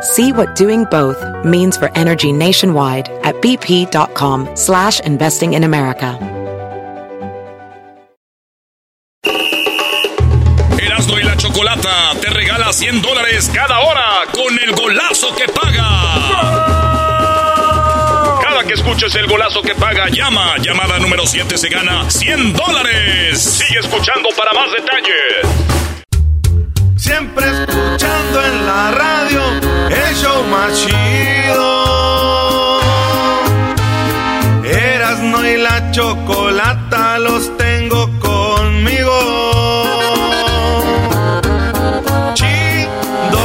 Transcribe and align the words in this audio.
See 0.00 0.32
what 0.32 0.54
doing 0.54 0.84
both 0.84 1.18
means 1.44 1.76
for 1.76 1.90
energy 1.96 2.32
nationwide 2.32 3.08
at 3.24 3.34
bp.com 3.36 4.48
slash 4.54 5.00
investing 5.00 5.54
in 5.54 5.64
America. 5.64 6.18
Erasmo 10.80 11.18
y 11.18 11.22
la 11.24 11.36
Chocolata 11.36 12.12
te 12.20 12.30
regala 12.30 12.72
100 12.72 13.02
dólares 13.02 13.50
cada 13.52 13.80
hora 13.80 14.24
con 14.32 14.58
el 14.58 14.72
golazo 14.74 15.34
que 15.34 15.46
paga. 15.48 15.88
Cada 18.42 18.64
que 18.64 18.74
escuches 18.74 19.14
el 19.16 19.26
golazo 19.26 19.62
que 19.62 19.74
paga, 19.74 20.08
llama. 20.08 20.56
Llamada 20.58 20.98
número 21.00 21.26
7 21.26 21.58
se 21.58 21.68
gana 21.68 22.08
100 22.08 22.52
dólares. 22.52 23.42
Sigue 23.42 23.80
escuchando 23.80 24.28
para 24.36 24.52
más 24.52 24.70
detalles. 24.72 25.97
Siempre 27.08 27.46
escuchando 27.46 28.44
en 28.44 28.66
la 28.66 28.90
radio 28.90 29.40
el 29.88 30.14
show 30.14 30.44
más 30.44 30.74
chido. 30.74 31.64
Erasno 34.62 35.46
y 35.46 35.56
la 35.56 35.90
chocolata 35.90 37.18
los 37.18 37.56
tengo 37.56 38.10
conmigo. 38.20 39.18
Chido, 42.34 43.40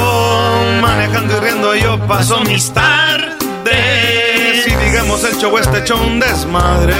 manejando 0.81 1.37
y 1.37 1.39
riendo 1.39 1.73
yo 1.75 1.97
paso 2.05 2.41
mis 2.41 2.69
tardes. 2.73 4.67
Y 4.67 4.75
digamos 4.75 5.23
el 5.23 5.37
show 5.37 5.57
este 5.57 5.85
show 5.85 6.05
un 6.05 6.19
desmadre. 6.19 6.93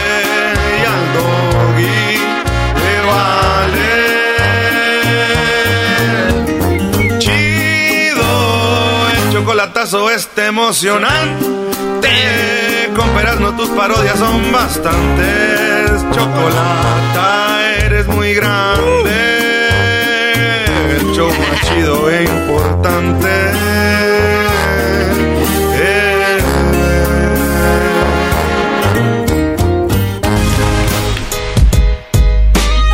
Y 0.80 0.86
al 0.86 1.14
doggy 1.14 2.13
chocolatazo 9.84 10.10
este 10.12 10.46
emocionante. 10.46 11.46
Con 12.96 13.42
no 13.42 13.56
tus 13.58 13.70
parodias 13.70 14.18
son 14.18 14.52
bastantes. 14.52 16.06
Chocolata, 16.14 17.60
eres 17.80 18.08
muy 18.08 18.34
grande. 18.34 19.10
El 20.96 21.14
show 21.14 21.30
más 21.30 21.62
chido 21.68 22.10
e 22.10 22.24
importante. 22.24 23.30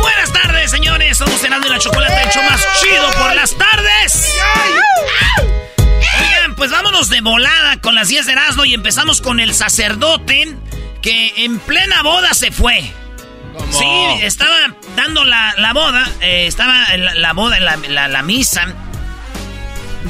Buenas 0.00 0.32
tardes, 0.32 0.70
señores. 0.70 1.18
Somos 1.18 1.40
cenando 1.40 1.68
la 1.68 1.78
chocolate 1.78 2.22
hecho 2.26 2.42
más 2.42 2.66
chido 2.80 3.10
por 3.20 3.34
las 3.34 3.56
tardes. 3.56 4.29
Pues 6.60 6.70
vámonos 6.70 7.08
de 7.08 7.22
volada 7.22 7.80
con 7.80 7.94
las 7.94 8.08
10 8.08 8.26
de 8.26 8.32
Erasmo 8.32 8.66
y 8.66 8.74
empezamos 8.74 9.22
con 9.22 9.40
el 9.40 9.54
sacerdote 9.54 10.54
que 11.00 11.32
en 11.44 11.58
plena 11.58 12.02
boda 12.02 12.34
se 12.34 12.52
fue. 12.52 12.82
Sí, 13.70 13.86
estaba 14.20 14.54
dando 14.94 15.24
la, 15.24 15.54
la 15.56 15.72
boda, 15.72 16.06
eh, 16.20 16.46
estaba 16.46 16.94
la, 16.98 17.14
la 17.14 17.32
boda, 17.32 17.56
en 17.56 17.64
la, 17.64 17.76
la- 17.76 18.08
la 18.08 18.22
misa. 18.22 18.74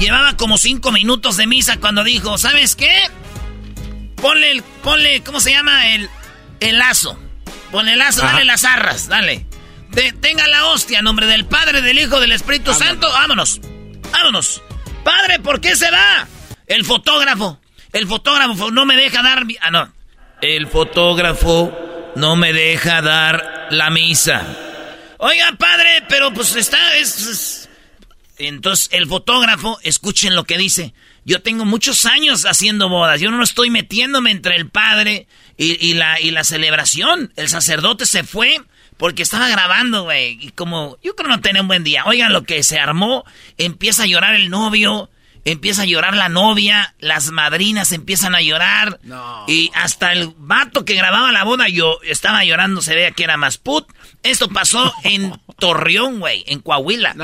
Llevaba 0.01 0.37
como 0.37 0.59
cinco 0.59 0.91
minutos 0.91 1.37
de 1.37 1.47
misa 1.47 1.77
cuando 1.79 2.03
dijo, 2.03 2.37
¿sabes 2.37 2.75
qué? 2.75 2.91
Ponle, 4.17 4.51
el, 4.51 4.63
ponle, 4.83 5.23
¿cómo 5.23 5.39
se 5.39 5.53
llama? 5.53 5.95
El, 5.95 6.11
el 6.59 6.79
lazo. 6.81 7.17
Ponle 7.71 7.93
el 7.93 8.01
lazo, 8.01 8.23
dale 8.23 8.45
las 8.45 8.65
arras, 8.65 9.07
dale. 9.07 9.47
De- 9.91 10.13
tenga 10.15 10.49
la 10.49 10.67
hostia, 10.67 10.99
en 10.99 11.05
nombre 11.05 11.27
del 11.27 11.45
Padre, 11.47 11.81
del 11.81 11.97
Hijo, 11.99 12.19
del 12.19 12.33
Espíritu 12.33 12.75
Santo. 12.75 13.09
Vámonos, 13.09 13.61
vámonos. 14.11 14.63
Padre, 15.05 15.39
¿por 15.39 15.61
qué 15.61 15.77
se 15.77 15.89
va? 15.93 16.27
El 16.71 16.85
fotógrafo. 16.85 17.59
El 17.93 18.07
fotógrafo 18.07 18.71
no 18.71 18.87
me 18.87 18.97
deja 18.97 19.23
dar... 19.23 19.45
Ah, 19.61 19.71
no. 19.73 19.93
El 20.41 20.69
fotógrafo 20.69 22.13
no 22.15 22.37
me 22.37 22.53
deja 22.53 23.03
dar 23.03 23.67
la 23.71 23.91
misa. 23.91 24.47
Oiga, 25.19 25.53
padre, 25.59 26.05
pero 26.09 26.33
pues 26.33 26.55
está... 26.55 26.97
es- 26.97 27.27
es- 27.27 27.69
Entonces, 28.39 28.89
el 28.93 29.07
fotógrafo, 29.09 29.79
escuchen 29.83 30.35
lo 30.37 30.45
que 30.45 30.57
dice. 30.59 30.95
Yo 31.25 31.43
tengo 31.43 31.65
muchos 31.65 32.07
años 32.07 32.47
haciendo 32.47 32.89
bodas. 32.89 33.21
Yo 33.21 33.31
no 33.33 33.43
estoy 33.43 33.69
metiéndome 33.71 34.31
entre 34.31 34.55
el 34.57 34.69
padre 34.71 35.27
y, 35.57 35.85
y 35.85 35.95
la, 35.95 36.21
y 36.21 36.31
la 36.31 36.45
celebración. 36.45 37.33
El 37.37 37.49
sacerdote 37.49 38.07
se 38.07 38.23
fue 38.23 38.57
porque 38.97 39.23
estaba 39.25 39.49
grabando, 39.49 40.05
güey. 40.05 40.39
Y 40.41 40.51
como 40.53 40.97
yo 41.03 41.17
creo 41.17 41.29
no 41.29 41.41
tenía 41.41 41.61
un 41.63 41.69
buen 41.69 41.83
día. 41.85 42.05
Oigan 42.07 42.33
lo 42.33 42.45
que 42.45 42.63
se 42.63 42.79
armó. 42.79 43.25
Empieza 43.59 44.05
a 44.05 44.07
llorar 44.07 44.37
el 44.37 44.49
novio. 44.51 45.10
Empieza 45.45 45.83
a 45.83 45.87
llorar 45.87 46.17
la 46.17 46.29
novia. 46.29 46.95
Las 46.99 47.31
madrinas 47.31 47.93
empiezan 47.93 48.35
a 48.35 48.41
llorar. 48.43 48.99
Y 49.47 49.71
hasta 49.75 50.13
el 50.13 50.33
vato 50.37 50.85
que 50.85 50.95
grababa 50.95 51.33
la 51.33 51.45
boda 51.45 51.69
yo 51.69 51.99
estaba 52.05 52.45
llorando. 52.45 52.83
Se 52.83 52.95
veía 52.95 53.11
que 53.13 53.25
era 53.25 53.37
más 53.37 53.57
put. 53.59 53.87
Esto 54.23 54.49
pasó 54.49 54.93
en 55.05 55.33
Torreón, 55.59 56.21
güey. 56.21 56.45
En 56.47 56.61
Coahuila. 56.61 57.15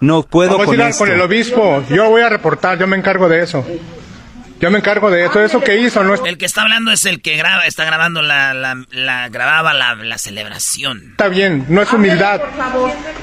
No 0.00 0.22
puedo 0.24 0.50
Vamos 0.52 0.64
a 0.64 0.66
con 0.66 0.74
ir 0.74 0.82
a- 0.82 0.88
esto. 0.88 0.98
con 1.04 1.12
el 1.12 1.20
obispo. 1.20 1.84
Yo 1.88 2.10
voy 2.10 2.22
a 2.22 2.28
reportar, 2.28 2.78
yo 2.78 2.86
me 2.86 2.96
encargo 2.96 3.28
de 3.28 3.42
eso. 3.42 3.64
Yo 4.60 4.70
me 4.70 4.78
encargo 4.78 5.10
de 5.10 5.26
eso. 5.26 5.40
Eso 5.42 5.60
que 5.60 5.78
hizo 5.78 6.02
no 6.02 6.14
es- 6.14 6.20
El 6.24 6.38
que 6.38 6.46
está 6.46 6.62
hablando 6.62 6.90
es 6.90 7.04
el 7.04 7.20
que 7.20 7.36
graba, 7.36 7.66
está 7.66 7.84
grabando 7.84 8.22
la, 8.22 8.54
la, 8.54 8.74
la- 8.90 9.28
grababa 9.28 9.74
la, 9.74 9.94
la 9.96 10.16
celebración. 10.18 11.08
está 11.10 11.28
bien, 11.28 11.66
no 11.68 11.82
es 11.82 11.92
humildad. 11.92 12.40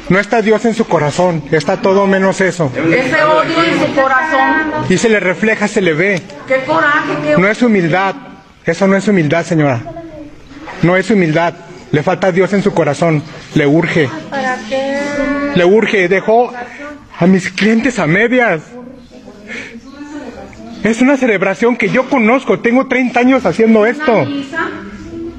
No 0.09 0.19
está 0.19 0.41
Dios 0.43 0.63
en 0.65 0.75
su 0.75 0.85
corazón, 0.85 1.43
está 1.51 1.77
todo 1.81 2.05
menos 2.05 2.39
eso. 2.41 2.71
Ese 2.75 3.23
odio 3.23 3.63
en 3.63 3.79
su 3.79 3.95
corazón. 3.95 4.85
Y 4.89 4.97
se 4.97 5.09
le 5.09 5.19
refleja, 5.19 5.67
se 5.67 5.81
le 5.81 5.93
ve. 5.93 6.21
Qué 6.47 6.63
coraje, 6.65 7.13
qué 7.23 7.35
No 7.37 7.47
es 7.47 7.61
humildad. 7.63 8.13
Eso 8.65 8.87
no 8.87 8.95
es 8.95 9.07
humildad, 9.07 9.43
señora. 9.43 9.81
No 10.83 10.95
es 10.95 11.09
humildad. 11.09 11.53
Le 11.91 12.03
falta 12.03 12.31
Dios 12.31 12.53
en 12.53 12.61
su 12.63 12.73
corazón. 12.73 13.23
Le 13.55 13.65
urge. 13.65 14.09
¿Para 14.29 14.57
qué? 14.69 14.99
Le 15.55 15.65
urge. 15.65 16.07
Dejó 16.07 16.53
a 17.19 17.25
mis 17.25 17.49
clientes 17.51 17.97
a 17.99 18.05
medias. 18.07 18.61
Es 20.83 21.01
una 21.01 21.15
celebración 21.15 21.77
que 21.77 21.89
yo 21.89 22.09
conozco. 22.09 22.59
Tengo 22.59 22.87
30 22.87 23.19
años 23.19 23.45
haciendo 23.45 23.85
esto. 23.85 24.25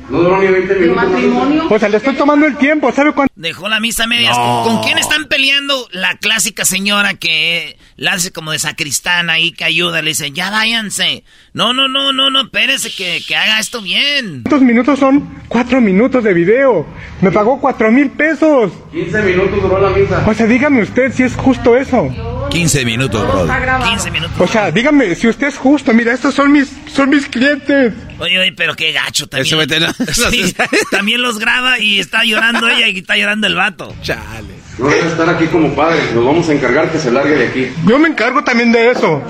¿De 0.09 0.93
matrimonio? 0.95 1.67
O 1.71 1.79
sea, 1.79 1.89
le 1.89 1.97
estoy 1.97 2.15
tomando 2.15 2.47
el 2.47 2.57
tiempo. 2.57 2.93
¿Sabe 2.93 3.13
cuánto? 3.13 3.33
Dejó 3.37 3.69
la 3.69 3.81
misa 3.81 4.05
a 4.05 4.07
medias. 4.07 4.37
¿Con 4.37 4.83
quién 4.83 4.99
están 4.99 5.27
peleando? 5.27 5.89
La 5.93 6.17
clásica 6.19 6.65
señora 6.65 7.15
que 7.15 7.79
la 7.97 8.13
hace 8.13 8.31
como 8.31 8.53
de 8.53 8.59
sacristana 8.59 9.35
ahí 9.35 9.53
que 9.53 9.65
ayuda. 9.65 10.03
Le 10.03 10.11
dice, 10.11 10.31
ya 10.31 10.51
váyanse. 10.51 11.25
No, 11.53 11.73
no, 11.73 11.89
no, 11.89 12.13
no, 12.13 12.31
no, 12.31 12.43
espérese 12.43 12.91
que, 12.95 13.23
que 13.27 13.37
haga 13.37 13.59
esto 13.59 13.81
bien. 13.81 14.43
¿Cuántos 14.43 14.63
minutos 14.63 14.99
son? 14.99 15.43
Cuatro 15.49 15.81
minutos 15.81 16.23
de 16.23 16.35
video. 16.35 16.87
Me 17.21 17.31
pagó 17.31 17.61
cuatro 17.61 17.91
mil 17.91 18.11
pesos. 18.11 18.73
15 18.93 19.23
minutos 19.23 19.63
duró 19.63 19.81
la 19.81 19.91
misa. 19.97 20.25
O 20.27 20.35
sea, 20.35 20.47
dígame 20.47 20.83
usted 20.83 21.13
si 21.13 21.23
es 21.23 21.35
justo 21.35 21.77
eso. 21.77 22.11
15 22.51 22.85
minutos, 22.85 23.23
bro. 23.23 23.47
grabado. 23.47 23.91
15 23.91 24.11
minutos. 24.11 24.41
O 24.41 24.47
sea, 24.47 24.71
dígame 24.71 25.15
si 25.15 25.29
usted 25.29 25.49
es 25.49 25.57
justo. 25.57 25.93
Mira, 25.93 26.13
estos 26.13 26.35
son 26.35 26.53
mis, 26.53 26.73
son 26.93 27.11
mis 27.11 27.27
clientes. 27.27 27.93
Oye, 28.19 28.39
oye, 28.39 28.53
pero 28.53 28.75
qué 28.75 28.93
gacho 28.93 29.27
también. 29.27 29.47
Eso 29.47 29.81
no. 29.81 29.94
Sí, 30.31 30.55
también 30.91 31.23
los 31.23 31.39
graba 31.39 31.79
y 31.79 31.99
está 32.01 32.25
llorando 32.25 32.69
ella 32.69 32.89
y 32.89 32.99
está 32.99 33.17
llorando 33.17 33.47
el 33.47 33.55
vato. 33.55 33.95
Chale. 34.03 34.65
No 34.79 34.89
debe 34.89 35.07
estar 35.07 35.29
aquí 35.29 35.47
como 35.47 35.73
padre. 35.75 36.01
Nos 36.15 36.25
vamos 36.25 36.49
a 36.49 36.53
encargar 36.53 36.91
que 36.91 36.99
se 36.99 37.13
largue 37.13 37.37
de 37.37 37.47
aquí. 37.47 37.73
Yo 37.87 37.97
me 37.99 38.09
encargo 38.09 38.43
también 38.43 38.73
de 38.73 38.91
eso. 38.91 39.23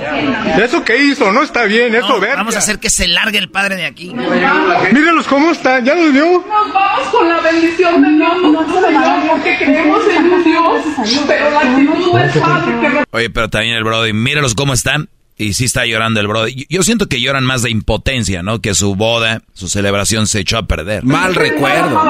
De 0.57 0.65
eso 0.65 0.83
que 0.85 0.97
hizo, 0.97 1.31
no 1.33 1.43
está 1.43 1.65
bien, 1.65 1.95
es 1.95 2.01
No, 2.01 2.09
soberbia. 2.09 2.37
vamos 2.37 2.57
a 2.57 2.61
hacer 2.61 2.79
que 2.79 2.89
se 2.89 3.07
largue 3.09 3.39
el 3.39 3.51
padre 3.51 3.77
de 3.77 3.85
aquí. 3.85 4.15
Mírelos 4.15 5.27
cómo 5.27 5.51
están, 5.51 5.85
ya 5.85 5.95
los 5.95 6.13
vio. 6.13 6.25
Nos 6.25 6.73
vamos 6.73 7.09
con 7.09 7.29
la 7.29 7.37
amamos 7.39 8.75
al 8.75 8.85
Señor 8.85 9.29
porque 9.29 9.57
creemos 9.59 10.01
en 10.17 10.45
Dios, 10.45 10.83
pero 11.27 11.51
la 11.51 11.61
actitud 11.61 12.13
no 12.13 12.19
es 12.19 12.33
fácil. 12.33 12.75
Oye, 13.11 13.31
pero 13.31 13.51
también 13.51 13.77
el 13.77 13.85
Brody, 13.85 14.13
míralos 14.13 14.55
cómo 14.55 14.73
están. 14.73 15.09
Y 15.37 15.55
sí 15.55 15.65
está 15.65 15.85
llorando 15.85 16.21
el 16.21 16.29
Brody. 16.29 16.67
Yo 16.69 16.83
siento 16.83 17.09
que 17.09 17.21
lloran 17.21 17.45
más 17.45 17.63
de 17.63 17.71
impotencia, 17.71 18.43
¿no? 18.43 18.61
Que 18.61 18.75
su 18.75 18.95
boda, 18.95 19.43
su 19.53 19.69
celebración 19.69 20.29
se 20.29 20.41
echó 20.41 20.59
a 20.59 20.67
perder. 20.67 21.03
Mal 21.03 21.35
recuerdo. 21.35 22.01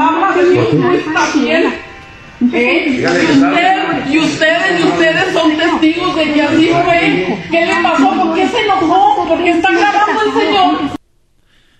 ¿Eh? 2.52 3.00
Y, 4.10 4.18
ustedes, 4.18 4.80
y 4.80 4.82
ustedes 4.82 5.32
son 5.32 5.56
testigos 5.56 6.16
de 6.16 6.32
que 6.34 6.42
así 6.42 6.68
fue. 6.84 7.38
¿Qué 7.50 7.66
le 7.66 7.82
pasó? 7.82 8.10
¿Por 8.10 8.34
qué 8.34 8.48
se 8.48 8.60
enojó? 8.60 9.26
¿Por 9.26 9.42
qué 9.42 9.50
está 9.50 9.70
grabando 9.70 10.22
el 10.22 10.32
Señor? 10.32 10.98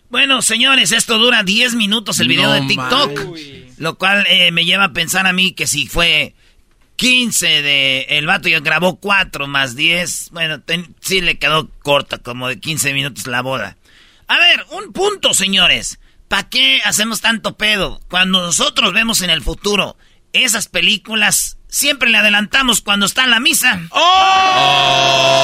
Bueno, 0.09 0.41
señores, 0.41 0.93
esto 0.93 1.19
dura 1.19 1.43
10 1.43 1.75
minutos 1.75 2.21
el 2.21 2.29
video 2.29 2.53
de 2.53 2.63
TikTok. 2.63 3.21
Lo 3.79 3.97
cual 3.97 4.25
eh, 4.31 4.51
me 4.53 4.65
lleva 4.65 4.85
a 4.85 4.93
pensar 4.93 5.27
a 5.27 5.33
mí 5.33 5.53
que 5.53 5.67
si 5.67 5.87
fue 5.89 6.35
15 6.97 7.63
de... 7.63 8.07
El 8.11 8.27
vato 8.27 8.49
ya 8.49 8.61
grabó 8.61 8.97
4 8.97 9.47
más 9.47 9.77
10. 9.77 10.31
Bueno, 10.33 10.63
sí 11.01 11.21
le 11.21 11.39
quedó 11.39 11.69
corta, 11.83 12.19
como 12.19 12.49
de 12.49 12.61
15 12.61 12.93
minutos 12.93 13.27
la 13.27 13.43
boda. 13.43 13.77
A 14.29 14.39
ver, 14.39 14.65
un 14.71 14.93
punto, 14.93 15.35
señores. 15.35 15.99
¿Para 16.29 16.49
qué 16.49 16.81
hacemos 16.85 17.21
tanto 17.21 17.57
pedo? 17.57 18.01
Cuando 18.09 18.41
nosotros 18.41 18.93
vemos 18.93 19.21
en 19.23 19.31
el 19.31 19.43
futuro 19.43 19.97
esas 20.35 20.69
películas 20.69 21.59
siempre 21.69 22.11
le 22.11 22.19
adelantamos 22.19 22.81
cuando 22.81 23.07
está 23.07 23.25
en 23.25 23.31
la 23.31 23.41
misa. 23.41 23.81
¡Oh! 23.91 25.35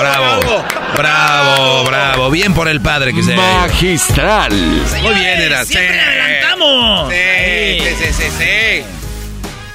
bravo, 0.00 0.64
bravo, 0.96 1.84
bravo. 1.84 2.30
Bien 2.30 2.54
por 2.54 2.68
el 2.68 2.80
padre 2.80 3.12
que 3.14 3.22
se. 3.22 3.36
Magistral. 3.36 4.52
Muy 4.52 5.14
bien, 5.14 5.40
era. 5.40 5.64
Siempre 5.64 5.96
le 5.96 6.02
adelantamos. 6.02 7.12
Sí, 7.12 7.78
sí, 7.80 7.94
sí, 7.98 8.12
sí, 8.12 8.30
sí. 8.38 9.05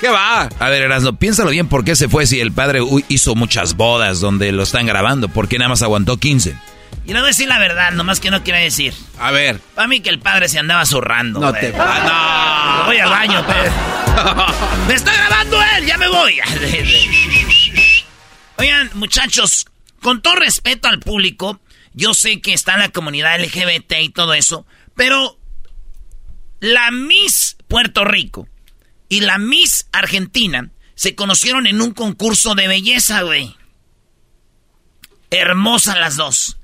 ¿Qué 0.02 0.10
va? 0.10 0.50
A 0.58 0.70
ver, 0.70 0.82
Erasmo, 0.82 1.16
piénsalo 1.16 1.52
bien 1.52 1.68
por 1.68 1.86
qué 1.86 1.96
se 1.96 2.10
fue 2.10 2.26
si 2.26 2.40
el 2.40 2.52
padre 2.52 2.80
hizo 3.08 3.36
muchas 3.36 3.76
bodas 3.76 4.20
donde 4.20 4.52
lo 4.52 4.64
están 4.64 4.88
grabando. 4.88 5.30
¿Por 5.30 5.48
qué 5.48 5.60
nada 5.60 5.70
más 5.70 5.84
aguantó 5.84 6.18
15? 6.18 6.58
Y 7.06 7.14
no 7.14 7.20
voy 7.20 7.26
a 7.26 7.28
decir 7.28 7.48
la 7.48 7.60
verdad, 7.60 7.92
nomás 7.92 8.20
que 8.20 8.32
no 8.32 8.42
quiero 8.42 8.58
decir. 8.58 8.96
A 9.20 9.30
ver. 9.30 9.60
Para 9.76 9.88
mí 9.88 10.00
que 10.00 10.10
el 10.10 10.18
padre 10.18 10.50
se 10.50 10.58
andaba 10.58 10.88
zurrando. 10.88 11.40
No 11.40 11.54
te. 11.54 11.72
Ah, 11.78 12.80
no. 12.80 12.86
Voy 12.88 12.98
al 12.98 13.12
baño, 13.12 13.46
pero. 13.46 13.72
¡Me 14.88 14.96
está 14.96 15.14
grabando 15.14 15.62
él! 15.78 15.86
¡Ya 15.86 16.00
me 16.00 16.08
voy! 16.08 16.40
Oigan, 18.58 18.90
muchachos, 18.96 19.68
con 20.02 20.24
todo 20.24 20.36
respeto 20.36 20.88
al 20.88 21.00
público, 21.00 21.62
yo 21.94 22.16
sé 22.16 22.42
que 22.42 22.54
está 22.54 22.76
la 22.76 22.90
comunidad 22.90 23.40
LGBT 23.40 23.94
y 24.02 24.10
todo 24.10 24.34
eso, 24.34 24.66
pero 24.96 25.38
la 26.60 26.90
Miss 26.90 27.56
Puerto 27.68 28.04
Rico 28.04 28.48
y 29.12 29.20
la 29.20 29.38
Miss 29.38 29.88
Argentina 29.92 30.70
se 30.96 31.16
conocieron 31.16 31.68
en 31.68 31.82
un 31.82 31.92
concurso 31.92 32.56
de 32.56 32.70
belleza, 32.70 33.24
güey. 33.24 33.54
Hermosas 35.30 35.98
las 36.00 36.16
dos. 36.16 36.58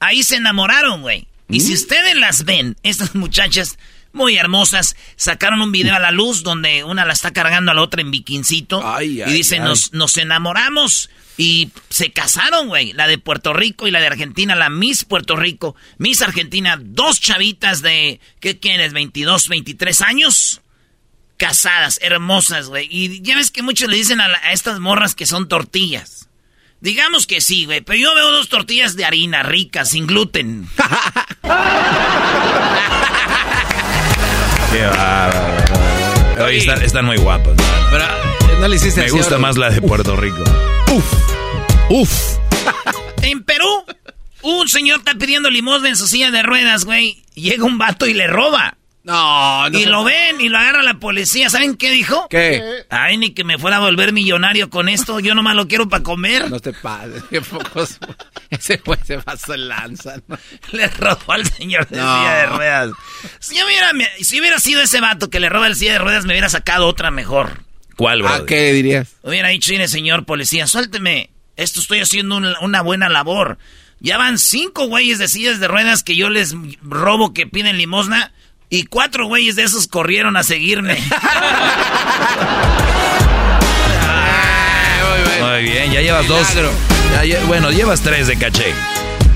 Ahí 0.00 0.24
se 0.24 0.34
enamoraron, 0.34 1.02
güey. 1.02 1.28
Y 1.48 1.60
si 1.60 1.70
mm. 1.70 1.74
ustedes 1.74 2.16
las 2.16 2.44
ven, 2.44 2.76
estas 2.82 3.14
muchachas 3.14 3.78
muy 4.12 4.36
hermosas, 4.36 4.96
sacaron 5.14 5.62
un 5.62 5.70
video 5.70 5.94
a 5.94 6.00
la 6.00 6.10
luz 6.10 6.42
donde 6.42 6.82
una 6.82 7.04
la 7.04 7.12
está 7.12 7.32
cargando 7.32 7.70
a 7.70 7.74
la 7.74 7.82
otra 7.82 8.00
en 8.00 8.10
bikincito. 8.10 8.82
y 9.00 9.22
dicen, 9.22 9.62
Nos, 9.62 9.92
nos 9.92 10.16
enamoramos 10.16 11.08
y 11.36 11.70
se 11.88 12.10
casaron, 12.10 12.66
güey. 12.66 12.94
La 12.94 13.06
de 13.06 13.18
Puerto 13.18 13.52
Rico 13.52 13.86
y 13.86 13.92
la 13.92 14.00
de 14.00 14.08
Argentina, 14.08 14.56
la 14.56 14.70
Miss 14.70 15.04
Puerto 15.04 15.36
Rico, 15.36 15.76
Miss 15.98 16.20
Argentina, 16.20 16.80
dos 16.82 17.20
chavitas 17.20 17.80
de, 17.80 18.18
¿qué 18.40 18.58
quieres? 18.58 18.92
22, 18.92 19.46
23 19.46 20.02
años. 20.02 20.61
Casadas, 21.42 21.98
hermosas, 22.02 22.68
güey. 22.68 22.86
Y 22.88 23.20
ya 23.20 23.34
ves 23.34 23.50
que 23.50 23.64
muchos 23.64 23.88
le 23.88 23.96
dicen 23.96 24.20
a, 24.20 24.26
a 24.26 24.52
estas 24.52 24.78
morras 24.78 25.16
que 25.16 25.26
son 25.26 25.48
tortillas. 25.48 26.28
Digamos 26.80 27.26
que 27.26 27.40
sí, 27.40 27.64
güey, 27.64 27.80
pero 27.80 27.98
yo 27.98 28.14
veo 28.14 28.30
dos 28.30 28.48
tortillas 28.48 28.94
de 28.94 29.04
harina 29.04 29.42
ricas, 29.42 29.88
sin 29.88 30.06
gluten. 30.06 30.68
Qué 34.72 34.86
bárbaro. 34.86 36.44
Oye, 36.44 36.58
están, 36.58 37.04
muy 37.04 37.16
guapas. 37.16 37.56
Pero 37.90 38.04
eh, 38.04 38.58
no 38.60 38.68
le 38.68 38.76
hiciste 38.76 39.02
Me 39.02 39.10
gusta 39.10 39.36
más 39.38 39.56
la 39.56 39.70
de 39.70 39.82
Puerto 39.82 40.14
Rico. 40.14 40.44
Uf. 40.92 41.12
Uf. 41.90 42.38
En 43.22 43.42
Perú, 43.42 43.84
un 44.42 44.68
señor 44.68 45.00
está 45.00 45.14
pidiendo 45.16 45.50
limosna 45.50 45.88
en 45.88 45.96
su 45.96 46.06
silla 46.06 46.30
de 46.30 46.44
ruedas, 46.44 46.84
güey. 46.84 47.20
Llega 47.34 47.64
un 47.64 47.78
vato 47.78 48.06
y 48.06 48.14
le 48.14 48.28
roba. 48.28 48.76
No, 49.04 49.68
no. 49.68 49.78
Y 49.78 49.84
lo 49.84 50.04
ven 50.04 50.40
y 50.40 50.48
lo 50.48 50.58
agarra 50.58 50.82
la 50.82 50.94
policía. 50.94 51.50
¿Saben 51.50 51.76
qué 51.76 51.90
dijo? 51.90 52.28
¿Qué? 52.28 52.84
Ay, 52.88 53.16
ni 53.16 53.30
que 53.30 53.42
me 53.42 53.58
fuera 53.58 53.78
a 53.78 53.80
volver 53.80 54.12
millonario 54.12 54.70
con 54.70 54.88
esto. 54.88 55.18
Yo 55.18 55.34
nomás 55.34 55.56
lo 55.56 55.66
quiero 55.66 55.88
para 55.88 56.04
comer. 56.04 56.48
No 56.48 56.60
te 56.60 56.72
pases. 56.72 57.24
Qué 57.28 57.40
pocos. 57.40 57.98
Ese 58.50 58.78
pues 58.78 59.00
se 59.04 59.18
pasó 59.18 59.54
el 59.54 59.68
lanza. 59.68 60.22
Le 60.70 60.86
robó 60.88 61.32
al 61.32 61.46
señor 61.46 61.88
de 61.88 61.96
silla 61.96 62.34
de 62.34 62.46
ruedas. 62.46 62.90
Si, 63.40 63.56
yo 63.56 63.66
hubiera, 63.66 63.90
si 64.20 64.40
hubiera 64.40 64.60
sido 64.60 64.80
ese 64.82 65.00
vato 65.00 65.30
que 65.30 65.40
le 65.40 65.48
roba 65.48 65.66
el 65.66 65.74
silla 65.74 65.94
de 65.94 65.98
ruedas, 65.98 66.24
me 66.24 66.34
hubiera 66.34 66.48
sacado 66.48 66.86
otra 66.86 67.10
mejor. 67.10 67.64
¿Cuál, 67.96 68.22
bro? 68.22 68.32
¿A 68.32 68.46
qué 68.46 68.72
dirías? 68.72 69.16
Hubiera 69.22 69.48
dicho, 69.48 69.72
mire, 69.72 69.88
señor 69.88 70.26
policía, 70.26 70.66
suélteme. 70.66 71.30
Esto 71.56 71.80
estoy 71.80 72.00
haciendo 72.00 72.36
una 72.36 72.82
buena 72.82 73.08
labor. 73.08 73.58
Ya 74.00 74.16
van 74.16 74.38
cinco 74.38 74.86
güeyes 74.86 75.18
de 75.18 75.28
sillas 75.28 75.60
de 75.60 75.68
ruedas 75.68 76.02
que 76.02 76.16
yo 76.16 76.28
les 76.28 76.54
robo 76.82 77.32
que 77.32 77.46
piden 77.46 77.78
limosna 77.78 78.32
y 78.72 78.84
cuatro 78.86 79.26
güeyes 79.26 79.54
de 79.54 79.64
esos 79.64 79.86
corrieron 79.86 80.34
a 80.38 80.42
seguirme. 80.42 80.94
Muy 85.40 85.62
bien, 85.64 85.92
ya 85.92 86.00
llevas 86.00 86.26
dos. 86.26 86.46
bueno, 87.46 87.70
llevas 87.70 88.00
tres 88.00 88.28
de 88.28 88.38
caché. 88.38 88.72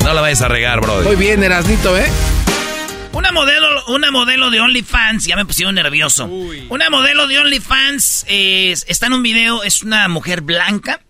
No 0.02 0.14
la 0.14 0.22
vayas 0.22 0.40
a 0.40 0.48
regar, 0.48 0.80
bro. 0.80 1.02
Muy 1.02 1.16
bien, 1.16 1.44
Erasnito, 1.44 1.98
¿eh? 1.98 2.10
Una 3.12 3.30
modelo, 3.30 3.84
una 3.88 4.10
modelo 4.10 4.48
de 4.48 4.62
OnlyFans, 4.62 5.26
ya 5.26 5.36
me 5.36 5.44
pusieron 5.44 5.74
nervioso. 5.74 6.24
Una 6.70 6.88
modelo 6.88 7.26
de 7.26 7.38
OnlyFans 7.38 8.24
está 8.28 9.08
en 9.08 9.12
un 9.12 9.22
video, 9.22 9.62
es 9.64 9.82
una 9.82 10.08
mujer 10.08 10.40
blanca, 10.40 11.02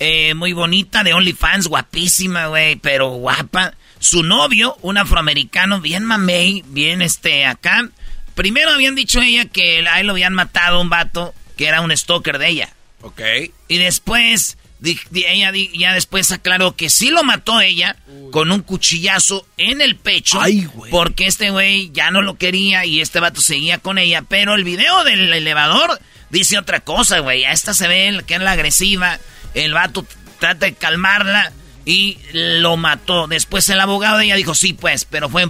eh, 0.00 0.34
muy 0.34 0.52
bonita, 0.54 1.04
de 1.04 1.14
OnlyFans, 1.14 1.68
guapísima, 1.68 2.48
güey, 2.48 2.74
pero 2.74 3.10
guapa. 3.10 3.74
Su 4.00 4.22
novio, 4.22 4.76
un 4.80 4.96
afroamericano, 4.96 5.80
bien 5.80 6.04
mamey, 6.04 6.64
bien 6.66 7.02
este 7.02 7.44
acá. 7.44 7.88
Primero 8.34 8.70
habían 8.70 8.94
dicho 8.94 9.20
ella 9.20 9.44
que 9.44 9.86
a 9.86 10.00
él 10.00 10.06
lo 10.06 10.14
habían 10.14 10.32
matado 10.32 10.80
un 10.80 10.88
vato 10.88 11.34
que 11.56 11.66
era 11.66 11.82
un 11.82 11.94
stalker 11.94 12.38
de 12.38 12.48
ella. 12.48 12.70
Ok. 13.02 13.20
Y 13.68 13.76
después, 13.76 14.56
ella 14.82 15.52
ya 15.74 15.92
después 15.92 16.32
aclaró 16.32 16.74
que 16.74 16.88
sí 16.88 17.10
lo 17.10 17.22
mató 17.22 17.60
ella 17.60 17.96
con 18.32 18.50
un 18.50 18.62
cuchillazo 18.62 19.46
en 19.58 19.82
el 19.82 19.96
pecho. 19.96 20.40
Ay, 20.40 20.64
güey. 20.64 20.90
Porque 20.90 21.26
este 21.26 21.50
güey 21.50 21.90
ya 21.92 22.10
no 22.10 22.22
lo 22.22 22.38
quería 22.38 22.86
y 22.86 23.02
este 23.02 23.20
vato 23.20 23.42
seguía 23.42 23.76
con 23.76 23.98
ella. 23.98 24.22
Pero 24.22 24.54
el 24.54 24.64
video 24.64 25.04
del 25.04 25.30
elevador 25.30 26.00
dice 26.30 26.56
otra 26.56 26.80
cosa, 26.80 27.18
güey. 27.18 27.44
A 27.44 27.52
esta 27.52 27.74
se 27.74 27.86
ve 27.86 28.22
que 28.26 28.36
es 28.36 28.40
la 28.40 28.52
agresiva. 28.52 29.18
El 29.52 29.74
vato 29.74 30.06
trata 30.38 30.64
de 30.64 30.72
calmarla 30.74 31.52
y 31.90 32.18
lo 32.32 32.76
mató. 32.76 33.26
Después 33.26 33.68
el 33.68 33.80
abogado 33.80 34.18
de 34.18 34.26
ella 34.26 34.36
dijo, 34.36 34.54
sí, 34.54 34.72
pues, 34.72 35.04
pero 35.04 35.28
fue 35.28 35.48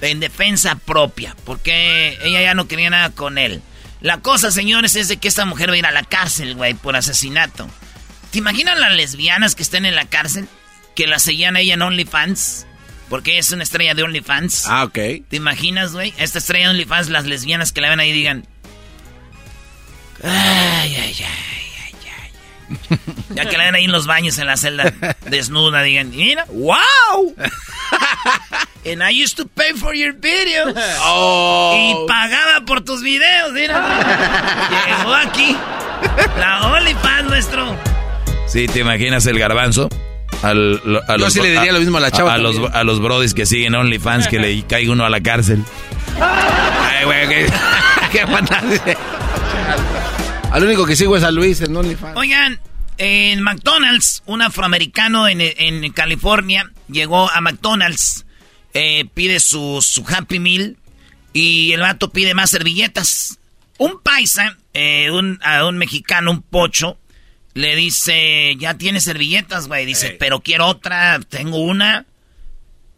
en 0.00 0.18
defensa 0.18 0.74
propia, 0.74 1.36
porque 1.44 2.18
ella 2.22 2.42
ya 2.42 2.54
no 2.54 2.66
quería 2.66 2.90
nada 2.90 3.10
con 3.10 3.38
él. 3.38 3.62
La 4.00 4.18
cosa, 4.18 4.50
señores, 4.50 4.96
es 4.96 5.06
de 5.06 5.18
que 5.18 5.28
esta 5.28 5.44
mujer 5.44 5.70
va 5.70 5.74
a 5.74 5.78
ir 5.78 5.86
a 5.86 5.92
la 5.92 6.02
cárcel, 6.02 6.56
güey, 6.56 6.74
por 6.74 6.96
asesinato. 6.96 7.70
¿Te 8.32 8.38
imaginas 8.38 8.76
las 8.76 8.92
lesbianas 8.94 9.54
que 9.54 9.62
estén 9.62 9.86
en 9.86 9.94
la 9.94 10.06
cárcel? 10.06 10.48
Que 10.96 11.06
la 11.06 11.20
seguían 11.20 11.54
a 11.54 11.60
ella 11.60 11.74
en 11.74 11.82
OnlyFans. 11.82 12.66
Porque 13.08 13.38
es 13.38 13.52
una 13.52 13.62
estrella 13.62 13.94
de 13.94 14.02
OnlyFans. 14.02 14.66
Ah, 14.66 14.82
ok. 14.84 14.94
¿Te 15.28 15.36
imaginas, 15.36 15.92
güey? 15.92 16.12
Esta 16.16 16.38
estrella 16.38 16.64
de 16.64 16.70
OnlyFans, 16.70 17.08
las 17.10 17.26
lesbianas 17.26 17.72
que 17.72 17.82
la 17.82 17.90
ven 17.90 18.00
ahí 18.00 18.10
digan... 18.10 18.48
Ay, 20.24 20.96
ay, 20.96 21.16
ay. 21.20 21.61
Ya 23.34 23.46
que 23.46 23.56
la 23.56 23.64
ven 23.64 23.74
ahí 23.76 23.84
en 23.84 23.92
los 23.92 24.06
baños 24.06 24.38
en 24.38 24.46
la 24.46 24.56
celda 24.56 24.92
desnuda, 25.26 25.82
digan, 25.82 26.10
mira, 26.10 26.44
wow. 26.50 27.34
And 28.84 29.02
I 29.02 29.10
used 29.10 29.36
to 29.36 29.46
pay 29.46 29.72
for 29.74 29.94
your 29.94 30.12
videos. 30.12 30.74
Oh. 31.04 31.74
Y 31.76 32.08
pagaba 32.08 32.64
por 32.66 32.82
tus 32.82 33.02
videos, 33.02 33.52
mira. 33.52 33.80
Llegó 34.86 35.14
aquí 35.14 35.56
la 36.38 36.66
OnlyFans 36.72 37.28
nuestro. 37.28 37.76
Sí, 38.46 38.66
¿te 38.66 38.80
imaginas 38.80 39.24
el 39.26 39.38
garbanzo? 39.38 39.88
Al, 40.42 40.80
a 41.08 41.16
Yo 41.16 41.30
sí 41.30 41.40
le 41.40 41.50
diría 41.50 41.72
lo 41.72 41.78
mismo 41.78 41.98
a 41.98 42.00
la 42.00 42.10
chava. 42.10 42.34
A, 42.34 42.38
los, 42.38 42.56
a 42.72 42.82
los 42.84 43.00
brodis 43.00 43.34
que 43.34 43.46
siguen 43.46 43.74
OnlyFans 43.74 44.28
que 44.28 44.38
le 44.38 44.62
caiga 44.66 44.92
uno 44.92 45.04
a 45.04 45.10
la 45.10 45.20
cárcel. 45.20 45.64
Ay, 46.20 47.04
güey, 47.04 47.28
qué, 47.28 47.46
qué 48.10 48.26
fantasía. 48.26 48.96
Al 50.52 50.64
único 50.64 50.84
que 50.84 50.96
sigo 50.96 51.16
es 51.16 51.22
a 51.22 51.30
Luis 51.30 51.62
en 51.62 51.74
OnlyFans. 51.74 52.14
Oigan, 52.14 52.60
en 52.98 53.42
McDonald's, 53.42 54.22
un 54.26 54.42
afroamericano 54.42 55.26
en, 55.26 55.92
California 55.92 56.70
llegó 56.88 57.30
a 57.30 57.40
McDonald's, 57.40 58.26
eh, 58.74 59.06
pide 59.14 59.40
su, 59.40 59.82
Happy 60.06 60.40
Meal 60.40 60.76
y 61.32 61.72
el 61.72 61.80
vato 61.80 62.10
pide 62.10 62.34
más 62.34 62.50
servilletas. 62.50 63.38
Un 63.78 64.00
paisa, 64.02 64.58
eh, 64.74 65.10
un, 65.10 65.40
a 65.42 65.64
un 65.64 65.78
mexicano, 65.78 66.30
un 66.30 66.42
pocho, 66.42 66.98
le 67.54 67.74
dice, 67.74 68.54
ya 68.58 68.74
tiene 68.74 69.00
servilletas, 69.00 69.68
güey. 69.68 69.86
Dice, 69.86 70.16
pero 70.20 70.40
quiero 70.40 70.66
otra, 70.66 71.18
tengo 71.30 71.62
una. 71.62 72.04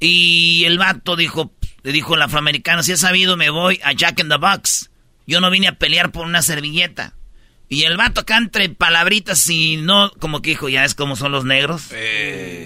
Y 0.00 0.64
el 0.64 0.76
vato 0.76 1.14
dijo, 1.14 1.52
le 1.84 1.92
dijo 1.92 2.16
el 2.16 2.22
afroamericano, 2.22 2.82
si 2.82 2.90
has 2.90 3.00
sabido, 3.00 3.36
me 3.36 3.50
voy 3.50 3.78
a 3.84 3.92
Jack 3.92 4.18
in 4.18 4.28
the 4.28 4.38
Box. 4.38 4.90
Yo 5.24 5.40
no 5.40 5.50
vine 5.50 5.68
a 5.68 5.78
pelear 5.78 6.10
por 6.10 6.26
una 6.26 6.42
servilleta. 6.42 7.14
Y 7.68 7.84
el 7.84 7.96
vato 7.96 8.20
acá 8.20 8.36
entre 8.36 8.68
palabritas 8.68 9.48
y 9.48 9.78
no, 9.78 10.10
como 10.18 10.42
que 10.42 10.50
dijo, 10.50 10.68
ya 10.68 10.84
es 10.84 10.94
como 10.94 11.16
son 11.16 11.32
los 11.32 11.44
negros. 11.44 11.90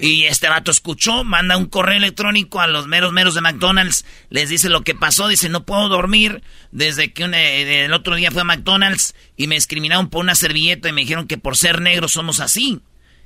Y 0.01 0.25
este 0.25 0.49
vato 0.49 0.71
escuchó, 0.71 1.23
manda 1.23 1.55
un 1.55 1.67
correo 1.67 1.97
electrónico 1.97 2.59
a 2.59 2.67
los 2.67 2.87
meros 2.87 3.13
meros 3.13 3.33
de 3.33 3.41
McDonald's, 3.41 4.05
les 4.29 4.49
dice 4.49 4.67
lo 4.69 4.81
que 4.81 4.95
pasó, 4.95 5.27
dice, 5.29 5.47
no 5.47 5.65
puedo 5.65 5.87
dormir 5.87 6.43
desde 6.71 7.13
que 7.13 7.23
eh, 7.23 7.85
el 7.85 7.93
otro 7.93 8.15
día 8.15 8.29
fue 8.29 8.41
a 8.41 8.45
McDonald's 8.45 9.15
y 9.37 9.47
me 9.47 9.55
discriminaron 9.55 10.09
por 10.09 10.21
una 10.21 10.35
servilleta 10.35 10.89
y 10.89 10.93
me 10.93 11.01
dijeron 11.01 11.27
que 11.27 11.37
por 11.37 11.55
ser 11.55 11.81
negros 11.81 12.11
somos 12.11 12.41
así. 12.41 12.81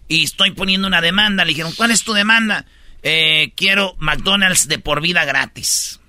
Y 0.07 0.23
estoy 0.23 0.51
poniendo 0.51 0.87
una 0.87 1.01
demanda, 1.01 1.43
le 1.43 1.49
dijeron, 1.49 1.73
¿cuál 1.75 1.89
es 1.89 2.03
tu 2.03 2.13
demanda? 2.13 2.65
Eh, 3.01 3.51
quiero 3.55 3.95
McDonald's 3.97 4.67
de 4.67 4.79
por 4.79 5.01
vida 5.01 5.25
gratis 5.25 5.99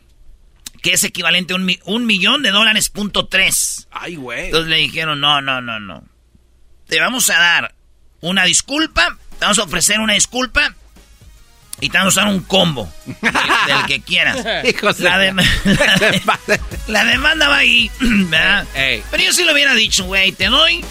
que 0.85 0.93
es 0.93 1.03
equivalente 1.03 1.55
a 1.55 1.57
un, 1.57 2.07
millón 2.07 2.43
de 2.43 2.51
dólares 2.51 2.91
punto 2.91 3.27
tres. 3.27 3.89
Ay, 3.91 4.17
güey. 4.17 4.45
Entonces 4.45 4.69
le 4.69 4.77
dijeron, 4.77 5.19
no, 5.19 5.41
no, 5.41 5.63
no, 5.63 5.81
no. 5.81 6.05
Te 6.87 7.01
vamos 7.01 7.31
a 7.31 7.39
dar 7.39 7.75
una 8.21 8.45
disculpa, 8.45 9.17
te 9.39 9.47
vamos 9.47 9.59
a 9.59 9.63
ofrecer 9.63 9.99
una 9.99 10.13
disculpa 10.13 10.75
y 11.81 11.89
te 11.89 11.97
vamos 11.97 12.19
a 12.19 12.25
dar 12.25 12.35
un 12.35 12.43
combo 12.43 12.93
del, 13.07 13.87
que 13.89 14.03
quieras. 14.03 14.45
la, 14.99 15.33
la, 16.89 17.05
demanda 17.07 17.49
va 17.49 17.57
ahí, 17.57 17.91
¿verdad? 18.01 18.67
Pero 19.11 19.25
yo 19.25 19.33
sí 19.33 19.43
lo 19.45 19.55
hubiera 19.55 19.73
dicho, 19.73 20.05
güey, 20.05 20.33
te 20.33 20.49
doy 20.49 20.85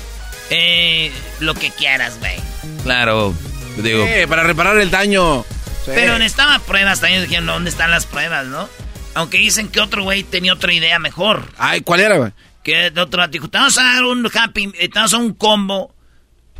eh, 0.49 1.11
lo 1.39 1.53
que 1.53 1.69
quieras, 1.69 2.17
güey. 2.17 2.37
Claro, 2.81 3.35
digo. 3.77 4.07
para 4.27 4.41
reparar 4.41 4.75
el 4.79 4.89
daño. 4.89 5.45
Pero 5.85 6.17
necesitaba 6.17 6.57
pruebas 6.57 6.99
también, 6.99 7.21
dijeron, 7.21 7.45
¿dónde 7.45 7.69
están 7.69 7.91
las 7.91 8.07
pruebas, 8.07 8.47
no? 8.47 8.67
Aunque 9.15 9.37
dicen 9.37 9.69
que 9.69 9.79
otro 9.79 10.03
güey 10.03 10.23
tenía 10.23 10.53
otra 10.53 10.73
idea 10.73 10.99
mejor. 10.99 11.51
Ay, 11.57 11.81
¿cuál 11.81 11.99
era, 11.99 12.17
güey? 12.17 12.31
Que 12.63 12.91
de 12.91 13.01
otro 13.01 13.27
dijo, 13.27 13.49
te 13.49 13.57
vamos 13.57 13.77
a 13.77 13.83
dar 13.83 14.03
un 14.05 14.25
happy, 14.33 14.71
te 14.71 14.89
vamos 14.93 15.13
a 15.13 15.17
dar 15.17 15.25
un 15.25 15.33
combo 15.33 15.93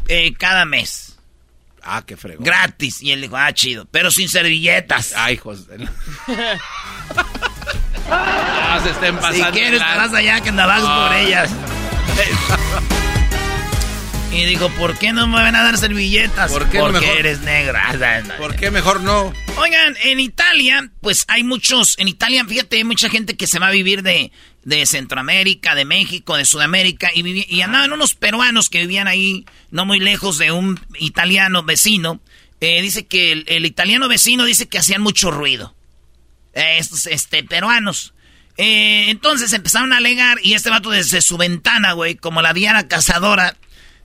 eh, 0.08 0.34
cada 0.38 0.66
mes. 0.66 1.18
Ah, 1.82 2.04
qué 2.06 2.16
fregón. 2.16 2.46
Gratis. 2.46 3.02
Y 3.02 3.12
él 3.12 3.22
dijo, 3.22 3.36
ah, 3.36 3.54
chido. 3.54 3.86
Pero 3.92 4.10
sin 4.10 4.30
servilletas. 4.30 5.14
Ay, 5.16 5.38
José. 5.38 5.64
ah, 8.10 8.80
se 8.82 8.90
estén 8.92 9.16
pasando. 9.18 9.46
Si 9.46 9.52
quieres, 9.52 9.80
te 9.80 9.98
vas 9.98 10.14
allá 10.14 10.42
que 10.42 10.50
andabas 10.50 10.82
por 10.82 11.14
ellas. 11.18 11.50
Y 14.34 14.46
dijo, 14.46 14.68
¿por 14.70 14.98
qué 14.98 15.14
no 15.14 15.28
me 15.28 15.36
van 15.36 15.56
a 15.56 15.62
dar 15.64 15.78
servilletas? 15.78 16.52
¿Por 16.52 16.68
qué 16.68 16.80
Porque 16.80 17.20
eres 17.20 17.42
negra. 17.42 17.84
¿Por 18.40 18.56
qué 18.56 18.72
mejor 18.72 19.02
no? 19.02 19.32
Oigan, 19.58 19.96
en 20.04 20.20
Italia, 20.20 20.90
pues 21.02 21.26
hay 21.28 21.44
muchos, 21.44 22.00
en 22.00 22.08
Italia, 22.08 22.44
fíjate, 22.44 22.78
hay 22.78 22.84
mucha 22.84 23.10
gente 23.10 23.38
que 23.38 23.46
se 23.46 23.60
va 23.60 23.68
a 23.68 23.72
vivir 23.72 24.02
de, 24.02 24.32
de 24.64 24.86
Centroamérica, 24.88 25.76
de 25.76 25.86
México, 25.86 26.36
de 26.36 26.46
Sudamérica, 26.46 27.12
y, 27.14 27.46
y 27.56 27.62
andaban 27.62 27.94
unos 27.94 28.16
peruanos 28.16 28.70
que 28.70 28.80
vivían 28.80 29.08
ahí, 29.08 29.46
no 29.70 29.86
muy 29.86 30.00
lejos 30.00 30.40
de 30.40 30.52
un 30.52 30.80
italiano 30.98 31.62
vecino. 31.62 32.20
Eh, 32.60 32.82
dice 32.82 33.06
que 33.06 33.34
el, 33.34 33.66
italiano 33.68 34.08
vecino 34.08 34.46
dice 34.46 34.68
que 34.68 34.80
hacían 34.80 35.02
mucho 35.02 35.30
ruido. 35.30 35.76
estos, 36.54 37.06
este, 37.06 37.44
peruanos. 37.44 38.16
Eh, 38.58 39.10
entonces 39.10 39.54
empezaron 39.54 39.94
a 39.94 39.98
alegar, 39.98 40.40
y 40.42 40.54
este 40.54 40.72
vato 40.72 40.90
desde 40.90 41.22
su 41.22 41.38
ventana, 41.38 41.94
güey, 41.94 42.16
como 42.16 42.42
la 42.42 42.54
Diana 42.54 42.88
Cazadora, 42.88 43.58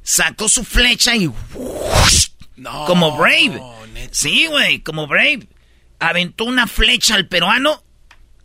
sacó 0.09 0.49
su 0.49 0.65
flecha 0.65 1.15
y... 1.15 1.31
como 2.87 3.19
Brave. 3.19 3.61
Sí, 4.11 4.47
güey, 4.47 4.81
como 4.81 5.07
Brave. 5.07 5.47
Aventó 5.99 6.45
una 6.45 6.67
flecha 6.67 7.15
al 7.15 7.29
peruano, 7.29 7.85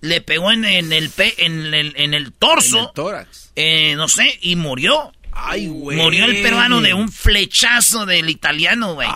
le 0.01 0.20
pegó 0.20 0.51
en, 0.51 0.65
el, 0.65 1.10
pe, 1.10 1.34
en, 1.46 1.74
el, 1.74 1.93
en 1.96 2.13
el 2.13 2.34
torso. 2.34 2.79
En 2.79 2.86
el 2.86 2.93
tórax. 2.93 3.51
Eh, 3.55 3.96
no 3.96 4.10
sé, 4.10 4.38
y 4.41 4.58
murió. 4.58 5.13
Ay, 5.32 5.67
güey. 5.67 5.98
Murió 5.98 6.25
el 6.25 6.41
peruano 6.41 6.82
de 6.82 6.93
un 6.93 7.10
flechazo 7.10 8.05
del 8.05 8.29
italiano, 8.29 8.96
güey. 8.96 9.08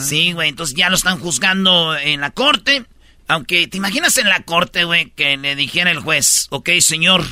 Sí, 0.00 0.32
güey, 0.32 0.50
entonces 0.50 0.76
ya 0.76 0.90
lo 0.90 0.96
están 0.96 1.18
juzgando 1.18 1.96
en 1.96 2.20
la 2.20 2.30
corte. 2.30 2.84
Aunque, 3.26 3.66
¿te 3.66 3.78
imaginas 3.78 4.16
en 4.18 4.28
la 4.28 4.44
corte, 4.44 4.84
güey, 4.84 5.10
que 5.10 5.36
le 5.36 5.56
dijera 5.56 5.90
el 5.90 5.98
juez, 5.98 6.46
ok, 6.50 6.70
señor, 6.80 7.24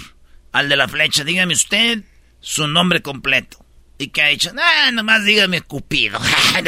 al 0.51 0.69
de 0.69 0.77
la 0.77 0.89
flecha, 0.89 1.23
dígame 1.23 1.55
usted 1.55 2.03
su 2.41 2.67
nombre 2.67 3.03
completo? 3.03 3.62
¿Y 4.03 4.09
qué 4.09 4.21
ha 4.23 4.31
hecho? 4.31 4.51
Ah, 4.59 4.91
nomás 4.91 5.25
dígame 5.25 5.61
Cupido. 5.61 6.19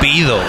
Cupido. 0.00 0.42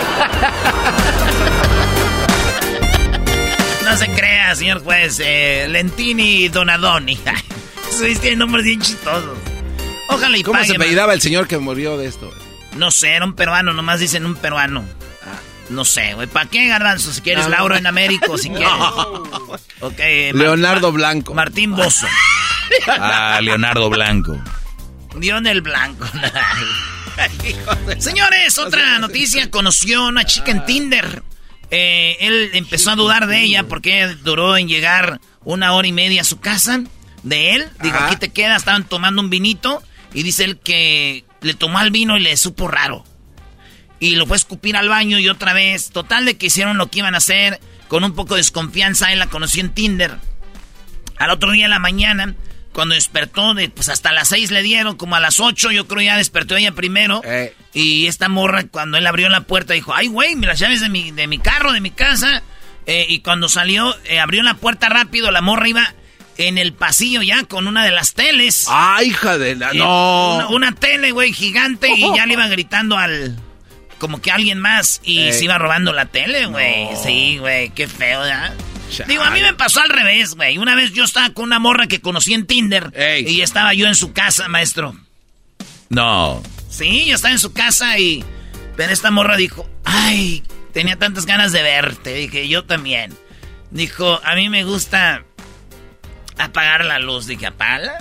No 3.84 3.98
se 3.98 4.08
crea, 4.08 4.56
señor 4.56 4.82
juez. 4.82 5.20
Eh, 5.22 5.68
Lentini 5.70 6.48
Donadoni. 6.48 7.20
Tienen 8.22 8.40
nombres 8.40 8.64
bien 8.64 8.80
chistosos. 8.80 9.38
Ojalá 10.08 10.38
y 10.38 10.44
¿Cómo 10.44 10.64
se 10.64 10.76
apellidaba 10.76 11.14
el 11.14 11.20
señor 11.20 11.46
que 11.50 11.58
murió 11.58 11.98
de 11.98 12.08
esto? 12.08 12.34
No 12.78 12.90
sé, 12.90 13.16
era 13.16 13.26
un 13.26 13.34
peruano, 13.34 13.74
nomás 13.74 14.00
dicen 14.00 14.26
un 14.26 14.36
peruano. 14.36 14.86
No 15.70 15.84
sé, 15.84 16.14
güey. 16.14 16.28
¿Para 16.28 16.50
qué, 16.50 16.70
Garbanzo? 16.70 17.12
Si 17.12 17.20
quieres, 17.20 17.50
Lauro 17.50 17.76
en 17.76 17.86
América, 17.86 18.28
si 18.38 18.50
quieres. 18.52 18.72
Okay, 19.82 20.32
Leonardo 20.32 20.94
Blanco. 20.94 21.34
Martín 21.34 21.76
Bozo. 21.76 22.08
Ah, 22.88 23.40
Leonardo 23.42 23.90
Blanco. 23.90 24.40
Dio 25.18 25.38
en 25.38 25.48
el 25.48 25.62
blanco. 25.62 26.06
Señores, 28.00 28.58
otra 28.58 29.00
noticia. 29.00 29.50
Conoció 29.50 30.04
a 30.04 30.08
una 30.10 30.26
chica 30.26 30.52
en 30.52 30.66
Tinder. 30.66 31.24
Eh, 31.72 32.18
él 32.20 32.52
empezó 32.54 32.92
a 32.92 32.96
dudar 32.96 33.28
de 33.28 33.42
ella 33.42 33.64
porque 33.64 34.08
duró 34.24 34.58
en 34.58 34.68
llegar 34.68 35.20
una 35.44 35.74
hora 35.74 35.88
y 35.88 35.92
media 35.92 36.22
a 36.22 36.26
su 36.26 36.40
casa 36.40 36.84
de 37.24 37.56
él. 37.56 37.70
Digo, 37.82 37.98
aquí 38.00 38.18
te 38.18 38.30
quedas. 38.30 38.58
Estaban 38.58 38.88
tomando 38.88 39.22
un 39.22 39.30
vinito. 39.30 39.82
Y 40.14 40.24
dice 40.24 40.46
él 40.46 40.60
que 40.60 41.26
le 41.42 41.54
tomó 41.54 41.80
el 41.82 41.92
vino 41.92 42.18
y 42.18 42.22
le 42.22 42.36
supo 42.38 42.68
raro. 42.68 43.04
Y 44.00 44.16
lo 44.16 44.26
fue 44.26 44.36
a 44.36 44.38
escupir 44.38 44.76
al 44.76 44.90
baño 44.90 45.20
y 45.20 45.30
otra 45.30 45.54
vez. 45.54 45.90
Total 45.92 46.26
de 46.26 46.38
que 46.38 46.48
hicieron 46.48 46.78
lo 46.78 46.88
que 46.88 47.00
iban 47.00 47.16
a 47.16 47.20
hacer. 47.20 47.60
Con 47.88 48.04
un 48.04 48.14
poco 48.14 48.36
de 48.36 48.42
desconfianza. 48.42 49.12
Él 49.14 49.20
la 49.20 49.28
conoció 49.28 49.62
en 49.62 49.74
Tinder. 49.74 50.18
Al 51.18 51.30
otro 51.30 51.52
día 51.52 51.66
en 51.66 51.72
la 51.72 51.80
mañana 51.80 52.36
cuando 52.76 52.94
despertó, 52.94 53.54
de, 53.54 53.70
pues 53.70 53.88
hasta 53.88 54.12
las 54.12 54.28
seis 54.28 54.52
le 54.52 54.62
dieron, 54.62 54.98
como 54.98 55.16
a 55.16 55.22
las 55.22 55.40
ocho, 55.40 55.72
yo 55.72 55.88
creo 55.88 56.02
ya 56.02 56.18
despertó 56.18 56.58
ella 56.58 56.74
primero. 56.74 57.22
Eh. 57.24 57.56
Y 57.74 58.08
esta 58.08 58.28
morra, 58.28 58.66
cuando 58.66 58.98
él 58.98 59.08
abrió 59.08 59.30
la 59.30 59.42
puerta, 59.42 59.74
dijo, 59.74 59.96
ay, 59.96 60.08
güey, 60.08 60.36
las 60.36 60.60
llaves 60.60 60.82
de 60.82 60.90
mi, 60.90 61.12
de 61.12 61.26
mi 61.28 61.40
carro, 61.40 61.72
de 61.72 61.80
mi 61.80 61.92
casa. 61.92 62.44
Eh, 62.86 63.06
y 63.08 63.20
cuando 63.20 63.48
salió, 63.48 63.96
eh, 64.04 64.20
abrió 64.20 64.44
la 64.44 64.56
puerta 64.56 64.90
rápido, 64.90 65.32
la 65.32 65.42
morra 65.42 65.70
iba 65.70 65.96
en 66.38 66.58
el 66.58 66.74
pasillo 66.74 67.22
ya 67.22 67.46
con 67.46 67.66
una 67.68 67.86
de 67.86 67.92
las 67.92 68.14
teles. 68.14 68.68
¡Ay, 68.70 69.08
hija 69.08 69.38
de 69.38 69.56
la... 69.56 69.72
no! 69.72 70.50
Una, 70.50 70.76
tele, 70.76 71.12
güey, 71.12 71.32
gigante, 71.32 71.90
y 71.90 72.14
ya 72.14 72.26
le 72.26 72.34
iba 72.34 72.48
gritando 72.50 72.98
al... 72.98 73.40
Como 74.00 74.22
que 74.22 74.32
alguien 74.32 74.60
más, 74.60 75.00
y 75.06 75.32
se 75.32 75.46
iba 75.46 75.58
robando 75.58 75.94
la 75.94 76.08
tele, 76.08 76.48
güey. 76.48 76.90
Sí, 77.02 77.38
güey, 77.38 77.70
qué 77.70 77.88
feo, 77.88 78.28
¿ya? 78.28 78.54
Digo, 79.08 79.24
a 79.24 79.32
mí 79.32 79.42
me 79.42 79.54
pasó 79.54 79.82
al 79.82 79.90
revés, 79.90 80.36
güey. 80.36 80.58
Una 80.58 80.76
vez 80.76 80.94
yo 80.94 81.04
estaba 81.04 81.32
con 81.32 81.46
una 81.46 81.60
morra 81.60 81.88
que 81.88 82.02
conocí 82.02 82.34
en 82.34 82.46
Tinder. 82.46 82.92
Y 83.26 83.42
estaba 83.42 83.74
yo 83.74 83.88
en 83.88 83.96
su 83.96 84.14
casa, 84.14 84.48
maestro. 84.48 84.96
No. 85.90 86.42
Sí, 86.70 87.06
yo 87.06 87.16
estaba 87.16 87.34
en 87.34 87.40
su 87.40 87.54
casa 87.54 87.98
y... 88.00 88.24
Pero 88.76 88.92
esta 88.92 89.10
morra 89.10 89.38
dijo, 89.38 89.70
ay, 89.86 90.44
tenía 90.74 90.98
tantas 90.98 91.26
ganas 91.26 91.52
de 91.54 91.62
verte. 91.62 92.14
Dije, 92.14 92.48
yo 92.50 92.66
también. 92.66 93.14
Dijo, 93.72 94.20
a 94.24 94.36
mí 94.36 94.50
me 94.50 94.66
gusta 94.66 95.24
apagar 96.38 96.84
la 96.84 97.00
luz. 97.00 97.26
Dije, 97.26 97.48
¿apala? 97.48 97.98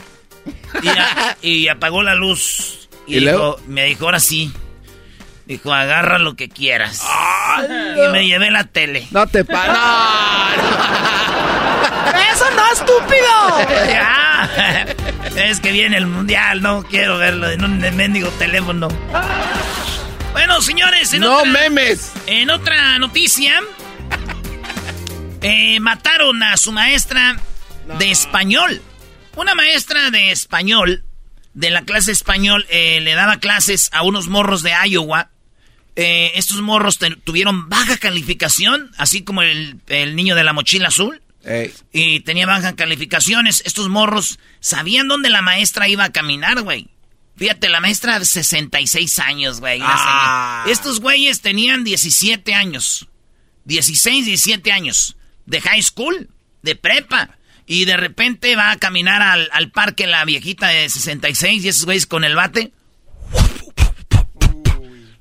Y, 1.42 1.48
y 1.48 1.68
apagó 1.68 2.02
la 2.02 2.14
luz. 2.14 2.80
Y, 3.06 3.20
luego? 3.20 3.60
me 3.68 3.84
dijo, 3.84 4.06
ahora 4.06 4.18
sí. 4.18 4.50
Dijo, 5.46 5.74
agarra 5.74 6.18
lo 6.18 6.36
que 6.36 6.48
quieras. 6.48 7.02
Y 7.96 8.12
me 8.12 8.26
llevé 8.26 8.50
la 8.50 8.64
tele. 8.64 9.06
No 9.10 9.26
te 9.26 9.44
pares. 9.44 9.76
¡Eso 12.32 12.44
no, 12.56 12.72
estúpido! 12.72 13.68
ya. 13.88 14.88
Es 15.36 15.60
que 15.60 15.72
viene 15.72 15.96
el 15.96 16.06
mundial, 16.06 16.62
no 16.62 16.82
quiero 16.84 17.18
verlo 17.18 17.50
en 17.50 17.64
un 17.64 17.80
mendigo 17.96 18.28
teléfono. 18.30 18.88
Bueno, 20.32 20.62
señores, 20.62 21.12
en 21.12 21.22
no 21.22 21.44
memes. 21.44 22.12
En 22.26 22.50
otra 22.50 22.98
noticia, 22.98 23.60
eh, 25.40 25.80
mataron 25.80 26.42
a 26.42 26.56
su 26.56 26.72
maestra 26.72 27.36
de 27.98 28.10
español. 28.10 28.80
Una 29.34 29.54
maestra 29.54 30.10
de 30.10 30.30
español, 30.30 31.04
de 31.52 31.70
la 31.70 31.82
clase 31.82 32.12
español, 32.12 32.66
eh, 32.68 33.00
le 33.00 33.14
daba 33.14 33.38
clases 33.38 33.90
a 33.92 34.02
unos 34.02 34.28
morros 34.28 34.62
de 34.62 34.72
Iowa 34.86 35.30
eh, 35.96 36.32
estos 36.34 36.60
morros 36.60 36.98
tuvieron 37.22 37.68
baja 37.68 37.96
calificación, 37.98 38.90
así 38.98 39.22
como 39.22 39.42
el, 39.42 39.80
niño 40.16 40.34
de 40.34 40.44
la 40.44 40.52
mochila 40.52 40.88
azul. 40.88 41.20
Y 41.92 42.20
tenía 42.20 42.46
bajas 42.46 42.72
calificaciones. 42.74 43.62
Estos 43.66 43.88
morros 43.88 44.38
sabían 44.60 45.08
dónde 45.08 45.28
la 45.28 45.42
maestra 45.42 45.88
iba 45.88 46.04
a 46.04 46.12
caminar, 46.12 46.62
güey. 46.62 46.88
Fíjate, 47.36 47.68
la 47.68 47.80
maestra 47.80 48.18
de 48.18 48.24
66 48.24 49.18
años, 49.18 49.60
güey. 49.60 49.80
Ah. 49.82 50.64
Estos 50.68 51.00
güeyes 51.00 51.42
tenían 51.42 51.84
17 51.84 52.54
años. 52.54 53.08
16, 53.64 54.24
17 54.26 54.72
años. 54.72 55.16
De 55.44 55.60
high 55.60 55.82
school, 55.82 56.30
de 56.62 56.76
prepa. 56.76 57.36
Y 57.66 57.84
de 57.84 57.96
repente 57.96 58.56
va 58.56 58.70
a 58.70 58.76
caminar 58.76 59.20
al, 59.20 59.48
al 59.52 59.70
parque 59.70 60.06
la 60.06 60.24
viejita 60.24 60.68
de 60.68 60.88
66 60.88 61.64
y 61.64 61.68
esos 61.68 61.84
güeyes 61.84 62.06
con 62.06 62.24
el 62.24 62.36
bate. 62.36 62.72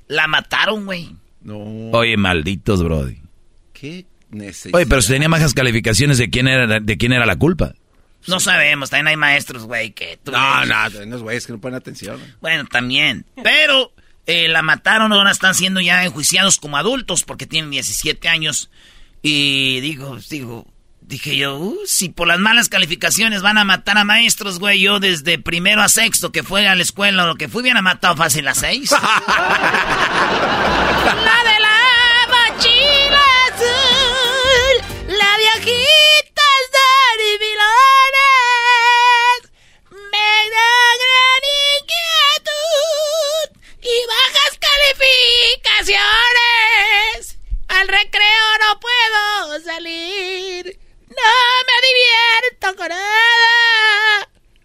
La 0.06 0.26
mataron, 0.26 0.84
güey. 0.86 1.14
No. 1.42 1.56
Oye, 1.92 2.16
malditos, 2.16 2.82
brody. 2.82 3.18
¿Qué 3.72 4.06
necesidad? 4.30 4.74
Oye, 4.76 4.86
pero 4.86 5.02
si 5.02 5.12
tenía 5.12 5.28
bajas 5.28 5.54
calificaciones, 5.54 6.18
¿de 6.18 6.30
quién 6.30 6.48
era, 6.48 6.80
de 6.80 6.96
quién 6.96 7.12
era 7.12 7.26
la 7.26 7.36
culpa? 7.36 7.74
No 8.26 8.40
sabemos, 8.40 8.88
también 8.88 9.08
hay 9.08 9.16
maestros, 9.16 9.64
güey, 9.64 9.90
que... 9.92 10.18
tú 10.22 10.32
No, 10.32 10.60
ves. 10.60 10.94
no, 10.94 11.02
unos 11.02 11.22
güeyes 11.22 11.46
que 11.46 11.52
no 11.52 11.60
ponen 11.60 11.76
atención. 11.76 12.18
Bueno, 12.40 12.64
también. 12.64 13.26
Pero 13.42 13.92
eh, 14.26 14.48
la 14.48 14.62
mataron, 14.62 15.12
ahora 15.12 15.30
están 15.30 15.54
siendo 15.54 15.82
ya 15.82 16.04
enjuiciados 16.04 16.56
como 16.56 16.78
adultos 16.78 17.22
porque 17.24 17.46
tienen 17.46 17.70
17 17.70 18.26
años. 18.28 18.70
Y 19.20 19.80
digo, 19.80 20.18
digo, 20.30 20.66
dije 21.06 21.36
yo, 21.36 21.56
uh, 21.56 21.76
si 21.86 22.08
por 22.08 22.26
las 22.26 22.38
malas 22.38 22.68
calificaciones 22.68 23.42
van 23.42 23.58
a 23.58 23.64
matar 23.64 23.98
a 23.98 24.04
maestros, 24.04 24.58
güey, 24.58 24.80
yo 24.80 24.98
desde 25.00 25.38
primero 25.38 25.82
a 25.82 25.88
sexto 25.88 26.32
que 26.32 26.42
fue 26.42 26.66
a 26.66 26.74
la 26.74 26.82
escuela 26.82 27.24
o 27.24 27.26
lo 27.26 27.34
que 27.36 27.48
fui, 27.48 27.60
hubieran 27.62 27.84
matado 27.84 28.16
fácil 28.16 28.48
a 28.48 28.54
seis. 28.54 28.90
la 29.00 29.00
de 31.44 31.60
la 31.60 31.78
mochila 32.32 33.22
azul, 33.52 34.76
la 35.08 35.36
viejita 35.36 36.42
Bilones, 37.40 39.40
me 39.90 40.32
da 40.54 40.72
gran 41.02 41.42
inquietud 41.80 43.48
y 43.82 43.96
bajas 44.06 44.54
calificaciones. 44.66 47.18
Al 47.68 47.86
recreo 47.88 48.46
no 48.60 48.70
puedo 48.80 49.60
salir, 49.64 50.78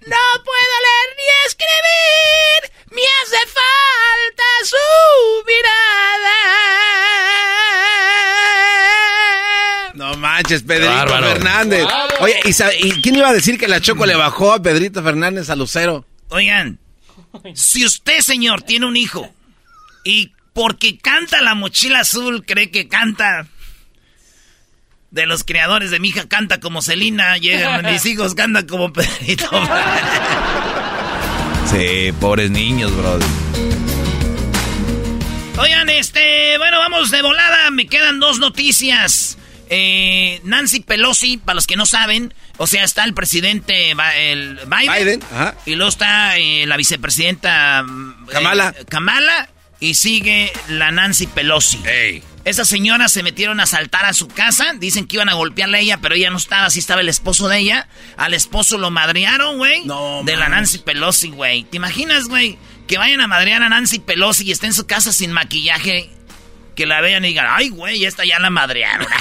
no 0.07 0.17
puedo 0.43 0.75
leer 0.85 1.09
ni 1.17 1.27
escribir, 1.47 2.61
me 2.91 3.01
hace 3.23 3.41
falta 3.47 4.47
su 4.63 4.87
mirada. 5.47 6.37
No 9.95 10.15
manches, 10.17 10.63
Pedrito 10.63 10.91
Bárbaro. 10.93 11.27
Fernández. 11.27 11.85
Oye, 12.21 12.39
¿y, 12.45 12.53
sabe- 12.53 12.77
y 12.79 13.01
quién 13.01 13.15
iba 13.15 13.29
a 13.29 13.33
decir 13.33 13.57
que 13.57 13.67
la 13.67 13.81
Choco 13.81 14.05
le 14.05 14.15
bajó 14.15 14.53
a 14.53 14.61
Pedrito 14.61 15.03
Fernández 15.03 15.49
a 15.49 15.55
Lucero? 15.55 16.05
Oigan, 16.29 16.79
si 17.53 17.85
usted, 17.85 18.19
señor, 18.19 18.61
tiene 18.61 18.85
un 18.85 18.95
hijo 18.97 19.29
y 20.03 20.31
porque 20.53 20.97
canta 20.97 21.41
la 21.41 21.55
mochila 21.55 22.01
azul, 22.01 22.45
cree 22.45 22.71
que 22.71 22.87
canta 22.87 23.47
de 25.11 25.25
los 25.25 25.43
creadores 25.43 25.91
de 25.91 25.99
mi 25.99 26.09
hija, 26.09 26.27
canta 26.27 26.59
como 26.59 26.81
Celina, 26.81 27.37
llegan 27.37 27.85
mis 27.91 28.05
hijos, 28.05 28.35
cantan 28.35 28.67
como 28.67 28.91
Pedrito. 28.93 29.49
Sí, 31.71 32.11
pobres 32.19 32.49
niños, 32.51 32.95
brody. 32.95 33.25
Oigan, 35.57 35.89
este, 35.89 36.57
bueno, 36.57 36.79
vamos 36.79 37.11
de 37.11 37.21
volada, 37.21 37.69
me 37.71 37.85
quedan 37.87 38.19
dos 38.19 38.39
noticias. 38.39 39.37
Eh, 39.71 40.41
Nancy 40.45 40.79
Pelosi, 40.79 41.37
para 41.37 41.53
los 41.55 41.67
que 41.67 41.75
no 41.75 41.85
saben, 41.85 42.33
o 42.57 42.65
sea, 42.65 42.83
está 42.83 43.03
el 43.03 43.13
presidente 43.13 43.91
el 43.91 44.59
Biden, 44.65 44.93
Biden, 44.97 45.23
ajá. 45.31 45.53
y 45.67 45.75
luego 45.75 45.89
está 45.89 46.37
eh, 46.39 46.65
la 46.65 46.75
vicepresidenta 46.75 47.83
mm, 47.83 48.25
Kamala. 48.31 48.73
eh, 48.75 48.85
Kamala 48.89 49.49
y 49.79 49.93
sigue 49.93 50.51
la 50.69 50.91
Nancy 50.91 51.27
Pelosi. 51.27 51.79
Esas 52.49 52.67
señoras 52.67 53.11
se 53.11 53.21
metieron 53.21 53.59
a 53.59 53.67
saltar 53.67 54.05
a 54.05 54.13
su 54.13 54.27
casa. 54.27 54.73
Dicen 54.75 55.05
que 55.05 55.17
iban 55.17 55.29
a 55.29 55.35
golpearle 55.35 55.77
a 55.77 55.81
ella, 55.81 55.99
pero 56.01 56.15
ella 56.15 56.31
no 56.31 56.37
estaba. 56.37 56.65
Así 56.65 56.79
estaba 56.79 57.01
el 57.01 57.07
esposo 57.07 57.47
de 57.47 57.59
ella. 57.59 57.87
Al 58.17 58.33
esposo 58.33 58.79
lo 58.79 58.89
madrearon, 58.89 59.59
güey. 59.59 59.85
No, 59.85 60.23
de 60.23 60.35
la. 60.35 60.49
Nancy 60.49 60.79
Pelosi, 60.79 61.29
güey. 61.29 61.65
¿Te 61.65 61.77
imaginas, 61.77 62.27
güey? 62.27 62.57
Que 62.87 62.97
vayan 62.97 63.21
a 63.21 63.27
madrear 63.27 63.61
a 63.61 63.69
Nancy 63.69 63.99
Pelosi 63.99 64.45
y 64.45 64.51
esté 64.51 64.65
en 64.65 64.73
su 64.73 64.87
casa 64.87 65.13
sin 65.13 65.31
maquillaje. 65.31 66.09
Que 66.75 66.87
la 66.87 67.01
vean 67.01 67.23
y 67.23 67.27
digan, 67.27 67.45
ay, 67.47 67.69
güey, 67.69 68.03
esta 68.05 68.25
ya 68.25 68.39
la 68.39 68.49
madrearon. 68.49 69.05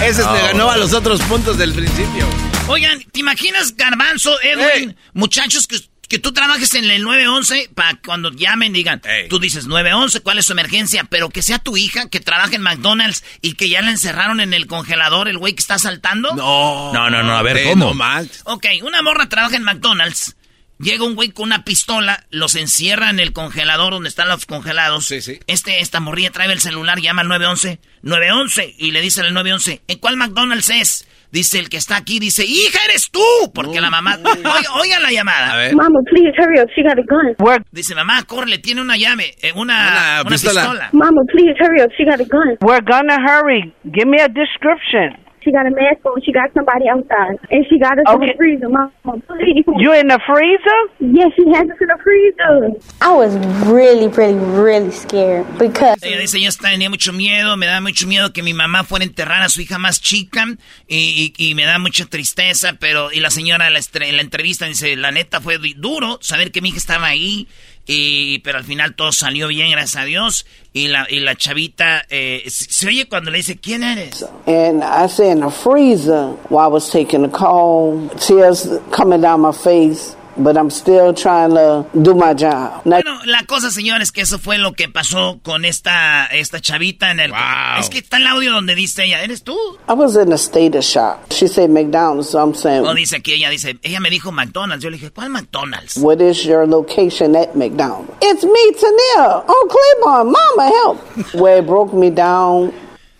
Ese 0.00 0.22
le 0.22 0.42
ganó 0.42 0.70
a 0.70 0.76
los 0.76 0.92
otros 0.92 1.20
puntos 1.22 1.58
del 1.58 1.72
principio. 1.72 2.28
Oigan, 2.68 3.02
¿te 3.10 3.20
imaginas, 3.20 3.74
Garbanzo, 3.76 4.40
Edwin, 4.42 4.90
Ey. 4.90 4.96
muchachos, 5.14 5.66
que, 5.66 5.78
que 6.08 6.18
tú 6.18 6.32
trabajes 6.32 6.74
en 6.74 6.84
el 6.90 7.02
911 7.02 7.70
para 7.74 7.98
cuando 8.04 8.30
llamen 8.30 8.72
digan, 8.72 9.00
Ey. 9.04 9.28
tú 9.28 9.38
dices 9.38 9.66
911, 9.66 10.20
¿cuál 10.20 10.38
es 10.38 10.46
su 10.46 10.52
emergencia? 10.52 11.04
Pero 11.04 11.30
que 11.30 11.42
sea 11.42 11.58
tu 11.58 11.76
hija 11.76 12.08
que 12.08 12.20
trabaje 12.20 12.56
en 12.56 12.62
McDonald's 12.62 13.24
y 13.42 13.54
que 13.54 13.68
ya 13.68 13.82
la 13.82 13.90
encerraron 13.90 14.40
en 14.40 14.54
el 14.54 14.66
congelador 14.66 15.28
el 15.28 15.38
güey 15.38 15.54
que 15.54 15.60
está 15.60 15.78
saltando. 15.78 16.34
No. 16.34 16.92
No, 16.92 17.10
no, 17.10 17.22
no, 17.22 17.36
a 17.36 17.42
ver, 17.42 17.64
¿cómo? 17.64 17.94
No. 17.94 18.06
Ok, 18.44 18.66
una 18.82 19.02
morra 19.02 19.28
trabaja 19.28 19.56
en 19.56 19.64
McDonald's. 19.64 20.35
Llega 20.78 21.04
un 21.04 21.14
güey 21.14 21.30
con 21.30 21.46
una 21.46 21.64
pistola, 21.64 22.24
los 22.30 22.54
encierra 22.54 23.08
en 23.10 23.18
el 23.18 23.32
congelador 23.32 23.94
donde 23.94 24.08
están 24.10 24.28
los 24.28 24.44
congelados. 24.44 25.06
Sí, 25.06 25.22
sí. 25.22 25.40
Este, 25.46 25.80
esta 25.80 26.00
morrilla 26.00 26.30
trae 26.30 26.52
el 26.52 26.60
celular, 26.60 27.00
llama 27.00 27.22
al 27.22 27.28
911. 27.28 27.78
911. 28.02 28.74
Y 28.78 28.90
le 28.90 29.00
dice 29.00 29.22
al 29.22 29.32
911, 29.32 29.82
¿en 29.88 29.98
cuál 29.98 30.16
McDonald's 30.16 30.68
es? 30.70 31.08
Dice 31.32 31.58
el 31.58 31.68
que 31.68 31.76
está 31.76 31.96
aquí, 31.96 32.18
dice, 32.18 32.44
hija, 32.46 32.78
eres 32.88 33.10
tú. 33.10 33.20
Porque 33.54 33.80
la 33.80 33.90
mamá, 33.90 34.18
oiga, 34.24 34.72
oiga 34.80 35.00
la 35.00 35.10
llamada. 35.10 35.54
A 35.54 35.56
ver. 35.56 35.74
Mama, 35.74 35.98
please 36.10 36.30
hurry 36.38 36.60
up. 36.60 36.68
She 36.76 36.82
got 36.82 36.98
a 36.98 37.02
gun. 37.02 37.64
Dice, 37.72 37.94
mamá, 37.94 38.22
corre, 38.24 38.58
tiene 38.58 38.80
una 38.80 38.96
llave, 38.96 39.34
eh, 39.42 39.52
una, 39.54 39.74
Una 39.76 40.20
una 40.20 40.30
pistola. 40.30 40.60
pistola. 40.60 40.90
Mama, 40.92 41.22
please 41.32 41.54
hurry 41.58 41.82
up. 41.82 41.90
She 41.96 42.04
got 42.04 42.20
a 42.20 42.24
gun. 42.24 42.56
We're 42.60 42.80
gonna 42.84 43.16
hurry. 43.26 43.72
Give 43.84 44.06
me 44.06 44.20
a 44.22 44.28
description. 44.28 45.25
She 45.46 45.52
got 45.52 45.64
a 45.64 45.70
mask 45.70 46.04
on. 46.04 46.20
She 46.22 46.32
got 46.32 46.50
somebody 46.54 46.88
outside. 46.90 47.38
And 47.52 47.64
she 47.70 47.78
got 47.78 47.98
us 48.00 48.04
in 48.08 48.14
Okay. 48.16 48.32
the 48.32 48.36
freezer. 48.36 48.68
Mama, 48.68 48.90
please. 49.28 49.62
You 49.78 49.92
in 49.94 50.08
the 50.08 50.18
freezer? 50.26 50.80
Yes, 50.98 51.30
she 51.36 51.46
has 51.54 51.70
us 51.70 51.78
in 51.80 51.86
the 51.86 51.98
freezer. 52.02 52.76
I 53.00 53.14
was 53.14 53.32
really, 53.64 54.08
really, 54.08 54.34
really 54.60 54.90
scared 54.90 55.46
because 55.56 56.02
Ella 56.02 56.18
dice, 56.18 56.40
yo 56.40 56.50
tenía 56.50 56.90
mucho 56.90 57.12
miedo, 57.12 57.56
me 57.56 57.66
da 57.66 57.80
mucho 57.80 58.08
miedo 58.08 58.32
que 58.32 58.42
mi 58.42 58.54
mamá 58.54 58.82
fuera 58.82 59.04
a 59.04 59.06
enterrar 59.06 59.42
a 59.42 59.48
su 59.48 59.60
hija 59.60 59.78
más 59.78 60.00
chica 60.00 60.44
y, 60.88 61.32
y- 61.38 61.50
y 61.50 61.54
me 61.54 61.64
da 61.64 61.78
mucha 61.78 62.06
tristeza, 62.06 62.74
pero, 62.80 63.12
y 63.12 63.20
la 63.20 63.30
señora 63.30 63.68
en 63.68 63.74
la, 63.74 63.80
la 64.12 64.20
entrevista 64.20 64.66
dice, 64.66 64.96
la 64.96 65.12
neta 65.12 65.40
fue 65.40 65.58
du- 65.58 65.74
duro 65.76 66.18
saber 66.20 66.50
que 66.50 66.60
mi 66.60 66.70
hija 66.70 66.78
estaba 66.78 67.06
ahí, 67.06 67.46
y, 67.86 68.40
pero 68.40 68.58
al 68.58 68.64
final 68.64 68.94
todo 68.94 69.12
salió 69.12 69.48
bien, 69.48 69.70
gracias 69.70 70.02
a 70.02 70.04
Dios, 70.04 70.46
y 70.72 70.88
la, 70.88 71.06
y 71.08 71.20
la 71.20 71.36
chavita, 71.36 72.04
eh, 72.10 72.44
se, 72.48 72.88
oye 72.88 73.08
cuando 73.08 73.30
le 73.30 73.38
dice, 73.38 73.56
¿quién 73.56 73.82
eres? 73.82 74.24
And 74.46 74.82
I 74.82 75.08
say 75.08 75.30
in 75.30 75.40
the 75.40 75.50
freezer 75.50 76.36
while 76.48 76.66
I 76.66 76.68
was 76.68 76.90
taking 76.90 77.22
the 77.22 77.28
call, 77.28 78.08
tears 78.18 78.68
coming 78.90 79.20
down 79.20 79.40
my 79.40 79.52
face, 79.52 80.16
but 80.38 80.56
I'm 80.56 80.70
still 80.70 81.12
trying 81.14 81.50
to 81.54 81.86
do 82.00 82.14
my 82.14 82.34
job. 82.34 82.84
Now, 82.84 83.00
Bueno, 83.02 83.20
la 83.24 83.44
cosa, 83.46 83.70
señores, 83.70 84.12
que 84.12 84.22
eso 84.22 84.38
fue 84.38 84.58
lo 84.58 84.72
que 84.74 84.88
pasó 84.88 85.40
con 85.42 85.64
esta, 85.64 86.26
esta 86.26 86.60
chavita 86.60 87.10
en 87.10 87.20
el... 87.20 87.30
Wow. 87.30 87.80
Es 87.80 87.88
que 87.88 87.98
está 87.98 88.18
el 88.18 88.26
audio 88.26 88.52
donde 88.52 88.74
dice 88.74 89.04
ella, 89.04 89.22
¿eres 89.22 89.42
tú? 89.42 89.56
I 89.88 89.92
was 89.94 90.16
in 90.16 90.32
a 90.32 90.36
state 90.38 90.76
of 90.76 90.84
shock. 90.84 91.18
She 91.32 91.48
said 91.48 91.70
McDonald's, 91.70 92.30
so 92.30 92.38
I'm 92.40 92.54
saying, 92.54 92.84
O 92.84 92.94
dice 92.94 93.16
aquí, 93.16 93.32
ella 93.32 93.50
dice, 93.50 93.78
ella 93.82 94.00
me 94.00 94.10
dijo 94.10 94.32
McDonald's. 94.32 94.82
Yo 94.84 94.90
le 94.90 94.96
dije, 94.98 95.10
¿cuál 95.10 95.30
McDonald's? 95.30 95.96
what 95.96 96.20
is 96.20 96.44
your 96.44 96.66
location 96.66 97.34
at 97.36 97.54
McDonald's? 97.54 98.12
It's 98.20 98.44
me, 98.44 98.72
Tania. 98.72 99.44
Oh, 99.48 99.68
Claiborne, 99.68 100.32
mama, 100.32 100.68
help. 100.68 101.34
Where 101.34 101.58
it 101.58 101.66
broke 101.66 101.92
me 101.94 102.10
down. 102.10 102.72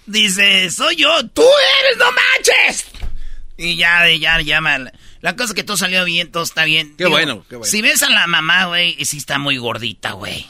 Dice, 0.09 0.71
soy 0.71 0.95
yo, 0.97 1.09
tú 1.35 1.43
eres, 1.43 1.99
no 1.99 2.07
manches. 2.13 2.85
Y 3.59 3.77
ya, 3.77 4.07
ya, 4.09 4.41
ya, 4.41 4.61
mal. 4.61 4.93
La 5.21 5.35
cosa 5.35 5.51
es 5.51 5.55
que 5.55 5.65
todo 5.65 5.77
salió 5.77 6.05
bien, 6.05 6.31
todo 6.31 6.43
está 6.43 6.65
bien. 6.65 6.95
Qué 6.97 7.07
bueno, 7.07 7.45
qué 7.49 7.57
bueno. 7.57 7.71
Si 7.71 7.83
ves 7.83 8.03
a 8.03 8.11
la 8.11 8.27
mamá, 8.27 8.67
güey, 8.67 8.97
sí 9.05 9.17
está 9.19 9.39
muy 9.39 9.57
gordita, 9.57 10.13
güey. 10.13 10.47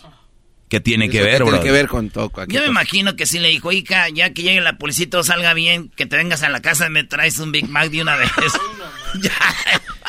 ¿Qué 0.68 0.80
tiene 0.80 1.08
que 1.08 1.22
ver, 1.22 1.36
tiene 1.36 1.50
bro? 1.52 1.62
que 1.62 1.70
ver 1.70 1.86
con 1.86 2.10
Toco. 2.10 2.40
aquí, 2.40 2.52
Yo 2.52 2.60
me 2.60 2.66
imagino 2.66 3.14
que 3.14 3.24
sí 3.24 3.38
le 3.38 3.48
dijo, 3.48 3.70
hija, 3.70 4.08
ya 4.08 4.30
que 4.34 4.42
llegue 4.42 4.60
la 4.60 4.76
policía 4.78 5.04
y 5.04 5.08
todo 5.08 5.22
salga 5.22 5.54
bien, 5.54 5.90
que 5.90 6.06
te 6.06 6.16
vengas 6.16 6.42
a 6.42 6.48
la 6.48 6.60
casa 6.60 6.86
y 6.88 6.90
me 6.90 7.04
traes 7.04 7.38
un 7.38 7.52
Big 7.52 7.68
Mac 7.68 7.88
de 7.90 8.02
una 8.02 8.16
vez. 8.16 8.30
ya, 9.22 9.30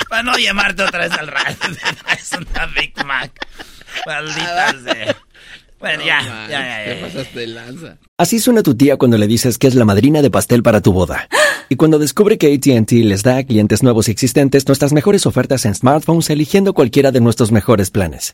para 0.10 0.24
no 0.24 0.36
llamarte 0.38 0.82
otra 0.84 1.02
vez 1.08 1.12
al 1.12 1.28
radio, 1.28 1.56
me 1.70 1.93
traes 2.04 2.32
una 2.32 2.65
Big 2.67 3.06
Mac. 3.06 3.32
Maldita 4.08 4.76
sea. 4.84 5.17
Bueno, 5.80 6.04
ya, 6.04 6.22
ya, 6.50 6.50
ya, 6.50 6.84
Te 6.94 7.00
ya. 7.00 7.06
pasaste 7.06 7.40
de 7.40 7.48
lanza. 7.48 7.98
Así 8.18 8.40
suena 8.40 8.63
tu 8.63 8.76
tía 8.76 8.98
cuando 8.98 9.18
le 9.18 9.28
dices 9.28 9.58
que 9.60 9.68
es 9.68 9.76
la 9.76 9.86
madrina 9.86 10.22
de 10.24 10.32
pastel 10.32 10.63
para 10.63 10.82
tu 10.82 10.92
boda. 10.92 11.28
Y 11.70 11.76
cuando 11.76 12.00
descubre 12.00 12.38
que 12.38 12.54
ATT 12.54 12.92
les 12.94 13.24
da 13.24 13.38
a 13.38 13.44
clientes 13.44 13.84
nuevos 13.84 14.08
y 14.08 14.12
existentes 14.12 14.68
nuestras 14.68 14.94
mejores 14.94 15.26
ofertas 15.26 15.66
en 15.66 15.76
smartphones 15.76 16.30
eligiendo 16.30 16.74
cualquiera 16.74 17.12
de 17.12 17.20
nuestros 17.20 17.52
mejores 17.52 17.92
planes. 17.92 18.34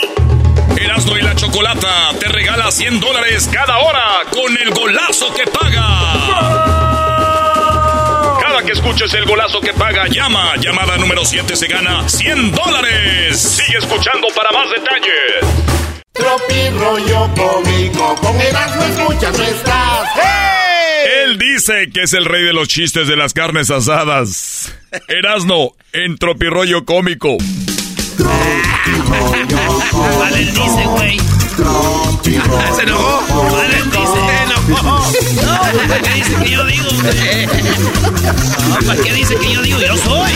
Erasmo 1.01 1.17
y 1.17 1.21
la 1.23 1.35
Chocolata 1.35 2.11
te 2.19 2.27
regala 2.27 2.69
100 2.69 2.99
dólares 2.99 3.49
cada 3.51 3.79
hora 3.79 4.21
con 4.29 4.55
el 4.55 4.69
golazo 4.69 5.33
que 5.33 5.47
paga. 5.47 5.87
Cada 8.39 8.61
que 8.63 8.73
escuches 8.73 9.11
el 9.15 9.25
golazo 9.25 9.61
que 9.61 9.73
paga, 9.73 10.07
llama. 10.07 10.55
Llamada 10.57 10.97
número 10.97 11.25
7 11.25 11.55
se 11.55 11.67
gana 11.67 12.07
100 12.07 12.51
dólares. 12.51 13.39
Sigue 13.39 13.79
escuchando 13.79 14.27
para 14.35 14.51
más 14.51 14.69
detalles. 14.69 15.41
Tropi 16.13 16.69
rollo 16.77 17.29
cómico, 17.35 18.15
con 18.21 18.39
Erasmo 18.39 18.83
escuchas 18.83 19.37
no 19.39 19.43
estás. 19.43 20.09
Él 21.23 21.39
dice 21.39 21.89
que 21.91 22.03
es 22.03 22.13
el 22.13 22.25
rey 22.25 22.43
de 22.43 22.53
los 22.53 22.67
chistes 22.67 23.07
de 23.07 23.15
las 23.15 23.33
carnes 23.33 23.71
asadas. 23.71 24.71
Erasno, 25.07 25.71
en 25.93 26.17
tropirollo 26.17 26.85
cómico. 26.85 27.37
Vale, 30.19 30.39
él 30.39 30.53
dice, 30.53 30.85
güey. 30.85 31.19
¿Se 32.75 32.83
enojó? 32.83 33.51
Vale, 33.51 33.77
él 33.77 33.91
dice. 33.91 34.01
Se 34.25 34.43
enojó. 34.43 35.11
No, 35.45 35.59
¿para 35.87 36.01
qué 36.01 36.13
dice 36.13 36.35
que 36.43 36.49
yo 36.51 36.65
digo? 36.65 36.87
No, 38.69 38.87
¿para 38.87 39.01
qué 39.01 39.13
dice 39.13 39.35
que 39.35 39.53
yo 39.53 39.61
digo? 39.61 39.79
Yo 39.79 39.97
soy. 39.97 40.31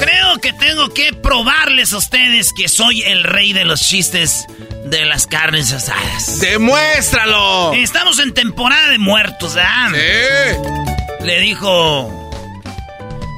Creo 0.00 0.38
que 0.40 0.52
tengo 0.52 0.88
que 0.90 1.12
probarles 1.12 1.92
a 1.92 1.98
ustedes 1.98 2.52
que 2.52 2.68
soy 2.68 3.02
el 3.02 3.24
rey 3.24 3.52
de 3.52 3.64
los 3.64 3.80
chistes 3.80 4.46
de 4.84 5.04
las 5.04 5.26
carnes 5.26 5.72
asadas. 5.72 6.40
¡Demuéstralo! 6.40 7.72
Estamos 7.74 8.18
en 8.20 8.32
temporada 8.32 8.88
de 8.90 8.98
muertos, 8.98 9.54
¿verdad? 9.54 9.90
Sí. 9.92 11.24
Le 11.24 11.40
dijo 11.40 12.27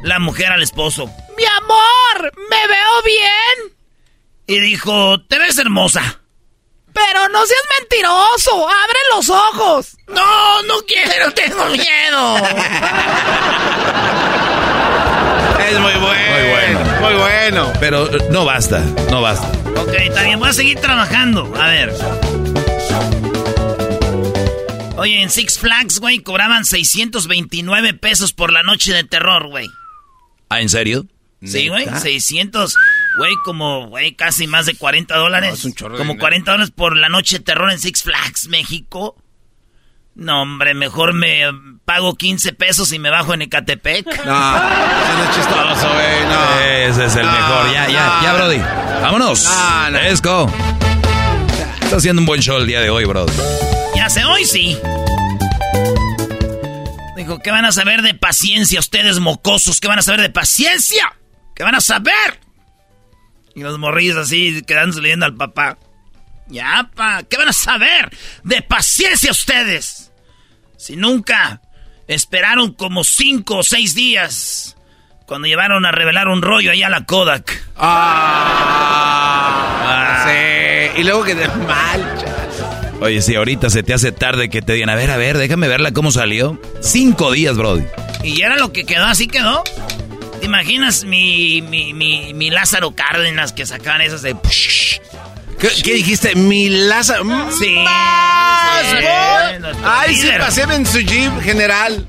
la 0.03 0.19
mujer 0.19 0.53
al 0.53 0.63
esposo. 0.63 1.07
Mi 1.37 1.45
amor, 1.45 2.33
¿me 2.51 2.67
veo 2.67 3.03
bien? 3.05 3.77
Y 4.47 4.61
dijo, 4.61 5.21
te 5.23 5.39
ves 5.39 5.59
hermosa. 5.59 6.21
Pero 6.93 7.29
no 7.29 7.47
seas 7.47 7.63
mentiroso, 7.79 8.69
abre 8.69 8.99
los 9.15 9.29
ojos. 9.31 9.97
No, 10.09 10.63
no 10.63 10.75
quiero, 10.87 11.33
tengo 11.33 11.67
miedo. 11.67 12.37
Es 15.71 15.79
muy 15.79 15.93
bueno. 15.93 16.01
Muy 16.01 16.49
bueno. 16.49 17.01
Muy 17.01 17.15
bueno. 17.15 17.73
Pero 17.79 18.13
eh, 18.13 18.29
no 18.31 18.45
basta, 18.45 18.81
no 19.11 19.21
basta. 19.23 19.47
ok, 19.81 19.93
está 19.93 20.23
bien, 20.25 20.41
voy 20.41 20.49
a 20.49 20.53
seguir 20.53 20.81
trabajando. 20.81 21.53
A 21.61 21.69
ver. 21.69 21.95
Oye, 24.97 25.23
en 25.23 25.31
Six 25.31 25.59
Flags, 25.59 26.01
güey, 26.01 26.19
cobraban 26.21 26.65
629 26.65 27.95
pesos 27.95 28.33
por 28.33 28.53
la 28.53 28.63
noche 28.63 28.93
de 28.93 29.05
terror, 29.05 29.47
güey. 29.49 29.69
¿Ah, 30.51 30.61
en 30.61 30.69
serio? 30.69 31.07
Sí, 31.43 31.69
güey, 31.69 31.87
¿Neta? 31.87 32.01
600, 32.01 32.77
güey, 33.17 33.33
como, 33.47 33.87
güey, 33.87 34.15
casi 34.15 34.47
más 34.47 34.67
de 34.67 34.75
40 34.75 35.17
dólares. 35.17 35.49
No, 35.49 35.55
es 35.55 35.65
un 35.65 35.73
chorro 35.75 35.93
de 35.95 35.99
como 35.99 36.13
dinero. 36.13 36.21
40 36.21 36.51
dólares 36.51 36.73
por 36.77 36.97
la 36.97 37.09
noche 37.09 37.39
de 37.39 37.45
terror 37.45 37.71
en 37.71 37.79
Six 37.79 38.03
Flags, 38.03 38.49
México. 38.49 39.17
No, 40.17 40.43
hombre, 40.43 40.75
mejor 40.75 41.15
me 41.15 41.45
pago 41.87 42.15
15 42.15 42.53
pesos 42.53 42.93
y 42.93 42.99
me 42.99 43.09
bajo 43.09 43.33
en 43.33 43.43
Ecatepec. 43.43 44.05
No, 44.27 44.57
eso 44.57 45.15
no 45.17 45.25
es 45.25 45.35
chistoso, 45.37 45.89
güey. 45.95 46.27
No. 46.29 46.61
Ese 46.61 47.05
es 47.07 47.17
el 47.17 47.25
No, 47.25 47.33
mejor. 47.33 47.73
Ya, 47.73 47.89
ya, 47.89 48.07
no. 48.17 48.23
ya, 48.23 48.35
Brody. 48.35 48.59
Vámonos. 49.01 49.45
No, 49.45 49.91
no. 49.93 49.99
Let's 50.03 50.21
go. 50.21 50.51
Está 51.85 51.97
haciendo 51.97 52.21
un 52.21 52.27
buen 52.27 52.43
show 52.43 52.59
el 52.59 52.67
día 52.67 52.81
de 52.81 52.91
hoy, 52.91 53.05
Brody. 53.07 53.33
Ya 53.97 54.11
sé, 54.11 54.25
hoy 54.25 54.45
sí. 54.45 54.77
Dijo, 57.21 57.39
¿qué 57.39 57.51
van 57.51 57.67
a 57.67 57.73
saber 57.73 58.01
de 58.01 58.15
paciencia 58.15 58.81
ustedes, 58.81 59.19
mocosos? 59.19 59.79
¿Qué 59.79 59.89
van 59.89 59.99
a 59.99 60.03
saber 60.03 60.23
de 60.23 60.31
paciencia? 60.31 61.13
¿Qué 61.55 61.63
van 61.63 61.75
a 61.75 61.83
saber? 61.83 62.41
Y 63.55 63.61
los 63.61 63.79
morrillos 63.79 64.17
así 64.17 64.63
quedándose 64.63 65.03
leyendo 65.03 65.27
al 65.27 65.35
papá. 65.35 65.77
Ya, 66.49 66.89
pa, 66.95 67.23
¿qué 67.25 67.37
van 67.37 67.51
a 67.51 67.53
saber 67.53 68.09
de 68.43 68.63
paciencia 68.63 69.33
ustedes? 69.33 70.13
Si 70.79 70.97
nunca 70.97 71.61
esperaron 72.09 72.73
como 72.73 73.05
cinco 73.05 73.59
o 73.59 73.63
seis 73.63 73.95
días 73.95 74.79
cuando 75.27 75.47
llevaron 75.47 75.85
a 75.85 75.93
revelar 75.93 76.29
un 76.29 76.41
rollo 76.41 76.71
allá 76.71 76.87
a 76.87 76.91
la 76.91 77.05
Kodak. 77.05 77.67
Ah, 77.77 78.57
sí. 80.27 80.33
Y 81.01 81.05
luego 81.05 81.23
que 81.25 81.35
mancha. 81.35 82.20
Oye, 83.01 83.23
si 83.23 83.35
ahorita 83.35 83.71
se 83.71 83.83
te 83.83 83.95
hace 83.95 84.13
tarde 84.13 84.51
que 84.51 84.61
te 84.61 84.75
digan, 84.75 84.91
a 84.91 84.95
ver, 84.95 85.11
a 85.11 85.17
ver, 85.17 85.39
déjame 85.39 85.69
verla 85.69 85.93
cómo 85.93 86.11
salió. 86.13 86.61
Cinco 86.81 87.33
días, 87.33 87.57
Brody. 87.57 87.85
Y 88.23 88.43
era 88.43 88.57
lo 88.57 88.73
que 88.73 88.85
quedó, 88.85 89.07
así 89.07 89.27
quedó. 89.27 89.65
¿Te 90.39 90.47
imaginas 90.47 91.05
mi, 91.05 91.63
mi, 91.63 91.95
mi, 91.95 92.35
mi 92.35 92.51
Lázaro 92.51 92.95
Cárdenas 92.95 93.53
que 93.53 93.65
sacaban 93.65 94.03
esas 94.03 94.23
de... 94.23 94.37
¿Qué, 95.59 95.69
qué 95.83 95.95
dijiste? 95.95 96.35
Mi 96.35 96.69
Lázaro. 96.69 97.25
Sí. 97.59 97.71
¡Más, 97.83 98.87
sí, 98.87 98.97
Ay, 99.85 100.17
líder. 100.17 100.41
pasean 100.41 100.71
en 100.73 100.87
su 100.87 101.01
jeep, 101.01 101.41
general. 101.41 102.07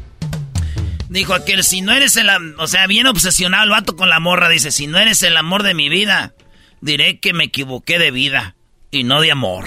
Dijo 1.10 1.34
aquel, 1.34 1.64
si 1.64 1.82
no 1.82 1.94
eres 1.94 2.16
el... 2.18 2.30
O 2.58 2.68
sea, 2.68 2.88
bien 2.88 3.08
obsesionado 3.08 3.64
el 3.64 3.70
vato 3.70 3.96
con 3.96 4.10
la 4.10 4.20
morra. 4.20 4.50
Dice, 4.50 4.72
si 4.72 4.88
no 4.88 4.98
eres 4.98 5.24
el 5.24 5.36
amor 5.38 5.64
de 5.64 5.74
mi 5.74 5.88
vida, 5.90 6.34
diré 6.82 7.20
que 7.20 7.34
me 7.34 7.46
equivoqué 7.46 7.98
de 8.00 8.12
vida 8.12 8.56
y 8.92 9.04
no 9.04 9.22
de 9.22 9.32
amor. 9.32 9.66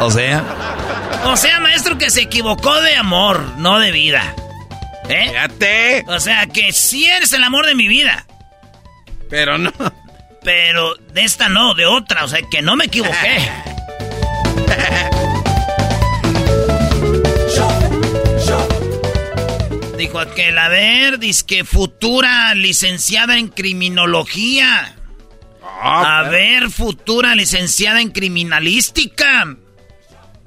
O 0.00 0.10
sea, 0.10 0.42
O 1.26 1.36
sea, 1.36 1.60
maestro, 1.60 1.96
que 1.98 2.10
se 2.10 2.22
equivocó 2.22 2.80
de 2.80 2.96
amor, 2.96 3.40
no 3.58 3.78
de 3.78 3.90
vida. 3.92 4.34
¿Eh? 5.08 5.28
Fíjate. 5.30 6.04
O 6.08 6.20
sea, 6.20 6.46
que 6.46 6.72
sí 6.72 7.06
eres 7.06 7.32
el 7.32 7.42
amor 7.44 7.66
de 7.66 7.74
mi 7.74 7.88
vida. 7.88 8.26
Pero 9.30 9.58
no. 9.58 9.72
Pero 10.42 10.94
de 11.12 11.24
esta 11.24 11.48
no, 11.48 11.74
de 11.74 11.86
otra. 11.86 12.24
O 12.24 12.28
sea, 12.28 12.40
que 12.50 12.60
no 12.62 12.76
me 12.76 12.84
equivoqué. 12.86 13.48
Dijo 19.96 20.18
aquel, 20.18 20.58
a 20.58 20.68
ver, 20.68 21.18
que 21.46 21.64
futura 21.64 22.54
licenciada 22.54 23.38
en 23.38 23.48
criminología. 23.48 24.94
Ah, 25.62 26.18
A 26.20 26.28
ver, 26.28 26.70
futura 26.70 27.34
licenciada 27.34 28.00
en 28.00 28.10
criminalística. 28.10 29.56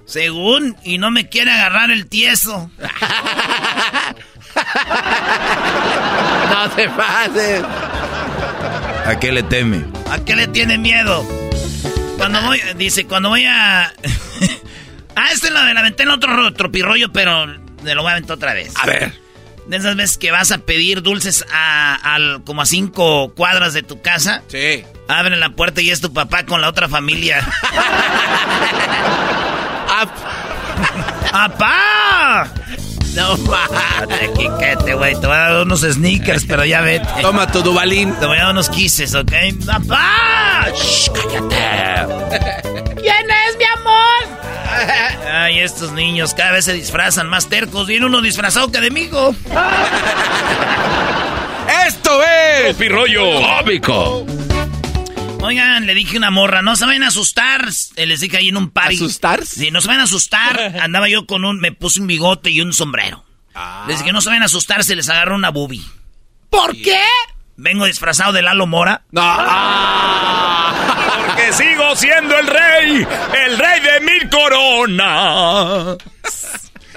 Según, 0.08 0.78
y 0.84 0.98
no 0.98 1.12
me 1.12 1.28
quiere 1.28 1.52
agarrar 1.52 1.92
el 1.92 2.08
tieso. 2.08 2.72
No 6.50 6.70
te 6.76 6.90
pases. 6.90 7.64
¿a 9.06 9.20
qué 9.20 9.32
le 9.32 9.44
teme? 9.44 9.86
¿A 10.10 10.20
qué 10.20 10.36
le 10.36 10.48
tiene 10.48 10.78
miedo? 10.78 11.28
Cuando 12.18 12.42
voy, 12.42 12.60
dice, 12.78 13.06
cuando 13.06 13.30
voy 13.30 13.46
a... 13.46 13.84
ah, 15.16 15.28
este 15.32 15.52
lo 15.52 15.64
de 15.64 15.74
la 15.74 15.82
ventana 15.82 16.16
otro 16.16 16.54
tropirroyo, 16.54 17.12
pero 17.12 17.46
me 17.84 17.94
lo 17.94 18.02
voy 18.02 18.10
a 18.10 18.14
aventar 18.14 18.38
otra 18.38 18.54
vez. 18.54 18.74
A 18.76 18.86
ver. 18.86 19.14
De 19.68 19.78
esas 19.78 19.96
veces 19.98 20.18
que 20.18 20.32
vas 20.32 20.52
a 20.52 20.60
pedir 20.60 21.02
dulces 21.02 21.46
a, 21.52 22.00
como 22.46 22.62
a 22.62 22.66
cinco 22.66 23.34
cuadras 23.36 23.74
de 23.74 23.84
tu 23.84 24.02
casa. 24.02 24.42
Sí. 24.48 24.84
Abren 25.10 25.40
la 25.40 25.50
puerta 25.50 25.82
y 25.82 25.90
es 25.90 26.02
tu 26.02 26.14
papá 26.14 26.46
con 26.46 26.62
la 26.62 26.70
otra 26.70 26.88
familia. 26.88 27.46
¡Apá! 31.34 32.48
No 33.16 33.36
mames. 33.38 34.34
te 34.86 34.94
güey. 34.94 35.16
Te 35.16 35.26
voy 35.26 35.36
a 35.36 35.40
dar 35.40 35.62
unos 35.64 35.82
sneakers, 35.82 36.46
pero 36.46 36.64
ya 36.66 36.82
vete. 36.82 37.08
Toma 37.22 37.52
tu 37.52 37.64
dubalín. 37.64 38.14
Te 38.20 38.28
voy 38.28 38.38
a 38.38 38.44
dar 38.44 38.52
unos 38.52 38.70
kisses, 38.70 39.16
¿ok? 39.16 39.32
¡Papá! 39.66 40.68
Shh, 40.76 41.10
cállate. 41.10 42.62
¿Quién 42.96 43.26
es, 43.48 43.58
mi 43.58 43.66
amor? 43.76 44.38
Ay, 45.32 45.60
estos 45.60 45.92
niños 45.94 46.34
cada 46.36 46.52
vez 46.52 46.66
se 46.66 46.74
disfrazan 46.74 47.28
más 47.28 47.48
tercos. 47.48 47.88
Viene 47.88 48.06
uno 48.06 48.22
disfrazado 48.22 48.72
que 48.72 48.80
de 48.80 48.92
migo. 48.92 49.34
Esto 51.88 52.22
es... 52.24 52.76
Pirroyo 52.76 53.24
cómico. 53.42 54.26
Oigan, 55.48 55.86
le 55.86 55.94
dije 55.96 56.18
una 56.18 56.30
morra, 56.30 56.62
no 56.62 56.76
se 56.76 56.86
vayan 56.86 57.04
a 57.04 57.08
asustar. 57.08 57.70
Eh, 57.96 58.06
les 58.06 58.20
dije 58.20 58.36
ahí 58.36 58.50
en 58.50 58.58
un 58.58 58.70
party. 58.70 58.96
¿Asustar? 58.96 59.46
Sí, 59.46 59.72
no 59.72 59.80
se 59.80 59.88
vayan 59.88 60.02
a 60.02 60.04
asustar. 60.04 60.76
Andaba 60.82 61.08
yo 61.08 61.26
con 61.26 61.46
un, 61.46 61.62
me 61.62 61.72
puse 61.72 62.02
un 62.02 62.08
bigote 62.08 62.50
y 62.50 62.60
un 62.60 62.74
sombrero. 62.74 63.24
Ah. 63.56 63.86
Les 63.88 64.00
dije, 64.00 64.12
no 64.12 64.20
se 64.20 64.28
vayan 64.28 64.44
a 64.44 64.48
asustar, 64.48 64.84
se 64.84 64.94
les 64.94 65.08
agarró 65.08 65.36
una 65.36 65.52
boobie. 65.52 65.86
¿Por 66.50 66.76
qué? 66.76 67.00
Vengo 67.56 67.86
disfrazado 67.86 68.34
de 68.34 68.42
Lalo 68.42 68.68
Mora. 68.68 69.04
No. 69.12 69.22
Porque 71.28 71.54
sigo 71.54 71.96
siendo 71.96 72.38
el 72.38 72.48
rey, 72.48 73.08
el 73.46 73.58
rey 73.58 73.80
de 73.80 74.02
mil 74.02 74.30
coronas. 74.30 75.98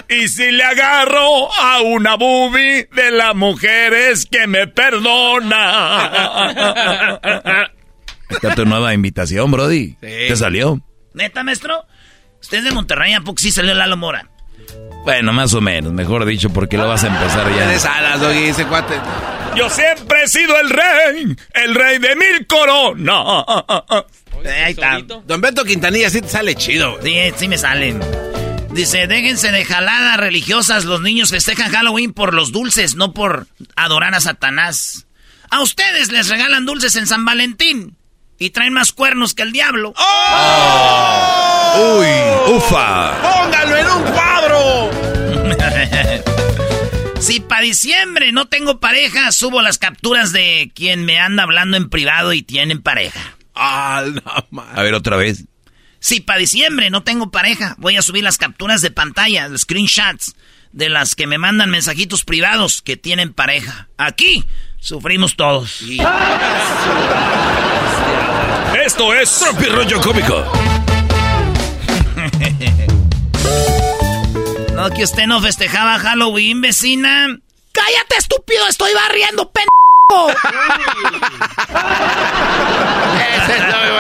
Y 0.09 0.27
si 0.27 0.51
le 0.51 0.65
agarro 0.65 1.55
a 1.55 1.83
una 1.83 2.17
boobie 2.17 2.89
de 2.93 3.13
las 3.13 3.37
mujeres 3.37 4.27
que 4.27 4.49
me 4.49 4.67
perdona. 4.67 6.11
Esta 8.31 8.55
tu 8.55 8.65
nueva 8.65 8.95
invitación, 8.95 9.51
Brody. 9.51 9.89
Sí. 9.89 9.97
¿Te 10.01 10.37
salió? 10.37 10.81
¿Neta, 11.15 11.43
maestro? 11.43 11.85
Usted 12.41 12.59
es 12.59 12.65
de 12.65 12.71
Monterrey, 12.71 13.13
¿a 13.13 13.21
poco 13.21 13.39
sí 13.39 13.51
salió 13.51 13.75
Lalo 13.75 13.97
Mora? 13.97 14.31
Bueno, 15.05 15.33
más 15.33 15.55
o 15.55 15.61
menos, 15.61 15.93
mejor 15.93 16.25
dicho, 16.25 16.51
porque 16.51 16.77
lo 16.77 16.87
vas 16.87 17.05
a 17.05 17.09
empezar 17.09 17.49
ya. 17.55 17.67
De 17.67 17.77
alas, 17.77 18.21
Doggy, 18.21 18.45
ese 18.45 18.67
cuate. 18.67 18.95
Yo 19.57 19.69
siempre 19.69 20.23
he 20.25 20.29
sido 20.29 20.59
el 20.61 20.71
rey, 20.71 21.37
el 21.55 21.75
rey 21.75 21.99
de 21.99 22.17
mil 22.17 22.47
coronas. 22.47 23.45
Ahí 24.45 24.73
está. 24.73 25.01
Don 25.27 25.41
Beto 25.41 25.65
Quintanilla 25.65 26.11
sí 26.11 26.21
te 26.21 26.29
sale 26.29 26.55
chido. 26.55 26.99
Sí, 27.03 27.15
sí 27.37 27.49
me 27.49 27.59
salen. 27.59 28.01
Dice, 28.73 29.07
déjense 29.07 29.51
de 29.51 29.65
jaladas 29.65 30.19
religiosas. 30.19 30.85
Los 30.85 31.01
niños 31.01 31.31
festejan 31.31 31.73
Halloween 31.73 32.13
por 32.13 32.35
los 32.35 32.53
dulces, 32.53 32.95
no 32.95 33.13
por 33.13 33.49
adorar 33.77 34.15
a 34.15 34.21
Satanás. 34.21 35.07
A 35.51 35.61
ustedes 35.61 36.13
les 36.13 36.29
regalan 36.29 36.67
dulces 36.67 36.95
en 36.97 37.07
San 37.07 37.25
Valentín 37.25 37.97
y 38.41 38.51
traen 38.51 38.73
más 38.73 38.91
cuernos 38.93 39.35
que 39.35 39.43
el 39.43 39.53
diablo. 39.53 39.93
¡Oh! 39.97 42.01
¡Uy! 42.01 42.57
¡Ufa! 42.57 43.13
¡Póngalo 43.21 43.77
en 43.77 43.87
un 43.87 44.03
cuadro! 44.03 44.91
si 47.21 47.41
para 47.41 47.61
diciembre 47.61 48.33
no 48.33 48.47
tengo 48.47 48.81
pareja, 48.81 49.31
subo 49.31 49.61
las 49.61 49.77
capturas 49.79 50.33
de 50.33 50.73
quien 50.75 51.05
me 51.05 51.21
anda 51.21 51.43
hablando 51.43 51.77
en 51.77 51.91
privado 51.91 52.33
y 52.33 52.43
tienen 52.43 52.81
pareja. 52.83 53.37
Ah, 53.55 54.05
A 54.75 54.83
ver, 54.83 54.95
otra 54.95 55.17
vez. 55.17 55.45
Si 55.99 56.21
para 56.21 56.39
diciembre 56.39 56.89
no 56.89 57.03
tengo 57.03 57.31
pareja, 57.31 57.75
voy 57.77 57.99
a 57.99 58.03
subir 58.03 58.25
las 58.25 58.39
capturas 58.39 58.81
de 58.81 58.91
pantalla, 58.91 59.49
los 59.49 59.61
screenshots 59.63 60.35
de 60.73 60.89
las 60.89 61.15
que 61.15 61.27
me 61.27 61.37
mandan 61.37 61.69
mensajitos 61.69 62.25
privados 62.25 62.81
que 62.81 62.97
tienen 62.97 63.35
pareja. 63.35 63.89
Aquí 63.99 64.47
sufrimos 64.79 65.37
todos. 65.37 65.83
Esto 68.91 69.15
es 69.15 69.39
Tropi 69.39 69.67
Rollo 69.67 70.01
Cómico. 70.01 70.45
no, 74.75 74.91
que 74.91 75.05
usted 75.05 75.27
no 75.29 75.41
festejaba 75.41 76.01
Halloween, 76.01 76.61
vecina. 76.61 77.39
¡Cállate, 77.71 78.17
estúpido! 78.19 78.67
¡Estoy 78.67 78.93
barriendo, 78.93 79.49
pendejo! 79.49 80.31
Ese 83.45 83.57
es 83.59 83.63
muy 83.63 83.91
bueno. 83.93 84.00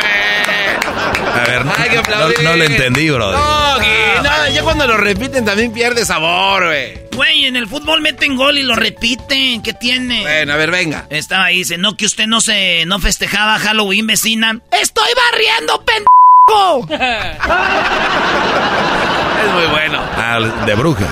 A 1.34 1.44
ver, 1.46 1.64
no, 1.64 1.72
no, 2.42 2.56
lo 2.56 2.64
entendí, 2.64 3.10
bro. 3.10 3.32
No, 3.32 3.78
no, 3.78 4.48
ya 4.52 4.62
cuando 4.62 4.86
lo 4.86 4.96
repiten 4.96 5.44
también 5.44 5.72
pierde 5.72 6.04
sabor, 6.04 6.66
güey. 6.66 6.98
Güey, 7.14 7.46
en 7.46 7.56
el 7.56 7.68
fútbol 7.68 8.00
meten 8.00 8.36
gol 8.36 8.58
y 8.58 8.62
lo 8.62 8.74
repiten. 8.74 9.62
¿Qué 9.62 9.72
tiene? 9.72 10.22
Bueno, 10.22 10.52
a 10.52 10.56
ver, 10.56 10.70
venga. 10.70 11.06
Estaba 11.10 11.44
ahí, 11.46 11.58
dice, 11.58 11.78
no, 11.78 11.96
que 11.96 12.06
usted 12.06 12.26
no 12.26 12.40
se, 12.40 12.84
no 12.86 12.98
festejaba 12.98 13.58
Halloween, 13.58 14.06
vecina. 14.06 14.60
¡Estoy 14.70 15.10
barriendo, 15.30 15.84
pendejo! 15.84 16.86
es 19.44 19.52
muy 19.52 19.66
bueno. 19.70 20.02
Ah, 20.16 20.40
de 20.66 20.74
bruja. 20.74 21.06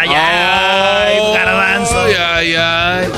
Ay, 0.00 0.08
ay, 0.14 1.18
oh, 1.20 1.32
garbanzo. 1.34 2.00
Ay, 2.02 2.14
ay, 2.14 2.54
ay. 2.54 3.08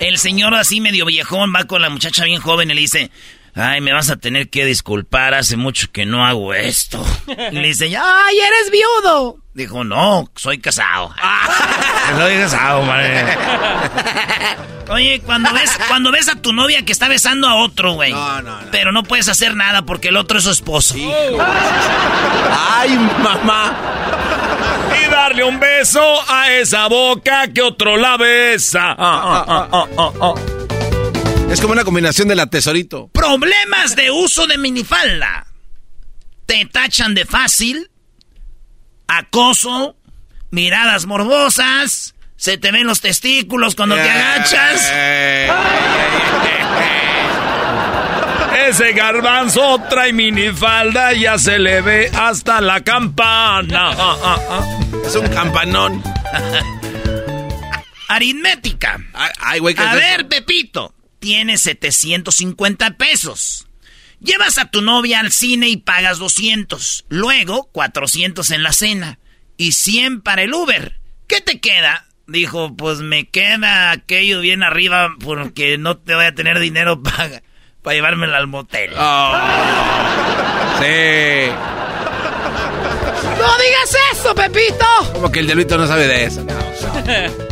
El 0.00 0.18
señor 0.18 0.54
así 0.54 0.80
medio 0.80 1.04
viejón 1.06 1.52
va 1.54 1.64
con 1.64 1.82
la 1.82 1.90
muchacha 1.90 2.24
bien 2.24 2.40
joven 2.40 2.70
y 2.70 2.74
le 2.74 2.80
dice, 2.80 3.10
ay, 3.58 3.80
me 3.80 3.92
vas 3.92 4.10
a 4.10 4.16
tener 4.16 4.48
que 4.48 4.64
disculpar, 4.64 5.34
hace 5.34 5.56
mucho 5.56 5.90
que 5.92 6.06
no 6.06 6.24
hago 6.24 6.54
esto. 6.54 7.04
Y 7.26 7.34
le 7.56 7.68
dice, 7.68 7.86
ay, 7.86 8.38
eres 8.38 8.70
viudo. 8.70 9.36
Dijo, 9.54 9.84
no, 9.84 10.30
soy 10.36 10.58
casado. 10.58 11.14
soy 12.16 12.36
casado, 12.36 12.82
madre. 12.82 13.24
Oye, 14.88 15.20
cuando 15.20 15.52
ves, 15.52 15.78
cuando 15.88 16.12
ves 16.12 16.28
a 16.28 16.36
tu 16.36 16.52
novia 16.52 16.84
que 16.84 16.92
está 16.92 17.08
besando 17.08 17.46
a 17.46 17.56
otro, 17.56 17.92
güey. 17.92 18.12
No, 18.12 18.40
no, 18.40 18.62
no. 18.62 18.70
Pero 18.70 18.92
no 18.92 19.02
puedes 19.02 19.28
hacer 19.28 19.54
nada 19.54 19.82
porque 19.82 20.08
el 20.08 20.16
otro 20.16 20.38
es 20.38 20.44
su 20.44 20.50
esposo. 20.50 20.94
Ay, 20.94 22.96
mamá. 23.22 23.76
Y 24.98 25.10
darle 25.10 25.44
un 25.44 25.60
beso 25.60 26.02
a 26.28 26.52
esa 26.52 26.88
boca 26.88 27.48
que 27.52 27.60
otro 27.60 27.96
la 27.96 28.16
besa. 28.16 28.94
Es 31.50 31.60
como 31.60 31.72
una 31.72 31.84
combinación 31.84 32.28
de 32.28 32.36
la 32.36 32.46
tesorito. 32.46 33.08
Problemas 33.08 33.96
de 33.96 34.10
uso 34.10 34.46
de 34.46 34.56
minifalda. 34.58 35.46
Te 36.46 36.64
tachan 36.66 37.14
de 37.14 37.26
fácil 37.26 37.90
acoso, 39.08 39.96
miradas 40.50 41.06
morbosas, 41.06 42.14
se 42.36 42.58
te 42.58 42.70
ven 42.70 42.86
los 42.86 43.00
testículos 43.00 43.74
cuando 43.74 43.96
te 43.96 44.08
agachas. 44.08 44.92
Ese 48.68 48.92
garbanzo 48.92 49.80
trae 49.88 50.12
minifalda, 50.12 51.14
ya 51.14 51.38
se 51.38 51.58
le 51.58 51.80
ve 51.80 52.10
hasta 52.14 52.60
la 52.60 52.84
campana. 52.84 53.92
Es 55.04 55.16
un 55.16 55.26
campanón. 55.28 56.02
Aritmética. 58.08 59.00
Ay, 59.40 59.60
güey, 59.60 59.74
A 59.78 59.94
ver, 59.94 60.28
Pepito, 60.28 60.94
tiene 61.18 61.58
750 61.58 62.96
pesos. 62.96 63.66
Llevas 64.20 64.58
a 64.58 64.66
tu 64.66 64.82
novia 64.82 65.20
al 65.20 65.30
cine 65.30 65.68
y 65.68 65.76
pagas 65.76 66.18
200. 66.18 67.06
Luego, 67.08 67.70
400 67.72 68.50
en 68.50 68.62
la 68.62 68.72
cena. 68.72 69.18
Y 69.56 69.72
100 69.72 70.22
para 70.22 70.42
el 70.42 70.54
Uber. 70.54 71.00
¿Qué 71.28 71.40
te 71.40 71.60
queda? 71.60 72.06
Dijo, 72.26 72.76
pues 72.76 72.98
me 72.98 73.28
queda 73.28 73.90
aquello 73.90 74.40
bien 74.40 74.62
arriba 74.62 75.08
porque 75.24 75.78
no 75.78 75.96
te 75.96 76.14
voy 76.14 76.26
a 76.26 76.34
tener 76.34 76.58
dinero 76.58 77.02
para, 77.02 77.42
llevármela 77.94 78.38
al 78.38 78.48
motel. 78.48 78.92
Oh. 78.96 79.32
sí. 80.80 81.50
¡No 83.38 83.46
digas 83.56 83.96
eso, 84.12 84.34
Pepito! 84.34 84.84
Como 85.12 85.30
que 85.30 85.40
el 85.40 85.46
delito 85.46 85.78
no 85.78 85.86
sabe 85.86 86.06
de 86.06 86.24
eso. 86.24 86.44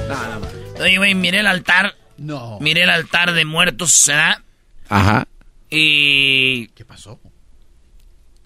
No, 0.06 0.14
no, 0.14 0.84
Oye, 0.84 0.98
güey, 0.98 1.14
miré 1.14 1.40
el 1.40 1.48
altar. 1.48 1.96
No. 2.18 2.58
Miré 2.60 2.82
el 2.82 2.90
altar 2.90 3.32
de 3.32 3.44
muertos, 3.44 3.92
¿será? 3.92 4.42
Ajá. 4.88 5.26
Y... 5.70 6.68
¿Qué 6.68 6.84
pasó? 6.84 7.20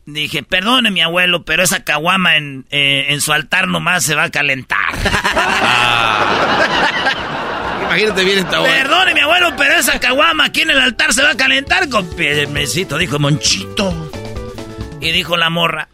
Dije, 0.07 0.43
perdone 0.43 0.91
mi 0.91 1.03
abuelo, 1.03 1.45
pero 1.45 1.63
esa 1.63 1.85
caguama 1.85 2.37
en, 2.37 2.67
eh, 2.71 3.07
en 3.09 3.21
su 3.21 3.33
altar 3.33 3.69
nomás 3.69 4.03
se 4.05 4.15
va 4.15 4.25
a 4.25 4.31
calentar. 4.31 4.95
Imagínate 7.83 8.25
bien 8.25 8.39
esta 8.39 8.63
Perdone 8.63 9.15
mi 9.15 9.21
abuelo, 9.21 9.55
pero 9.57 9.75
esa 9.75 9.99
caguama 9.99 10.45
aquí 10.47 10.63
en 10.63 10.71
el 10.71 10.81
altar 10.81 11.13
se 11.13 11.23
va 11.23 11.31
a 11.31 11.37
calentar 11.37 11.89
con 11.89 12.09
mesito, 12.53 12.97
dijo 12.99 13.19
Monchito. 13.19 14.11
Y 15.01 15.11
dijo 15.13 15.37
la 15.37 15.51
morra, 15.51 15.89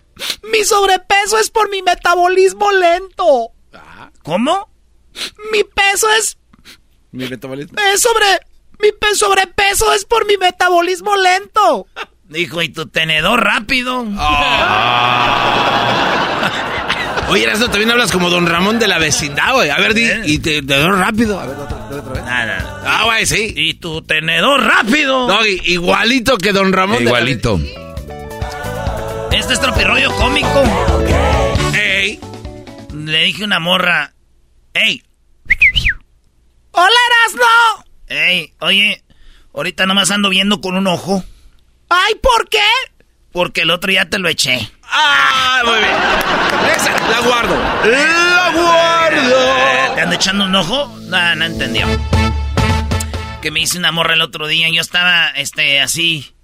mi 0.52 0.64
sobrepeso 0.64 1.38
es 1.38 1.50
por 1.50 1.70
mi 1.70 1.82
metabolismo 1.82 2.70
lento. 2.72 3.50
¿Cómo? 4.22 4.68
Mi 5.52 5.64
peso 5.64 6.06
es... 6.18 6.36
Mi 7.12 7.28
metabolismo. 7.28 7.78
Es 7.92 8.00
sobre 8.00 8.26
mi 8.80 8.88
sobrepeso 9.14 9.92
es 9.94 10.04
por 10.04 10.26
mi 10.26 10.36
metabolismo 10.36 11.16
lento. 11.16 11.86
Dijo, 12.28 12.60
¿y 12.62 12.68
tu 12.68 12.86
tenedor 12.86 13.42
rápido? 13.42 14.04
Ah. 14.18 15.86
Oye, 17.28 17.44
Erasmo, 17.44 17.68
también 17.68 17.90
hablas 17.90 18.12
como 18.12 18.30
Don 18.30 18.46
Ramón 18.46 18.78
de 18.78 18.86
la 18.86 18.98
vecindad, 18.98 19.54
güey. 19.54 19.70
A 19.70 19.78
ver, 19.78 19.94
di, 19.94 20.08
y 20.26 20.38
te, 20.38 20.62
tenedor 20.62 20.96
rápido. 20.98 21.40
A 21.40 21.46
ver, 21.46 21.56
otra, 21.56 21.76
otra 21.90 22.12
vez. 22.12 22.24
Nada. 22.24 22.82
Ah, 22.84 23.04
güey, 23.06 23.26
sí. 23.26 23.52
¿Y 23.56 23.74
tu 23.74 24.02
tenedor 24.02 24.62
rápido? 24.62 25.26
No, 25.26 25.44
igualito 25.44 26.38
que 26.38 26.52
Don 26.52 26.72
Ramón. 26.72 26.98
de 26.98 27.04
la 27.04 27.10
Igualito. 27.10 27.60
Este 29.32 29.54
es 29.54 29.60
tropirroyo 29.60 30.12
cómico. 30.16 30.62
Ey. 31.74 32.20
Le 32.94 33.24
dije 33.24 33.42
a 33.42 33.46
una 33.46 33.58
morra, 33.60 34.12
¡Ey! 34.72 35.02
¡Hola, 36.76 36.98
Erasno! 37.10 37.84
¡Ey! 38.08 38.54
Oye, 38.60 39.02
ahorita 39.54 39.86
nomás 39.86 40.10
ando 40.10 40.28
viendo 40.28 40.60
con 40.60 40.76
un 40.76 40.86
ojo. 40.86 41.24
¡Ay, 41.88 42.14
¿por 42.16 42.48
qué? 42.50 42.60
Porque 43.32 43.62
el 43.62 43.70
otro 43.70 43.90
ya 43.92 44.04
te 44.10 44.18
lo 44.18 44.28
eché. 44.28 44.70
Ah, 44.82 45.62
muy 45.64 45.78
bien. 45.78 46.74
Esa, 46.76 47.08
la 47.08 47.20
guardo. 47.20 47.54
La 47.90 48.52
guardo. 48.54 49.94
¿Te 49.94 50.00
ando 50.02 50.14
echando 50.16 50.44
un 50.44 50.54
ojo? 50.54 50.86
No, 51.02 51.34
no 51.36 51.44
entendió. 51.46 51.86
Que 53.40 53.50
me 53.50 53.60
hice 53.60 53.78
una 53.78 53.92
morra 53.92 54.14
el 54.14 54.20
otro 54.22 54.46
día. 54.46 54.68
Yo 54.70 54.80
estaba, 54.80 55.30
este, 55.30 55.80
así, 55.80 56.34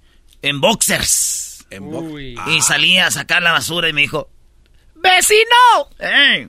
en 0.41 0.61
boxers. 0.61 1.65
En 1.69 1.89
bo- 1.91 2.19
Y 2.19 2.61
salí 2.61 2.97
a 2.97 3.09
sacar 3.11 3.41
la 3.43 3.51
basura 3.51 3.89
y 3.89 3.93
me 3.93 4.01
dijo, 4.01 4.29
¡Vecino! 4.95 5.89
¡Ey! 5.99 6.47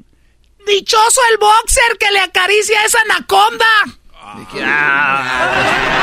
¡Dichoso 0.67 1.21
el 1.31 1.39
boxer 1.39 1.99
que 1.99 2.11
le 2.11 2.21
acaricia 2.21 2.81
a 2.81 2.85
esa 2.87 2.99
anaconda! 3.03 3.67
Dije, 4.39 4.65
"Ah". 4.67 5.95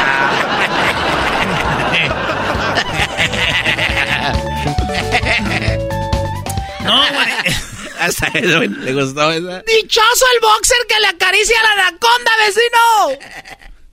no, 6.83 6.97
güey. 7.13 7.55
Hasta 7.99 8.27
eso, 8.33 8.59
le 8.61 8.93
gustó 8.93 9.31
esa. 9.31 9.61
¡Dichoso 9.61 10.25
el 10.33 10.39
boxer 10.41 10.77
que 10.89 10.99
le 10.99 11.07
acaricia 11.07 11.55
a 11.59 11.63
la 11.63 11.87
anaconda, 11.87 12.31
vecino! 12.45 13.19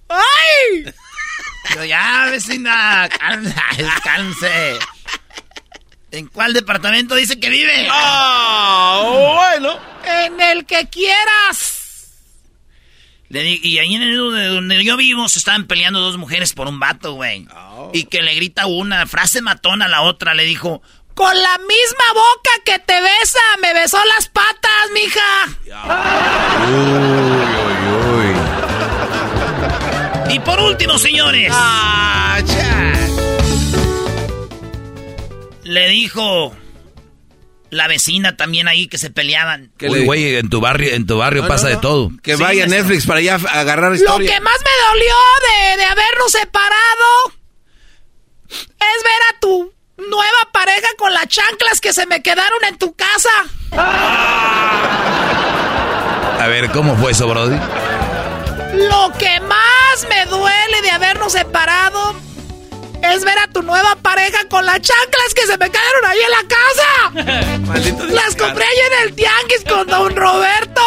¡Ay! 0.09 0.95
Yo, 1.75 1.85
ya, 1.85 2.29
vecina, 2.31 3.09
cálmese, 3.19 3.55
cálmese. 4.05 4.79
¿En 6.11 6.27
cuál 6.29 6.55
departamento 6.55 7.15
dice 7.15 7.39
que 7.39 7.51
vive? 7.51 7.87
Ah, 7.91 9.03
bueno. 9.59 9.79
En 10.05 10.41
el 10.41 10.65
que 10.65 10.89
quieras. 10.89 11.75
Le 13.29 13.43
di- 13.43 13.61
y 13.63 13.79
ahí 13.79 13.95
en 13.95 14.03
el 14.03 14.17
de 14.35 14.47
donde 14.47 14.83
yo 14.85 14.97
vivo 14.97 15.29
se 15.29 15.39
estaban 15.39 15.67
peleando 15.67 16.01
dos 16.01 16.17
mujeres 16.17 16.55
por 16.55 16.67
un 16.67 16.81
vato, 16.81 17.13
güey. 17.13 17.47
Y 17.93 18.05
que 18.05 18.23
le 18.23 18.35
grita 18.37 18.65
una 18.67 19.07
frase 19.07 19.43
matona 19.43 19.85
a 19.85 19.89
la 19.89 20.01
otra. 20.01 20.33
Le 20.33 20.45
dijo, 20.45 20.81
con 21.13 21.37
la 21.37 21.59
misma 21.59 22.05
boca 22.15 22.51
que 22.65 22.79
te 22.79 22.99
besa, 23.03 23.39
me 23.61 23.75
besó 23.75 23.99
las 24.17 24.29
patas, 24.31 24.91
mija. 24.95 25.47
Uy, 26.71 26.97
uy, 27.67 28.35
uy. 30.29 30.35
Y 30.35 30.39
por 30.41 30.59
último, 30.61 30.97
señores. 30.99 31.53
Ah, 31.55 32.41
cha. 32.47 32.88
Le 35.69 35.89
dijo 35.89 36.55
la 37.71 37.87
vecina 37.87 38.37
también 38.37 38.67
ahí 38.69 38.89
que 38.89 38.97
se 38.97 39.11
peleaban. 39.11 39.71
¿Qué 39.77 39.89
Uy, 39.89 39.99
le- 40.01 40.05
güey, 40.07 40.37
en 40.37 40.49
tu 40.49 40.61
barrio, 40.61 40.95
en 40.95 41.07
tu 41.07 41.19
barrio 41.19 41.43
No, 41.43 41.49
pasa 41.49 41.69
no, 41.69 41.75
de 41.75 41.81
todo. 41.83 42.11
Que 42.23 42.37
Sí, 42.37 42.43
vaya. 42.43 42.67
Netflix 42.67 43.07
para 43.07 43.21
ya 43.21 43.35
a 43.35 43.61
agarrar 43.61 43.91
Lo 43.91 43.97
historia. 43.97 44.33
que 44.35 44.41
más 44.41 44.57
me 44.59 44.87
dolió 44.89 45.15
de, 45.71 45.77
de 45.77 45.85
habernos 45.85 46.33
separado 46.33 47.33
es 48.51 49.05
ver 49.05 49.23
a 49.35 49.41
tu 49.41 49.73
nueva 49.99 50.49
pareja 50.53 50.89
con 50.97 51.13
las 51.13 51.27
chanclas 51.29 51.81
que 51.83 51.93
se 51.93 52.07
me 52.07 52.23
quedaron 52.23 52.65
en 52.67 52.79
tu 52.79 52.95
casa. 52.95 53.29
A 56.41 56.47
ver, 56.49 56.71
¿cómo 56.71 56.97
fue 56.97 57.13
eso, 57.13 57.27
Brody? 57.29 57.57
Lo 58.75 59.13
que 59.19 59.41
más 59.41 60.07
me 60.09 60.25
duele 60.27 60.81
de 60.83 60.91
habernos 60.91 61.33
separado 61.33 62.15
es 63.03 63.25
ver 63.25 63.39
a 63.39 63.47
tu 63.49 63.63
nueva 63.63 63.97
pareja 64.03 64.47
con 64.49 64.65
las 64.65 64.81
chanclas 64.81 65.35
que 65.35 65.47
se 65.47 65.59
me 65.59 65.71
quedaron 65.71 66.05
ahí 66.07 66.19
en 66.25 66.31
la 66.31 67.35
casa. 67.35 67.59
Maldito 67.67 68.05
Las 68.07 68.35
compré 68.37 68.65
ahí 68.65 68.79
en 68.87 69.09
el 69.09 69.15
tianguis 69.15 69.65
con 69.69 69.87
don 69.87 70.17
Roberto. 70.17 70.83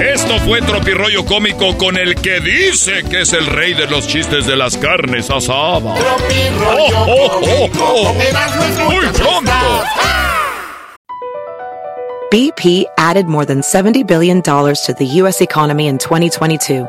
Esto 0.00 0.38
fue 0.40 0.60
Tropirollo 0.62 1.24
Cómico 1.24 1.76
con 1.78 1.96
el 1.96 2.16
que 2.16 2.40
dice 2.40 3.04
que 3.08 3.20
es 3.20 3.32
el 3.32 3.46
rey 3.46 3.74
de 3.74 3.86
los 3.86 4.06
chistes 4.08 4.46
de 4.46 4.56
las 4.56 4.76
carnes 4.76 5.30
asadas. 5.30 5.98
Tropirollo 5.98 7.00
Oh, 7.04 7.40
oh, 7.42 7.70
oh, 7.70 7.70
oh. 7.78 8.90
Muy 8.90 9.06
pronto. 9.12 9.52
BP 12.32 12.86
added 12.96 13.26
more 13.26 13.44
than 13.44 13.60
$70 13.60 14.06
billion 14.06 14.40
to 14.40 14.94
the 14.98 15.04
U.S. 15.20 15.42
economy 15.42 15.86
in 15.86 15.98
2022. 15.98 16.88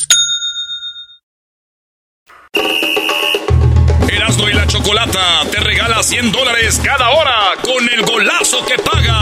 Erasmo 4.09 4.49
y 4.49 4.53
la 4.53 4.67
Chocolata 4.67 5.41
te 5.51 5.59
regala 5.59 6.03
100 6.03 6.31
dólares 6.31 6.81
cada 6.83 7.09
hora 7.11 7.53
con 7.63 7.87
el 7.89 8.01
golazo 8.03 8.65
que 8.65 8.77
paga. 8.77 9.19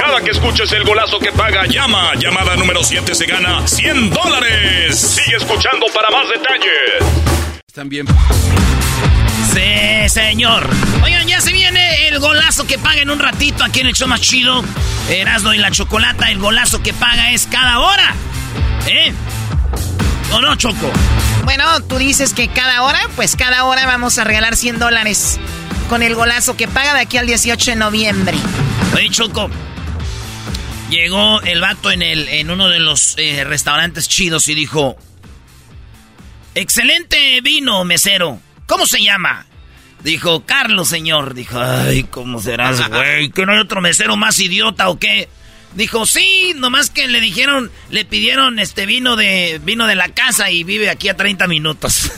Cada 0.00 0.20
que 0.22 0.30
escuches 0.30 0.70
el 0.72 0.84
golazo 0.84 1.18
que 1.18 1.32
paga, 1.32 1.66
llama. 1.66 2.14
Llamada 2.14 2.56
número 2.56 2.82
7 2.84 3.14
se 3.14 3.26
gana 3.26 3.66
100 3.66 4.10
dólares. 4.10 4.98
Sigue 4.98 5.36
escuchando 5.36 5.86
para 5.94 6.10
más 6.10 6.28
detalles. 6.28 7.62
Están 7.66 7.88
bien. 7.88 8.06
Sí, 9.52 10.08
señor. 10.08 10.68
Oigan, 11.02 11.26
ya 11.26 11.40
se 11.40 11.52
viene 11.52 12.08
el 12.08 12.18
golazo 12.20 12.66
que 12.66 12.78
paga 12.78 13.02
en 13.02 13.10
un 13.10 13.18
ratito 13.18 13.64
aquí 13.64 13.80
en 13.80 13.88
el 13.88 13.94
show 13.94 14.08
más 14.08 14.20
chido. 14.20 14.62
Erasmo 15.08 15.52
y 15.54 15.58
la 15.58 15.70
Chocolata, 15.70 16.30
el 16.30 16.38
golazo 16.38 16.82
que 16.82 16.92
paga 16.92 17.32
es 17.32 17.46
cada 17.46 17.80
hora. 17.80 18.14
¿Eh? 18.86 19.12
¿O 20.32 20.40
no, 20.40 20.54
Choco? 20.56 20.90
Bueno, 21.44 21.64
tú 21.84 21.96
dices 21.96 22.34
que 22.34 22.48
cada 22.48 22.82
hora, 22.82 23.00
pues 23.16 23.36
cada 23.36 23.64
hora 23.64 23.86
vamos 23.86 24.18
a 24.18 24.24
regalar 24.24 24.56
100 24.56 24.78
dólares 24.78 25.40
con 25.88 26.02
el 26.02 26.14
golazo 26.14 26.56
que 26.56 26.68
paga 26.68 26.94
de 26.94 27.00
aquí 27.00 27.16
al 27.16 27.26
18 27.26 27.70
de 27.70 27.76
noviembre. 27.76 28.36
Oye, 28.94 29.08
Choco. 29.10 29.48
Llegó 30.90 31.40
el 31.42 31.60
vato 31.60 31.90
en, 31.90 32.02
el, 32.02 32.28
en 32.28 32.50
uno 32.50 32.68
de 32.68 32.80
los 32.80 33.14
eh, 33.18 33.44
restaurantes 33.44 34.08
chidos 34.08 34.48
y 34.48 34.54
dijo... 34.54 34.96
Excelente 36.54 37.40
vino, 37.40 37.84
mesero. 37.84 38.40
¿Cómo 38.66 38.86
se 38.86 39.02
llama? 39.02 39.46
Dijo, 40.02 40.44
Carlos, 40.44 40.88
señor. 40.88 41.34
Dijo, 41.34 41.58
ay, 41.60 42.04
¿cómo 42.04 42.40
serás, 42.40 42.88
güey? 42.88 43.30
¿Que 43.30 43.46
no 43.46 43.52
hay 43.52 43.58
otro 43.58 43.80
mesero 43.80 44.16
más 44.16 44.38
idiota 44.40 44.88
o 44.88 44.98
qué? 44.98 45.28
Dijo, 45.78 46.06
sí, 46.06 46.54
nomás 46.56 46.90
que 46.90 47.06
le 47.06 47.20
dijeron, 47.20 47.70
le 47.88 48.04
pidieron 48.04 48.58
este 48.58 48.84
vino 48.84 49.14
de 49.14 49.60
vino 49.62 49.86
de 49.86 49.94
la 49.94 50.08
casa 50.08 50.50
y 50.50 50.64
vive 50.64 50.90
aquí 50.90 51.08
a 51.08 51.16
30 51.16 51.46
minutos. 51.46 52.10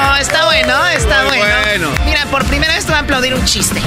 Oh, 0.00 0.16
está 0.20 0.46
bueno, 0.46 0.86
está 0.88 1.22
Muy 1.26 1.38
bueno. 1.38 1.54
bueno. 1.62 1.90
Mira, 2.04 2.26
por 2.26 2.44
primera 2.46 2.74
vez 2.74 2.86
te 2.86 2.90
voy 2.90 2.98
a 2.98 3.02
aplaudir 3.02 3.34
un 3.34 3.44
chiste. 3.44 3.80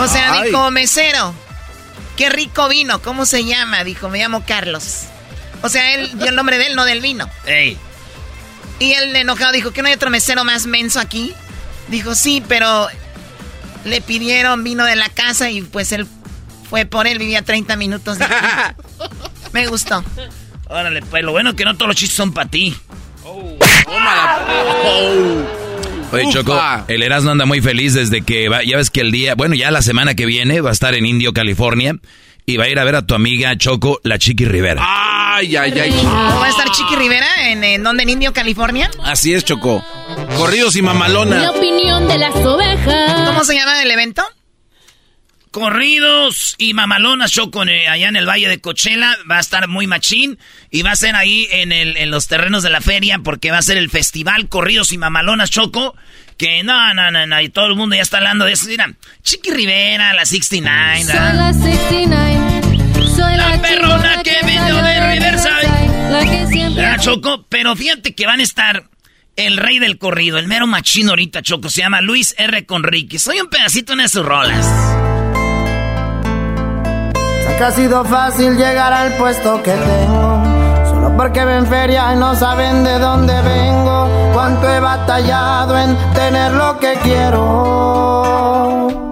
O 0.00 0.08
sea, 0.08 0.40
Ay. 0.40 0.48
dijo, 0.48 0.68
mesero, 0.72 1.32
qué 2.16 2.30
rico 2.30 2.68
vino, 2.68 3.00
¿cómo 3.00 3.26
se 3.26 3.44
llama? 3.44 3.84
Dijo, 3.84 4.08
me 4.08 4.18
llamo 4.18 4.44
Carlos. 4.44 5.02
O 5.62 5.68
sea, 5.68 5.94
él 5.94 6.10
dio 6.18 6.30
el 6.30 6.34
nombre 6.34 6.58
de 6.58 6.66
él, 6.66 6.74
no 6.74 6.84
del 6.84 7.00
vino. 7.00 7.30
Ey. 7.46 7.78
Y 8.80 8.94
el 8.94 9.14
enojado 9.14 9.52
dijo, 9.52 9.70
¿que 9.70 9.82
no 9.82 9.86
hay 9.86 9.94
otro 9.94 10.10
mesero 10.10 10.42
más 10.42 10.66
menso 10.66 10.98
aquí? 10.98 11.32
Dijo, 11.86 12.16
sí, 12.16 12.42
pero 12.48 12.88
le 13.84 14.00
pidieron 14.00 14.64
vino 14.64 14.84
de 14.84 14.96
la 14.96 15.08
casa 15.08 15.50
y 15.50 15.62
pues 15.62 15.92
él 15.92 16.06
fue 16.68 16.86
por 16.86 17.06
él, 17.06 17.18
vivía 17.18 17.42
30 17.42 17.76
minutos 17.76 18.18
de 18.18 18.24
aquí. 18.24 18.34
Me 19.52 19.66
gustó. 19.66 20.02
Órale, 20.68 21.02
pues 21.02 21.22
lo 21.22 21.32
bueno 21.32 21.50
es 21.50 21.56
que 21.56 21.64
no 21.64 21.74
todos 21.74 21.88
los 21.88 21.96
chistes 21.96 22.16
son 22.16 22.32
para 22.32 22.50
ti. 22.50 22.74
Oh, 23.24 23.56
Oye, 26.12 26.24
Choco, 26.30 26.60
el 26.88 27.02
Erasmo 27.02 27.30
anda 27.30 27.44
muy 27.44 27.60
feliz 27.60 27.94
desde 27.94 28.22
que 28.22 28.48
va, 28.48 28.62
ya 28.62 28.76
ves 28.76 28.90
que 28.90 29.00
el 29.00 29.10
día, 29.10 29.34
bueno, 29.34 29.54
ya 29.54 29.70
la 29.70 29.82
semana 29.82 30.14
que 30.14 30.26
viene 30.26 30.60
va 30.60 30.70
a 30.70 30.72
estar 30.72 30.94
en 30.94 31.06
Indio, 31.06 31.32
California, 31.32 31.96
y 32.46 32.56
va 32.56 32.64
a 32.64 32.68
ir 32.68 32.78
a 32.78 32.84
ver 32.84 32.94
a 32.96 33.02
tu 33.06 33.14
amiga 33.14 33.56
Choco, 33.56 34.00
la 34.04 34.18
Chiqui 34.18 34.44
Rivera. 34.44 34.82
Ay, 34.84 35.56
ay, 35.56 35.72
ay. 35.78 35.90
¿Va 36.04 36.44
a 36.44 36.48
estar 36.48 36.70
Chiqui 36.70 36.94
Rivera 36.96 37.26
en, 37.50 37.64
en 37.64 37.82
donde, 37.82 38.04
en 38.04 38.10
Indio, 38.10 38.32
California? 38.32 38.90
Así 39.02 39.32
es, 39.32 39.44
Choco. 39.44 39.84
Corridos 40.36 40.76
y 40.76 40.82
mamalona. 40.82 41.36
La 41.36 41.50
opinión 41.50 42.06
de 42.08 42.18
las 42.18 42.34
ovejas. 42.36 43.20
¿Cómo 43.26 43.44
se 43.44 43.54
llama 43.54 43.82
el 43.82 43.90
evento? 43.90 44.22
Corridos 45.50 46.56
y 46.58 46.74
mamalonas 46.74 47.30
Choco 47.30 47.62
eh, 47.62 47.86
allá 47.86 48.08
en 48.08 48.16
el 48.16 48.28
Valle 48.28 48.48
de 48.48 48.60
Cochela. 48.60 49.16
Va 49.30 49.36
a 49.36 49.40
estar 49.40 49.68
muy 49.68 49.86
machín 49.86 50.36
y 50.70 50.82
va 50.82 50.90
a 50.90 50.96
ser 50.96 51.14
ahí 51.14 51.46
en, 51.52 51.70
el, 51.70 51.96
en 51.96 52.10
los 52.10 52.26
terrenos 52.26 52.64
de 52.64 52.70
la 52.70 52.80
feria 52.80 53.20
porque 53.20 53.52
va 53.52 53.58
a 53.58 53.62
ser 53.62 53.76
el 53.76 53.88
festival 53.88 54.48
Corridos 54.48 54.90
y 54.92 54.98
Mamalonas 54.98 55.50
Choco. 55.50 55.94
Que 56.36 56.64
no, 56.64 56.92
no, 56.94 57.12
no, 57.12 57.26
no, 57.28 57.40
y 57.40 57.48
todo 57.50 57.66
el 57.66 57.76
mundo 57.76 57.94
ya 57.94 58.02
está 58.02 58.16
hablando 58.16 58.44
de 58.44 58.52
eso. 58.54 58.66
Mira, 58.66 58.92
Chiqui 59.22 59.52
Rivera, 59.52 60.12
la 60.14 60.26
69. 60.26 61.04
Soy 61.04 61.14
la 61.14 61.52
69. 61.52 62.60
Soy 63.14 63.36
la, 63.36 63.50
La 63.50 63.62
perrona 63.62 64.22
que 64.24 64.36
vino 64.44 64.82
de 64.82 65.12
Riverside. 65.12 66.10
La 66.10 66.20
que 66.24 66.46
siempre. 66.48 66.82
¿Verdad, 66.82 67.00
Choco? 67.00 67.46
Pero 67.48 67.76
fíjate 67.76 68.16
que 68.16 68.26
van 68.26 68.40
a 68.40 68.42
estar 68.42 68.88
el 69.36 69.56
rey 69.56 69.78
del 69.78 69.98
corrido, 69.98 70.38
el 70.38 70.46
mero 70.46 70.66
machín 70.66 71.08
ahorita, 71.08 71.42
Choco. 71.42 71.68
Se 71.68 71.82
llama 71.82 72.00
Luis 72.00 72.34
R. 72.38 72.66
Conrique. 72.66 73.18
Soy 73.18 73.40
un 73.40 73.48
pedacito 73.48 73.92
en 73.92 74.08
sus 74.08 74.24
rolas. 74.24 74.64
Ha 77.64 77.70
sido 77.70 78.04
fácil 78.04 78.58
llegar 78.58 78.92
al 78.92 79.16
puesto 79.16 79.62
que 79.62 79.70
tengo. 79.70 80.42
Solo 80.84 81.16
porque 81.16 81.42
ven 81.46 81.66
feria 81.66 82.12
y 82.12 82.18
no 82.18 82.34
saben 82.34 82.84
de 82.84 82.98
dónde 82.98 83.32
vengo. 83.40 84.06
Cuánto 84.34 84.70
he 84.70 84.80
batallado 84.80 85.78
en 85.78 85.96
tener 86.12 86.52
lo 86.52 86.78
que 86.78 86.92
quiero. 87.02 89.03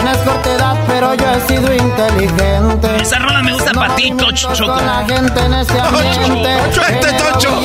Tienes 0.00 0.18
corta 0.18 0.54
edad, 0.54 0.76
pero 0.86 1.14
yo 1.16 1.26
he 1.32 1.40
sido 1.48 1.74
inteligente. 1.74 3.02
Esa 3.02 3.18
rola 3.18 3.42
me 3.42 3.52
gusta 3.52 3.72
para 3.72 3.96
ti, 3.96 4.12
Tocho, 4.16 4.54
Choco. 4.54 4.80
La 4.80 5.04
gente 5.04 5.40
en 5.40 5.54
este 5.54 5.80
ambiente. 5.80 6.56
Tocho, 6.66 6.82
este 6.82 7.08
Genero 7.08 7.32
Tocho. 7.32 7.62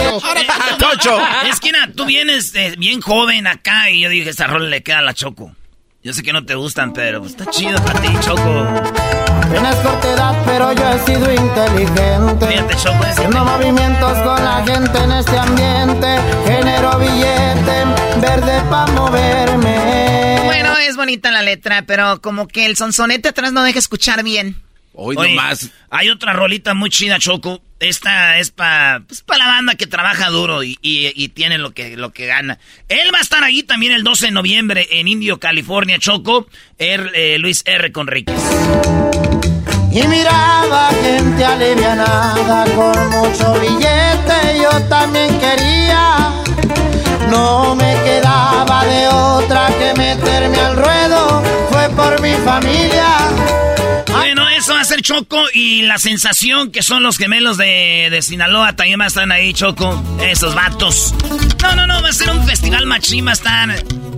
Tocho. 0.79 1.19
Es 1.45 1.59
que 1.59 1.71
tú 1.95 2.05
vienes 2.05 2.55
eh, 2.55 2.73
bien 2.75 3.01
joven 3.01 3.45
acá 3.45 3.91
y 3.91 4.01
yo 4.01 4.09
dije, 4.09 4.31
esa 4.31 4.47
rola 4.47 4.67
le 4.67 4.81
queda 4.81 4.97
a 4.97 5.01
la 5.03 5.13
Choco. 5.13 5.51
Yo 6.01 6.11
sé 6.11 6.23
que 6.23 6.33
no 6.33 6.43
te 6.43 6.55
gustan, 6.55 6.91
pero 6.91 7.23
está 7.23 7.45
chido 7.51 7.79
para 7.85 8.01
ti, 8.01 8.09
Choco. 8.25 9.02
Yo 10.75 10.89
he 10.91 10.99
sido 11.05 11.33
inteligente. 11.33 12.47
Fíjate, 12.47 12.73
Haciendo 12.73 13.45
movimientos 13.45 14.17
con 14.19 14.43
la 14.43 14.63
gente 14.65 14.97
en 14.97 15.11
este 15.13 15.37
ambiente. 15.37 16.07
Genero 16.45 16.97
billete 16.99 17.85
verde 18.21 18.61
para 18.69 18.91
moverme. 18.93 20.41
Bueno, 20.45 20.73
es 20.87 20.95
bonita 20.95 21.31
la 21.31 21.41
letra, 21.41 21.83
pero 21.85 22.21
como 22.21 22.47
que 22.47 22.65
el 22.65 22.75
sonsonete 22.77 23.29
atrás 23.29 23.51
no 23.53 23.63
deja 23.63 23.79
escuchar 23.79 24.23
bien. 24.23 24.61
Hoy 24.95 25.15
Oye, 25.17 25.29
nomás. 25.31 25.71
Hay 25.89 26.09
otra 26.09 26.33
rolita 26.33 26.73
muy 26.75 26.89
chida, 26.91 27.17
Choco. 27.17 27.61
Esta 27.79 28.37
es 28.37 28.51
para 28.51 29.01
pues, 29.07 29.21
pa 29.23 29.37
la 29.37 29.47
banda 29.47 29.75
que 29.75 29.87
trabaja 29.87 30.29
duro 30.29 30.63
y, 30.63 30.77
y- 30.81 31.11
y 31.15 31.29
tiene 31.29 31.57
lo 31.57 31.71
que, 31.73 31.97
lo 31.97 32.13
que 32.13 32.27
gana. 32.27 32.59
Él 32.89 33.09
va 33.13 33.17
a 33.17 33.21
estar 33.21 33.43
ahí 33.43 33.63
también 33.63 33.91
el 33.93 34.03
12 34.03 34.27
de 34.27 34.31
noviembre 34.31 34.87
en 34.91 35.07
Indio, 35.07 35.39
California, 35.39 35.97
Choco. 35.99 36.47
Er- 36.77 37.11
eh, 37.15 37.37
Luis 37.39 37.63
R. 37.65 37.91
Conríquez. 37.91 38.35
Y 39.93 40.07
miraba 40.07 40.89
gente 41.03 41.45
alivianada 41.45 42.65
con 42.75 43.09
mucho 43.09 43.53
billete, 43.59 44.59
yo 44.59 44.81
también 44.89 45.39
quería. 45.39 46.31
No 47.29 47.75
me 47.75 47.93
quedaba 48.03 48.85
de 48.85 49.07
otra 49.07 49.67
que 49.67 49.93
meterme 49.95 50.59
al 50.59 50.77
ruedo, 50.77 51.43
fue 51.69 51.89
por 51.89 52.19
mi 52.21 52.33
familia. 52.43 53.17
Bueno, 54.11 54.49
eso 54.49 54.73
va 54.73 54.81
a 54.81 54.85
ser 54.85 55.03
Choco 55.03 55.43
y 55.53 55.83
la 55.83 55.99
sensación 55.99 56.71
que 56.71 56.81
son 56.81 57.03
los 57.03 57.19
gemelos 57.19 57.57
de, 57.57 58.07
de 58.09 58.21
Sinaloa 58.23 58.75
también 58.75 58.99
va 58.99 59.05
a 59.05 59.07
estar 59.09 59.31
ahí, 59.31 59.53
Choco. 59.53 60.01
Esos 60.19 60.55
vatos. 60.55 61.13
No, 61.61 61.75
no, 61.75 61.85
no, 61.85 62.01
va 62.01 62.09
a 62.09 62.13
ser 62.13 62.31
un 62.31 62.43
festival 62.47 62.87
machín, 62.87 63.27
va 63.27 63.33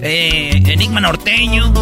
eh, 0.01 0.63
Enigma 0.67 1.01
Norteño. 1.01 1.73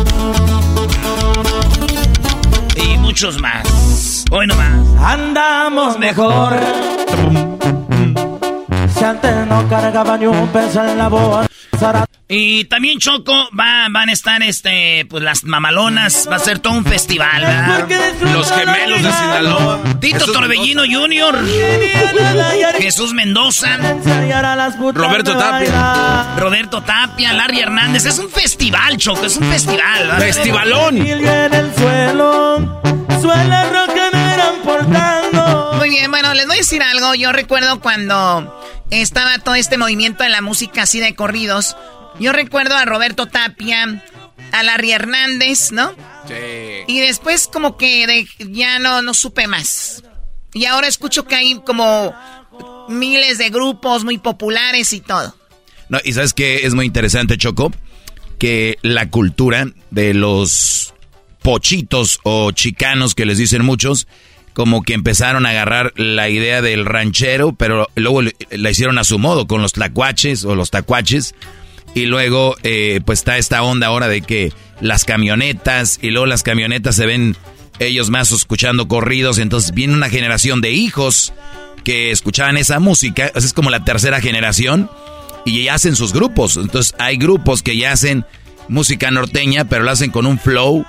Y 2.84 2.98
muchos 2.98 3.40
más. 3.40 4.26
Hoy 4.32 4.48
nomás. 4.48 4.74
Andamos 5.00 5.98
mejor. 6.00 6.54
Si 8.96 9.04
antes 9.04 9.48
no 9.48 9.68
cargaba 9.68 10.18
ni 10.18 10.26
un 10.26 10.48
peso 10.50 10.84
en 10.84 10.98
la 10.98 11.10
Y 12.28 12.66
también 12.66 13.00
Choco 13.00 13.50
va, 13.58 13.88
van 13.92 14.10
a 14.10 14.12
estar 14.14 14.42
este, 14.42 15.06
pues 15.10 15.22
las 15.24 15.44
mamalonas, 15.44 16.28
va 16.32 16.38
a 16.38 16.40
ser 16.40 16.60
todo 16.60 16.74
un 16.74 16.86
festival, 16.86 17.42
¿verdad? 17.42 17.88
Los 18.34 18.52
gemelos 18.52 19.04
de 19.04 19.12
Sinaloa. 19.12 19.80
Tito 20.00 20.32
Torbellino 20.32 20.84
Jr., 20.90 21.38
Jesús 22.80 23.14
Mendoza, 23.14 23.78
Roberto 24.94 25.38
Tapia. 25.38 26.36
Roberto 26.38 26.82
Tapia, 26.82 27.34
Larry 27.34 27.60
Hernández. 27.60 28.06
Es 28.06 28.18
un 28.18 28.30
festival, 28.30 28.98
Choco, 28.98 29.26
es 29.26 29.38
un 29.38 29.50
festival. 29.50 30.08
¿verdad? 30.08 30.20
Festivalón. 30.20 30.98
en 30.98 31.54
el 31.54 31.76
suelo, 31.76 32.82
suele 33.22 33.64
rocanera 33.70 34.54
portando. 34.64 35.74
Muy 35.78 35.90
bien, 35.90 36.10
bueno, 36.10 36.34
les 36.34 36.48
voy 36.48 36.56
a 36.56 36.60
decir 36.60 36.82
algo. 36.82 37.14
Yo 37.16 37.32
recuerdo 37.32 37.80
cuando 37.80 38.60
estaba 39.02 39.38
todo 39.40 39.56
este 39.56 39.78
movimiento 39.78 40.24
de 40.24 40.30
la 40.30 40.42
música 40.42 40.84
así 40.84 41.00
de 41.00 41.16
corridos. 41.16 41.76
Yo 42.20 42.32
recuerdo 42.32 42.76
a 42.76 42.86
Roberto 42.86 43.26
Tapia, 43.28 44.04
a 44.52 44.64
Larry 44.64 44.92
Hernández, 44.92 45.72
¿no? 45.72 45.94
Sí. 46.28 46.34
Y 46.88 47.00
después 47.00 47.48
como 47.48 47.78
que 47.78 48.06
de- 48.08 48.28
ya 48.52 48.80
no, 48.80 49.02
no 49.02 49.14
supe 49.14 49.48
más. 49.48 50.04
Y 50.54 50.66
ahora 50.66 50.88
escucho 50.88 51.26
que 51.26 51.36
hay 51.36 51.60
como 51.66 52.14
miles 52.90 53.38
de 53.40 53.50
grupos 53.50 54.04
muy 54.04 54.18
populares 54.20 54.94
y 54.94 55.02
todo. 55.02 55.36
No, 55.90 56.00
y 56.04 56.14
sabes 56.14 56.34
que 56.34 56.66
es 56.66 56.74
muy 56.74 56.86
interesante, 56.86 57.38
Choco, 57.38 57.72
que 58.38 58.78
la 58.84 59.10
cultura 59.10 59.68
de 59.92 60.14
los 60.14 60.94
pochitos 61.42 62.20
o 62.24 62.52
chicanos 62.52 63.16
que 63.16 63.26
les 63.26 63.38
dicen 63.38 63.66
muchos, 63.66 64.08
como 64.54 64.84
que 64.84 64.94
empezaron 64.94 65.46
a 65.46 65.50
agarrar 65.50 65.94
la 65.96 66.30
idea 66.30 66.62
del 66.62 66.86
ranchero, 66.86 67.54
pero 67.54 67.88
luego 67.96 68.22
la 68.22 68.70
hicieron 68.70 68.98
a 68.98 69.04
su 69.04 69.20
modo, 69.20 69.48
con 69.48 69.62
los 69.62 69.74
tlacuaches 69.74 70.46
o 70.46 70.56
los 70.56 70.72
tacuaches. 70.72 71.36
Y 71.96 72.06
luego, 72.06 72.56
eh, 72.64 73.02
pues 73.06 73.20
está 73.20 73.38
esta 73.38 73.62
onda 73.64 73.88
ahora 73.88 74.08
de 74.08 74.22
que 74.22 74.52
las 74.82 75.06
camionetas, 75.06 76.00
y 76.02 76.10
luego 76.10 76.26
las 76.26 76.44
camionetas 76.44 76.96
se 76.96 77.06
ven 77.06 77.36
ellos 77.80 78.10
más 78.10 78.32
escuchando 78.32 78.88
corridos, 78.88 79.38
entonces 79.38 79.74
viene 79.74 79.94
una 79.94 80.10
generación 80.10 80.62
de 80.62 80.72
hijos 80.72 81.34
que 81.84 82.12
escuchaban 82.12 82.58
esa 82.58 82.80
música, 82.80 83.32
es 83.36 83.54
como 83.54 83.70
la 83.70 83.84
tercera 83.84 84.22
generación, 84.22 84.90
y 85.46 85.64
ya 85.64 85.76
hacen 85.76 85.96
sus 85.96 86.14
grupos. 86.14 86.58
Entonces 86.58 86.96
hay 87.00 87.18
grupos 87.18 87.62
que 87.62 87.78
ya 87.78 87.92
hacen 87.92 88.26
música 88.68 89.12
norteña, 89.12 89.66
pero 89.66 89.84
lo 89.84 89.92
hacen 89.92 90.12
con 90.12 90.26
un 90.26 90.40
flow 90.40 90.86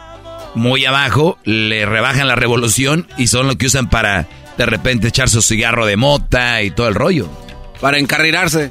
muy 0.55 0.85
abajo, 0.85 1.39
le 1.45 1.87
rebajan 1.87 2.29
la 2.29 2.35
revolución 2.37 3.09
y 3.17 3.27
son 3.29 3.47
lo 3.47 3.57
que 3.59 3.67
usan 3.67 3.89
para 3.91 4.27
de 4.57 4.67
repente 4.67 5.09
echar 5.09 5.29
su 5.29 5.43
cigarro 5.43 5.85
de 5.87 5.97
mota 5.97 6.63
y 6.63 6.71
todo 6.71 6.89
el 6.89 6.95
rollo. 6.95 7.29
Para 7.81 7.99
encarrirarse. 7.99 8.71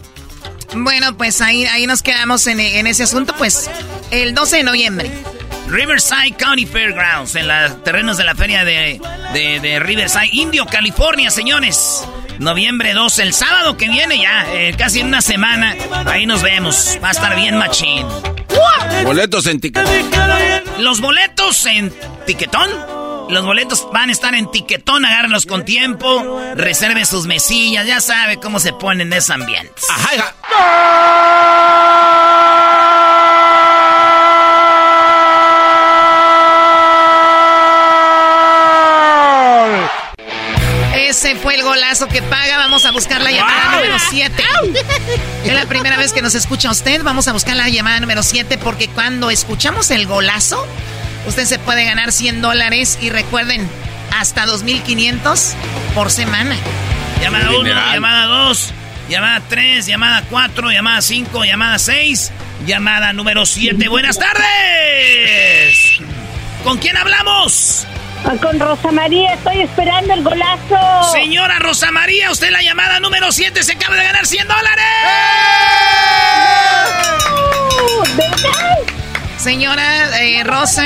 Bueno, 0.75 1.15
pues 1.17 1.41
ahí, 1.41 1.65
ahí 1.65 1.85
nos 1.85 2.01
quedamos 2.01 2.47
en, 2.47 2.59
en 2.59 2.87
ese 2.87 3.03
asunto, 3.03 3.33
pues 3.37 3.69
el 4.11 4.33
12 4.33 4.57
de 4.57 4.63
noviembre. 4.63 5.11
Riverside 5.67 6.33
County 6.37 6.65
Fairgrounds, 6.65 7.35
en 7.35 7.47
los 7.47 7.83
terrenos 7.83 8.17
de 8.17 8.23
la 8.23 8.35
feria 8.35 8.63
de, 8.65 8.99
de- 9.33 9.59
de 9.59 9.79
Riverside, 9.79 10.29
Indio, 10.31 10.65
California, 10.65 11.29
señores. 11.31 12.03
Noviembre 12.39 12.93
12, 12.93 13.23
el 13.23 13.33
sábado 13.33 13.77
que 13.77 13.89
viene 13.89 14.19
ya, 14.19 14.45
eh, 14.53 14.75
casi 14.77 14.99
en 14.99 15.07
una 15.07 15.21
semana. 15.21 15.75
Ahí 16.05 16.25
nos 16.25 16.41
vemos. 16.41 16.97
Va 17.03 17.09
a 17.09 17.11
estar 17.11 17.35
bien 17.35 17.57
machín. 17.57 18.05
Boletos 19.03 19.47
en 19.47 19.59
ticket. 19.59 19.87
Los 20.79 21.01
boletos 21.01 21.65
en 21.65 21.93
Tiquetón. 22.25 22.69
Los 23.29 23.45
boletos 23.45 23.87
van 23.93 24.09
a 24.09 24.11
estar 24.11 24.35
en 24.35 24.51
Tiquetón, 24.51 25.05
agárrenlos 25.05 25.45
con 25.45 25.63
tiempo, 25.63 26.41
reserven 26.55 27.05
sus 27.05 27.25
mesillas, 27.25 27.87
ya 27.87 28.01
sabe 28.01 28.37
cómo 28.37 28.59
se 28.59 28.73
ponen 28.73 29.07
en 29.07 29.13
ese 29.13 29.33
ambiente. 29.33 29.73
Ese 29.79 29.91
fue 41.43 41.55
el 41.55 41.63
golazo 41.63 42.07
que 42.07 42.21
paga. 42.21 42.57
Vamos 42.57 42.85
a 42.85 42.91
buscar 42.91 43.21
la 43.21 43.29
llamada 43.29 43.75
número 43.75 43.97
7. 44.09 44.43
Es 45.43 45.53
la 45.53 45.65
primera 45.65 45.97
vez 45.97 46.13
que 46.13 46.21
nos 46.21 46.35
escucha 46.35 46.71
usted. 46.71 47.03
Vamos 47.03 47.27
a 47.27 47.33
buscar 47.33 47.57
la 47.57 47.67
llamada 47.67 47.99
número 47.99 48.23
7 48.23 48.57
porque 48.57 48.87
cuando 48.87 49.29
escuchamos 49.29 49.91
el 49.91 50.07
golazo, 50.07 50.65
usted 51.27 51.43
se 51.45 51.59
puede 51.59 51.83
ganar 51.83 52.13
100 52.13 52.41
dólares 52.41 52.97
y 53.01 53.09
recuerden, 53.09 53.69
hasta 54.17 54.45
2.500 54.45 55.53
por 55.93 56.11
semana. 56.11 56.55
Llamada 57.21 57.51
1, 57.51 57.93
llamada 57.93 58.25
2, 58.25 58.73
llamada 59.09 59.41
3, 59.49 59.85
llamada 59.85 60.23
4, 60.29 60.71
llamada 60.71 61.01
5, 61.01 61.43
llamada 61.43 61.77
6, 61.77 62.31
llamada 62.65 63.11
número 63.11 63.45
7. 63.45 63.89
Buenas 63.89 64.17
tardes. 64.17 65.99
¿Con 66.63 66.77
quién 66.77 66.95
hablamos? 66.95 67.85
Con 68.23 68.59
Rosa 68.59 68.91
María, 68.91 69.33
estoy 69.33 69.61
esperando 69.61 70.13
el 70.13 70.23
golazo. 70.23 71.11
Señora 71.11 71.59
Rosa 71.59 71.91
María, 71.91 72.31
usted 72.31 72.49
la 72.51 72.61
llamada 72.61 72.99
número 72.99 73.31
7 73.31 73.61
se 73.63 73.73
acaba 73.73 73.95
de 73.95 74.03
ganar 74.03 74.25
100 74.25 74.47
dólares. 74.47 74.85
Señora 79.37 80.21
eh, 80.21 80.43
Rosa, 80.45 80.85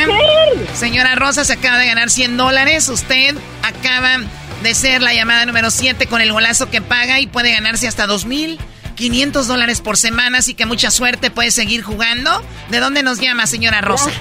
señora 0.73 1.15
Rosa 1.15 1.45
se 1.45 1.53
acaba 1.53 1.77
de 1.77 1.85
ganar 1.85 2.09
100 2.09 2.38
dólares. 2.38 2.89
Usted 2.89 3.35
acaba 3.61 4.17
de 4.63 4.73
ser 4.73 5.03
la 5.03 5.13
llamada 5.13 5.45
número 5.45 5.69
7 5.69 6.07
con 6.07 6.21
el 6.21 6.33
golazo 6.33 6.71
que 6.71 6.81
paga 6.81 7.19
y 7.19 7.27
puede 7.27 7.51
ganarse 7.51 7.88
hasta 7.88 8.07
2.500 8.07 9.43
dólares 9.43 9.81
por 9.81 9.95
semana. 9.95 10.39
Así 10.39 10.55
que 10.55 10.65
mucha 10.65 10.89
suerte, 10.89 11.29
puede 11.29 11.51
seguir 11.51 11.83
jugando. 11.83 12.43
¿De 12.69 12.79
dónde 12.79 13.03
nos 13.03 13.19
llama, 13.19 13.45
señora 13.45 13.81
Rosa? 13.81 14.11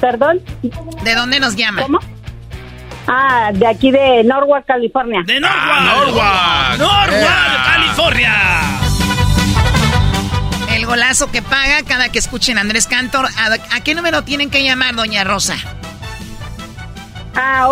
¿Perdón? 0.00 0.40
¿De 1.04 1.14
dónde 1.14 1.40
nos 1.40 1.56
llama? 1.56 1.82
¿Cómo? 1.82 1.98
Ah, 3.06 3.50
de 3.52 3.66
aquí 3.66 3.90
de 3.90 4.22
Norwalk, 4.24 4.66
California. 4.66 5.22
De 5.26 5.40
Norwalk. 5.40 5.60
Ah, 5.62 6.76
Norwalk. 6.78 7.10
Norwalk, 7.10 7.64
California. 7.66 8.34
El 10.74 10.86
golazo 10.86 11.30
que 11.30 11.42
paga 11.42 11.82
cada 11.86 12.08
que 12.10 12.18
escuchen 12.18 12.58
Andrés 12.58 12.86
Cantor. 12.86 13.26
¿A, 13.26 13.76
a 13.76 13.80
qué 13.82 13.94
número 13.94 14.22
tienen 14.22 14.50
que 14.50 14.62
llamar, 14.62 14.94
doña 14.94 15.24
Rosa? 15.24 15.56
A 17.34 17.68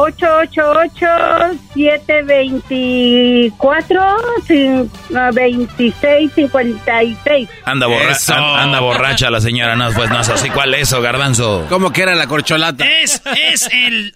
888-724-2656. 6.09 7.49
Anda, 7.65 7.87
borra 7.87 8.17
anda 8.61 8.81
borracha 8.81 9.31
la 9.31 9.41
señora, 9.41 9.77
no, 9.77 9.93
pues 9.93 10.11
no 10.11 10.21
es 10.21 10.29
así. 10.29 10.51
¿Cuál 10.51 10.75
es 10.75 10.83
eso, 10.83 11.01
garbanzo? 11.01 11.67
¿Cómo 11.69 11.93
que 11.93 12.03
era 12.03 12.15
la 12.15 12.27
corcholata? 12.27 12.85
Es, 13.03 13.23
es 13.53 13.69
el 13.73 14.15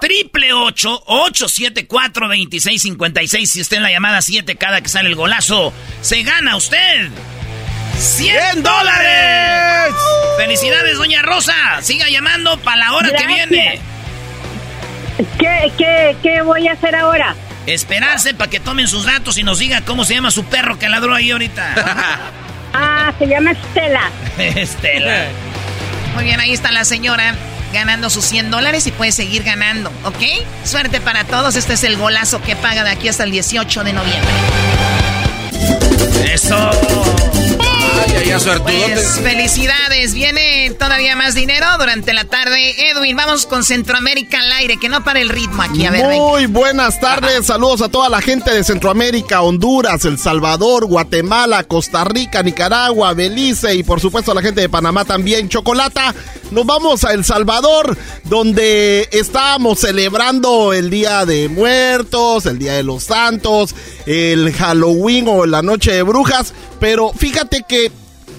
triple 0.00 0.52
ocho 0.54 1.02
ocho 1.06 1.48
siete 1.48 1.86
cuatro 1.86 2.26
veintiséis 2.28 2.82
cincuenta 2.82 3.22
y 3.22 3.28
seis. 3.28 3.50
Si 3.52 3.60
usted 3.60 3.76
en 3.78 3.82
la 3.82 3.90
llamada 3.90 4.22
7 4.22 4.56
cada 4.56 4.80
que 4.80 4.88
sale 4.88 5.08
el 5.08 5.14
golazo, 5.14 5.72
se 6.00 6.22
gana 6.22 6.56
usted. 6.56 7.10
¡100 7.98 8.62
dólares! 8.62 9.94
¡Felicidades, 10.38 10.96
doña 10.96 11.22
Rosa! 11.22 11.54
Siga 11.82 12.08
llamando 12.08 12.58
para 12.58 12.76
la 12.78 12.94
hora 12.94 13.10
que 13.10 13.26
viene. 13.26 13.80
¿Qué, 15.38 15.72
qué, 15.76 16.16
¿Qué 16.22 16.42
voy 16.42 16.68
a 16.68 16.72
hacer 16.72 16.94
ahora? 16.94 17.34
Esperarse 17.66 18.34
para 18.34 18.50
que 18.50 18.60
tomen 18.60 18.88
sus 18.88 19.06
datos 19.06 19.38
y 19.38 19.44
nos 19.44 19.58
diga 19.58 19.82
cómo 19.82 20.04
se 20.04 20.14
llama 20.14 20.30
su 20.30 20.44
perro 20.44 20.78
que 20.78 20.88
ladró 20.88 21.14
ahí 21.14 21.30
ahorita. 21.30 21.74
ah, 22.74 23.12
se 23.18 23.26
llama 23.26 23.52
Estela. 23.52 24.10
Estela. 24.38 25.26
Muy 26.14 26.24
bien, 26.24 26.40
ahí 26.40 26.52
está 26.52 26.72
la 26.72 26.84
señora 26.84 27.34
ganando 27.72 28.10
sus 28.10 28.24
100 28.26 28.50
dólares 28.50 28.86
y 28.86 28.92
puede 28.92 29.12
seguir 29.12 29.44
ganando, 29.44 29.90
¿ok? 30.04 30.22
Suerte 30.64 31.00
para 31.00 31.24
todos. 31.24 31.56
Este 31.56 31.74
es 31.74 31.84
el 31.84 31.96
golazo 31.96 32.42
que 32.42 32.54
paga 32.56 32.84
de 32.84 32.90
aquí 32.90 33.08
hasta 33.08 33.24
el 33.24 33.30
18 33.30 33.84
de 33.84 33.92
noviembre. 33.92 34.32
¡Eso! 36.32 36.70
Pues, 38.62 39.20
felicidades. 39.20 40.14
Viene 40.14 40.70
todavía 40.78 41.14
más 41.16 41.34
dinero 41.34 41.66
durante 41.78 42.12
la 42.12 42.24
tarde. 42.24 42.90
Edwin, 42.90 43.14
vamos 43.14 43.46
con 43.46 43.62
Centroamérica 43.62 44.40
al 44.40 44.50
aire, 44.52 44.78
que 44.78 44.88
no 44.88 45.04
para 45.04 45.20
el 45.20 45.28
ritmo 45.28 45.62
aquí. 45.62 45.84
A 45.84 45.90
ver, 45.90 46.02
Muy 46.02 46.46
buenas 46.46 46.98
tardes. 46.98 47.46
Saludos 47.46 47.82
a 47.82 47.88
toda 47.88 48.08
la 48.08 48.22
gente 48.22 48.50
de 48.50 48.64
Centroamérica, 48.64 49.42
Honduras, 49.42 50.04
El 50.06 50.18
Salvador, 50.18 50.86
Guatemala, 50.86 51.64
Costa 51.64 52.04
Rica, 52.04 52.42
Nicaragua, 52.42 53.12
Belice 53.12 53.74
y 53.74 53.82
por 53.82 54.00
supuesto 54.00 54.32
a 54.32 54.34
la 54.34 54.42
gente 54.42 54.62
de 54.62 54.68
Panamá 54.68 55.04
también. 55.04 55.48
Chocolata. 55.48 56.14
Nos 56.50 56.66
vamos 56.66 57.04
a 57.04 57.14
El 57.14 57.24
Salvador, 57.24 57.96
donde 58.24 59.08
estábamos 59.10 59.78
celebrando 59.78 60.74
el 60.74 60.90
Día 60.90 61.24
de 61.24 61.48
Muertos, 61.48 62.44
el 62.44 62.58
Día 62.58 62.74
de 62.74 62.82
los 62.82 63.04
Santos, 63.04 63.74
el 64.04 64.52
Halloween 64.52 65.28
o 65.28 65.46
la 65.46 65.62
Noche 65.62 65.92
de 65.92 66.02
Brujas. 66.02 66.52
Pero 66.78 67.12
fíjate 67.16 67.64
que 67.66 67.71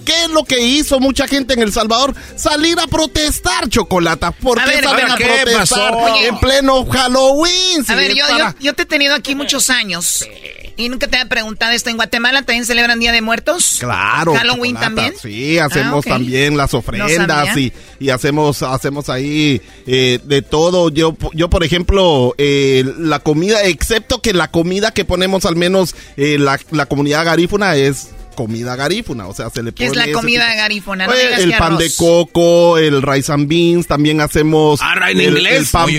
¿Qué 0.05 0.23
es 0.25 0.29
lo 0.29 0.43
que 0.43 0.59
hizo 0.59 0.99
mucha 0.99 1.27
gente 1.27 1.53
en 1.53 1.61
El 1.61 1.71
Salvador? 1.71 2.13
Salir 2.35 2.79
a 2.79 2.87
protestar, 2.87 3.69
Chocolata. 3.69 4.31
¿Por 4.31 4.61
qué 4.63 4.81
salen 4.81 5.11
a, 5.11 5.15
protestar 5.15 5.93
en 6.23 6.39
pleno 6.39 6.85
Halloween? 6.85 7.85
a 7.87 7.95
ver, 7.95 8.13
yo, 8.13 8.25
yo, 8.59 8.73
te 8.73 8.83
he 8.83 8.85
tenido 8.85 9.15
aquí 9.15 9.35
muchos 9.35 9.69
años. 9.69 10.27
Y 10.75 10.89
nunca 10.89 11.07
te 11.07 11.17
había 11.17 11.29
preguntado 11.29 11.71
esto. 11.71 11.91
¿En 11.91 11.97
Guatemala 11.97 12.41
también 12.41 12.65
celebran 12.65 12.99
Día 12.99 13.11
de 13.11 13.21
Muertos? 13.21 13.77
Claro. 13.79 14.33
¿Halloween 14.33 14.75
también? 14.75 15.13
Sí, 15.21 15.59
hacemos 15.59 16.03
ah, 16.07 16.09
también 16.09 16.57
las 16.57 16.73
ofrendas 16.73 17.55
y, 17.55 17.71
y, 17.99 18.09
hacemos 18.09 18.63
hacemos 18.63 19.07
ahí 19.09 19.61
eh, 19.85 20.19
de 20.23 20.41
todo. 20.41 20.89
Yo, 20.89 21.15
yo 21.33 21.49
por 21.49 21.63
ejemplo, 21.63 22.33
eh, 22.39 22.83
la 22.97 23.19
comida, 23.19 23.63
excepto 23.63 24.19
que 24.21 24.33
la 24.33 24.49
comida 24.49 24.91
que 24.91 25.05
ponemos 25.05 25.45
al 25.45 25.55
menos 25.55 25.95
eh, 26.17 26.37
la, 26.39 26.59
la 26.71 26.87
comunidad 26.87 27.25
garífuna 27.25 27.75
es 27.75 28.09
comida 28.33 28.75
garífuna, 28.75 29.27
o 29.27 29.33
sea, 29.33 29.49
se 29.49 29.63
le 29.63 29.71
pone... 29.71 29.73
¿Qué 29.73 29.85
es 29.85 29.95
la 29.95 30.11
comida 30.11 30.53
garífuna? 30.55 31.07
No 31.07 31.13
el 31.13 31.53
pan 31.57 31.77
de 31.77 31.91
coco, 31.95 32.77
el 32.77 33.01
rice 33.01 33.31
and 33.31 33.47
beans, 33.47 33.87
también 33.87 34.21
hacemos... 34.21 34.79
Ah, 34.81 35.11
en 35.11 35.21
inglés. 35.21 35.53
El 35.53 35.65
pan 35.67 35.89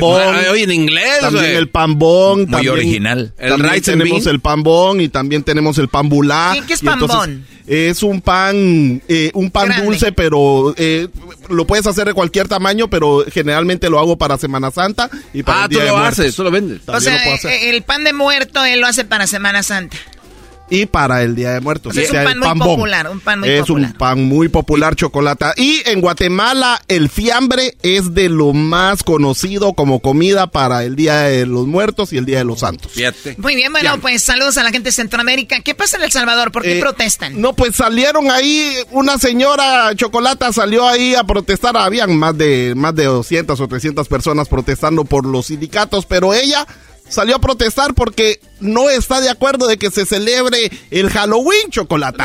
Oye, 0.50 0.62
en 0.64 0.72
inglés, 0.72 1.20
También 1.20 1.56
el 1.56 1.68
pan 1.68 1.98
bon. 1.98 2.46
Muy 2.48 2.68
original. 2.68 3.32
El 3.38 3.58
rice 3.58 3.92
tenemos 3.92 4.26
el 4.26 4.40
pan 4.40 4.62
bon 4.62 5.00
y 5.00 5.08
también 5.08 5.42
tenemos 5.42 5.78
el 5.78 5.88
pan 5.88 6.08
bulá. 6.08 6.54
¿Qué, 6.66 6.74
es 6.74 6.80
pan 6.80 7.00
bon? 7.00 7.44
Es 7.66 8.02
un 8.02 8.20
pan, 8.20 9.00
eh, 9.08 9.30
un 9.32 9.50
pan 9.50 9.72
dulce, 9.82 10.12
pero 10.12 10.74
eh, 10.76 11.08
lo 11.48 11.66
puedes 11.66 11.86
hacer 11.86 12.06
de 12.06 12.12
cualquier 12.12 12.46
tamaño, 12.46 12.90
pero 12.90 13.24
generalmente 13.32 13.88
lo 13.88 13.98
hago 13.98 14.18
para 14.18 14.36
Semana 14.36 14.70
Santa 14.70 15.08
y 15.32 15.42
para 15.42 15.62
ah, 15.62 15.64
el 15.64 15.70
Día 15.70 15.80
tú 15.80 15.86
lo 15.86 15.98
haces, 15.98 16.36
tú 16.36 16.44
lo 16.44 16.50
vendes. 16.50 16.80
o 16.86 17.00
sea, 17.00 17.16
el 17.62 17.82
pan 17.82 18.04
de 18.04 18.12
muerto 18.12 18.64
él 18.64 18.80
lo 18.80 18.86
hace 18.86 19.04
para 19.04 19.26
Semana 19.26 19.62
Santa 19.62 19.96
y 20.70 20.86
para 20.86 21.22
el 21.22 21.34
Día 21.34 21.52
de 21.52 21.60
Muertos. 21.60 21.96
es 21.96 22.10
un 22.10 22.24
pan, 22.24 22.38
muy 22.38 22.58
popular, 22.58 23.10
un 23.10 23.20
pan 23.20 23.40
muy 23.40 23.50
es 23.50 23.70
un 23.70 23.92
pan 23.92 24.24
muy 24.24 24.48
popular, 24.48 24.96
chocolate. 24.96 25.46
Y 25.56 25.82
en 25.86 26.00
Guatemala 26.00 26.80
el 26.88 27.08
fiambre 27.08 27.76
es 27.82 28.14
de 28.14 28.28
lo 28.28 28.52
más 28.52 29.02
conocido 29.02 29.74
como 29.74 30.00
comida 30.00 30.46
para 30.46 30.84
el 30.84 30.96
Día 30.96 31.22
de 31.22 31.46
los 31.46 31.66
Muertos 31.66 32.12
y 32.12 32.18
el 32.18 32.24
Día 32.24 32.38
de 32.38 32.44
los 32.44 32.60
Santos. 32.60 32.92
Muy 33.38 33.54
bien, 33.54 33.72
bueno, 33.72 34.00
pues 34.00 34.22
saludos 34.22 34.56
a 34.56 34.62
la 34.62 34.70
gente 34.70 34.88
de 34.88 34.92
Centroamérica. 34.92 35.60
¿Qué 35.60 35.74
pasa 35.74 35.96
en 35.98 36.04
El 36.04 36.12
Salvador? 36.12 36.50
¿Por 36.50 36.62
qué 36.62 36.78
eh, 36.78 36.80
protestan? 36.80 37.40
No, 37.40 37.54
pues 37.54 37.76
salieron 37.76 38.30
ahí, 38.30 38.74
una 38.90 39.18
señora 39.18 39.94
chocolata 39.94 40.52
salió 40.52 40.88
ahí 40.88 41.14
a 41.14 41.24
protestar. 41.24 41.76
Habían 41.76 42.16
más 42.16 42.36
de, 42.36 42.74
más 42.76 42.94
de 42.94 43.04
200 43.04 43.58
o 43.60 43.68
300 43.68 44.08
personas 44.08 44.48
protestando 44.48 45.04
por 45.04 45.26
los 45.26 45.46
sindicatos, 45.46 46.06
pero 46.06 46.32
ella 46.34 46.66
salió 47.08 47.36
a 47.36 47.40
protestar 47.40 47.94
porque 47.94 48.40
no 48.60 48.88
está 48.88 49.20
de 49.20 49.28
acuerdo 49.28 49.66
de 49.66 49.76
que 49.76 49.90
se 49.90 50.06
celebre 50.06 50.70
el 50.90 51.10
Halloween, 51.10 51.70
Chocolata. 51.70 52.24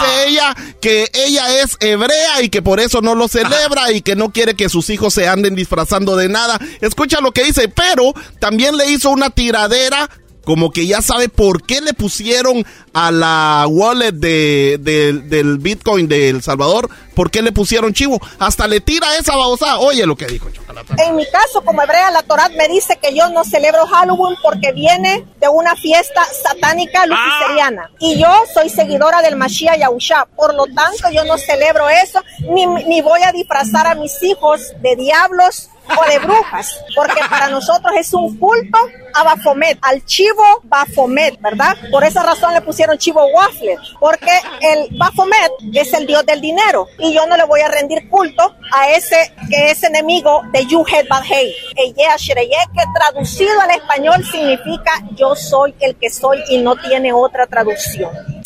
Dice 0.00 0.28
ella 0.28 0.56
que 0.80 1.10
ella 1.12 1.62
es 1.62 1.76
hebrea 1.80 2.42
y 2.42 2.48
que 2.48 2.62
por 2.62 2.80
eso 2.80 3.00
no 3.00 3.14
lo 3.14 3.28
celebra 3.28 3.92
y 3.92 4.02
que 4.02 4.16
no 4.16 4.30
quiere 4.32 4.54
que 4.54 4.68
sus 4.68 4.90
hijos 4.90 5.14
se 5.14 5.28
anden 5.28 5.54
disfrazando 5.54 6.16
de 6.16 6.28
nada. 6.28 6.58
Escucha 6.80 7.20
lo 7.20 7.32
que 7.32 7.44
dice, 7.44 7.68
pero 7.68 8.14
también 8.38 8.76
le 8.76 8.90
hizo 8.90 9.10
una 9.10 9.30
tiradera 9.30 10.08
como 10.44 10.70
que 10.70 10.86
ya 10.86 11.02
sabe 11.02 11.28
por 11.28 11.64
qué 11.64 11.80
le 11.80 11.94
pusieron 11.94 12.64
a 12.92 13.10
la 13.10 13.66
wallet 13.68 14.12
de, 14.12 14.78
del 14.78 15.58
Bitcoin 15.58 16.08
de 16.08 16.28
El 16.28 16.42
Salvador, 16.42 16.90
por 17.14 17.30
qué 17.30 17.42
le 17.42 17.52
pusieron 17.52 17.92
chivo. 17.92 18.20
Hasta 18.38 18.66
le 18.66 18.80
tira 18.80 19.16
esa 19.16 19.36
babosa. 19.36 19.78
Oye 19.78 20.04
lo 20.06 20.16
que 20.16 20.26
dijo 20.26 20.50
Chocolata. 20.50 20.94
En 20.98 21.16
mi 21.16 21.24
caso, 21.26 21.62
como 21.62 21.82
hebrea, 21.82 22.10
la 22.10 22.22
Torah 22.22 22.48
me 22.50 22.68
dice 22.68 22.98
que 23.00 23.14
yo 23.14 23.28
no 23.30 23.44
celebro 23.44 23.86
Halloween 23.86 24.36
porque 24.42 24.72
viene 24.72 25.24
de 25.40 25.48
una 25.48 25.76
fiesta 25.76 26.22
satánica 26.42 27.06
luciferiana. 27.06 27.90
Y 28.00 28.18
yo 28.18 28.32
soy 28.52 28.68
seguidora 28.68 29.22
del 29.22 29.36
Mashiach 29.36 29.78
Yahusha. 29.78 30.26
Por 30.36 30.54
lo 30.54 30.66
tanto, 30.66 31.10
yo 31.12 31.24
no 31.24 31.38
celebro 31.38 31.88
eso, 31.88 32.20
ni, 32.40 32.66
ni 32.66 33.00
voy 33.00 33.22
a 33.22 33.32
disfrazar 33.32 33.86
a 33.86 33.94
mis 33.94 34.22
hijos 34.22 34.72
de 34.80 34.96
diablos 34.96 35.68
o 35.86 36.10
de 36.10 36.18
brujas, 36.18 36.84
porque 36.94 37.20
para 37.28 37.48
nosotros 37.48 37.92
es 37.98 38.12
un 38.14 38.38
culto 38.38 38.78
a 39.14 39.24
Bafomet, 39.24 39.78
al 39.82 40.04
chivo 40.04 40.42
Bafomet, 40.64 41.40
¿verdad? 41.40 41.76
Por 41.90 42.04
esa 42.04 42.22
razón 42.22 42.54
le 42.54 42.60
pusieron 42.60 42.98
chivo 42.98 43.24
waffle, 43.26 43.76
porque 43.98 44.32
el 44.60 44.96
Bafomet 44.96 45.52
es 45.72 45.92
el 45.92 46.06
dios 46.06 46.24
del 46.24 46.40
dinero 46.40 46.86
y 46.98 47.12
yo 47.12 47.26
no 47.26 47.36
le 47.36 47.44
voy 47.44 47.60
a 47.60 47.68
rendir 47.68 48.08
culto 48.08 48.54
a 48.72 48.90
ese 48.90 49.34
que 49.48 49.70
es 49.70 49.82
enemigo 49.82 50.42
de 50.52 50.66
Yuhet 50.66 51.08
Badhei. 51.08 51.54
que 51.74 52.82
traducido 52.94 53.60
al 53.60 53.70
español 53.70 54.24
significa 54.24 54.92
yo 55.14 55.34
soy 55.34 55.74
el 55.80 55.96
que 55.96 56.10
soy 56.10 56.42
y 56.48 56.58
no 56.58 56.76
tiene 56.76 57.12
otra 57.12 57.46
traducción. 57.46 58.41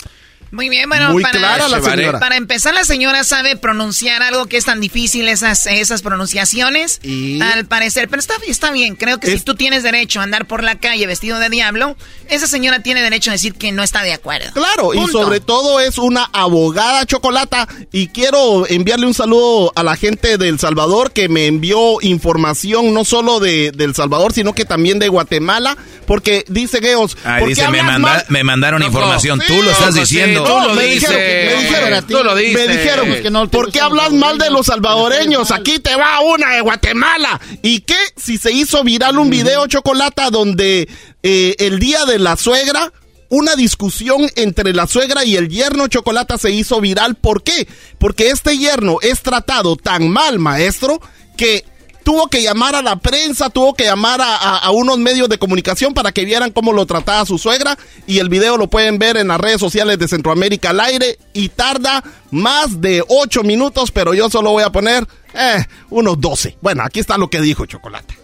Muy 0.57 0.71
bien, 0.71 0.89
bueno, 0.89 1.15
para, 1.21 2.19
para 2.19 2.37
empezar, 2.37 2.73
la 2.73 2.85
señora 2.85 3.25
sabe 3.25 3.57
pronunciar 3.57 4.23
algo 4.23 4.47
que 4.47 4.57
es 4.57 4.65
tan 4.65 4.81
difícil, 4.81 5.29
esas, 5.29 5.67
esas 5.67 6.01
pronunciaciones, 6.01 6.99
al 7.43 7.67
parecer. 7.67 8.09
Pero 8.09 8.21
está, 8.21 8.37
está 8.49 8.71
bien, 8.71 8.97
creo 8.97 9.21
que 9.21 9.31
si 9.31 9.41
tú 9.41 9.55
tienes 9.55 9.83
derecho 9.83 10.21
a 10.21 10.23
andar 10.23 10.47
por 10.47 10.65
la 10.65 10.79
calle 10.79 11.07
vestido 11.07 11.39
de 11.41 11.51
diablo, 11.51 11.95
esa 12.31 12.47
señora 12.47 12.81
tiene 12.81 13.03
derecho 13.03 13.31
a 13.31 13.35
decir 13.35 13.53
que 13.53 13.71
no 13.71 13.83
está 13.83 14.03
de 14.03 14.15
acuerdo. 14.15 14.51
Claro, 14.55 14.95
y 14.95 15.07
sobre 15.09 15.41
todo 15.41 15.79
es 15.79 15.99
una 15.99 16.25
abogada 16.33 17.05
chocolata. 17.05 17.69
Y 17.93 18.09
quiero 18.09 18.67
enviarle 18.67 19.07
un 19.07 19.15
saludo 19.15 19.73
a 19.77 19.83
la 19.83 19.95
gente 19.95 20.39
de 20.39 20.49
El 20.49 20.59
Salvador 20.59 21.13
que 21.13 21.29
me 21.29 21.49
envió 21.49 22.01
información 22.01 22.95
no 22.95 23.05
solo 23.05 23.41
de, 23.41 23.75
El 23.79 23.95
Salvador, 23.95 24.33
sino 24.33 24.55
que 24.55 24.65
también 24.65 24.99
de 24.99 25.09
Guatemala. 25.09 25.77
Porque 26.07 26.45
dice 26.49 26.81
Geos. 26.81 27.15
dice, 27.47 27.69
me, 27.69 27.83
me, 28.29 28.45
mandaron 28.45 28.83
información. 28.83 29.43
tú 29.47 29.63
lo 29.63 29.71
estás 29.71 29.95
diciendo. 29.95 30.46
No, 30.49 30.75
me 30.75 30.85
dijeron, 30.85 31.17
me 31.17 31.63
dijeron, 31.63 32.07
tú 32.07 32.25
lo 32.25 32.35
dices. 32.35 32.55
Me 32.55 32.77
dijeron, 32.77 33.49
¿por 33.49 33.71
qué 33.71 33.81
hablas 33.81 34.13
mal 34.13 34.39
de 34.39 34.51
los 34.51 34.67
salvadoreños? 34.67 35.51
Aquí 35.51 35.79
te 35.79 35.95
va 35.97 36.21
una 36.21 36.55
de 36.55 36.61
Guatemala. 36.61 37.41
¿Y 37.63 37.81
qué? 37.81 37.99
Si 38.17 38.39
se 38.39 38.53
hizo 38.53 38.83
viral 38.85 39.19
un 39.19 39.31
video, 39.31 39.67
Chocolata, 39.67 40.31
donde 40.31 40.89
eh, 41.23 41.55
el 41.59 41.79
día 41.79 42.05
de 42.05 42.19
la 42.19 42.37
suegra 42.37 42.93
una 43.29 43.57
discusión 43.57 44.31
entre 44.37 44.73
la 44.73 44.87
suegra 44.87 45.25
y 45.25 45.37
el 45.37 45.49
yerno 45.49 45.89
Chocolata 45.89 46.39
se 46.39 46.51
hizo 46.51 46.81
viral. 46.81 47.17
¿Por 47.17 47.43
qué? 47.43 47.67
Porque 47.99 48.31
este 48.31 48.57
yerno 48.57 48.99
es 49.03 49.23
tratado 49.23 49.77
tan 49.77 50.09
mal, 50.09 50.39
maestro, 50.39 51.01
que 51.37 51.65
tuvo 52.07 52.29
que 52.29 52.41
llamar 52.41 52.77
a 52.77 52.83
la 52.83 52.95
prensa, 52.95 53.51
tuvo 53.51 53.75
que 53.75 53.83
llamar 53.83 54.21
a, 54.23 54.71
unos 54.71 54.97
medios 54.97 55.29
de 55.29 55.41
comunicación 55.41 55.93
para 55.93 56.13
que 56.13 56.25
vieran 56.25 56.53
cómo 56.53 56.73
lo 56.73 56.87
trataba 56.87 57.27
su 57.27 57.37
suegra 57.37 57.77
y 58.07 58.21
el 58.21 58.29
video 58.29 58.57
lo 58.57 58.69
pueden 58.69 58.97
ver 59.01 59.17
en 59.17 59.27
las 59.27 59.41
redes 59.41 59.59
sociales 59.59 59.99
de 59.99 60.07
Centroamérica 60.07 60.71
al 60.71 60.79
aire 60.79 61.19
y 61.33 61.49
tarda 61.49 62.05
más 62.31 62.81
de 62.81 63.03
8 63.09 63.43
minutos, 63.43 63.91
pero 63.91 64.15
yo 64.15 64.31
solo 64.31 64.53
voy 64.53 64.63
a 64.63 64.71
poner 64.71 65.05
eh, 65.35 65.65
unos 65.91 66.21
12. 66.21 66.59
Bueno, 66.61 66.85
aquí 66.85 67.01
está 67.01 67.19
lo 67.19 67.29
que 67.29 67.41
dijo 67.41 67.67
Chocolate. 67.67 68.17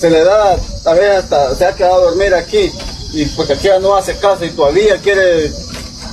Se 0.00 0.08
le 0.08 0.24
da, 0.24 0.56
a 0.86 0.94
ver, 0.94 1.16
hasta 1.18 1.54
se 1.54 1.66
ha 1.66 1.76
quedado 1.76 1.96
a 1.96 2.10
dormir 2.10 2.32
aquí 2.32 2.70
y 3.12 3.26
porque 3.36 3.52
aquí 3.52 3.66
ya 3.66 3.78
no 3.78 3.94
hace 3.94 4.18
caso 4.18 4.46
y 4.46 4.50
todavía 4.52 4.96
quiere 5.02 5.52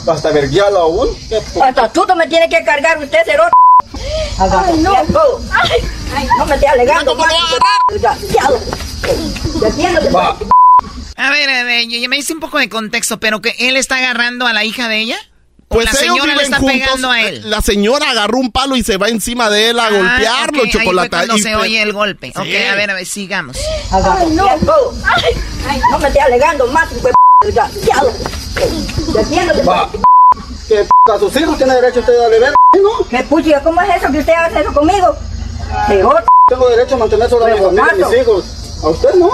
hasta 0.06 0.32
verguiarlo 0.32 0.80
aún. 0.80 1.08
Hasta 1.64 1.94
tú 1.94 2.06
me 2.18 2.28
tiene 2.28 2.50
que 2.50 2.62
cargar 2.66 3.02
usted, 3.02 3.20
cerote. 3.24 3.65
Ay, 4.40 4.78
no. 4.80 4.96
Ay, 6.16 6.28
no 6.38 6.46
me 6.46 6.56
esté 6.56 6.68
alegando. 6.68 7.18
A 11.18 11.30
ver, 11.30 11.50
a 11.50 11.64
ver, 11.64 11.88
yo, 11.88 12.10
me 12.10 12.18
hice 12.18 12.34
un 12.34 12.40
poco 12.40 12.60
de 12.60 12.70
contexto, 12.70 13.20
pero 13.20 13.42
que 13.42 13.56
él 13.60 13.78
está 13.78 13.98
agarrando 13.98 14.48
a 14.48 14.54
la 14.54 14.64
hija 14.66 14.88
de 14.88 15.00
ella. 15.00 15.18
Pues 15.68 15.86
la 15.86 15.94
señora 15.94 16.36
le 16.36 16.44
está 16.44 16.60
pegando 16.60 17.10
a 17.10 17.22
él. 17.22 17.50
La 17.50 17.62
señora 17.62 18.12
agarró 18.12 18.38
un 18.38 18.52
palo 18.52 18.76
y 18.76 18.84
se 18.84 18.98
va 18.98 19.10
encima 19.10 19.50
de 19.50 19.70
él 19.70 19.80
a 19.80 19.88
ah, 19.88 19.90
golpearlo, 19.90 20.60
okay. 20.60 20.72
chocolate. 20.72 21.16
Ahí 21.16 21.40
se 21.40 21.56
oye 21.56 21.82
el 21.82 21.92
golpe. 21.92 22.30
Ok, 22.36 22.42
a 22.42 22.76
ver, 22.76 22.92
a 22.92 22.94
ver, 22.94 23.06
sigamos. 23.06 23.58
Ay, 23.92 24.28
no. 24.32 24.48
Ay, 24.48 25.82
no 25.92 26.00
me 26.00 26.08
esté 26.08 26.22
alegando 26.22 26.68
más, 26.68 26.88
Que 30.68 30.88
a 31.12 31.20
sus 31.20 31.36
hijos 31.38 31.58
tiene 31.58 31.76
derecho 31.76 32.00
usted 32.00 32.20
a 32.20 32.28
ver, 32.28 32.42
¿no? 32.82 33.08
¿Qué 33.08 33.24
pucha? 33.24 33.62
¿Cómo 33.62 33.82
es 33.82 34.02
eso 34.02 34.12
que 34.12 34.20
usted 34.20 34.34
hace 34.34 34.62
eso 34.62 34.74
conmigo? 34.74 35.16
Tengo 36.48 36.70
derecho 36.70 36.96
a 36.96 36.98
mantener 37.00 37.30
sobre 37.30 37.54
mi 37.54 37.60
familia 37.60 37.94
y 37.94 37.98
mis 37.98 38.22
hijos. 38.22 38.46
A 38.84 38.90
usted 38.90 39.14
no. 39.16 39.30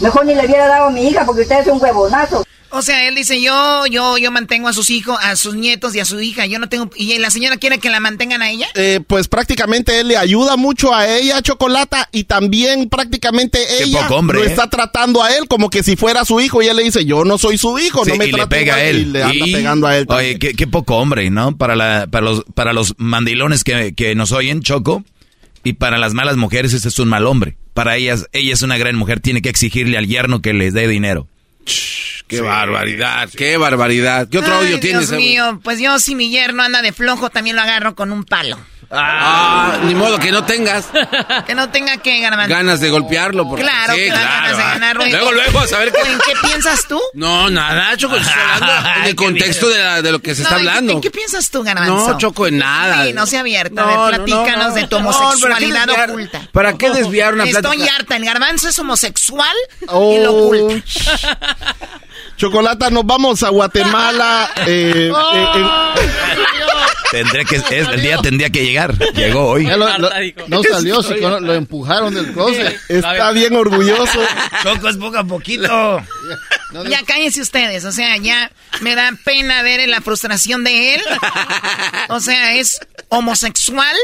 Mejor 0.00 0.26
ni 0.26 0.34
le 0.34 0.44
hubiera 0.46 0.66
dado 0.66 0.86
a 0.86 0.90
mi 0.90 1.08
hija 1.08 1.24
porque 1.24 1.42
usted 1.42 1.60
es 1.60 1.66
un 1.68 1.80
huevonazo. 1.80 2.44
O 2.70 2.82
sea, 2.82 3.06
él 3.06 3.14
dice, 3.14 3.40
yo, 3.40 3.86
yo, 3.86 4.18
yo 4.18 4.32
mantengo 4.32 4.68
a 4.68 4.72
sus 4.72 4.90
hijos, 4.90 5.16
a 5.22 5.36
sus 5.36 5.54
nietos 5.54 5.94
y 5.94 6.00
a 6.00 6.04
su 6.04 6.20
hija. 6.20 6.46
Yo 6.46 6.58
no 6.58 6.68
tengo. 6.68 6.90
¿Y 6.96 7.16
la 7.18 7.30
señora 7.30 7.56
quiere 7.56 7.78
que 7.78 7.90
la 7.90 8.00
mantengan 8.00 8.42
a 8.42 8.50
ella? 8.50 8.66
Eh, 8.74 9.00
pues 9.06 9.28
prácticamente 9.28 10.00
él 10.00 10.08
le 10.08 10.16
ayuda 10.16 10.56
mucho 10.56 10.92
a 10.92 11.08
ella, 11.08 11.40
Chocolata, 11.42 12.08
y 12.12 12.24
también 12.24 12.88
prácticamente 12.88 13.58
ella 13.82 14.08
lo 14.08 14.42
¿eh? 14.42 14.46
está 14.46 14.68
tratando 14.68 15.22
a 15.22 15.36
él 15.36 15.46
como 15.48 15.70
que 15.70 15.82
si 15.82 15.96
fuera 15.96 16.24
su 16.24 16.40
hijo. 16.40 16.62
Y 16.62 16.66
él 16.66 16.76
le 16.76 16.84
dice, 16.84 17.04
yo 17.04 17.24
no 17.24 17.38
soy 17.38 17.56
su 17.56 17.78
hijo, 17.78 18.04
no 18.04 18.16
me 18.16 18.26
y 18.26 18.32
le 18.32 18.46
pega 18.48 18.74
a 18.76 18.84
él. 18.84 18.98
Y 18.98 19.04
le 19.04 19.22
anda 19.22 19.46
pegando 19.46 19.86
a 19.86 19.96
él. 19.96 20.06
Oye, 20.08 20.38
qué, 20.38 20.66
poco 20.66 20.96
hombre, 20.96 21.30
¿no? 21.30 21.56
Para, 21.56 21.76
la, 21.76 22.08
para, 22.10 22.24
los, 22.24 22.44
para 22.54 22.72
los 22.72 22.94
mandilones 22.98 23.62
que, 23.62 23.94
que 23.94 24.14
nos 24.14 24.32
oyen, 24.32 24.62
Choco. 24.62 25.04
Y 25.62 25.74
para 25.74 25.98
las 25.98 26.14
malas 26.14 26.36
mujeres, 26.36 26.72
ese 26.72 26.88
es 26.88 26.98
un 26.98 27.08
mal 27.08 27.26
hombre. 27.26 27.56
Para 27.74 27.96
ellas, 27.96 28.26
ella 28.32 28.52
es 28.52 28.62
una 28.62 28.78
gran 28.78 28.96
mujer, 28.96 29.20
tiene 29.20 29.42
que 29.42 29.48
exigirle 29.48 29.98
al 29.98 30.06
yerno 30.06 30.40
que 30.40 30.52
les 30.52 30.74
dé 30.74 30.88
dinero 30.88 31.28
qué 32.26 32.40
barbaridad, 32.40 33.28
qué 33.36 33.56
barbaridad. 33.56 34.28
¿Qué 34.28 34.38
otro 34.38 34.58
odio 34.58 34.80
tienes? 34.80 35.10
Dios 35.10 35.20
mío, 35.20 35.60
pues 35.62 35.78
yo 35.78 35.98
si 35.98 36.14
mi 36.14 36.30
yerno 36.30 36.62
anda 36.62 36.82
de 36.82 36.92
flojo 36.92 37.30
también 37.30 37.56
lo 37.56 37.62
agarro 37.62 37.94
con 37.94 38.12
un 38.12 38.24
palo. 38.24 38.58
Ah, 38.90 39.78
ni 39.84 39.94
modo 39.94 40.18
que 40.18 40.30
no 40.30 40.44
tengas. 40.44 40.86
que 41.46 41.54
no 41.54 41.68
tenga 41.70 41.96
que 41.96 42.20
ganar. 42.20 42.48
Ganas 42.48 42.80
de 42.80 42.90
golpearlo. 42.90 43.48
Porque, 43.48 43.62
claro, 43.62 43.94
sí, 43.94 44.08
claro. 44.08 44.56
Ganar, 44.56 44.96
luego, 44.96 45.32
luego, 45.32 45.58
a 45.60 45.66
saber 45.66 45.92
qué. 45.92 46.12
¿En 46.12 46.18
qué 46.18 46.32
piensas 46.46 46.86
tú? 46.86 47.00
No, 47.14 47.50
nada, 47.50 47.96
Choco. 47.96 48.16
Estoy 48.16 48.32
hablando 48.32 48.90
en 49.00 49.04
el 49.04 49.16
contexto 49.16 49.68
de, 49.68 50.02
de, 50.02 50.12
lo 50.12 50.20
que 50.20 50.34
se 50.34 50.42
está 50.42 50.56
hablando. 50.56 50.92
¿en 50.92 51.00
qué, 51.00 51.10
piensas 51.10 51.50
tú, 51.50 51.62
Garbanzo? 51.64 52.12
No, 52.12 52.18
Choco, 52.18 52.46
en 52.46 52.58
nada. 52.58 53.06
Sí, 53.06 53.12
no 53.12 53.26
se 53.26 53.38
abierta. 53.38 53.82
No, 53.82 54.04
a 54.04 54.10
ver, 54.10 54.24
platícanos 54.24 54.74
de 54.74 54.86
tu 54.86 54.96
homosexualidad 54.96 55.88
oculta. 56.08 56.48
¿Para 56.52 56.74
qué 56.74 56.90
desviar 56.90 57.34
una 57.34 57.44
plática? 57.44 57.72
Estoy 57.72 57.88
harta. 57.88 58.16
El 58.16 58.24
Garbanzo 58.24 58.68
es 58.68 58.78
homosexual 58.78 59.56
y 59.82 59.86
lo 59.86 60.32
oh. 60.32 60.46
oculta. 60.46 60.84
Chocolata, 62.36 62.90
nos 62.90 63.06
vamos 63.06 63.42
a 63.42 63.48
Guatemala. 63.50 64.50
Eh, 64.66 65.10
eh, 65.12 65.64
Tendré 67.10 67.44
que, 67.44 67.56
el 67.56 68.02
día 68.02 68.18
tendría 68.18 68.50
que 68.50 68.64
llegar. 68.64 68.96
Llegó 69.14 69.46
hoy. 69.46 69.66
no 70.48 70.62
salió, 70.62 71.00
lo 71.40 71.54
empujaron 71.54 72.14
del 72.14 72.32
closet. 72.32 72.78
Está 72.88 73.30
bien 73.32 73.54
orgulloso. 73.54 74.20
Choco 74.62 74.88
es 74.88 74.96
poco 74.96 75.18
a 75.18 75.24
poquito. 75.24 76.02
ya 76.88 77.02
cállense 77.04 77.40
ustedes, 77.40 77.84
o 77.84 77.92
sea, 77.92 78.16
ya 78.16 78.50
me 78.80 78.94
da 78.94 79.12
pena 79.24 79.62
ver 79.62 79.88
la 79.88 80.00
frustración 80.00 80.64
de 80.64 80.96
él. 80.96 81.02
O 82.08 82.20
sea, 82.20 82.54
es 82.54 82.80
homosexual. 83.08 83.94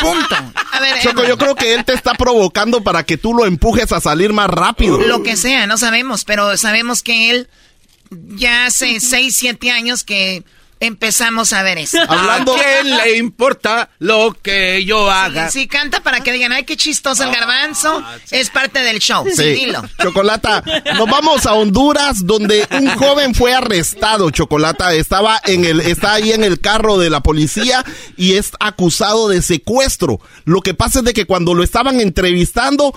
Punto. 0.00 0.36
A 0.72 0.80
ver, 0.80 1.00
Choco, 1.00 1.24
yo 1.24 1.36
creo 1.36 1.54
que 1.54 1.74
él 1.74 1.84
te 1.84 1.94
está 1.94 2.14
provocando 2.14 2.82
para 2.82 3.04
que 3.04 3.16
tú 3.16 3.34
lo 3.34 3.46
empujes 3.46 3.92
a 3.92 4.00
salir 4.00 4.32
más 4.32 4.48
rápido. 4.48 5.00
Lo 5.00 5.22
que 5.22 5.36
sea, 5.36 5.66
no 5.66 5.78
sabemos, 5.78 6.24
pero 6.24 6.56
sabemos 6.56 7.02
que 7.06 7.30
él 7.30 7.48
ya 8.10 8.66
hace 8.66 8.98
6, 8.98 9.36
7 9.36 9.70
años 9.70 10.02
que 10.02 10.42
empezamos 10.80 11.52
a 11.52 11.62
ver 11.62 11.78
eso. 11.78 11.98
Hablando... 12.08 12.54
¿A 12.56 12.58
quién 12.58 12.96
le 12.96 13.16
importa 13.16 13.90
lo 14.00 14.36
que 14.42 14.84
yo 14.84 15.08
haga? 15.08 15.50
Sí, 15.50 15.68
canta 15.68 16.02
para 16.02 16.20
que 16.20 16.32
digan, 16.32 16.52
ay, 16.52 16.64
qué 16.64 16.76
chistoso 16.76 17.22
el 17.22 17.30
garbanzo. 17.30 18.02
Ah, 18.04 18.16
es 18.30 18.50
parte 18.50 18.80
del 18.80 18.98
show. 18.98 19.24
Sí, 19.32 19.44
dilo. 19.44 19.82
Chocolata, 20.02 20.64
nos 20.94 21.08
vamos 21.08 21.46
a 21.46 21.54
Honduras, 21.54 22.26
donde 22.26 22.66
un 22.72 22.88
joven 22.96 23.34
fue 23.34 23.54
arrestado, 23.54 24.30
Chocolata. 24.30 24.92
Estaba 24.94 25.40
en 25.44 25.64
el, 25.64 25.80
está 25.80 26.14
ahí 26.14 26.32
en 26.32 26.42
el 26.42 26.60
carro 26.60 26.98
de 26.98 27.10
la 27.10 27.22
policía 27.22 27.84
y 28.16 28.34
es 28.34 28.50
acusado 28.58 29.28
de 29.28 29.42
secuestro. 29.42 30.20
Lo 30.44 30.60
que 30.60 30.74
pasa 30.74 30.98
es 30.98 31.04
de 31.04 31.14
que 31.14 31.26
cuando 31.26 31.54
lo 31.54 31.62
estaban 31.62 32.00
entrevistando, 32.00 32.92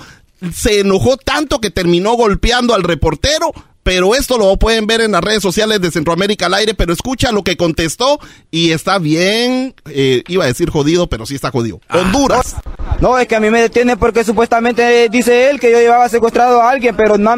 se 0.54 0.80
enojó 0.80 1.18
tanto 1.18 1.62
que 1.62 1.70
terminó 1.70 2.14
golpeando 2.14 2.74
al 2.74 2.84
reportero 2.84 3.54
pero 3.90 4.14
esto 4.14 4.38
lo 4.38 4.56
pueden 4.56 4.86
ver 4.86 5.02
en 5.02 5.14
las 5.14 5.22
redes 5.22 5.42
sociales 5.42 5.82
de 5.82 5.90
Centroamérica 5.90 6.46
al 6.46 6.54
aire, 6.54 6.76
pero 6.76 6.94
escucha 6.94 7.32
lo 7.32 7.42
que 7.42 7.58
contestó 7.58 8.20
y 8.52 8.72
está 8.72 9.00
bien, 9.00 9.74
eh, 9.90 10.22
iba 10.28 10.44
a 10.44 10.48
decir 10.48 10.70
jodido, 10.70 11.08
pero 11.08 11.26
sí 11.26 11.34
está 11.34 11.50
jodido. 11.50 11.82
Ah. 11.90 11.98
Honduras. 11.98 12.58
No, 13.00 13.18
es 13.18 13.28
que 13.28 13.36
a 13.36 13.40
mí 13.40 13.50
me 13.50 13.60
detiene 13.60 13.98
porque 13.98 14.24
supuestamente 14.24 15.10
dice 15.10 15.50
él 15.50 15.60
que 15.60 15.72
yo 15.72 15.80
llevaba 15.80 16.08
secuestrado 16.08 16.62
a 16.62 16.70
alguien, 16.70 16.96
pero 16.96 17.18
no, 17.18 17.34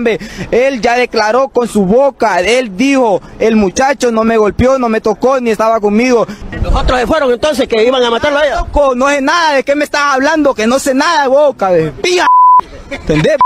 él 0.51 0.81
ya 0.81 0.97
declaró 0.97 1.47
con 1.47 1.69
su 1.69 1.85
boca, 1.85 2.41
él 2.41 2.75
dijo, 2.75 3.21
el 3.39 3.55
muchacho 3.55 4.11
no 4.11 4.25
me 4.25 4.35
golpeó, 4.35 4.77
no 4.77 4.89
me 4.89 4.99
tocó, 4.99 5.39
ni 5.39 5.51
estaba 5.51 5.79
conmigo. 5.79 6.27
¿Los 6.61 6.75
otros 6.75 6.99
se 6.99 7.07
fueron 7.07 7.31
entonces 7.31 7.65
que 7.69 7.81
iban 7.81 8.03
a 8.03 8.11
matarlo 8.11 8.39
a 8.39 8.45
ella? 8.45 8.65
no 8.97 9.07
sé 9.07 9.21
nada, 9.21 9.53
¿de 9.55 9.63
qué 9.63 9.73
me 9.73 9.85
estás 9.85 10.15
hablando? 10.15 10.53
Que 10.53 10.67
no 10.67 10.79
sé 10.79 10.93
nada 10.93 11.21
de 11.21 11.27
boca, 11.29 11.71
de 11.71 11.91
pía. 11.91 12.27
¿Entendés? 12.89 13.37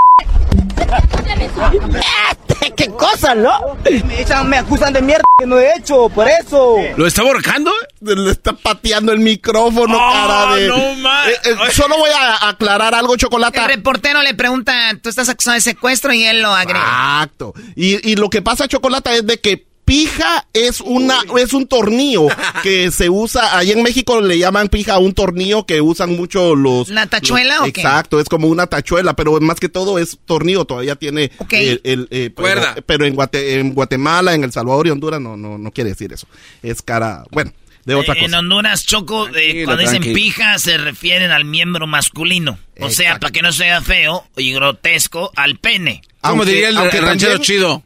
¿Qué 2.76 2.88
cosa, 2.90 3.34
no? 3.34 3.76
Me, 3.84 4.20
echan, 4.20 4.48
me 4.48 4.58
acusan 4.58 4.92
de 4.92 5.00
mierda 5.00 5.24
que 5.38 5.46
no 5.46 5.58
he 5.58 5.74
hecho, 5.76 6.08
por 6.10 6.28
eso. 6.28 6.76
¿Lo 6.96 7.06
está 7.06 7.22
borracando? 7.22 7.70
le 8.00 8.30
está 8.30 8.52
pateando 8.52 9.12
el 9.12 9.20
micrófono, 9.20 9.96
Oh, 9.96 10.12
cara 10.12 10.54
de. 10.56 10.68
no, 10.68 10.76
Eh, 10.76 11.32
eh, 11.44 11.54
solo 11.72 11.96
voy 11.98 12.10
a 12.10 12.48
aclarar 12.48 12.94
algo, 12.94 13.16
Chocolata. 13.16 13.62
El 13.62 13.68
reportero 13.76 14.22
le 14.22 14.34
pregunta, 14.34 14.74
¿tú 15.02 15.08
estás 15.08 15.28
acusado 15.28 15.54
de 15.54 15.60
secuestro? 15.62 16.12
Y 16.12 16.24
él 16.24 16.42
lo 16.42 16.50
agrega. 16.50 16.80
Exacto. 17.22 17.54
Y, 17.74 18.10
y 18.10 18.16
lo 18.16 18.28
que 18.30 18.42
pasa, 18.42 18.68
Chocolata, 18.68 19.12
es 19.14 19.26
de 19.26 19.40
que 19.40 19.65
pija 19.86 20.46
es 20.52 20.80
una 20.82 21.16
es 21.38 21.54
un 21.54 21.66
tornillo 21.66 22.26
que 22.62 22.90
se 22.90 23.08
usa 23.08 23.56
ahí 23.56 23.70
en 23.70 23.82
México 23.82 24.20
le 24.20 24.36
llaman 24.38 24.68
pija 24.68 24.94
a 24.94 24.98
un 24.98 25.14
tornillo 25.14 25.64
que 25.64 25.80
usan 25.80 26.16
mucho 26.16 26.54
los 26.56 26.88
¿La 26.90 27.06
tachuela 27.06 27.54
los- 27.60 27.68
o 27.68 27.72
qué? 27.72 27.80
exacto 27.80 28.20
es 28.20 28.28
como 28.28 28.48
una 28.48 28.66
tachuela 28.66 29.14
pero 29.14 29.40
más 29.40 29.60
que 29.60 29.68
todo 29.68 29.98
es 29.98 30.18
tornillo 30.26 30.64
todavía 30.64 30.96
tiene 30.96 31.30
el, 31.50 31.80
el, 31.84 32.08
eh, 32.10 32.30
pero, 32.34 32.34
Cuerda. 32.34 32.74
pero 32.84 33.06
en, 33.06 33.14
Guate- 33.14 33.58
en 33.60 33.72
Guatemala 33.74 34.34
en 34.34 34.42
El 34.44 34.52
Salvador 34.52 34.88
y 34.88 34.90
Honduras 34.90 35.20
no 35.20 35.36
no 35.36 35.56
no 35.56 35.70
quiere 35.70 35.90
decir 35.90 36.12
eso 36.12 36.26
es 36.62 36.82
cara 36.82 37.22
bueno 37.30 37.52
de 37.84 37.94
otra 37.94 38.14
En 38.14 38.24
cosa 38.24 38.40
Honduras, 38.40 38.84
Choco, 38.84 39.28
eh, 39.28 39.62
cuando 39.64 39.80
dicen 39.82 40.02
tranquilo. 40.02 40.14
pija, 40.16 40.58
se 40.58 40.76
refieren 40.76 41.30
al 41.30 41.44
miembro 41.44 41.86
masculino. 41.86 42.58
O 42.80 42.90
sea, 42.90 43.20
para 43.20 43.30
que 43.30 43.42
no 43.42 43.52
sea 43.52 43.80
feo 43.80 44.26
y 44.36 44.52
grotesco, 44.52 45.30
al 45.36 45.56
pene. 45.60 46.02
¿Cómo 46.20 46.44
diría 46.44 46.70
el, 46.70 46.76
el 46.78 46.90
ranchero 46.90 47.38
chido? 47.38 47.84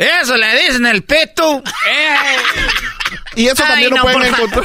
Eso 0.00 0.36
le 0.36 0.62
dicen 0.62 0.86
el 0.86 1.02
peto. 1.02 1.62
y 3.36 3.46
eso 3.46 3.62
también 3.62 3.90
lo 3.90 3.96
no, 3.96 4.02
pueden 4.02 4.34
por 4.34 4.44
encontrar 4.44 4.64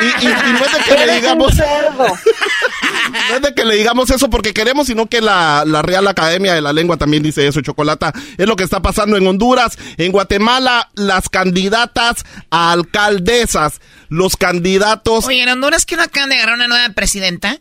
y, 0.00 0.04
y- 0.04 0.28
y 0.28 0.52
no 0.52 0.64
es 0.64 0.72
de 0.72 0.78
que 0.84 1.06
le 1.06 1.14
digamos 1.20 1.54
no 3.28 3.36
es 3.36 3.42
de 3.42 3.54
que 3.54 3.64
le 3.64 3.76
digamos 3.76 4.10
eso 4.10 4.28
porque 4.28 4.52
queremos, 4.52 4.86
sino 4.88 5.06
que 5.06 5.20
la, 5.20 5.62
la 5.66 5.82
Real 5.82 6.08
Academia 6.08 6.54
de 6.54 6.60
la 6.60 6.72
Lengua 6.72 6.96
también 6.96 7.22
dice 7.22 7.46
eso, 7.46 7.60
Chocolata. 7.60 8.12
Es 8.38 8.46
lo 8.46 8.56
que 8.56 8.64
está 8.64 8.80
pasando 8.82 9.16
en 9.16 9.26
Honduras. 9.26 9.78
En 9.98 10.10
Guatemala, 10.10 10.90
las 10.94 11.28
candidatas 11.28 12.24
a 12.50 12.72
alcaldesas, 12.72 13.80
los 14.08 14.36
candidatos... 14.36 15.26
Oye, 15.26 15.42
en 15.42 15.48
Honduras, 15.50 15.86
¿qué 15.86 15.96
no 15.96 16.02
acaban 16.02 16.30
de 16.30 16.36
agarrar 16.36 16.56
una 16.56 16.66
nueva 16.68 16.88
presidenta? 16.94 17.58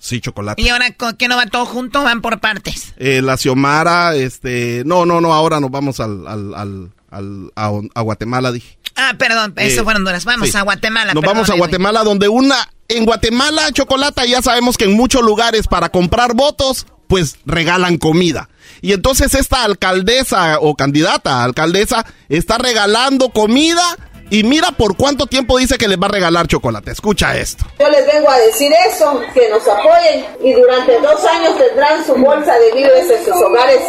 Sí, 0.00 0.20
Chocolata. 0.20 0.60
Y 0.60 0.68
ahora, 0.70 0.92
¿con 0.94 1.14
¿qué 1.16 1.28
no 1.28 1.36
va 1.36 1.46
todo 1.46 1.66
junto? 1.66 2.02
Van 2.02 2.22
por 2.22 2.40
partes. 2.40 2.94
Eh, 2.96 3.20
la 3.22 3.36
Xiomara, 3.36 4.16
este... 4.16 4.82
No, 4.86 5.04
no, 5.06 5.20
no, 5.20 5.32
ahora 5.34 5.60
nos 5.60 5.70
vamos 5.70 6.00
al, 6.00 6.26
al, 6.26 6.54
al, 6.54 6.90
al- 7.10 7.52
a, 7.54 7.70
a 7.94 8.00
Guatemala, 8.00 8.50
dije. 8.50 8.78
Ah, 8.96 9.12
perdón, 9.18 9.52
eso 9.56 9.82
Eh, 9.82 9.84
fue 9.84 9.94
Honduras. 9.94 10.24
Vamos 10.24 10.48
sí. 10.50 10.56
a 10.56 10.62
Guatemala. 10.62 11.12
Nos 11.14 11.20
perdón, 11.20 11.36
vamos 11.36 11.50
a. 11.50 11.54
Guatemala, 11.54 12.02
donde 12.02 12.28
una... 12.28 12.56
En 12.88 13.04
Guatemala, 13.04 13.70
Chocolata, 13.72 14.24
ya 14.26 14.42
sabemos 14.42 14.76
que 14.76 14.86
en 14.86 14.94
muchos 14.94 15.22
lugares 15.22 15.68
para 15.68 15.90
comprar 15.90 16.34
votos, 16.34 16.86
pues 17.06 17.36
regalan 17.46 17.98
comida. 17.98 18.48
Y 18.82 18.92
entonces 18.94 19.34
esta 19.34 19.62
alcaldesa 19.64 20.58
o 20.60 20.74
candidata 20.74 21.36
a 21.40 21.44
alcaldesa 21.44 22.04
está 22.28 22.58
regalando 22.58 23.28
comida 23.30 23.82
y 24.30 24.44
mira 24.44 24.70
por 24.70 24.96
cuánto 24.96 25.26
tiempo 25.26 25.58
dice 25.58 25.76
que 25.76 25.88
les 25.88 25.98
va 25.98 26.06
a 26.06 26.10
regalar 26.10 26.46
chocolate. 26.46 26.92
Escucha 26.92 27.36
esto. 27.36 27.64
Yo 27.78 27.88
les 27.88 28.06
vengo 28.06 28.30
a 28.30 28.38
decir 28.38 28.72
eso, 28.88 29.20
que 29.34 29.48
nos 29.50 29.66
apoyen 29.66 30.24
y 30.42 30.52
durante 30.52 30.98
dos 31.00 31.24
años 31.24 31.58
tendrán 31.58 32.04
su 32.06 32.14
bolsa 32.14 32.56
de 32.58 32.72
víveres 32.72 33.10
en 33.10 33.24
sus 33.24 33.42
hogares 33.42 33.80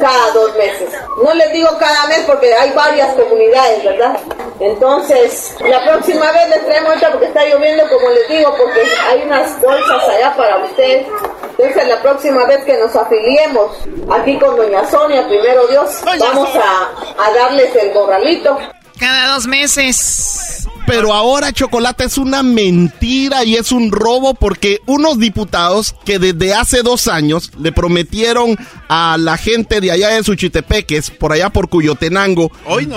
cada 0.00 0.30
dos 0.32 0.54
meses. 0.56 0.88
No 1.22 1.34
les 1.34 1.52
digo 1.52 1.68
cada 1.78 2.06
mes 2.06 2.20
porque 2.26 2.54
hay 2.54 2.72
varias 2.72 3.14
comunidades, 3.14 3.84
¿verdad? 3.84 4.18
Entonces, 4.60 5.54
la 5.60 5.82
próxima 5.84 6.30
vez 6.32 6.50
les 6.50 6.64
traemos 6.66 6.90
ahorita 6.90 7.10
porque 7.12 7.26
está 7.26 7.44
lloviendo, 7.46 7.88
como 7.88 8.10
les 8.10 8.28
digo, 8.28 8.54
porque 8.56 8.82
hay 9.08 9.22
unas 9.22 9.60
bolsas 9.60 10.08
allá 10.08 10.36
para 10.36 10.64
ustedes. 10.64 11.06
Entonces, 11.58 11.88
la 11.88 12.00
próxima 12.02 12.44
vez 12.44 12.64
que 12.64 12.76
nos 12.76 12.94
afiliemos 12.94 13.70
aquí 14.10 14.38
con 14.38 14.56
Doña 14.56 14.88
Sonia, 14.90 15.26
primero 15.26 15.66
Dios, 15.66 16.00
vamos 16.04 16.48
a, 16.56 17.24
a 17.24 17.32
darles 17.32 17.74
el 17.74 17.90
borralito. 17.90 18.58
Cada 19.00 19.32
dos 19.34 19.46
meses. 19.46 20.68
Pero 20.86 21.12
ahora 21.12 21.52
Chocolate 21.52 22.04
es 22.04 22.18
una 22.18 22.42
mentira 22.42 23.44
y 23.44 23.56
es 23.56 23.72
un 23.72 23.92
robo 23.92 24.34
porque 24.34 24.80
unos 24.86 25.18
diputados 25.18 25.94
que 26.04 26.18
desde 26.18 26.54
hace 26.54 26.82
dos 26.82 27.08
años 27.08 27.50
le 27.58 27.72
prometieron 27.72 28.56
a 28.88 29.16
la 29.18 29.36
gente 29.36 29.80
de 29.80 29.92
allá 29.92 30.08
de 30.08 30.24
Suchitepeques, 30.24 31.10
por 31.10 31.32
allá 31.32 31.50
por 31.50 31.68
Cuyotenango, 31.68 32.50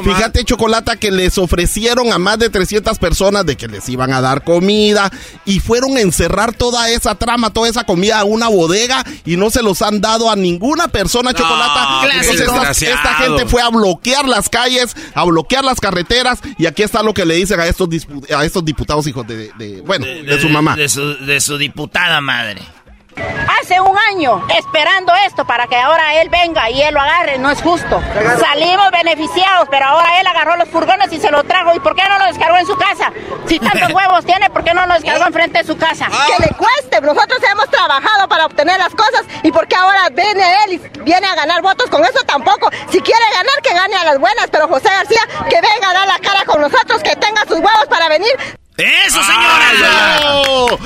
fíjate 0.03 0.43
Chocolata 0.43 0.95
que 0.95 1.11
les 1.11 1.37
ofrecieron 1.37 2.11
a 2.11 2.17
más 2.17 2.39
de 2.39 2.49
300 2.49 2.97
personas 2.97 3.45
de 3.45 3.55
que 3.55 3.67
les 3.67 3.87
iban 3.89 4.11
a 4.11 4.21
dar 4.21 4.43
comida 4.43 5.11
y 5.45 5.59
fueron 5.59 5.97
a 5.97 6.01
encerrar 6.01 6.53
toda 6.53 6.89
esa 6.89 7.15
trama, 7.15 7.51
toda 7.51 7.69
esa 7.69 7.83
comida 7.83 8.19
a 8.19 8.23
una 8.23 8.47
bodega 8.47 9.03
y 9.25 9.37
no 9.37 9.51
se 9.51 9.61
los 9.61 9.81
han 9.81 10.01
dado 10.01 10.31
a 10.31 10.35
ninguna 10.35 10.87
persona 10.87 11.33
Chocolata. 11.33 12.01
qué 12.01 12.17
Entonces 12.17 12.47
esta, 12.47 12.71
esta 12.71 13.13
gente 13.15 13.45
fue 13.45 13.61
a 13.61 13.69
bloquear 13.69 14.27
las 14.27 14.49
calles, 14.49 14.95
a 15.13 15.23
bloquear 15.25 15.63
las 15.63 15.79
carreteras 15.79 16.39
y 16.57 16.65
aquí 16.65 16.83
está 16.83 17.03
lo 17.03 17.13
que 17.13 17.25
le 17.25 17.35
dicen 17.35 17.59
a 17.59 17.67
estos 17.67 17.82
dispu- 17.89 18.31
a 18.33 18.43
estos 18.45 18.63
diputados 18.65 19.05
hijos 19.07 19.25
de, 19.27 19.51
de- 19.57 19.81
bueno, 19.81 20.05
de, 20.05 20.39
su 20.39 20.49
mamá. 20.49 20.75
De 20.75 20.87
su, 20.89 21.15
de 21.25 21.39
su 21.39 21.57
diputada 21.57 22.21
madre. 22.21 22.61
Hace 23.61 23.79
un 23.79 23.97
año 24.09 24.45
esperando 24.57 25.13
esto 25.25 25.45
para 25.45 25.67
que 25.67 25.75
ahora 25.75 26.15
él 26.21 26.29
venga 26.29 26.69
y 26.69 26.81
él 26.81 26.93
lo 26.93 27.01
agarre, 27.01 27.37
no 27.37 27.49
es 27.49 27.61
justo. 27.61 28.01
Salimos 28.39 28.91
beneficiados, 28.91 29.67
pero 29.69 29.85
ahora 29.85 30.19
él 30.19 30.27
agarró 30.27 30.55
los 30.57 30.69
furgones 30.69 31.11
y 31.11 31.19
se 31.19 31.31
lo 31.31 31.43
trajo. 31.43 31.73
¿Y 31.73 31.79
por 31.79 31.95
qué 31.95 32.03
no 32.07 32.17
lo 32.19 32.25
descargó 32.25 32.57
en 32.57 32.65
su 32.65 32.75
casa? 32.75 33.11
Si 33.47 33.59
tantos 33.59 33.91
huevos 33.93 34.25
tiene, 34.25 34.49
¿por 34.49 34.63
qué 34.63 34.73
no 34.73 34.85
lo 34.85 34.93
descargó 34.93 35.25
enfrente 35.25 35.59
de 35.59 35.65
su 35.65 35.77
casa? 35.77 36.07
Que 36.07 36.43
le 36.43 36.49
cueste, 36.55 37.01
nosotros 37.01 37.39
hemos 37.51 37.69
trabajado 37.69 38.27
para 38.27 38.45
obtener 38.45 38.77
las 38.77 38.93
cosas 38.93 39.23
y 39.43 39.51
porque 39.51 39.75
ahora 39.75 40.09
viene 40.11 40.43
él 40.65 40.73
y 40.73 40.99
viene 41.01 41.27
a 41.27 41.35
ganar 41.35 41.61
votos 41.61 41.89
con 41.89 42.03
eso 42.03 42.23
tampoco. 42.25 42.69
Si 42.89 42.99
quiere 43.01 43.23
ganar, 43.33 43.61
que 43.61 43.73
gane 43.73 43.95
a 43.95 44.03
las 44.05 44.19
buenas, 44.19 44.47
pero 44.51 44.67
José 44.67 44.89
García, 44.89 45.21
que 45.49 45.55
venga 45.55 45.89
a 45.89 45.93
dar 45.93 46.07
la 46.07 46.19
cara 46.19 46.45
con 46.45 46.61
nosotros, 46.61 47.01
que 47.01 47.15
tenga 47.15 47.41
sus 47.41 47.59
huevos 47.59 47.85
para 47.89 48.09
venir. 48.09 48.33
¡Eso, 48.75 49.19
señora! 49.23 50.41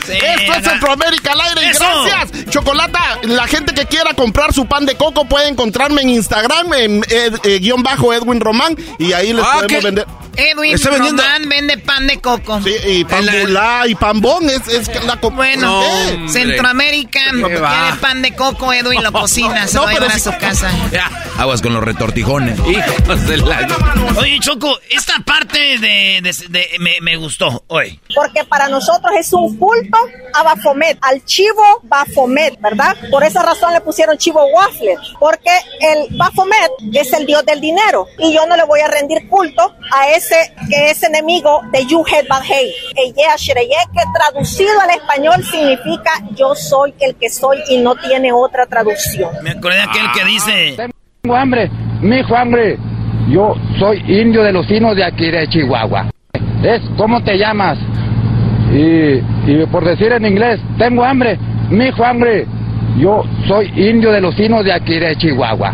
Esto 0.09 0.53
es 0.53 0.63
Centroamérica 0.65 1.31
al 1.31 1.41
aire 1.41 1.71
gracias. 1.73 2.49
Chocolata, 2.49 3.19
la 3.23 3.47
gente 3.47 3.73
que 3.73 3.85
quiera 3.85 4.13
comprar 4.13 4.53
su 4.53 4.65
pan 4.65 4.85
de 4.85 4.95
coco 4.95 5.25
puede 5.25 5.47
encontrarme 5.47 6.01
en 6.01 6.09
Instagram, 6.09 6.73
en 6.73 7.03
ed- 7.09 7.39
eh, 7.45 7.59
guion 7.59 7.83
bajo 7.83 8.13
Edwin 8.13 8.41
Román, 8.41 8.75
y 8.99 9.13
ahí 9.13 9.31
les 9.31 9.45
Ah, 9.45 9.59
podemos 9.61 9.83
vender. 9.83 10.05
Edwin 10.37 10.75
Está 10.75 10.91
vendiendo- 10.91 11.23
Román 11.23 11.49
vende 11.49 11.77
pan 11.79 12.07
de 12.07 12.19
coco. 12.19 12.61
Sí, 12.61 12.75
y 12.85 13.03
pan 13.05 13.25
bulá 13.41 13.83
y 13.87 13.95
pan 13.95 14.21
bon, 14.21 14.49
es, 14.49 14.67
es 14.67 15.03
la 15.05 15.17
co- 15.19 15.31
Bueno, 15.31 15.81
¿Qué? 15.81 16.13
hombre. 16.13 16.29
Centroamérica 16.31 17.19
quiere 17.31 17.97
pan 18.01 18.21
de 18.21 18.35
coco, 18.35 18.71
Edwin 18.73 19.03
lo 19.03 19.11
cocina, 19.11 19.67
se 19.67 19.75
No, 19.77 19.85
lo 19.91 19.99
va 20.01 20.07
a 20.07 20.11
si- 20.13 20.19
su 20.21 20.31
casa. 20.37 20.69
Aguas 21.37 21.61
con 21.61 21.73
los 21.73 21.83
retortijones. 21.83 22.57
Hijos 22.59 23.27
de 23.27 23.37
la... 23.37 23.67
Oye, 24.19 24.39
Choco, 24.39 24.77
esta 24.89 25.13
parte 25.25 25.57
de, 25.79 26.19
de- 26.21 26.35
de- 26.49 26.67
me, 26.79 26.93
me 27.01 27.15
gustó 27.17 27.63
hoy. 27.67 27.99
porque 28.15 28.43
para 28.45 28.67
nosotros 28.69 29.11
es 29.19 29.31
un 29.33 29.57
culto 29.57 29.97
a 30.33 30.43
Bafomet, 30.43 30.97
al 31.01 31.23
chivo 31.25 31.63
Bafomet, 31.83 32.59
¿verdad? 32.61 32.95
Por 33.11 33.23
esa 33.23 33.43
razón 33.43 33.73
le 33.73 33.81
pusieron 33.81 34.17
chivo 34.17 34.43
waffle, 34.53 34.95
porque 35.19 35.51
el 35.81 36.15
Bafomet 36.17 36.71
es 36.93 37.11
el 37.13 37.25
dios 37.25 37.45
del 37.45 37.61
dinero 37.61 38.07
y 38.19 38.33
yo 38.33 38.45
no 38.47 38.55
le 38.55 38.63
voy 38.65 38.79
a 38.81 38.87
rendir 38.87 39.27
culto 39.29 39.75
a 39.91 40.09
ese 40.09 40.26
que 40.69 40.91
es 40.91 41.03
enemigo 41.03 41.61
de 41.71 41.85
Yuhet 41.85 42.27
Badhei. 42.27 42.71
Que 42.95 44.03
traducido 44.13 44.79
al 44.81 44.89
español 44.91 45.43
significa 45.43 46.11
yo 46.35 46.55
soy 46.55 46.93
el 46.99 47.15
que 47.15 47.29
soy 47.29 47.57
y 47.69 47.77
no 47.77 47.95
tiene 47.95 48.31
otra 48.31 48.65
traducción. 48.65 49.31
Me 49.43 49.51
acordé 49.51 49.77
de 49.77 49.83
aquel 49.83 50.05
que 50.13 50.25
dice... 50.25 50.91
Tengo 51.21 51.35
hambre, 51.35 51.69
mi 52.01 52.17
hijo 52.17 52.35
hambre. 52.35 52.77
Yo 53.29 53.55
soy 53.79 53.97
indio 54.07 54.43
de 54.43 54.53
los 54.53 54.65
finos 54.67 54.95
de 54.95 55.03
aquí 55.03 55.29
de 55.29 55.47
Chihuahua. 55.49 56.09
Es, 56.63 56.81
¿cómo 56.97 57.21
te 57.23 57.37
llamas? 57.37 57.77
Y, 58.73 59.19
y 59.51 59.65
por 59.71 59.83
decir 59.83 60.11
en 60.11 60.25
inglés, 60.25 60.59
tengo 60.77 61.03
hambre, 61.03 61.37
mi 61.69 61.87
hijo 61.87 62.03
hambre. 62.03 62.45
Yo 62.97 63.23
soy 63.47 63.67
indio 63.75 64.11
de 64.11 64.21
los 64.21 64.35
finos 64.35 64.63
de 64.63 64.73
aquí 64.73 64.97
de 64.97 65.15
Chihuahua. 65.17 65.73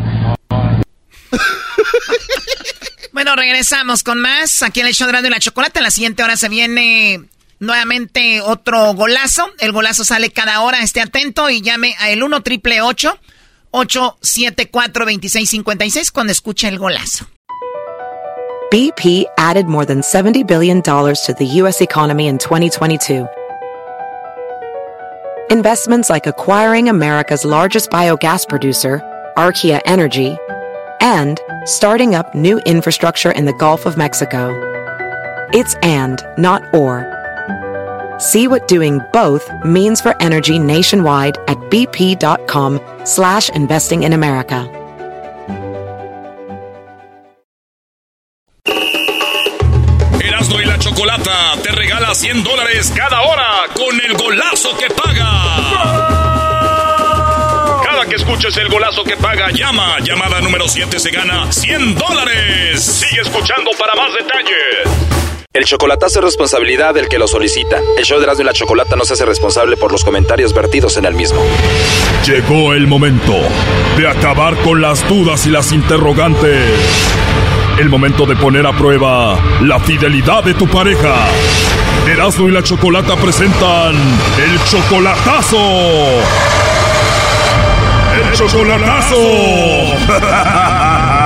Bueno, 3.23 3.37
regresamos 3.37 4.03
con 4.03 4.19
más. 4.19 4.63
Aquí 4.63 4.81
en 4.81 4.87
el 4.87 4.93
show 4.93 5.09
de 5.09 5.29
la 5.29 5.39
Chocolate. 5.39 5.79
En 5.79 5.85
la 5.85 5.91
siguiente 5.91 6.23
hora 6.23 6.35
se 6.35 6.49
viene 6.49 7.23
nuevamente 7.57 8.41
otro 8.41 8.93
golazo. 8.95 9.49
El 9.59 9.71
golazo 9.71 10.03
sale 10.03 10.29
cada 10.31 10.59
hora. 10.59 10.81
Esté 10.81 10.99
atento 10.99 11.49
y 11.49 11.61
llame 11.61 11.95
a 11.99 12.09
el 12.09 12.21
1 12.21 12.41
triple 12.41 12.81
874 12.81 15.05
2656 15.05 16.11
cuando 16.11 16.33
escuche 16.33 16.67
el 16.67 16.77
golazo. 16.77 17.25
BP 18.69 19.27
added 19.37 19.67
more 19.67 19.85
than 19.85 20.01
$70 20.01 20.45
billion 20.45 20.81
to 20.81 21.13
the 21.37 21.45
U.S. 21.61 21.81
economy 21.81 22.27
in 22.27 22.37
2022. 22.37 23.25
Investments 25.49 26.09
like 26.09 26.27
acquiring 26.27 26.89
America's 26.89 27.45
largest 27.45 27.89
biogas 27.89 28.45
producer, 28.45 29.01
Archaea 29.37 29.79
Energy, 29.85 30.37
and 31.03 31.39
starting 31.65 32.15
up 32.15 32.33
new 32.33 32.59
infrastructure 32.59 33.31
in 33.31 33.45
the 33.45 33.53
Gulf 33.53 33.85
of 33.85 33.97
Mexico. 33.97 34.49
It's 35.53 35.75
and, 35.83 36.19
not 36.37 36.73
or. 36.73 37.05
See 38.19 38.47
what 38.47 38.67
doing 38.67 39.01
both 39.11 39.47
means 39.65 39.99
for 39.99 40.15
energy 40.21 40.57
nationwide 40.57 41.37
at 41.49 41.57
bp.com 41.69 42.79
slash 43.05 43.49
investing 43.49 44.03
in 44.03 44.13
America. 44.13 44.69
Erasmo 50.23 50.61
y 50.61 50.65
la 50.65 50.79
Chocolata 50.79 51.57
te 51.61 51.71
regala 51.71 52.15
100 52.15 52.43
dólares 52.43 52.93
cada 52.95 53.21
hora 53.23 53.65
con 53.75 53.99
el 53.99 54.15
golazo 54.15 54.69
que 54.77 54.89
paga. 54.89 55.92
Que 58.13 58.17
escuches 58.17 58.55
el 58.57 58.69
golazo 58.69 59.03
que 59.03 59.17
paga, 59.17 59.49
llama. 59.49 59.97
Llamada 60.03 60.39
número 60.39 60.67
7 60.67 60.99
se 60.99 61.09
gana 61.09 61.51
100 61.51 61.95
dólares. 61.95 62.79
Sigue 62.79 63.21
escuchando 63.21 63.71
para 63.79 63.95
más 63.95 64.13
detalles. 64.13 65.47
El 65.51 65.65
chocolatazo 65.65 66.19
es 66.19 66.25
responsabilidad 66.25 66.93
del 66.93 67.09
que 67.09 67.17
lo 67.17 67.27
solicita. 67.27 67.79
El 67.97 68.05
show 68.05 68.19
de 68.19 68.25
Erasmo 68.25 68.43
y 68.43 68.45
la 68.45 68.53
Chocolata 68.53 68.95
no 68.95 69.03
se 69.03 69.13
hace 69.13 69.25
responsable 69.25 69.77
por 69.77 69.91
los 69.91 70.03
comentarios 70.03 70.53
vertidos 70.53 70.95
en 70.97 71.05
el 71.05 71.15
mismo. 71.15 71.41
Llegó 72.27 72.75
el 72.75 72.85
momento 72.85 73.33
de 73.97 74.07
acabar 74.07 74.57
con 74.57 74.79
las 74.79 75.09
dudas 75.09 75.47
y 75.47 75.49
las 75.49 75.71
interrogantes. 75.71 76.69
El 77.79 77.89
momento 77.89 78.27
de 78.27 78.35
poner 78.35 78.67
a 78.67 78.73
prueba 78.73 79.39
la 79.63 79.79
fidelidad 79.79 80.43
de 80.43 80.53
tu 80.53 80.67
pareja. 80.67 81.15
Erasmo 82.07 82.47
y 82.47 82.51
la 82.51 82.61
Chocolata 82.61 83.15
presentan 83.15 83.95
el 84.37 84.63
chocolatazo. 84.65 85.57
Chocolatazo. 88.33 89.21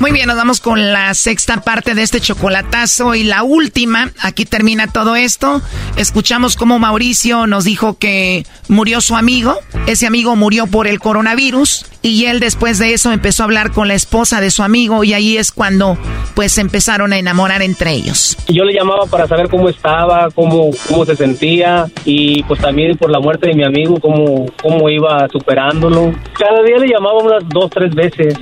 Muy 0.00 0.10
bien, 0.12 0.26
nos 0.26 0.36
vamos 0.36 0.60
con 0.60 0.92
la 0.92 1.14
sexta 1.14 1.62
parte 1.62 1.94
de 1.94 2.02
este 2.02 2.20
chocolatazo 2.20 3.14
y 3.14 3.24
la 3.24 3.42
última. 3.42 4.10
Aquí 4.20 4.44
termina 4.44 4.88
todo 4.88 5.16
esto. 5.16 5.62
Escuchamos 5.96 6.56
cómo 6.56 6.78
Mauricio 6.78 7.46
nos 7.46 7.64
dijo 7.64 7.96
que 7.98 8.44
murió 8.68 9.00
su 9.00 9.16
amigo. 9.16 9.56
Ese 9.86 10.06
amigo 10.06 10.36
murió 10.36 10.66
por 10.66 10.88
el 10.88 10.98
coronavirus 10.98 11.86
y 12.02 12.26
él 12.26 12.38
después 12.38 12.78
de 12.78 12.92
eso 12.92 13.12
empezó 13.12 13.42
a 13.42 13.46
hablar 13.46 13.72
con 13.72 13.88
la 13.88 13.94
esposa 13.94 14.40
de 14.42 14.50
su 14.50 14.62
amigo 14.62 15.04
y 15.04 15.14
ahí 15.14 15.38
es 15.38 15.52
cuando 15.52 15.96
pues 16.34 16.58
empezaron 16.58 17.12
a 17.14 17.18
enamorar 17.18 17.62
entre 17.62 17.92
ellos. 17.92 18.36
Yo 18.48 18.64
le 18.64 18.74
llamaba 18.74 19.06
para 19.06 19.26
saber 19.26 19.48
cómo 19.48 19.70
estaba, 19.70 20.28
cómo, 20.34 20.70
cómo 20.86 21.06
se 21.06 21.16
sentía 21.16 21.86
y 22.04 22.42
pues 22.42 22.60
también 22.60 22.98
por 22.98 23.10
la 23.10 23.20
muerte 23.20 23.48
de 23.48 23.54
mi 23.54 23.64
amigo, 23.64 23.98
cómo, 24.00 24.46
cómo 24.60 24.90
iba 24.90 25.26
superándolo. 25.32 26.12
Cada 26.38 26.62
día 26.62 26.76
le 26.78 26.88
llamaba 26.88 27.22
unas 27.22 27.48
dos, 27.48 27.70
tres 27.70 27.94
veces 27.94 28.34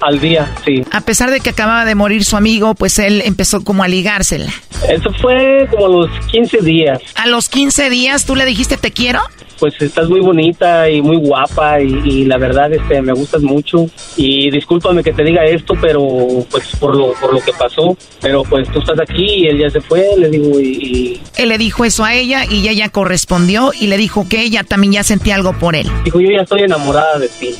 al 0.00 0.20
día, 0.20 0.48
sí. 0.64 0.84
A 0.92 1.00
pesar 1.02 1.30
de 1.30 1.40
que 1.40 1.50
acababa 1.50 1.84
de 1.84 1.94
morir 1.94 2.24
su 2.24 2.36
amigo, 2.36 2.74
pues 2.74 2.98
él 2.98 3.22
empezó 3.24 3.62
como 3.62 3.82
a 3.82 3.88
ligársela. 3.88 4.52
Eso 4.88 5.12
fue 5.20 5.68
como 5.70 5.86
a 5.86 5.88
los 5.88 6.26
15 6.26 6.58
días. 6.62 6.98
¿A 7.14 7.26
los 7.26 7.48
15 7.48 7.90
días 7.90 8.24
tú 8.24 8.34
le 8.34 8.44
dijiste 8.44 8.76
te 8.76 8.90
quiero? 8.90 9.20
Pues 9.60 9.74
estás 9.80 10.08
muy 10.08 10.20
bonita 10.20 10.88
y 10.88 11.02
muy 11.02 11.18
guapa 11.18 11.80
y, 11.82 12.00
y 12.04 12.24
la 12.24 12.38
verdad 12.38 12.72
este 12.72 13.02
me 13.02 13.12
gustas 13.12 13.42
mucho 13.42 13.86
y 14.16 14.50
discúlpame 14.50 15.02
que 15.04 15.12
te 15.12 15.22
diga 15.22 15.44
esto, 15.44 15.74
pero 15.80 16.00
pues 16.50 16.74
por 16.80 16.96
lo 16.96 17.12
por 17.12 17.34
lo 17.34 17.40
que 17.40 17.52
pasó, 17.52 17.96
pero 18.22 18.42
pues 18.42 18.66
tú 18.72 18.78
estás 18.80 18.98
aquí 19.00 19.44
y 19.44 19.46
él 19.48 19.58
ya 19.58 19.68
se 19.68 19.80
fue, 19.82 20.02
le 20.16 20.30
digo 20.30 20.58
y, 20.58 20.64
y 20.64 21.20
Él 21.36 21.50
le 21.50 21.58
dijo 21.58 21.84
eso 21.84 22.04
a 22.04 22.14
ella 22.14 22.44
y 22.50 22.66
ella 22.68 22.88
correspondió 22.88 23.72
y 23.78 23.88
le 23.88 23.98
dijo 23.98 24.26
que 24.28 24.40
ella 24.40 24.64
también 24.64 24.94
ya 24.94 25.04
sentía 25.04 25.34
algo 25.34 25.52
por 25.52 25.76
él. 25.76 25.90
dijo 26.04 26.20
yo 26.20 26.30
ya 26.30 26.42
estoy 26.42 26.62
enamorada 26.62 27.18
de 27.18 27.28
ti. 27.28 27.54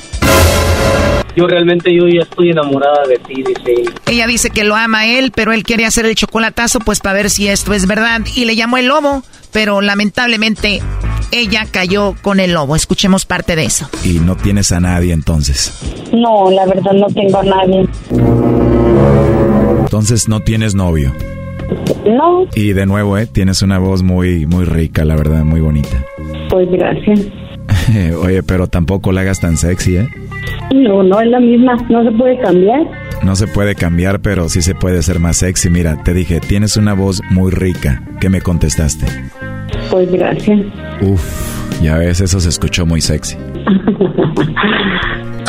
Yo 1.36 1.46
realmente 1.46 1.94
yo 1.94 2.09
ya 2.09 2.22
estoy 2.22 2.51
enamorada 2.51 3.07
de 3.07 3.16
ti, 3.18 3.42
dice. 3.42 3.84
Ella 4.07 4.26
dice 4.26 4.51
que 4.51 4.64
lo 4.64 4.74
ama 4.74 5.01
a 5.01 5.07
él, 5.07 5.32
pero 5.34 5.53
él 5.53 5.62
quiere 5.62 5.86
hacer 5.86 6.05
el 6.07 6.14
chocolatazo 6.14 6.80
pues 6.80 7.01
para 7.01 7.14
ver 7.14 7.30
si 7.30 7.46
esto 7.46 7.72
es 7.72 7.86
verdad 7.86 8.22
y 8.34 8.46
le 8.46 8.57
llamó 8.57 8.78
el 8.78 8.86
lobo, 8.86 9.22
pero 9.53 9.80
lamentablemente 9.80 10.82
ella 11.33 11.66
cayó 11.70 12.14
con 12.22 12.41
el 12.41 12.53
lobo. 12.53 12.76
Escuchemos 12.76 13.24
parte 13.26 13.57
de 13.57 13.64
eso. 13.64 13.89
Y 14.05 14.18
no 14.20 14.37
tienes 14.37 14.72
a 14.72 14.81
nadie 14.81 15.12
entonces. 15.12 15.72
No, 16.12 16.51
la 16.51 16.66
verdad 16.66 16.93
no 16.93 17.07
tengo 17.09 17.39
a 17.39 17.43
nadie. 17.45 17.89
Entonces 19.81 20.28
no 20.28 20.41
tienes 20.41 20.74
novio. 20.74 21.12
No, 22.05 22.47
Y 22.55 22.72
de 22.72 22.87
nuevo, 22.87 23.16
¿eh? 23.18 23.26
Tienes 23.26 23.62
una 23.62 23.78
voz 23.78 24.03
muy, 24.03 24.47
muy 24.47 24.64
rica, 24.64 25.05
la 25.05 25.14
verdad, 25.16 25.45
muy 25.45 25.61
bonita. 25.61 26.05
pues 26.49 26.68
gracias. 26.70 27.20
Oye, 28.22 28.43
pero 28.43 28.66
tampoco 28.66 29.12
la 29.12 29.20
hagas 29.20 29.41
tan 29.41 29.57
sexy, 29.57 29.97
¿eh? 29.99 30.09
No, 30.74 31.03
no 31.03 31.20
es 31.20 31.28
la 31.28 31.39
misma, 31.41 31.76
no 31.89 32.03
se 32.05 32.11
puede 32.12 32.39
cambiar. 32.41 32.83
No 33.22 33.37
se 33.37 33.47
puede 33.47 33.74
cambiar, 33.74 34.20
pero 34.20 34.49
sí 34.49 34.62
se 34.62 34.74
puede 34.74 35.03
ser 35.03 35.20
más 35.20 35.37
sexy. 35.39 35.70
Mira, 35.70 36.03
te 36.03 36.14
dije, 36.14 36.41
tienes 36.41 36.76
una 36.76 36.95
voz 36.95 37.22
muy 37.31 37.51
rica. 37.53 38.03
¿Qué 38.20 38.28
me 38.31 38.41
contestaste? 38.41 39.07
Pues 39.91 40.11
gracias. 40.12 40.61
Uf, 41.03 41.80
ya 41.82 41.99
ves, 41.99 42.20
eso 42.20 42.38
se 42.41 42.49
escuchó 42.49 42.86
muy 42.86 43.01
sexy. 43.01 43.36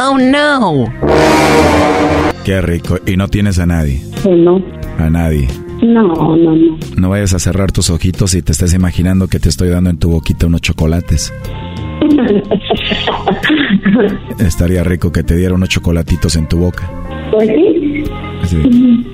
Oh 0.03 0.17
no. 0.17 0.85
Qué 2.43 2.59
rico. 2.61 2.97
Y 3.05 3.17
no 3.17 3.27
tienes 3.27 3.59
a 3.59 3.67
nadie. 3.67 4.01
Pues 4.23 4.35
no, 4.35 4.59
A 4.97 5.11
nadie. 5.11 5.47
no, 5.83 6.07
no, 6.35 6.55
no. 6.55 6.77
No 6.97 7.09
vayas 7.09 7.35
a 7.35 7.39
cerrar 7.39 7.71
tus 7.71 7.91
ojitos 7.91 8.33
y 8.33 8.41
te 8.41 8.51
estés 8.53 8.73
imaginando 8.73 9.27
que 9.27 9.39
te 9.39 9.49
estoy 9.49 9.69
dando 9.69 9.91
en 9.91 9.99
tu 9.99 10.09
boquita 10.09 10.47
unos 10.47 10.61
chocolates. 10.61 11.31
Estaría 14.39 14.83
rico 14.83 15.11
que 15.11 15.21
te 15.21 15.35
diera 15.35 15.53
unos 15.53 15.69
chocolatitos 15.69 16.35
en 16.35 16.47
tu 16.47 16.57
boca. 16.57 16.89
Pues 17.31 17.47
sí. 17.49 18.03
Sí. 18.45 19.05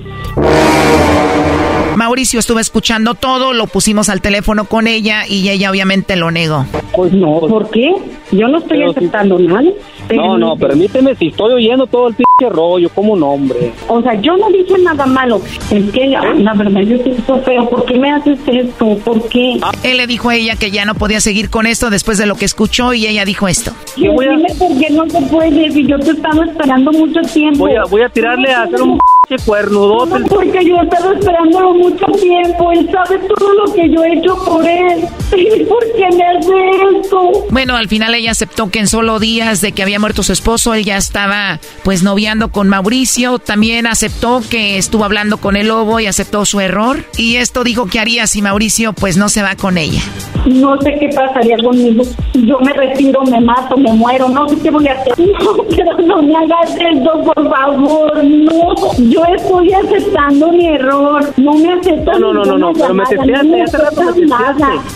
Mauricio 1.98 2.40
estuvo 2.40 2.60
escuchando 2.60 3.16
todo, 3.16 3.54
lo 3.54 3.66
pusimos 3.66 4.10
al 4.10 4.22
teléfono 4.22 4.66
con 4.66 4.86
ella 4.86 5.26
y 5.28 5.50
ella 5.50 5.72
obviamente 5.72 6.16
lo 6.16 6.30
negó. 6.30 6.64
Pues 6.96 7.12
no. 7.12 7.40
¿Por 7.40 7.72
qué? 7.72 7.92
Yo 8.32 8.48
no 8.48 8.60
estoy 8.60 8.84
aceptando 8.84 9.40
nada. 9.40 9.72
No, 10.14 10.38
no, 10.38 10.56
permíteme, 10.56 11.16
si 11.16 11.30
estoy 11.30 11.54
oyendo 11.54 11.88
todo 11.88 12.10
el 12.10 12.14
pinche 12.14 12.54
rollo, 12.54 12.90
como 12.94 13.16
nombre. 13.16 13.74
O 13.88 14.00
sea, 14.04 14.14
yo 14.22 14.38
no 14.38 14.48
dije 14.52 14.76
nada 14.84 15.08
malo. 15.08 15.42
Es 15.72 15.92
que 15.92 16.06
la, 16.06 16.36
la 16.36 16.54
verdad 16.54 16.82
yo 16.82 17.00
siento 17.00 17.42
feo. 17.42 17.68
¿Por 17.68 17.86
qué 17.86 17.98
me 17.98 18.12
haces 18.12 18.38
esto? 18.46 18.96
¿Por 19.04 19.28
qué? 19.30 19.60
Él 19.82 19.98
le 19.98 20.06
dijo 20.06 20.30
a 20.30 20.36
ella 20.36 20.56
que 20.56 20.70
ya 20.70 20.86
no 20.86 20.94
podía 20.94 21.20
seguir 21.20 21.50
con 21.50 21.66
esto 21.66 21.90
después 21.90 22.20
de 22.20 22.28
lo 22.28 22.36
que 22.36 22.46
escuchó 22.46 22.94
y 22.94 23.08
ella 23.08 23.26
dijo 23.26 23.48
esto. 23.48 23.72
Dime 23.96 24.54
por 24.60 24.78
qué 24.78 24.92
no 24.92 25.10
se 25.10 25.20
puede 25.24 25.72
si 25.72 25.88
yo 25.88 25.98
te 25.98 26.12
estaba 26.12 26.46
esperando 26.46 26.92
mucho 26.92 27.22
tiempo. 27.22 27.60
Voy 27.60 27.76
a, 27.76 27.86
voy 27.90 28.02
a 28.04 28.10
tirarle 28.10 28.52
a 28.52 28.62
hacer 28.62 28.84
un 28.84 29.00
pinche 29.28 29.46
cuernudote. 29.46 30.20
No, 30.20 30.28
porque 30.28 30.66
yo 30.66 30.78
he 30.78 30.84
estado 30.84 31.14
esperándolo 31.14 31.74
mucho 31.74 32.06
tiempo. 32.20 32.72
Él 32.72 32.90
sabe 32.92 33.20
todo 33.20 33.54
lo 33.54 33.74
que 33.74 33.90
yo 33.90 34.04
he 34.04 34.18
hecho 34.18 34.36
por 34.46 34.66
él. 34.68 35.02
¿Por 35.68 35.84
qué 35.96 36.16
me 36.16 36.24
hace 36.24 37.00
esto? 37.00 37.46
Bueno, 37.50 37.76
al 37.76 37.88
final 37.88 38.14
ella 38.14 38.32
aceptó 38.32 38.70
que 38.70 38.80
en 38.80 38.88
solo 38.88 39.20
días 39.20 39.62
de 39.62 39.72
que 39.72 39.84
había 39.84 40.00
muerto 40.00 40.24
su 40.24 40.34
esposo, 40.34 40.74
él 40.74 40.86
ya 40.86 40.98
estaba 40.98 41.60
pues 41.84 42.04
noviando 42.04 42.52
con 42.52 42.70
Mauricio. 42.70 43.40
También 43.40 43.88
aceptó 43.88 44.42
que 44.50 44.78
estuvo 44.78 45.04
hablando 45.04 45.38
con 45.38 45.56
el 45.56 45.68
lobo 45.68 46.00
y 46.00 46.06
aceptó 46.06 46.46
su 46.46 46.60
error. 46.60 47.04
Y 47.18 47.38
esto 47.38 47.64
dijo 47.64 47.88
que 47.88 48.00
haría 48.00 48.28
si 48.28 48.42
Mauricio 48.42 48.94
pues 48.94 49.18
no 49.18 49.30
se 49.30 49.42
va 49.42 49.56
con 49.56 49.78
ella. 49.78 50.02
No 50.46 50.80
sé 50.82 50.96
qué 51.00 51.10
pasaría 51.10 51.58
conmigo. 51.58 52.04
Yo 52.34 52.60
me 52.60 52.72
retiro, 52.72 53.22
me 53.24 53.42
mato, 53.42 53.76
me 53.76 53.92
muero. 53.92 54.30
No 54.30 54.48
sé 54.48 54.58
qué 54.60 54.72
voy 54.72 54.88
a 54.88 54.94
hacer. 54.94 55.14
No, 55.48 55.64
pero 55.70 55.98
no 56.00 56.22
me 56.22 56.36
hagas 56.36 56.76
esto, 56.76 57.22
por 57.24 57.50
favor. 57.50 58.24
No. 58.24 58.76
Yo 58.98 59.17
estoy 59.26 59.74
aceptando 59.74 60.52
mi 60.52 60.68
error. 60.68 61.24
No 61.38 61.54
me 61.56 61.74
aceptas. 61.74 62.20
No, 62.20 62.34
no, 62.34 62.44
no, 62.44 62.58
no, 62.58 62.58
no, 62.58 62.74
pero 62.74 62.94
me 62.94 63.04
testeaste, 63.06 63.62
hace 63.62 63.78
rato 63.78 64.02
me. 64.16 64.28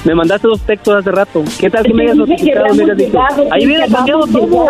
Me 0.05 0.15
mandaste 0.15 0.47
dos 0.47 0.59
textos 0.61 0.95
hace 0.95 1.11
rato. 1.11 1.43
¿Qué 1.59 1.69
tal 1.69 1.83
que 1.83 1.93
me 1.93 2.03
hayas 2.03 2.15
notificado? 2.17 2.73
Me 2.75 2.95
dicho, 2.95 3.19
ahí 3.51 3.65
hubiera 3.65 3.87
cambiado 3.87 4.21
todo. 4.27 4.65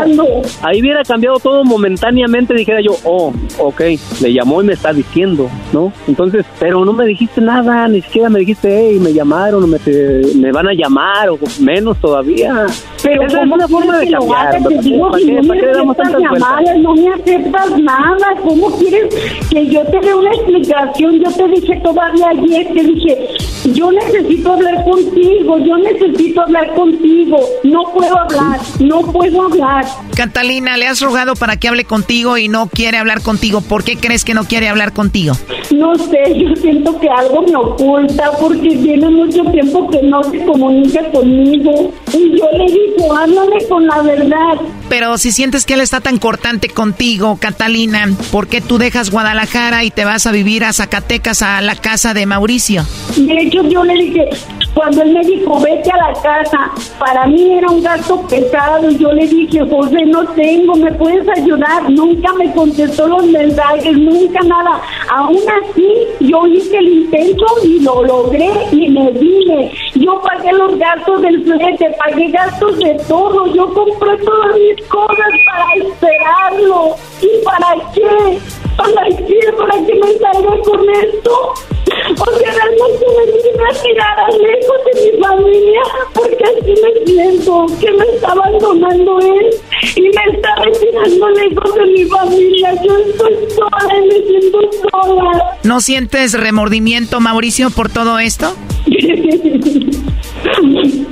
Ahí 0.61 0.81
hubiera 0.81 1.03
cambiado 1.03 1.37
todo 1.39 1.63
momentáneamente. 1.63 2.53
Dijera 2.53 2.81
yo, 2.81 2.93
oh, 3.03 3.33
ok, 3.59 3.81
le 4.21 4.33
llamó 4.33 4.61
y 4.61 4.65
me 4.65 4.73
está 4.73 4.93
diciendo, 4.93 5.49
¿no? 5.73 5.91
Entonces, 6.07 6.45
pero 6.59 6.83
no 6.85 6.93
me 6.93 7.05
dijiste 7.05 7.41
nada, 7.41 7.87
ni 7.87 8.01
siquiera 8.01 8.29
me 8.29 8.39
dijiste, 8.39 8.69
hey, 8.89 8.99
me 8.99 9.13
llamaron, 9.13 9.63
o 9.63 9.67
me, 9.67 9.79
te- 9.79 10.21
me 10.35 10.51
van 10.51 10.67
a 10.67 10.73
llamar, 10.73 11.29
o 11.29 11.39
menos 11.59 11.97
todavía. 11.99 12.65
Pero 13.03 13.23
Esa 13.23 13.33
es 13.37 13.39
¿cómo 13.41 13.55
una 13.55 13.67
forma 13.67 13.97
de 13.99 14.09
cambiar. 14.11 14.51
Te 14.51 14.61
¿Para 14.61 14.81
digo, 14.81 15.11
qué- 15.11 15.23
si 15.23 15.31
no 15.31 15.41
para 15.47 15.59
qué 15.59 15.65
le 15.65 15.71
damos 15.73 15.97
vueltas? 15.97 16.21
llamadas, 16.21 16.77
no 16.79 16.95
me 16.95 17.09
aceptas 17.09 17.79
nada. 17.79 18.27
¿Cómo 18.43 18.71
quieres 18.77 19.13
que 19.49 19.67
yo 19.67 19.83
te 19.85 19.99
dé 19.99 20.13
una 20.13 20.31
explicación? 20.31 21.19
Yo 21.19 21.31
te 21.31 21.47
dije 21.47 21.79
todavía 21.83 22.29
ayer, 22.29 22.67
te 22.73 22.83
dije, 22.83 23.27
yo 23.73 23.91
necesito 23.91 24.53
hablar 24.53 24.83
contigo, 24.83 25.57
yo 25.59 25.77
necesito 25.77 26.41
hablar 26.41 26.73
contigo. 26.73 27.37
No 27.63 27.83
puedo 27.93 28.17
hablar, 28.17 28.59
no 28.79 29.01
puedo 29.01 29.43
hablar. 29.43 29.85
Catalina, 30.15 30.77
le 30.77 30.87
has 30.87 31.01
rogado 31.01 31.35
para 31.35 31.57
que 31.57 31.67
hable 31.67 31.85
contigo 31.85 32.37
y 32.37 32.47
no 32.47 32.67
quiere 32.67 32.97
hablar 32.97 33.21
contigo. 33.21 33.61
¿Por 33.61 33.83
qué 33.83 33.97
crees 33.97 34.23
que 34.23 34.33
no 34.33 34.45
quiere 34.45 34.69
hablar 34.69 34.93
contigo? 34.93 35.33
No 35.71 35.95
sé, 35.95 36.19
yo 36.35 36.55
siento 36.55 36.99
que 36.99 37.09
algo 37.09 37.41
me 37.43 37.55
oculta 37.55 38.31
porque 38.39 38.69
tiene 38.75 39.09
mucho 39.09 39.43
tiempo 39.45 39.89
que 39.89 40.01
no 40.03 40.23
se 40.23 40.43
comunica 40.45 41.03
conmigo. 41.11 41.93
Y 42.13 42.37
yo 42.37 42.45
le 42.57 42.65
digo, 42.65 43.15
háblame 43.15 43.65
con 43.67 43.87
la 43.87 44.01
verdad. 44.01 44.55
Pero 44.89 45.17
si 45.17 45.31
sientes 45.31 45.65
que 45.65 45.75
él 45.75 45.81
está 45.81 46.01
tan 46.01 46.17
cortante 46.17 46.69
contigo, 46.69 47.37
Catalina, 47.39 48.09
¿por 48.31 48.47
qué 48.47 48.61
tú 48.61 48.77
dejas 48.77 49.11
Guadalajara 49.11 49.83
y 49.83 49.91
te 49.91 50.05
vas 50.05 50.25
a 50.27 50.31
vivir 50.31 50.63
a 50.63 50.73
Zacatecas 50.73 51.41
a 51.41 51.61
la 51.61 51.75
casa 51.75 52.13
de 52.13 52.25
Mauricio? 52.25 52.85
De 53.15 53.33
hecho, 53.41 53.63
yo 53.69 53.83
le 53.83 53.93
dije, 53.93 54.29
Cuando 54.73 55.01
él 55.01 55.13
me 55.13 55.21
dijo, 55.21 55.59
vete 55.59 55.91
a 55.91 55.97
la 55.97 56.13
casa, 56.21 56.71
para 56.97 57.25
mí 57.27 57.57
era 57.57 57.69
un 57.69 57.83
gasto 57.83 58.21
pesado. 58.27 58.89
Yo 58.91 59.11
le 59.11 59.27
dije, 59.27 59.59
José, 59.69 60.05
no 60.05 60.25
tengo, 60.29 60.75
¿me 60.75 60.91
puedes 60.93 61.27
ayudar? 61.27 61.89
Nunca 61.89 62.31
me 62.33 62.51
contestó 62.53 63.07
los 63.07 63.25
mensajes, 63.25 63.97
nunca 63.97 64.39
nada. 64.41 64.81
Aún 65.09 65.39
así, 65.61 66.07
yo 66.21 66.47
hice 66.47 66.77
el 66.77 66.87
intento 66.87 67.45
y 67.63 67.81
lo 67.81 68.03
logré 68.03 68.49
y 68.71 68.89
me 68.89 69.11
vine. 69.11 69.71
Yo 69.95 70.21
pagué 70.21 70.53
los 70.53 70.77
gastos 70.77 71.21
del 71.21 71.43
flete, 71.43 71.93
pagué 71.99 72.29
gastos 72.29 72.77
de 72.77 72.97
todo. 73.09 73.53
Yo 73.53 73.73
compré 73.73 74.17
todas 74.17 74.55
mis 74.55 74.87
cosas 74.87 75.31
para 75.45 75.85
esperarlo. 75.85 76.95
¿Y 77.21 77.43
para 77.43 77.75
qué? 77.93 78.39
¿Para 78.77 79.05
qué? 79.05 79.39
¿Para 79.57 79.85
qué 79.85 79.95
me 79.95 80.13
salga 80.13 80.61
con 80.63 80.89
esto? 80.89 81.70
O 82.17 82.37
sea, 82.37 82.51
realmente 82.51 83.05
me 83.17 83.25
vine 83.31 83.63
a 83.69 83.83
tirar 83.83 84.33
lejos 84.33 84.77
de 84.85 85.11
mi 85.11 85.23
familia 85.23 85.81
porque 86.13 86.43
así 86.43 86.73
me 86.81 87.05
siento, 87.05 87.65
que 87.79 87.91
me 87.91 88.05
está 88.05 88.31
abandonando 88.31 89.19
él 89.19 89.49
y 89.95 90.01
me 90.01 90.35
está 90.35 90.55
retirando 90.55 91.29
lejos 91.29 91.75
de 91.75 91.85
mi 91.85 92.05
familia. 92.05 92.73
Yo 92.83 92.97
estoy 92.97 93.35
sola 93.55 93.97
y 93.97 94.07
me 94.07 94.27
siento 94.27 94.59
sola. 94.91 95.57
¿No 95.63 95.81
sientes 95.81 96.33
remordimiento, 96.33 97.19
Mauricio, 97.19 97.69
por 97.69 97.89
todo 97.89 98.19
esto? 98.19 98.55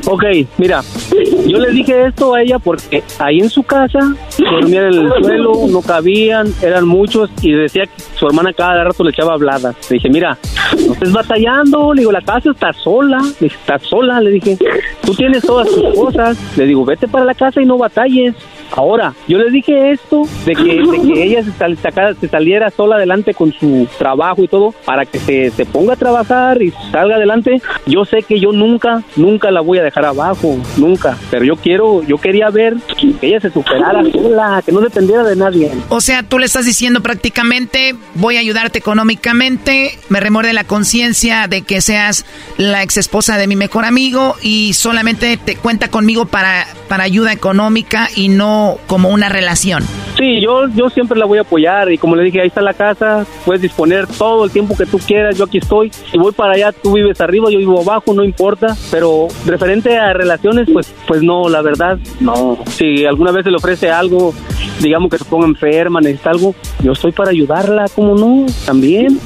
Ok, 0.06 0.24
mira, 0.58 0.82
yo 1.46 1.60
le 1.60 1.72
dije 1.72 2.08
esto 2.08 2.34
a 2.34 2.42
ella 2.42 2.58
porque 2.58 3.04
ahí 3.20 3.40
en 3.40 3.50
su 3.50 3.62
casa 3.62 4.00
dormían 4.38 4.86
en 4.86 4.94
el 4.94 5.24
suelo, 5.24 5.68
no 5.70 5.82
cabían, 5.82 6.52
eran 6.64 6.88
muchos 6.88 7.30
y 7.42 7.52
decía 7.52 7.86
que 7.86 8.02
su 8.18 8.26
hermana 8.26 8.54
cada 8.54 8.84
rato 8.84 9.04
le 9.04 9.12
echaba 9.12 9.34
habladas. 9.34 9.76
Le 9.90 9.96
dije, 9.96 10.10
mira, 10.10 10.38
no 10.78 11.12
batallando, 11.12 11.94
le 11.94 12.02
digo, 12.02 12.12
la 12.12 12.22
casa 12.22 12.52
está 12.52 12.74
sola, 12.74 13.20
le 13.22 13.48
dije, 13.48 13.56
está 13.56 13.80
sola, 13.80 14.20
le 14.20 14.32
dije, 14.32 14.58
tú 15.06 15.14
tienes 15.14 15.44
todas 15.44 15.68
tus 15.68 15.94
cosas, 15.96 16.38
le 16.58 16.66
digo, 16.66 16.86
vete 16.86 17.08
para 17.08 17.26
la 17.26 17.34
casa 17.34 17.62
y 17.62 17.66
no 17.66 17.78
batalles. 17.78 18.36
Ahora, 18.72 19.14
yo 19.28 19.38
le 19.38 19.50
dije 19.52 19.92
esto 19.92 20.24
de 20.46 20.54
que, 20.56 20.64
de 20.64 21.02
que 21.14 21.24
ella 21.26 21.44
se, 21.44 21.52
sal- 21.54 21.78
sacara- 21.78 22.14
se 22.16 22.28
saliera 22.28 22.70
sola 22.70 22.96
adelante 22.98 23.34
con 23.34 23.52
su 23.54 23.88
trabajo 23.98 24.44
y 24.44 24.48
todo 24.48 24.74
para 24.86 25.06
que 25.06 25.20
se, 25.20 25.52
se 25.52 25.66
ponga 25.66 25.94
a 25.94 25.98
trabajar 25.98 26.62
y 26.62 26.72
salga 26.92 27.16
adelante. 27.16 27.62
Yo 27.86 28.06
sé 28.06 28.24
que 28.24 28.40
yo 28.40 28.52
nunca, 28.52 29.04
nunca 29.16 29.52
la 29.52 29.62
voy 29.62 29.78
a 29.80 29.84
dejar 29.84 30.06
abajo, 30.06 30.58
nunca. 30.78 31.18
Pero 31.32 31.46
yo 31.46 31.56
quiero, 31.56 32.04
yo 32.04 32.18
quería 32.18 32.50
ver 32.50 32.76
que 33.00 33.28
ella 33.28 33.40
se 33.40 33.50
superara 33.52 34.02
sola, 34.12 34.62
que 34.66 34.72
no 34.72 34.82
dependiera 34.82 35.24
de 35.24 35.36
nadie. 35.36 35.72
O 35.90 36.02
sea, 36.02 36.24
tú 36.24 36.40
le 36.40 36.46
estás 36.46 36.66
diciendo 36.66 37.02
prácticamente, 37.02 37.96
voy 38.16 38.38
a 38.38 38.40
ayudarte 38.40 38.80
económicamente, 38.80 39.98
me 40.10 40.20
remuerde 40.20 40.54
la 40.54 40.64
conciencia 40.64 41.48
de 41.48 41.62
que 41.64 41.82
seas 41.82 42.26
la 42.58 42.84
ex 42.84 42.98
esposa 42.98 43.38
de 43.38 43.48
mi 43.48 43.56
mejor 43.56 43.86
amigo 43.86 44.36
y 44.42 44.74
solamente 44.74 45.38
te 45.38 45.56
cuenta 45.56 45.90
conmigo 45.90 46.26
para, 46.26 46.66
para 46.88 47.04
ayuda 47.04 47.34
económica 47.34 48.08
y 48.16 48.30
no 48.30 48.59
como 48.88 49.10
una 49.10 49.30
relación. 49.30 49.84
Sí, 50.18 50.42
yo, 50.42 50.68
yo 50.70 50.90
siempre 50.90 51.18
la 51.18 51.26
voy 51.26 51.38
a 51.38 51.42
apoyar 51.42 51.92
y 51.92 51.98
como 51.98 52.16
le 52.16 52.24
dije, 52.24 52.42
ahí 52.42 52.48
está 52.48 52.62
la 52.62 52.74
casa, 52.74 53.26
puedes 53.46 53.62
disponer 53.62 54.06
todo 54.06 54.44
el 54.44 54.52
tiempo 54.52 54.76
que 54.76 54.86
tú 54.86 54.98
quieras, 55.00 55.38
yo 55.38 55.46
aquí 55.46 55.60
estoy. 55.60 55.92
Si 56.12 56.18
voy 56.18 56.34
para 56.34 56.54
allá, 56.54 56.72
tú 56.74 56.94
vives 56.94 57.22
arriba, 57.22 57.50
yo 57.50 57.60
vivo 57.60 57.82
abajo, 57.82 58.14
no 58.14 58.24
importa. 58.24 58.76
Pero 58.92 59.28
referente 59.46 59.98
a 59.98 60.12
relaciones, 60.14 60.68
pues, 60.72 60.94
pues 61.08 61.24
no, 61.24 61.48
la 61.48 61.62
verdad, 61.62 61.98
no. 62.20 62.58
Si 62.68 63.06
alguna 63.06 63.32
vez 63.32 63.46
se 63.46 63.52
le 63.52 63.58
ofrece 63.58 63.90
algo, 63.90 64.34
digamos 64.82 65.10
que 65.10 65.18
se 65.18 65.26
ponga 65.26 65.48
enferma, 65.48 66.02
necesita 66.02 66.32
algo, 66.32 66.54
yo 66.84 66.92
estoy 66.92 67.12
para 67.12 67.32
ayudarla, 67.32 67.86
¿cómo 67.96 68.16
no? 68.16 68.46
También. 68.66 69.20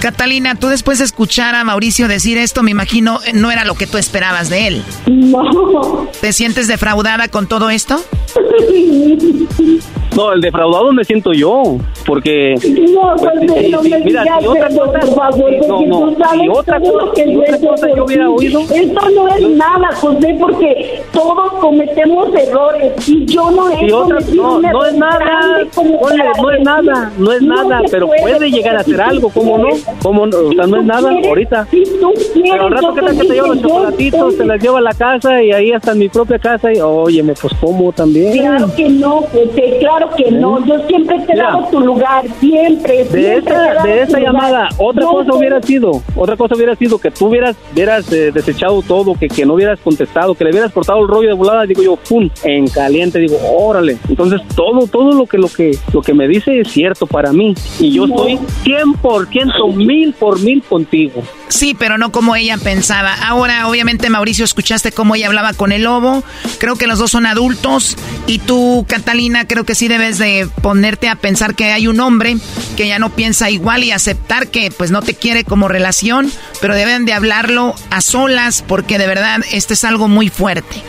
Catalina, 0.00 0.54
tú 0.54 0.68
después 0.68 0.98
de 0.98 1.04
escuchar 1.04 1.54
a 1.54 1.62
Mauricio 1.62 2.08
decir 2.08 2.38
esto, 2.38 2.62
me 2.62 2.70
imagino, 2.70 3.20
eh, 3.26 3.32
no 3.34 3.50
era 3.50 3.64
lo 3.64 3.74
que 3.74 3.86
tú 3.86 3.98
esperabas 3.98 4.48
de 4.48 4.66
él. 4.66 4.82
No. 5.06 6.08
¿Te 6.20 6.32
sientes 6.32 6.68
defraudada 6.68 7.28
con 7.28 7.46
todo 7.46 7.70
esto? 7.70 8.00
No, 10.16 10.32
el 10.32 10.40
defraudado 10.40 10.92
me 10.92 11.04
siento 11.04 11.32
yo, 11.32 11.76
porque... 12.04 12.56
No, 12.92 13.14
pues, 13.16 13.70
no 13.70 13.80
me 13.80 14.00
mira, 14.00 14.22
digas 14.24 14.40
si 14.40 14.46
otra 14.48 14.68
cosa- 14.68 14.98
por 14.98 15.14
favor, 15.14 15.50
si- 15.52 15.66
no, 15.68 15.74
porque 15.76 15.86
no, 15.86 16.00
tú 16.00 16.16
sabes 16.18 16.40
si 16.40 16.48
otra 16.48 16.80
todo 16.80 16.92
cosa- 16.92 17.06
lo 17.06 17.12
que 17.12 17.24
si 17.24 17.32
yo 17.32 17.38
otra 17.40 17.52
he 17.54 17.56
hecho 17.56 17.68
cosa 17.68 17.86
yo 17.96 18.04
hubiera 18.04 18.28
oído- 18.30 18.60
Esto 18.74 19.00
no 19.14 19.28
es 19.28 19.48
nada, 19.50 19.88
José, 19.94 20.36
porque 20.40 21.02
todos 21.12 21.52
cometemos 21.60 22.28
errores 22.34 23.08
y 23.08 23.24
yo 23.26 23.50
no 23.52 23.70
he 23.70 23.86
Y 23.86 23.92
otra, 23.92 24.16
cometido 24.16 24.42
no, 24.42 24.54
un 24.56 24.62
no 24.62 24.84
es 24.84 24.94
nada, 24.94 25.40
Oye, 25.76 26.22
no 26.42 26.50
es 26.50 26.60
nada, 26.64 27.12
no 27.16 27.32
es 27.32 27.42
no 27.42 27.54
nada, 27.64 27.80
pero 27.88 28.08
puede 28.08 28.50
llegar 28.50 28.76
a 28.76 28.82
ser 28.82 29.00
algo, 29.00 29.30
¿cómo 29.30 29.58
no? 29.58 29.68
¿Cómo? 30.02 30.22
O 30.22 30.52
sea, 30.52 30.66
no 30.66 30.76
es 30.80 30.84
nada 30.84 31.10
ahorita. 31.26 31.66
Pero 31.70 32.66
al 32.66 32.70
rato 32.72 32.94
que 32.94 33.00
que 33.00 33.26
te 33.26 33.34
llevo 33.34 33.48
los 33.48 33.60
chocolatitos, 33.62 34.36
te 34.36 34.44
las 34.46 34.62
llevo 34.62 34.76
a 34.76 34.80
la 34.80 34.94
casa 34.94 35.42
y 35.42 35.52
ahí 35.52 35.72
hasta 35.72 35.92
en 35.92 35.98
mi 35.98 36.08
propia 36.08 36.38
casa 36.38 36.72
y, 36.72 36.80
óyeme, 36.80 37.34
pues 37.40 37.52
como 37.60 37.92
también. 37.92 38.32
Claro 38.32 38.70
que 38.76 38.88
no, 38.88 39.16
José, 39.22 39.76
claro 39.80 40.10
que 40.16 40.30
no. 40.30 40.64
Yo 40.66 40.86
siempre 40.86 41.18
te 41.26 41.32
he 41.32 41.36
dado 41.36 41.66
tu 41.70 41.80
lugar, 41.80 42.24
siempre. 42.38 43.04
De 43.04 43.04
te 43.04 43.36
esa, 43.38 43.82
de 43.82 44.02
esa 44.02 44.18
lugar. 44.18 44.32
llamada, 44.34 44.68
otra 44.78 45.02
No, 45.04 45.12
cosa 45.12 45.34
hubiera 45.34 45.60
sido, 45.62 46.02
otra 46.16 46.36
cosa 46.36 46.54
hubiera 46.54 46.74
sido 46.76 46.98
que 46.98 47.10
tú 47.10 47.26
hubieras, 47.26 47.56
hubieras 47.72 48.10
eh, 48.12 48.30
desechado 48.32 48.82
todo, 48.82 49.14
que, 49.14 49.28
que 49.28 49.44
no 49.46 49.54
hubieras 49.54 49.80
contestado, 49.80 50.34
que 50.34 50.44
le 50.44 50.50
hubieras 50.50 50.72
cortado 50.72 51.00
el 51.00 51.08
rollo 51.08 51.28
de 51.28 51.34
volada, 51.34 51.64
digo 51.66 51.82
yo, 51.82 51.96
pum, 51.96 52.28
en 52.44 52.68
caliente, 52.68 53.18
digo, 53.18 53.36
órale. 53.58 53.96
Entonces 54.08 54.40
todo, 54.54 54.86
todo 54.86 55.12
lo 55.12 55.26
que, 55.26 55.38
lo 55.38 55.48
que, 55.48 55.76
lo 55.92 56.00
que 56.02 56.14
me 56.14 56.28
dice 56.28 56.60
es 56.60 56.68
cierto 56.68 57.06
para 57.06 57.32
mí. 57.32 57.54
Y 57.78 57.92
yo 57.92 58.06
No. 58.06 58.14
estoy 58.26 58.38
100%, 58.64 59.74
mil 59.86 60.12
por 60.14 60.40
mil 60.40 60.62
contigo. 60.62 61.22
Sí, 61.48 61.74
pero 61.78 61.98
no 61.98 62.12
como 62.12 62.36
ella 62.36 62.56
pensaba. 62.58 63.14
Ahora, 63.14 63.66
obviamente, 63.68 64.08
Mauricio, 64.08 64.44
escuchaste 64.44 64.92
cómo 64.92 65.14
ella 65.14 65.26
hablaba 65.26 65.52
con 65.52 65.72
el 65.72 65.82
lobo. 65.82 66.22
Creo 66.58 66.76
que 66.76 66.86
los 66.86 66.98
dos 66.98 67.10
son 67.10 67.26
adultos. 67.26 67.96
Y 68.26 68.38
tú, 68.38 68.86
Catalina, 68.88 69.46
creo 69.46 69.64
que 69.64 69.74
sí 69.74 69.88
debes 69.88 70.18
de 70.18 70.48
ponerte 70.62 71.08
a 71.08 71.16
pensar 71.16 71.54
que 71.54 71.72
hay 71.72 71.88
un 71.88 72.00
hombre 72.00 72.36
que 72.76 72.86
ya 72.86 72.98
no 72.98 73.10
piensa 73.10 73.50
igual 73.50 73.82
y 73.84 73.90
aceptar 73.90 74.48
que 74.48 74.70
pues 74.70 74.90
no 74.90 75.02
te 75.02 75.14
quiere 75.14 75.44
como 75.44 75.68
relación, 75.68 76.30
pero 76.60 76.74
deben 76.74 77.04
de 77.04 77.12
hablarlo 77.12 77.74
a 77.90 78.00
solas 78.00 78.62
porque 78.66 78.98
de 78.98 79.06
verdad 79.06 79.40
este 79.52 79.74
es 79.74 79.84
algo 79.84 80.08
muy 80.08 80.28
fuerte. 80.28 80.82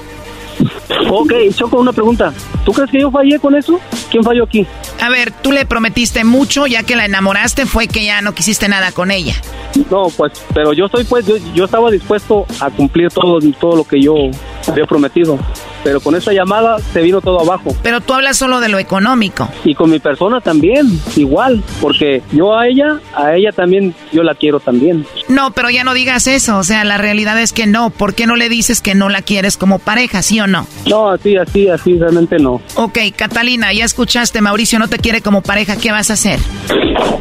Ok, 1.09 1.33
Choco, 1.55 1.79
una 1.79 1.93
pregunta. 1.93 2.33
¿Tú 2.65 2.71
crees 2.71 2.91
que 2.91 2.99
yo 3.01 3.11
fallé 3.11 3.39
con 3.39 3.55
eso? 3.55 3.79
¿Quién 4.09 4.23
falló 4.23 4.43
aquí? 4.43 4.65
A 5.01 5.09
ver, 5.09 5.31
tú 5.31 5.51
le 5.51 5.65
prometiste 5.65 6.23
mucho, 6.23 6.67
ya 6.67 6.83
que 6.83 6.95
la 6.95 7.05
enamoraste 7.05 7.65
fue 7.65 7.87
que 7.87 8.05
ya 8.05 8.21
no 8.21 8.33
quisiste 8.33 8.67
nada 8.67 8.91
con 8.91 9.11
ella. 9.11 9.33
No, 9.89 10.07
pues, 10.15 10.33
pero 10.53 10.73
yo 10.73 10.85
estoy, 10.85 11.03
pues, 11.05 11.25
yo, 11.25 11.35
yo 11.53 11.65
estaba 11.65 11.89
dispuesto 11.89 12.45
a 12.59 12.69
cumplir 12.69 13.09
todo, 13.09 13.39
todo 13.59 13.75
lo 13.75 13.83
que 13.83 14.01
yo 14.01 14.15
había 14.67 14.85
prometido. 14.85 15.39
Pero 15.83 15.99
con 15.99 16.15
esa 16.15 16.31
llamada 16.31 16.77
se 16.79 17.01
vino 17.01 17.21
todo 17.21 17.39
abajo. 17.39 17.75
Pero 17.81 18.01
tú 18.01 18.13
hablas 18.13 18.37
solo 18.37 18.59
de 18.59 18.69
lo 18.69 18.77
económico. 18.77 19.49
Y 19.63 19.73
con 19.73 19.89
mi 19.89 19.99
persona 19.99 20.39
también, 20.39 20.99
igual, 21.15 21.63
porque 21.81 22.21
yo 22.31 22.55
a 22.57 22.67
ella, 22.67 22.99
a 23.15 23.35
ella 23.35 23.51
también, 23.51 23.95
yo 24.11 24.21
la 24.23 24.35
quiero 24.35 24.59
también. 24.59 25.05
No, 25.27 25.51
pero 25.51 25.69
ya 25.69 25.83
no 25.83 25.93
digas 25.93 26.27
eso, 26.27 26.57
o 26.57 26.63
sea, 26.63 26.83
la 26.83 26.97
realidad 26.97 27.39
es 27.41 27.51
que 27.51 27.65
no. 27.65 27.89
¿Por 27.89 28.13
qué 28.13 28.27
no 28.27 28.35
le 28.35 28.49
dices 28.49 28.81
que 28.81 28.93
no 28.93 29.09
la 29.09 29.21
quieres 29.21 29.57
como 29.57 29.79
pareja, 29.79 30.21
sí 30.21 30.39
o 30.39 30.47
no? 30.47 30.67
No, 30.87 31.09
así, 31.09 31.35
así, 31.37 31.67
así, 31.67 31.97
realmente 31.97 32.37
no. 32.37 32.61
Ok, 32.75 32.99
Catalina, 33.15 33.73
ya 33.73 33.85
escuchaste, 33.85 34.41
Mauricio 34.41 34.77
no 34.77 34.87
te 34.87 34.99
quiere 34.99 35.21
como 35.21 35.41
pareja, 35.41 35.77
¿qué 35.77 35.91
vas 35.91 36.09
a 36.11 36.13
hacer? 36.13 36.39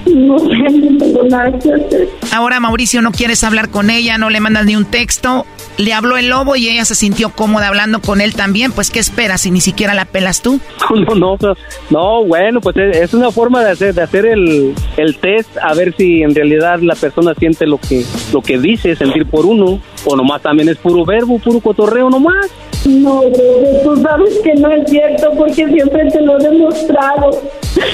No 0.07 0.39
sé, 0.39 0.47
no 0.47 0.99
tengo 0.99 1.23
nada 1.25 1.51
que 1.59 1.73
hacer. 1.73 2.09
Ahora 2.33 2.61
Mauricio 2.61 3.01
no 3.01 3.13
quieres 3.13 3.43
hablar 3.45 3.71
con 3.71 3.91
ella, 3.91 4.19
no 4.19 4.29
le 4.29 4.41
mandas 4.41 4.67
ni 4.67 4.77
un 4.77 4.85
texto. 4.85 5.47
Le 5.79 5.93
habló 5.93 6.17
el 6.17 6.29
lobo 6.29 6.57
y 6.57 6.69
ella 6.69 6.85
se 6.85 6.95
sintió 6.95 7.31
cómoda 7.31 7.69
hablando 7.69 8.01
con 8.01 8.21
él 8.21 8.35
también. 8.35 8.73
Pues, 8.73 8.91
¿qué 8.91 8.99
esperas 8.99 9.43
si 9.43 9.51
ni 9.51 9.61
siquiera 9.61 9.95
la 9.95 10.05
pelas 10.05 10.43
tú? 10.43 10.61
No, 10.91 11.15
no, 11.15 11.37
no, 11.41 11.55
no, 11.89 12.25
bueno, 12.25 12.61
pues 12.61 12.77
es 12.77 13.15
una 13.15 13.31
forma 13.31 13.63
de 13.63 13.71
hacer, 13.71 13.95
de 13.95 14.03
hacer 14.03 14.27
el, 14.27 14.75
el 14.97 15.17
test 15.19 15.57
a 15.63 15.73
ver 15.73 15.95
si 15.97 16.23
en 16.23 16.35
realidad 16.35 16.81
la 16.81 16.95
persona 16.95 17.33
siente 17.35 17.67
lo 17.67 17.79
que, 17.79 18.05
lo 18.33 18.43
que 18.43 18.59
dice, 18.59 18.97
sentir 18.97 19.27
por 19.27 19.47
uno, 19.47 19.81
o 20.05 20.17
nomás 20.17 20.43
también 20.43 20.69
es 20.69 20.77
puro 20.77 21.05
verbo, 21.05 21.39
puro 21.39 21.61
cotorreo 21.61 22.11
nomás. 22.11 22.51
No, 22.87 23.21
bebé, 23.21 23.81
tú 23.85 23.95
sabes 23.97 24.39
que 24.43 24.55
no 24.55 24.71
es 24.71 24.89
cierto 24.89 25.31
porque 25.37 25.67
siempre 25.69 26.11
te 26.11 26.21
lo 26.23 26.39
he 26.39 26.43
demostrado. 26.43 27.31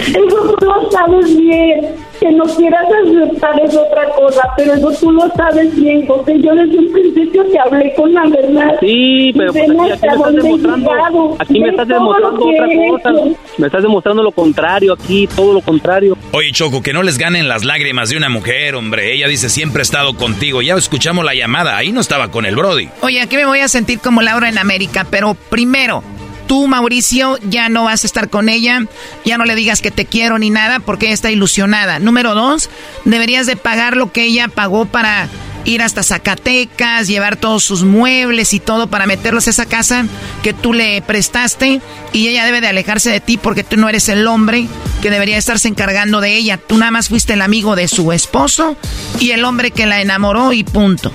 Eso 0.07 0.55
tú 0.59 0.64
lo 0.64 0.91
sabes 0.91 1.37
bien. 1.37 1.95
Que 2.20 2.31
no 2.33 2.45
quieras 2.45 2.87
aceptar 3.05 3.61
es 3.61 3.77
otra 3.77 4.09
cosa, 4.14 4.43
pero 4.57 4.74
eso 4.74 4.91
tú 5.01 5.11
lo 5.11 5.29
sabes 5.33 5.74
bien, 5.74 6.07
José. 6.07 6.41
Yo 6.41 6.55
desde 6.55 6.79
un 6.79 6.93
principio 6.93 7.45
te 7.47 7.59
hablé 7.67 7.95
con 7.95 8.12
la 8.12 8.23
verdad. 8.29 8.77
Sí, 8.81 9.33
pero 9.37 9.53
pues 9.53 9.64
aquí, 9.71 9.79
me 9.79 9.95
estás 9.95 10.35
demostrando, 10.35 11.37
aquí 11.39 11.61
me 11.61 11.69
estás 11.69 11.89
demostrando 11.89 12.47
otra 12.47 12.67
cosa. 12.67 13.11
hecho. 13.11 13.39
Me 13.59 13.67
estás 13.67 13.83
demostrando 13.83 14.23
lo 14.23 14.33
contrario 14.33 14.93
aquí, 14.93 15.29
todo 15.35 15.55
lo 15.55 15.61
contrario. 15.61 16.17
Oye, 16.33 16.53
Choco, 16.53 16.83
que 16.83 16.93
no 16.93 17.03
les 17.03 17.19
ganen 17.19 17.49
las 17.49 17.64
lágrimas 17.64 18.09
de 18.11 18.17
una 18.17 18.29
mujer, 18.29 18.75
hombre. 18.75 19.12
Ella 19.14 19.29
dice 19.29 19.49
siempre 19.49 19.81
he 19.81 19.83
estado 19.83 20.17
contigo. 20.17 20.62
Ya 20.62 20.75
escuchamos 20.75 21.25
la 21.25 21.35
llamada. 21.35 21.77
Ahí 21.77 21.93
no 21.93 22.01
estaba 22.01 22.31
con 22.31 22.47
el 22.47 22.57
Brody. 22.57 22.89
Oye, 23.03 23.21
aquí 23.21 23.37
me 23.37 23.47
voy 23.47 23.61
a 23.61 23.69
sentir 23.69 24.01
como 24.01 24.23
Laura 24.23 24.49
en 24.49 24.59
América, 24.59 25.07
pero 25.11 25.35
primero, 25.35 26.03
tú, 26.47 26.67
Mauricio, 26.67 27.39
ya 27.49 27.69
no 27.69 27.85
vas 27.85 28.05
a 28.05 28.07
estar 28.07 28.29
con 28.29 28.49
ella, 28.49 28.83
ya 29.25 29.39
no 29.39 29.45
le 29.45 29.55
digas 29.55 29.83
que 29.83 29.91
te 29.91 30.07
quiero 30.07 30.39
ni 30.39 30.51
nada 30.51 30.81
porque 30.81 31.07
ella 31.07 31.14
está 31.14 31.31
ilusionada. 31.31 31.99
Número 31.99 32.35
dos, 32.35 32.71
deberías 33.05 33.47
de 33.47 33.57
pagar 33.57 33.97
lo 33.97 34.12
que 34.12 34.25
ella 34.25 34.49
pagó 34.49 34.87
para 34.87 35.29
ir 35.67 35.83
hasta 35.83 36.03
Zacatecas, 36.03 37.09
llevar 37.09 37.37
todos 37.37 37.62
sus 37.62 37.83
muebles 37.85 38.55
y 38.55 38.61
todo 38.61 38.87
para 38.87 39.07
meterlos 39.07 39.47
a 39.47 39.51
esa 39.51 39.67
casa 39.67 40.07
que 40.43 40.55
tú 40.55 40.73
le 40.73 41.03
prestaste 41.03 41.81
y 42.12 42.29
ella 42.29 42.45
debe 42.45 42.61
de 42.61 42.69
alejarse 42.69 43.11
de 43.11 43.21
ti 43.21 43.37
porque 43.37 43.64
tú 43.64 43.77
no 43.77 43.89
eres 43.89 44.09
el 44.09 44.27
hombre 44.27 44.69
que 45.03 45.11
debería 45.11 45.37
estarse 45.37 45.69
encargando 45.69 46.21
de 46.21 46.37
ella. 46.37 46.59
Tú 46.59 46.79
nada 46.79 46.91
más 46.91 47.09
fuiste 47.09 47.35
el 47.35 47.43
amigo 47.43 47.77
de 47.77 47.89
su 47.89 48.12
esposo 48.12 48.77
y 49.21 49.33
el 49.33 49.45
hombre 49.45 49.73
que 49.73 49.87
la 49.87 50.01
enamoró 50.01 50.53
y 50.53 50.64
punto. 50.64 51.12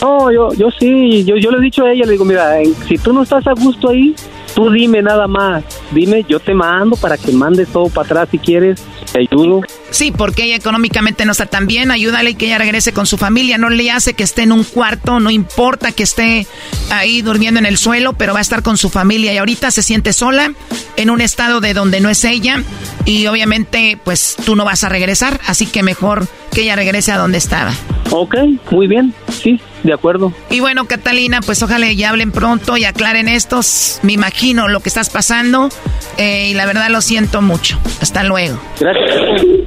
No, 0.00 0.30
yo, 0.30 0.52
yo 0.54 0.70
sí, 0.78 1.24
yo, 1.24 1.36
yo 1.36 1.50
le 1.50 1.58
he 1.58 1.62
dicho 1.62 1.84
a 1.84 1.92
ella, 1.92 2.04
le 2.04 2.12
digo, 2.12 2.24
mira, 2.24 2.56
si 2.86 2.98
tú 2.98 3.12
no 3.12 3.22
estás 3.22 3.46
a 3.46 3.52
gusto 3.52 3.88
ahí, 3.88 4.14
tú 4.56 4.70
dime 4.70 5.02
nada 5.02 5.28
más, 5.28 5.64
dime, 5.92 6.24
yo 6.26 6.40
te 6.40 6.54
mando 6.54 6.96
para 6.96 7.18
que 7.18 7.30
mandes 7.30 7.68
todo 7.68 7.90
para 7.90 8.06
atrás 8.06 8.28
si 8.30 8.38
quieres, 8.38 8.80
te 9.12 9.20
ayudo. 9.20 9.60
Sí, 9.90 10.10
porque 10.10 10.44
ella 10.44 10.56
económicamente 10.56 11.26
no 11.26 11.32
está 11.32 11.44
tan 11.44 11.66
bien, 11.66 11.90
ayúdale 11.90 12.36
que 12.36 12.46
ella 12.46 12.56
regrese 12.56 12.94
con 12.94 13.04
su 13.04 13.18
familia, 13.18 13.58
no 13.58 13.68
le 13.68 13.90
hace 13.90 14.14
que 14.14 14.22
esté 14.22 14.44
en 14.44 14.52
un 14.52 14.64
cuarto, 14.64 15.20
no 15.20 15.30
importa 15.30 15.92
que 15.92 16.04
esté 16.04 16.46
ahí 16.90 17.20
durmiendo 17.20 17.60
en 17.60 17.66
el 17.66 17.76
suelo, 17.76 18.14
pero 18.14 18.32
va 18.32 18.38
a 18.38 18.42
estar 18.42 18.62
con 18.62 18.78
su 18.78 18.88
familia. 18.88 19.34
Y 19.34 19.36
ahorita 19.36 19.70
se 19.70 19.82
siente 19.82 20.14
sola, 20.14 20.52
en 20.96 21.10
un 21.10 21.20
estado 21.20 21.60
de 21.60 21.74
donde 21.74 22.00
no 22.00 22.08
es 22.08 22.24
ella. 22.24 22.62
Y 23.04 23.26
obviamente 23.26 23.98
pues 24.02 24.36
tú 24.46 24.56
no 24.56 24.64
vas 24.64 24.84
a 24.84 24.88
regresar, 24.88 25.38
así 25.46 25.66
que 25.66 25.82
mejor 25.82 26.28
que 26.50 26.62
ella 26.62 26.76
regrese 26.76 27.12
a 27.12 27.18
donde 27.18 27.36
estaba. 27.36 27.74
Ok, 28.18 28.34
muy 28.70 28.86
bien, 28.86 29.12
sí, 29.28 29.60
de 29.82 29.92
acuerdo. 29.92 30.32
Y 30.48 30.60
bueno, 30.60 30.86
Catalina, 30.86 31.40
pues 31.44 31.62
ojalá 31.62 31.92
ya 31.92 32.08
hablen 32.08 32.32
pronto 32.32 32.78
y 32.78 32.84
aclaren 32.84 33.28
estos. 33.28 34.00
Me 34.02 34.14
imagino 34.14 34.68
lo 34.68 34.80
que 34.80 34.88
estás 34.88 35.10
pasando 35.10 35.68
eh, 36.16 36.48
y 36.50 36.54
la 36.54 36.64
verdad 36.64 36.88
lo 36.88 37.02
siento 37.02 37.42
mucho. 37.42 37.78
Hasta 38.00 38.24
luego. 38.24 38.58
Gracias. 38.80 39.66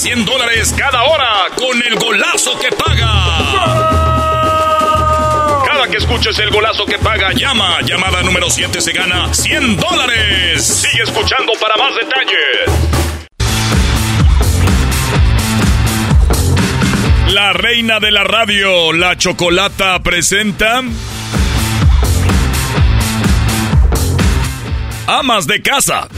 100 0.00 0.24
dólares 0.24 0.74
cada 0.78 1.02
hora 1.02 1.28
con 1.56 1.76
el 1.82 1.94
golazo 1.96 2.58
que 2.58 2.70
paga. 2.74 3.12
Cada 5.66 5.88
que 5.88 5.98
escuches 5.98 6.38
el 6.38 6.48
golazo 6.48 6.86
que 6.86 6.98
paga, 6.98 7.32
llama. 7.34 7.82
Llamada 7.82 8.22
número 8.22 8.48
7 8.48 8.80
se 8.80 8.92
gana 8.92 9.34
100 9.34 9.76
dólares. 9.76 10.64
Sigue 10.64 11.02
escuchando 11.02 11.52
para 11.60 11.76
más 11.76 11.94
detalles. 11.96 12.70
La 17.34 17.52
reina 17.52 18.00
de 18.00 18.10
la 18.10 18.24
radio, 18.24 18.94
la 18.94 19.18
Chocolata, 19.18 20.02
presenta... 20.02 20.80
Amas 25.06 25.46
de 25.46 25.60
casa. 25.60 26.08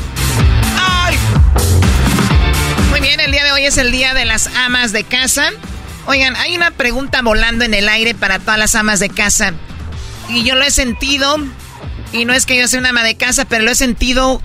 Hoy 3.53 3.67
es 3.67 3.77
el 3.77 3.93
día 3.93 4.15
de 4.15 4.25
las 4.25 4.47
amas 4.47 4.93
de 4.93 5.05
casa. 5.05 5.51
Oigan, 6.07 6.37
hay 6.37 6.57
una 6.57 6.71
pregunta 6.71 7.21
volando 7.23 7.65
en 7.65 7.75
el 7.75 7.89
aire 7.89 8.15
para 8.15 8.39
todas 8.39 8.59
las 8.59 8.75
amas 8.75 8.99
de 8.99 9.11
casa. 9.11 9.53
Y 10.31 10.43
yo 10.43 10.55
lo 10.55 10.65
he 10.65 10.71
sentido, 10.71 11.37
y 12.13 12.25
no 12.25 12.33
es 12.33 12.47
que 12.47 12.57
yo 12.57 12.67
sea 12.67 12.81
una 12.81 12.91
ama 12.91 13.05
de 13.05 13.17
casa, 13.17 13.45
pero 13.45 13.65
lo 13.65 13.71
he 13.71 13.75
sentido 13.75 14.41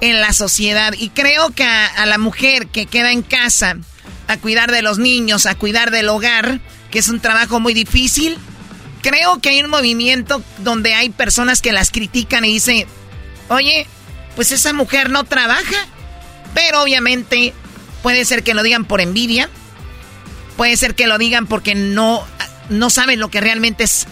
en 0.00 0.20
la 0.20 0.32
sociedad. 0.32 0.94
Y 0.96 1.08
creo 1.08 1.50
que 1.50 1.64
a, 1.64 1.86
a 1.86 2.06
la 2.06 2.18
mujer 2.18 2.68
que 2.68 2.86
queda 2.86 3.10
en 3.10 3.22
casa 3.22 3.76
a 4.28 4.36
cuidar 4.36 4.70
de 4.70 4.82
los 4.82 4.98
niños, 4.98 5.46
a 5.46 5.56
cuidar 5.56 5.90
del 5.90 6.08
hogar, 6.08 6.60
que 6.90 7.00
es 7.00 7.08
un 7.08 7.20
trabajo 7.20 7.58
muy 7.58 7.74
difícil, 7.74 8.38
creo 9.02 9.40
que 9.40 9.48
hay 9.48 9.62
un 9.62 9.70
movimiento 9.70 10.42
donde 10.58 10.94
hay 10.94 11.10
personas 11.10 11.62
que 11.62 11.72
las 11.72 11.90
critican 11.90 12.44
y 12.44 12.52
dicen, 12.52 12.86
oye, 13.48 13.88
pues 14.36 14.52
esa 14.52 14.72
mujer 14.72 15.10
no 15.10 15.24
trabaja. 15.24 15.88
Pero 16.54 16.82
obviamente 16.82 17.54
puede 18.02 18.24
ser 18.24 18.42
que 18.42 18.54
lo 18.54 18.62
digan 18.62 18.84
por 18.84 19.00
envidia, 19.00 19.48
puede 20.56 20.76
ser 20.76 20.94
que 20.94 21.06
lo 21.06 21.18
digan 21.18 21.46
porque 21.46 21.74
no, 21.74 22.24
no 22.68 22.90
saben 22.90 23.20
lo 23.20 23.30
que 23.30 23.40
realmente 23.40 23.84
es 23.84 24.06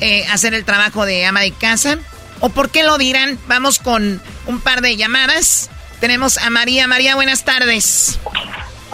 eh, 0.00 0.26
hacer 0.30 0.54
el 0.54 0.64
trabajo 0.64 1.06
de 1.06 1.24
ama 1.24 1.40
de 1.40 1.52
casa. 1.52 1.98
¿O 2.40 2.50
por 2.50 2.70
qué 2.70 2.84
lo 2.84 2.98
dirán? 2.98 3.38
Vamos 3.46 3.78
con 3.78 4.20
un 4.46 4.60
par 4.60 4.82
de 4.82 4.96
llamadas. 4.96 5.70
Tenemos 6.00 6.36
a 6.36 6.50
María. 6.50 6.86
María, 6.86 7.14
buenas 7.14 7.44
tardes. 7.44 8.18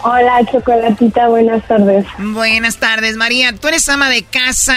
Hola, 0.01 0.41
Chocolatita, 0.49 1.27
buenas 1.27 1.65
tardes. 1.67 2.05
Buenas 2.17 2.77
tardes, 2.77 3.15
María. 3.17 3.53
Tú 3.53 3.67
eres 3.67 3.87
ama 3.89 4.09
de 4.09 4.23
casa. 4.23 4.75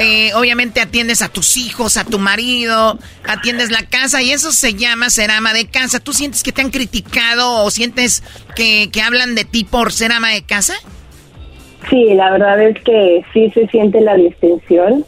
Eh, 0.00 0.32
obviamente 0.34 0.80
atiendes 0.80 1.22
a 1.22 1.28
tus 1.28 1.56
hijos, 1.56 1.96
a 1.96 2.04
tu 2.04 2.18
marido, 2.18 2.98
atiendes 3.28 3.70
la 3.70 3.84
casa 3.86 4.22
y 4.22 4.30
eso 4.30 4.50
se 4.50 4.74
llama 4.74 5.10
ser 5.10 5.30
ama 5.30 5.52
de 5.52 5.66
casa. 5.66 6.00
¿Tú 6.00 6.12
sientes 6.12 6.42
que 6.42 6.52
te 6.52 6.62
han 6.62 6.70
criticado 6.70 7.62
o 7.64 7.70
sientes 7.70 8.22
que, 8.56 8.90
que 8.90 9.02
hablan 9.02 9.34
de 9.34 9.44
ti 9.44 9.64
por 9.64 9.92
ser 9.92 10.12
ama 10.12 10.30
de 10.30 10.42
casa? 10.42 10.72
Sí, 11.88 12.14
la 12.14 12.30
verdad 12.30 12.60
es 12.62 12.80
que 12.82 13.24
sí 13.32 13.50
se 13.50 13.66
siente 13.68 14.00
la 14.00 14.14
distinción. 14.14 15.04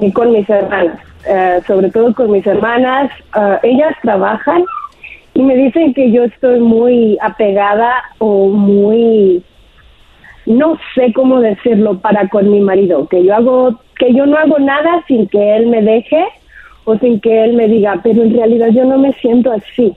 Y 0.00 0.12
con 0.12 0.32
mis 0.32 0.48
hermanas, 0.48 0.98
eh, 1.26 1.60
sobre 1.66 1.90
todo 1.90 2.14
con 2.14 2.30
mis 2.30 2.46
hermanas, 2.46 3.10
eh, 3.36 3.58
ellas 3.62 3.94
trabajan 4.02 4.64
y 5.34 5.42
me 5.42 5.56
dicen 5.56 5.94
que 5.94 6.12
yo 6.12 6.24
estoy 6.24 6.60
muy 6.60 7.18
apegada 7.20 7.92
o 8.18 8.48
muy, 8.48 9.42
no 10.46 10.78
sé 10.94 11.12
cómo 11.14 11.40
decirlo, 11.40 11.98
para 12.00 12.28
con 12.28 12.50
mi 12.50 12.60
marido, 12.60 13.08
que 13.08 13.24
yo 13.24 13.34
hago, 13.34 13.80
que 13.98 14.12
yo 14.14 14.26
no 14.26 14.36
hago 14.36 14.58
nada 14.58 15.04
sin 15.08 15.26
que 15.28 15.56
él 15.56 15.66
me 15.66 15.82
deje 15.82 16.24
o 16.84 16.98
sin 16.98 17.20
que 17.20 17.44
él 17.44 17.54
me 17.54 17.66
diga, 17.66 18.00
pero 18.02 18.22
en 18.22 18.34
realidad 18.34 18.68
yo 18.74 18.84
no 18.84 18.98
me 18.98 19.12
siento 19.14 19.50
así. 19.52 19.92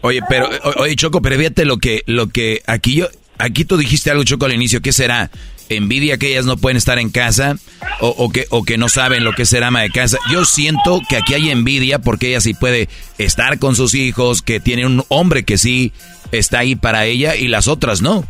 Oye, 0.00 0.20
pero, 0.28 0.48
oye, 0.78 0.96
Choco, 0.96 1.22
pero 1.22 1.36
fíjate 1.36 1.64
lo 1.64 1.78
que, 1.78 2.02
lo 2.06 2.28
que 2.28 2.62
aquí 2.66 2.96
yo, 2.96 3.06
aquí 3.38 3.64
tú 3.64 3.76
dijiste 3.76 4.10
algo, 4.10 4.24
Choco, 4.24 4.46
al 4.46 4.52
inicio, 4.54 4.80
¿qué 4.80 4.92
será? 4.92 5.30
¿Envidia 5.68 6.16
que 6.16 6.28
ellas 6.28 6.46
no 6.46 6.56
pueden 6.56 6.76
estar 6.76 6.98
en 6.98 7.10
casa? 7.10 7.56
O, 8.00 8.08
o 8.08 8.30
que, 8.30 8.46
o 8.50 8.64
que 8.64 8.78
no 8.78 8.88
saben 8.88 9.24
lo 9.24 9.32
que 9.32 9.42
es 9.42 9.48
ser 9.48 9.64
ama 9.64 9.82
de 9.82 9.90
casa? 9.90 10.18
Yo 10.30 10.44
siento 10.44 11.00
que 11.08 11.16
aquí 11.16 11.34
hay 11.34 11.50
envidia 11.50 11.98
porque 11.98 12.28
ella 12.28 12.40
sí 12.40 12.54
puede 12.54 12.88
estar 13.18 13.58
con 13.58 13.76
sus 13.76 13.94
hijos, 13.94 14.40
que 14.40 14.60
tiene 14.60 14.86
un 14.86 15.04
hombre 15.08 15.44
que 15.44 15.58
sí 15.58 15.92
está 16.32 16.60
ahí 16.60 16.74
para 16.74 17.04
ella 17.04 17.36
y 17.36 17.48
las 17.48 17.68
otras 17.68 18.00
no. 18.00 18.24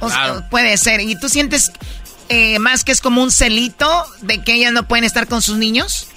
O 0.00 0.08
sea, 0.08 0.48
puede 0.50 0.76
ser. 0.76 1.00
¿Y 1.00 1.16
tú 1.18 1.28
sientes 1.28 1.72
eh, 2.28 2.58
más 2.58 2.84
que 2.84 2.92
es 2.92 3.00
como 3.00 3.22
un 3.22 3.30
celito 3.30 3.88
de 4.22 4.42
que 4.42 4.54
ellas 4.54 4.72
no 4.72 4.86
pueden 4.86 5.04
estar 5.04 5.26
con 5.26 5.42
sus 5.42 5.56
niños? 5.56 6.08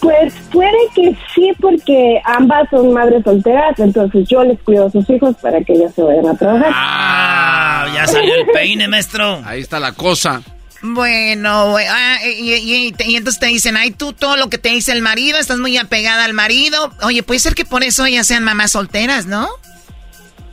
Pues 0.00 0.34
puede 0.52 0.76
que 0.94 1.16
sí, 1.34 1.50
porque 1.60 2.20
ambas 2.24 2.68
son 2.70 2.92
madres 2.92 3.24
solteras, 3.24 3.78
entonces 3.78 4.28
yo 4.28 4.44
les 4.44 4.60
cuido 4.60 4.86
a 4.86 4.90
sus 4.90 5.08
hijos 5.08 5.34
para 5.40 5.62
que 5.64 5.72
ellas 5.72 5.92
se 5.94 6.02
vayan 6.02 6.26
a 6.28 6.34
trabajar. 6.36 6.70
Ah, 6.72 7.86
ya 7.94 8.06
salió 8.06 8.34
el 8.34 8.46
peine, 8.52 8.86
maestro. 8.88 9.42
Ahí 9.46 9.62
está 9.62 9.80
la 9.80 9.92
cosa. 9.92 10.42
Bueno, 10.82 11.74
ah, 11.78 12.18
y, 12.24 12.52
y- 12.52 12.86
y- 12.88 12.94
y 13.04 13.16
entonces 13.16 13.40
te 13.40 13.46
dicen, 13.46 13.76
ay, 13.76 13.90
tú 13.92 14.12
todo 14.12 14.36
lo 14.36 14.50
que 14.50 14.58
te 14.58 14.68
dice 14.68 14.92
el 14.92 15.00
marido, 15.02 15.38
estás 15.38 15.58
muy 15.58 15.76
apegada 15.78 16.24
al 16.24 16.34
marido. 16.34 16.92
Oye, 17.02 17.22
puede 17.22 17.40
ser 17.40 17.54
que 17.54 17.64
por 17.64 17.82
eso 17.82 18.04
ellas 18.04 18.26
sean 18.26 18.44
mamás 18.44 18.72
solteras, 18.72 19.24
¿no? 19.26 19.48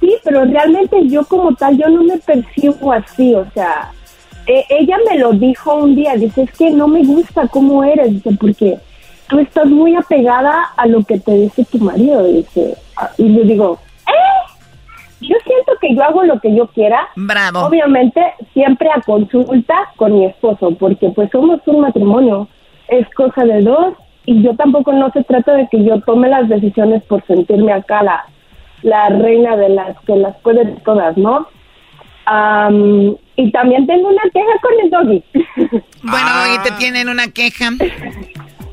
Sí, 0.03 0.17
pero 0.25 0.43
realmente 0.43 1.07
yo 1.07 1.23
como 1.23 1.55
tal, 1.55 1.77
yo 1.77 1.88
no 1.88 2.03
me 2.03 2.17
percibo 2.17 2.91
así, 2.91 3.34
o 3.34 3.45
sea, 3.53 3.89
e- 4.45 4.65
ella 4.69 4.97
me 5.09 5.17
lo 5.17 5.31
dijo 5.31 5.75
un 5.75 5.95
día, 5.95 6.15
dice, 6.15 6.41
es 6.41 6.51
que 6.51 6.71
no 6.71 6.89
me 6.89 7.05
gusta 7.05 7.47
cómo 7.47 7.85
eres, 7.85 8.11
dice, 8.11 8.31
porque 8.38 8.77
tú 9.30 9.39
estás 9.39 9.65
muy 9.67 9.95
apegada 9.95 10.71
a 10.75 10.88
lo 10.88 11.03
que 11.03 11.19
te 11.19 11.34
dice 11.35 11.63
tu 11.71 11.77
marido, 11.77 12.25
dice, 12.25 12.75
Ah, 12.97 13.09
y 13.17 13.23
le 13.30 13.43
digo, 13.43 13.80
¿eh? 14.07 14.51
Yo 15.21 15.35
siento 15.45 15.71
que 15.80 15.88
que 15.88 15.95
yo 15.95 16.03
hago 16.03 16.23
lo 16.23 16.39
que 16.39 16.55
yo 16.55 16.67
quiera. 16.67 17.07
Bravo. 17.15 17.61
Obviamente, 17.61 18.21
siempre 18.53 18.89
a 18.93 19.01
consulta 19.01 19.73
con 19.95 20.13
mi 20.13 20.25
esposo, 20.25 20.75
porque 20.80 21.09
pues 21.09 21.30
somos 21.31 21.59
un 21.65 21.81
matrimonio. 21.81 22.47
Es 22.88 23.09
cosa 23.13 23.43
de 23.43 23.61
dos 23.61 23.95
y 24.25 24.41
yo 24.43 24.55
tampoco 24.55 24.93
no 24.93 25.11
se 25.11 25.23
trata 25.23 25.53
de 25.53 25.67
que 25.69 25.84
yo 25.84 25.99
tome 26.01 26.30
las 26.30 26.47
decisiones 26.47 27.03
por 27.03 27.25
sentirme 27.25 27.73
acá 27.73 28.03
la, 28.03 28.25
la 28.84 29.10
reina 29.10 29.55
de 29.57 29.69
las 29.69 29.97
que 30.05 30.15
las 30.15 30.35
pueden 30.43 30.81
todas, 30.84 31.18
¿no? 31.18 31.47
Am, 32.26 33.15
y 33.35 33.51
también 33.51 33.85
tengo 33.88 34.07
una 34.07 34.22
queja 34.34 34.53
con 34.61 34.72
el 34.84 34.89
doggy. 34.89 35.84
Bueno, 36.03 36.27
hoy 36.43 36.57
te 36.64 36.72
tienen 36.72 37.07
una 37.07 37.30
queja. 37.30 37.72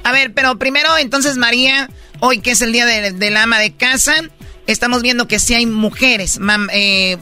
A 0.02 0.10
ver, 0.12 0.34
pero 0.34 0.58
primero, 0.58 0.88
entonces, 0.98 1.36
María, 1.36 1.88
hoy 2.18 2.40
que 2.40 2.50
es 2.50 2.60
el 2.60 2.72
día 2.72 2.84
de, 2.86 3.12
del 3.12 3.36
ama 3.36 3.58
de 3.60 3.72
casa, 3.72 4.14
estamos 4.66 5.00
viendo 5.02 5.28
que 5.28 5.38
sí 5.38 5.54
hay 5.54 5.64
mujeres 5.66 6.40
mam- 6.40 6.68
eh, 6.72 7.18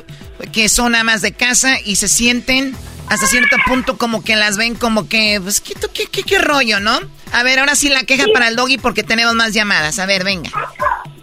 que 0.52 0.70
son 0.70 0.94
amas 0.94 1.20
de 1.20 1.32
casa 1.32 1.77
y 1.85 1.97
se 1.97 2.09
sienten 2.09 2.74
hasta 3.10 3.27
cierto 3.27 3.56
punto 3.66 3.98
como 3.98 4.23
que 4.24 4.35
las 4.36 4.56
ven 4.56 4.74
como 4.77 5.09
que, 5.09 5.40
pues, 5.43 5.60
¿qué, 5.60 5.74
qué, 5.93 6.05
qué, 6.10 6.23
qué 6.23 6.39
rollo, 6.39 6.81
no? 6.81 6.98
A 7.32 7.43
ver, 7.43 7.59
ahora 7.59 7.74
sí 7.74 7.90
la 7.90 8.05
queja 8.05 8.24
para 8.32 8.48
el 8.48 8.56
doggy 8.56 8.78
porque 8.78 9.02
tenemos 9.02 9.35
más 9.35 9.52
llamadas. 9.52 9.98
A 9.98 10.06
ver, 10.06 10.24
venga. 10.24 10.51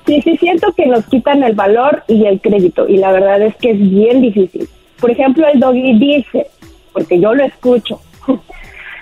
Sí, 0.06 0.22
sí 0.22 0.38
siento 0.38 0.72
que 0.74 0.86
nos 0.86 1.06
quitan 1.06 1.44
el 1.44 1.54
valor 1.54 2.04
y 2.08 2.26
el 2.26 2.40
crédito 2.40 2.88
y 2.88 2.98
la 2.98 3.12
verdad 3.12 3.42
es 3.42 3.56
que 3.56 3.72
es 3.72 3.80
bien 3.80 4.22
difícil. 4.22 4.70
Por 5.00 5.12
ejemplo, 5.12 5.48
el 5.48 5.60
doggy 5.60 5.98
dice, 5.98 6.48
porque 6.94 7.20
yo 7.20 7.34
lo 7.34 7.44
escucho, 7.44 8.00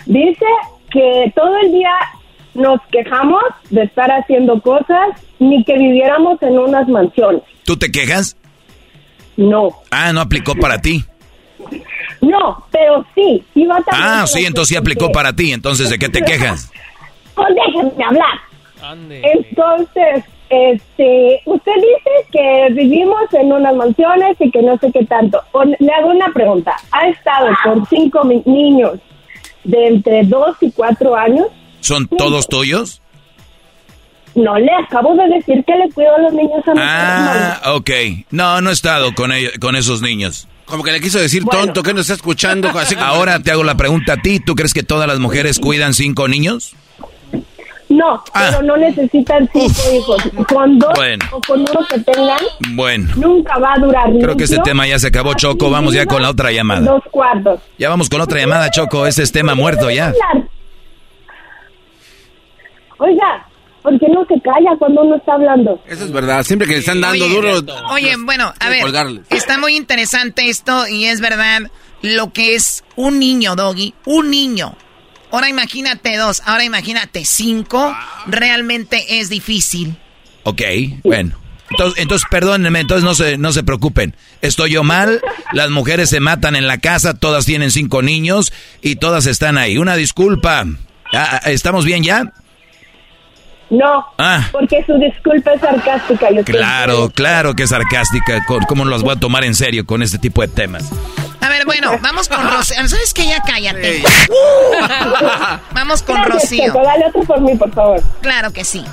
dice 0.06 0.46
que 0.92 1.32
todo 1.36 1.58
el 1.58 1.72
día 1.72 1.92
nos 2.54 2.80
quejamos 2.92 3.44
de 3.70 3.84
estar 3.84 4.10
haciendo 4.12 4.62
cosas 4.62 5.10
ni 5.40 5.64
que 5.64 5.78
viviéramos 5.78 6.42
en 6.42 6.58
unas 6.58 6.88
mansiones. 6.88 7.44
¿Tú 7.66 7.78
te 7.78 7.92
quejas? 7.92 8.38
No. 9.36 9.70
Ah, 9.92 10.14
no 10.14 10.22
aplicó 10.22 10.56
para 10.56 10.80
ti. 10.80 11.04
No, 12.22 12.66
pero 12.72 13.06
sí, 13.16 13.44
sí 13.54 13.66
va 13.66 13.82
también 13.82 14.08
Ah, 14.08 14.28
sí, 14.28 14.46
entonces 14.46 14.70
sí 14.70 14.76
aplicó 14.76 15.12
para 15.12 15.34
ti. 15.34 15.52
Entonces, 15.52 15.90
¿de 15.90 16.00
qué 16.00 16.10
te 16.10 16.22
quejas? 16.22 16.72
Pues 17.36 17.48
déjenme 17.56 18.04
hablar. 18.04 18.40
Entonces, 19.10 20.24
este, 20.74 21.42
usted 21.46 21.72
dice 21.76 22.28
que 22.32 22.68
vivimos 22.74 23.22
en 23.34 23.52
unas 23.52 23.76
mansiones 23.76 24.36
y 24.40 24.52
que 24.52 24.62
no 24.62 24.78
sé 24.78 24.92
qué 24.92 25.06
tanto. 25.06 25.40
O- 25.52 25.64
Le 25.64 25.92
hago 25.98 26.10
una 26.10 26.28
pregunta. 26.34 26.76
¿Ha 26.92 27.08
estado 27.08 27.48
con 27.64 27.86
cinco 27.88 28.24
niños 28.46 29.00
de 29.64 29.88
entre 29.88 30.24
dos 30.24 30.56
y 30.62 30.72
cuatro 30.72 31.16
años? 31.16 31.48
¿Son 31.80 32.08
todos 32.08 32.48
tuyos? 32.48 33.02
No, 34.36 34.58
le 34.58 34.72
acabo 34.74 35.14
de 35.16 35.28
decir 35.28 35.64
que 35.66 35.76
le 35.76 35.90
cuido 35.92 36.16
a 36.16 36.20
los 36.22 36.34
niños 36.34 36.68
a 36.68 36.74
mi 36.74 36.80
Ah, 36.82 37.62
ok. 37.76 37.90
No, 38.32 38.62
no 38.62 38.70
he 38.72 38.74
estado 38.74 39.14
con 39.14 39.32
ellos, 39.32 39.52
con 39.62 39.76
esos 39.76 40.02
niños. 40.02 40.48
Como 40.66 40.84
que 40.84 40.92
le 40.92 41.02
quiso 41.02 41.20
decir 41.20 41.44
tonto, 41.46 41.84
que 41.84 41.94
no 41.94 42.02
está 42.02 42.14
escuchando. 42.14 42.70
Así 42.80 42.96
Ahora 42.98 43.40
te 43.42 43.52
hago 43.52 43.64
la 43.64 43.76
pregunta 43.76 44.14
a 44.14 44.18
ti. 44.18 44.40
¿Tú 44.40 44.56
crees 44.56 44.74
que 44.74 44.82
todas 44.82 45.08
las 45.08 45.20
mujeres 45.20 45.60
cuidan 45.60 45.94
cinco 45.94 46.28
niños? 46.28 46.76
No, 47.90 48.24
pero 48.34 48.62
no 48.64 48.78
necesitan 48.78 49.48
cinco 49.54 49.82
hijos. 49.94 50.24
Con 50.48 50.80
dos 50.80 50.92
Bueno. 50.96 51.26
o 51.32 51.40
con 51.42 51.60
uno 51.62 51.86
que 51.90 52.00
tengan, 52.00 52.40
Bueno, 52.72 53.10
nunca 53.16 53.60
va 53.60 53.74
a 53.74 53.80
durar 53.80 54.10
creo 54.20 54.36
que 54.38 54.46
este 54.46 54.60
tema 54.60 54.88
ya 54.88 54.98
se 55.00 55.08
acabó, 55.08 55.34
Choco. 55.36 55.70
Vamos 55.70 55.94
ya 55.94 56.06
con 56.06 56.22
la 56.22 56.30
otra 56.30 56.52
llamada. 56.52 56.82
Dos 56.92 57.04
cuartos. 57.12 57.60
Ya 57.78 57.90
vamos 57.90 58.10
con 58.10 58.18
la 58.20 58.24
otra 58.26 58.40
llamada, 58.40 58.72
Choco. 58.72 59.06
Ese 59.06 59.24
es 59.24 59.32
tema 59.32 59.54
muerto 59.56 59.90
ya. 59.92 60.14
Oiga, 63.00 63.48
¿por 63.82 64.00
qué 64.00 64.08
no 64.10 64.26
se 64.26 64.40
calla 64.42 64.76
cuando 64.80 65.02
uno 65.02 65.16
está 65.18 65.34
hablando? 65.34 65.82
Eso 65.88 66.06
es 66.06 66.12
verdad. 66.12 66.44
Siempre 66.44 66.68
que 66.68 66.74
le 66.76 66.80
están 66.80 67.02
dando 67.02 67.26
Oye, 67.26 67.36
duro. 67.36 67.52
Oye, 67.92 68.14
bueno, 68.24 68.54
a 68.60 68.70
ver, 68.70 68.82
colgarles. 68.82 69.22
está 69.30 69.58
muy 69.58 69.76
interesante 69.76 70.48
esto 70.50 70.88
y 70.88 71.06
es 71.06 71.20
verdad 71.22 71.64
lo 72.02 72.32
que 72.32 72.56
es 72.56 72.84
un 72.96 73.20
niño, 73.20 73.56
Doggy, 73.56 73.94
un 74.06 74.30
niño. 74.30 74.76
Ahora 75.34 75.50
imagínate 75.50 76.16
dos, 76.16 76.44
ahora 76.46 76.64
imagínate 76.64 77.26
cinco, 77.26 77.92
realmente 78.28 79.20
es 79.20 79.30
difícil. 79.30 79.98
Ok, 80.44 80.62
bueno. 81.04 81.36
Entonces, 81.72 82.00
entonces 82.04 82.28
perdónenme, 82.30 82.82
entonces 82.82 83.04
no 83.04 83.16
se, 83.16 83.40
no 83.40 83.52
se 83.52 83.64
preocupen. 83.64 84.16
Estoy 84.44 84.74
yo 84.74 84.84
mal, 84.84 85.22
las 85.52 85.72
mujeres 85.72 86.12
se 86.12 86.20
matan 86.20 86.56
en 86.56 86.68
la 86.68 86.78
casa, 86.78 87.16
todas 87.16 87.46
tienen 87.46 87.72
cinco 87.72 88.04
niños 88.04 88.54
y 88.84 88.98
todas 88.98 89.26
están 89.26 89.58
ahí. 89.58 89.80
Una 89.80 89.96
disculpa. 89.96 90.66
Ah, 91.16 91.40
ah, 91.44 91.50
¿Estamos 91.52 91.84
bien 91.84 92.04
ya? 92.04 92.32
No, 93.72 94.06
Ah. 94.20 94.48
porque 94.52 94.84
su 94.86 94.94
disculpa 95.00 95.54
es 95.54 95.62
sarcástica. 95.62 96.30
Yo 96.32 96.44
Claro, 96.44 97.10
claro 97.10 97.56
que 97.56 97.64
es 97.64 97.72
sarcástica. 97.72 98.46
¿Cómo 98.68 98.86
las 98.86 99.02
voy 99.02 99.14
a 99.16 99.20
tomar 99.20 99.44
en 99.46 99.56
serio 99.56 99.84
con 99.88 100.04
este 100.04 100.20
tipo 100.20 100.44
de 100.44 100.50
temas? 100.50 100.92
A 101.44 101.50
ver, 101.50 101.66
bueno, 101.66 101.98
vamos 102.02 102.28
con 102.30 102.42
Rocío. 102.50 102.88
¿Sabes 102.88 103.14
qué? 103.14 103.28
Ya 103.28 103.42
cállate. 103.42 104.02
Vamos 105.74 106.02
con 106.04 106.24
Rocío. 106.24 106.72
Dale 106.74 107.06
otro 107.08 107.24
por 107.24 107.42
mí, 107.42 107.56
por 107.56 107.72
favor. 107.74 108.02
Claro 108.22 108.52
que 108.54 108.64
sí. 108.64 108.84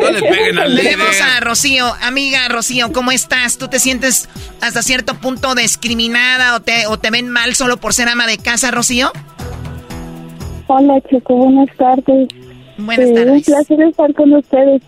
No 0.00 0.10
le 0.10 0.20
peguen 0.22 0.58
al 0.58 0.76
Tenemos 0.76 1.20
a 1.20 1.40
Rocío. 1.40 1.92
Amiga 2.02 2.46
Rocío, 2.48 2.92
¿cómo 2.92 3.10
estás? 3.10 3.58
¿Tú 3.58 3.68
te 3.68 3.78
sientes 3.80 4.28
hasta 4.60 4.82
cierto 4.82 5.14
punto 5.14 5.54
discriminada 5.54 6.54
o 6.54 6.60
te, 6.60 6.86
o 6.86 6.98
te 6.98 7.10
ven 7.10 7.28
mal 7.28 7.54
solo 7.54 7.78
por 7.78 7.92
ser 7.92 8.08
ama 8.08 8.26
de 8.26 8.38
casa, 8.38 8.70
Rocío? 8.70 9.10
Hola, 10.68 11.00
Choco, 11.10 11.34
buenas 11.34 11.74
tardes. 11.76 12.28
Buenas 12.78 13.08
Eh, 13.08 13.14
tardes. 13.14 13.32
Un 13.32 13.42
placer 13.42 13.80
estar 13.82 14.14
con 14.14 14.32
ustedes. 14.34 14.82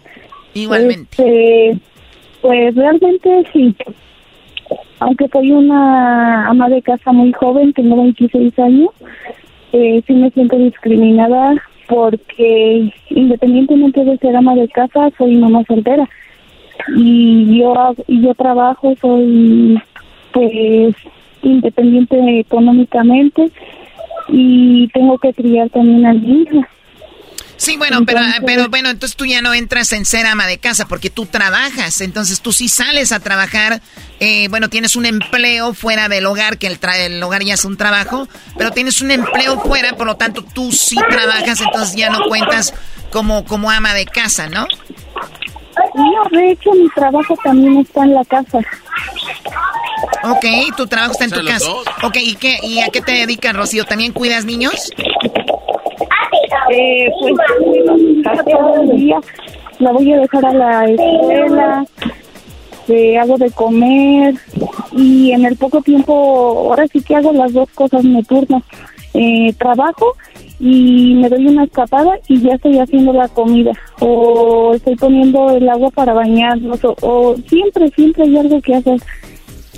Igualmente. 0.55 1.09
Este, 1.10 1.81
pues 2.43 2.74
realmente 2.77 3.28
sí. 3.52 3.77
Aunque 5.00 5.28
soy 5.28 5.52
una 5.52 6.48
ama 6.48 6.68
de 6.68 6.82
casa 6.82 7.12
muy 7.12 7.32
joven, 7.32 7.72
tengo 7.72 7.96
26 7.96 8.58
años, 8.58 8.90
eh, 9.72 10.02
sí 10.06 10.12
me 10.12 10.30
siento 10.30 10.56
discriminada 10.56 11.54
porque 11.88 12.92
independientemente 13.10 14.04
de 14.04 14.18
ser 14.18 14.36
ama 14.36 14.54
de 14.54 14.68
casa, 14.68 15.10
soy 15.16 15.36
mamá 15.36 15.62
soltera. 15.66 16.08
Y 16.96 17.58
yo, 17.58 17.74
yo 18.06 18.34
trabajo, 18.34 18.94
soy 19.00 19.80
pues 20.32 20.94
independiente 21.42 22.40
económicamente 22.40 23.50
y 24.28 24.88
tengo 24.88 25.18
que 25.18 25.32
criar 25.32 25.70
también 25.70 26.06
a 26.06 26.12
mi 26.12 26.42
hija. 26.42 26.68
Sí, 27.59 27.76
bueno, 27.76 28.05
pero, 28.06 28.20
pero 28.47 28.68
bueno, 28.68 28.89
entonces 28.89 29.16
tú 29.16 29.26
ya 29.26 29.43
no 29.43 29.52
entras 29.52 29.93
en 29.93 30.05
ser 30.05 30.26
ama 30.26 30.47
de 30.47 30.59
casa 30.59 30.86
porque 30.86 31.10
tú 31.10 31.26
trabajas, 31.26 32.01
entonces 32.01 32.40
tú 32.40 32.52
sí 32.52 32.68
sales 32.68 33.10
a 33.10 33.18
trabajar, 33.18 33.82
eh, 34.20 34.47
bueno, 34.48 34.68
tienes 34.70 34.94
un 34.94 35.05
empleo 35.06 35.74
fuera 35.74 36.09
del 36.09 36.24
hogar, 36.26 36.56
que 36.59 36.68
el, 36.68 36.80
tra- 36.80 36.97
el 36.98 37.20
hogar 37.20 37.43
ya 37.43 37.55
es 37.55 37.64
un 37.64 37.76
trabajo, 37.76 38.28
pero 38.56 38.70
tienes 38.70 39.02
un 39.02 39.10
empleo 39.10 39.60
fuera, 39.60 39.94
por 39.94 40.06
lo 40.06 40.16
tanto 40.16 40.43
tú 40.44 40.70
sí 40.70 40.97
trabajas, 41.10 41.60
entonces 41.60 41.97
ya 41.97 42.10
no 42.10 42.20
cuentas 42.28 42.72
como, 43.10 43.44
como 43.44 43.70
ama 43.72 43.93
de 43.93 44.06
casa, 44.06 44.48
¿no? 44.48 44.64
No, 45.94 46.39
de 46.39 46.52
hecho 46.52 46.70
mi 46.72 46.89
trabajo 46.90 47.36
también 47.43 47.78
está 47.78 48.05
en 48.05 48.14
la 48.14 48.24
casa. 48.24 48.59
Ok, 50.22 50.44
tu 50.76 50.86
trabajo 50.86 51.12
está 51.12 51.24
en 51.24 51.30
tu 51.30 51.44
casa. 51.44 51.64
dos. 51.66 51.85
Ok, 52.02 52.16
¿y, 52.20 52.35
qué, 52.36 52.59
¿y 52.62 52.80
a 52.80 52.89
qué 52.89 53.01
te 53.01 53.12
dedicas, 53.12 53.55
Rocío? 53.55 53.85
¿También 53.85 54.12
cuidas 54.12 54.44
niños? 54.44 54.90
Eh, 56.70 57.09
pues 57.20 57.35
todo 58.45 58.82
el 58.82 58.97
día 58.97 59.19
la 59.78 59.93
voy 59.93 60.12
a 60.12 60.16
dejar 60.19 60.45
a 60.47 60.53
la 60.53 60.85
escuela, 60.90 61.85
eh, 62.89 63.19
hago 63.19 63.36
de 63.39 63.51
comer 63.51 64.35
y 64.97 65.31
en 65.32 65.45
el 65.45 65.57
poco 65.57 65.81
tiempo, 65.82 66.12
ahora 66.70 66.86
sí 66.93 67.01
que 67.03 67.15
hago 67.16 67.32
las 67.32 67.53
dos 67.53 67.69
cosas, 67.74 68.03
me 68.05 68.23
turno. 68.24 68.62
Eh, 69.15 69.53
trabajo 69.59 70.16
y 70.61 71.15
me 71.15 71.28
doy 71.28 71.47
una 71.47 71.65
escapada 71.65 72.19
y 72.28 72.40
ya 72.40 72.55
estoy 72.55 72.78
haciendo 72.78 73.12
la 73.12 73.27
comida 73.28 73.73
o 74.01 74.74
estoy 74.74 74.97
poniendo 74.97 75.51
el 75.57 75.69
agua 75.69 75.90
para 75.90 76.12
bañarnos 76.12 76.85
o, 76.85 76.95
o 77.01 77.36
siempre, 77.49 77.89
siempre 77.90 78.24
hay 78.24 78.36
algo 78.36 78.61
que 78.61 78.74
hacer. 78.74 78.99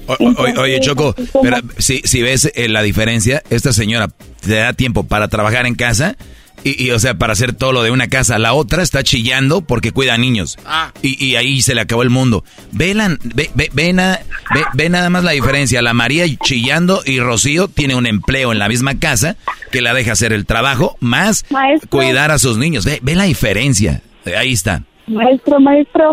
O- 0.07 0.61
oye, 0.63 0.81
Choco, 0.81 1.15
pero 1.43 1.59
si, 1.79 1.99
si 1.99 2.23
ves 2.23 2.51
eh, 2.55 2.69
la 2.69 2.83
diferencia, 2.83 3.43
esta 3.51 3.73
señora 3.73 4.09
te 4.45 4.55
da 4.57 4.73
tiempo 4.73 5.05
para 5.05 5.29
trabajar 5.29 5.67
en 5.67 5.75
casa 5.77 6.17
y, 6.65 6.85
y, 6.85 6.91
o 6.91 6.99
sea, 6.99 7.15
para 7.15 7.33
hacer 7.33 7.53
todo 7.55 7.73
lo 7.73 7.83
de 7.83 7.91
una 7.91 8.09
casa. 8.09 8.39
La 8.39 8.53
otra 8.53 8.83
está 8.83 9.03
chillando 9.03 9.61
porque 9.63 9.93
cuida 9.93 10.15
a 10.15 10.19
niños. 10.19 10.59
Y, 11.03 11.23
y 11.25 11.37
ahí 11.37 11.63
se 11.63 11.75
le 11.75 11.81
acabó 11.81 12.03
el 12.03 12.11
mundo. 12.11 12.45
Ve, 12.73 12.95
la- 12.95 13.17
ve, 13.23 13.51
ve- 13.55 13.71
ve 13.73 13.93
na- 13.93 14.21
ve- 14.55 14.65
ve 14.75 14.89
nada 14.89 15.09
más 15.11 15.25
la 15.25 15.31
diferencia. 15.33 15.81
La 15.83 15.95
María 15.95 16.25
chillando 16.43 17.03
y 17.05 17.21
Rocío 17.21 17.69
tiene 17.69 17.95
un 17.95 18.07
empleo 18.07 18.53
en 18.53 18.59
la 18.59 18.69
misma 18.69 18.99
casa 18.99 19.37
que 19.73 19.81
la 19.83 19.95
deja 19.95 20.13
hacer 20.13 20.33
el 20.33 20.47
trabajo 20.47 20.97
más 21.01 21.45
cuidar 21.89 22.31
a 22.31 22.39
sus 22.39 22.59
niños. 22.59 22.85
Ve, 22.85 22.99
ve 23.03 23.15
la 23.15 23.25
diferencia. 23.25 24.03
Eh, 24.27 24.37
Ahí 24.37 24.53
está. 24.53 24.83
Maestro, 25.07 25.59
maestro. 25.61 26.13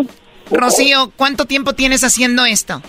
Rocío, 0.50 1.12
¿cuánto 1.16 1.44
tiempo 1.44 1.74
tienes 1.74 2.02
haciendo 2.04 2.44
esto? 2.46 2.82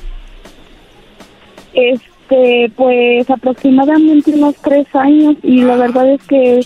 Este, 2.30 2.72
pues 2.76 3.28
aproximadamente 3.28 4.32
unos 4.32 4.56
tres 4.58 4.86
años 4.94 5.36
y 5.42 5.62
la 5.62 5.78
verdad 5.78 6.12
es 6.12 6.22
que 6.28 6.60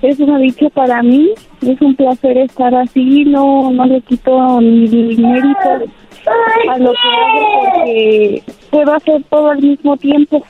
es 0.00 0.18
una 0.18 0.38
dicha 0.38 0.70
para 0.70 1.02
mí, 1.02 1.30
es 1.60 1.78
un 1.82 1.94
placer 1.94 2.38
estar 2.38 2.74
así, 2.74 3.26
no, 3.26 3.70
no 3.70 3.84
le 3.84 4.00
quito 4.00 4.60
ni 4.62 4.88
mérito 5.16 5.90
a 6.70 6.78
lo 6.78 6.92
que 6.92 7.08
hago 7.08 7.72
porque 7.74 8.42
puedo 8.70 8.94
hacer 8.94 9.22
todo 9.28 9.50
al 9.50 9.60
mismo 9.60 9.94
tiempo. 9.98 10.42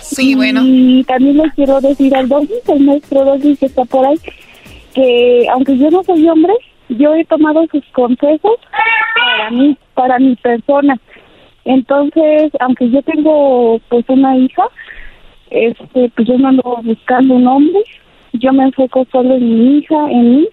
Sí, 0.00 0.36
bueno. 0.36 0.60
Y 0.64 1.02
también 1.04 1.38
le 1.38 1.50
quiero 1.50 1.80
decir 1.80 2.14
al 2.14 2.28
Doggy, 2.28 2.54
el 2.68 2.80
maestro 2.84 3.24
Doggy 3.24 3.56
que 3.56 3.66
está 3.66 3.84
por 3.86 4.06
ahí, 4.06 4.18
que 4.94 5.48
aunque 5.50 5.76
yo 5.78 5.90
no 5.90 6.04
soy 6.04 6.28
hombre, 6.28 6.54
yo 6.90 7.12
he 7.14 7.24
tomado 7.24 7.66
sus 7.72 7.84
consejos 7.86 8.56
para 9.16 9.50
mí, 9.50 9.76
para 9.94 10.18
mi 10.20 10.36
persona. 10.36 10.96
Entonces, 11.64 12.52
aunque 12.60 12.90
yo 12.90 13.02
tengo 13.02 13.80
pues 13.88 14.04
una 14.08 14.36
hija, 14.36 14.64
este, 15.50 16.10
pues 16.14 16.28
yo 16.28 16.36
no 16.38 16.48
ando 16.48 16.78
buscando 16.82 17.34
un 17.34 17.46
hombre, 17.46 17.80
yo 18.34 18.52
me 18.52 18.64
enfoco 18.64 19.06
solo 19.10 19.34
en 19.36 19.48
mi 19.48 19.78
hija, 19.78 19.96
en 20.10 20.36
mí 20.36 20.48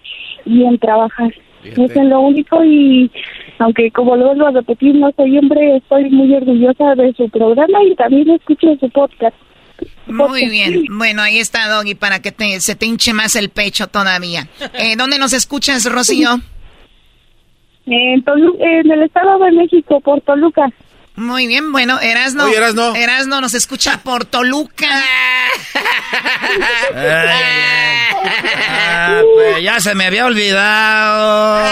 y 0.45 0.63
en 0.63 0.77
trabajar. 0.79 1.33
Eso 1.63 1.83
es 1.83 1.95
lo 1.95 2.21
único 2.21 2.63
y 2.63 3.11
aunque 3.59 3.91
como 3.91 4.15
lo 4.15 4.27
vuelvo 4.27 4.47
a 4.47 4.51
repetir, 4.51 4.95
no 4.95 5.11
soy 5.15 5.37
hombre, 5.37 5.77
estoy 5.77 6.09
muy 6.09 6.33
orgullosa 6.33 6.95
de 6.95 7.13
su 7.13 7.29
programa 7.29 7.83
y 7.83 7.93
también 7.95 8.29
escucho 8.31 8.75
su 8.79 8.89
podcast. 8.89 9.35
Muy 10.07 10.49
bien. 10.49 10.85
Bueno, 10.91 11.21
ahí 11.21 11.37
está, 11.39 11.67
Doggy, 11.69 11.95
para 11.95 12.19
que 12.21 12.31
te, 12.31 12.59
se 12.61 12.75
te 12.75 12.85
hinche 12.85 13.13
más 13.13 13.35
el 13.35 13.49
pecho 13.49 13.87
todavía. 13.87 14.47
Eh, 14.73 14.95
¿Dónde 14.97 15.19
nos 15.19 15.33
escuchas, 15.33 15.85
Rocío? 15.91 16.29
En, 17.85 18.23
Tolu- 18.23 18.57
en 18.59 18.91
el 18.91 19.03
Estado 19.03 19.39
de 19.39 19.51
México, 19.51 19.99
por 20.01 20.21
Toluca. 20.21 20.67
Muy 21.15 21.45
bien, 21.47 21.71
bueno, 21.71 21.99
Erasno. 21.99 22.45
Oye, 22.45 22.57
Erasno. 22.57 22.95
Erasno 22.95 23.41
nos 23.41 23.53
escucha 23.53 23.97
por 24.01 24.25
Toluca. 24.25 24.87
Ah, 28.23 29.21
pues 29.35 29.63
ya 29.63 29.79
se 29.79 29.95
me 29.95 30.05
había 30.05 30.25
olvidado. 30.25 31.65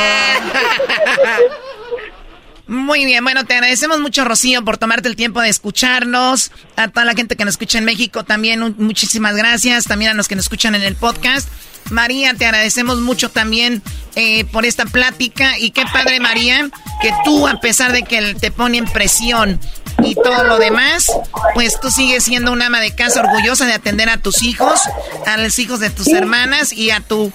Muy 2.68 3.06
bien, 3.06 3.24
bueno, 3.24 3.46
te 3.46 3.54
agradecemos 3.56 4.00
mucho, 4.00 4.26
Rocío, 4.26 4.64
por 4.64 4.78
tomarte 4.78 5.08
el 5.10 5.16
tiempo 5.16 5.42
de 5.42 5.50
escucharnos. 5.50 6.52
A 6.76 6.88
toda 6.88 7.06
la 7.06 7.14
gente 7.14 7.36
que 7.36 7.46
nos 7.46 7.54
escucha 7.56 7.78
en 7.80 7.86
México 7.86 8.24
también, 8.24 8.62
un- 8.64 8.76
muchísimas 8.78 9.36
gracias. 9.36 9.86
También 9.86 10.12
a 10.12 10.14
los 10.14 10.28
que 10.28 10.36
nos 10.36 10.46
escuchan 10.46 10.76
en 10.76 10.84
el 10.84 10.96
podcast. 10.96 11.48
María, 11.92 12.34
te 12.34 12.46
agradecemos 12.46 13.00
mucho 13.02 13.30
también 13.30 13.82
eh, 14.16 14.46
por 14.46 14.66
esta 14.66 14.86
plática. 14.86 15.58
Y 15.58 15.72
qué 15.72 15.84
padre, 15.92 16.20
María, 16.20 16.70
que 17.02 17.12
tú, 17.24 17.48
a 17.48 17.60
pesar 17.60 17.92
de 17.92 18.04
que 18.04 18.36
te 18.36 18.52
ponen 18.52 18.86
presión 18.86 19.60
y 20.04 20.16
todo 20.16 20.44
lo 20.46 20.58
demás, 20.60 21.08
pues 21.54 21.80
tú 21.80 21.92
sigues 21.92 22.24
siendo 22.24 22.52
una 22.52 22.68
ama 22.68 22.80
de 22.80 22.96
casa 22.96 23.22
orgullosa 23.22 23.66
de 23.66 23.74
atender 23.74 24.10
a 24.10 24.18
tus 24.18 24.44
hijos, 24.44 24.80
a 25.26 25.38
los 25.38 25.58
hijos 25.60 25.80
de 25.80 25.90
tus 25.90 26.08
hermanas 26.08 26.72
y 26.74 26.92
a 26.92 27.02
tu 27.02 27.32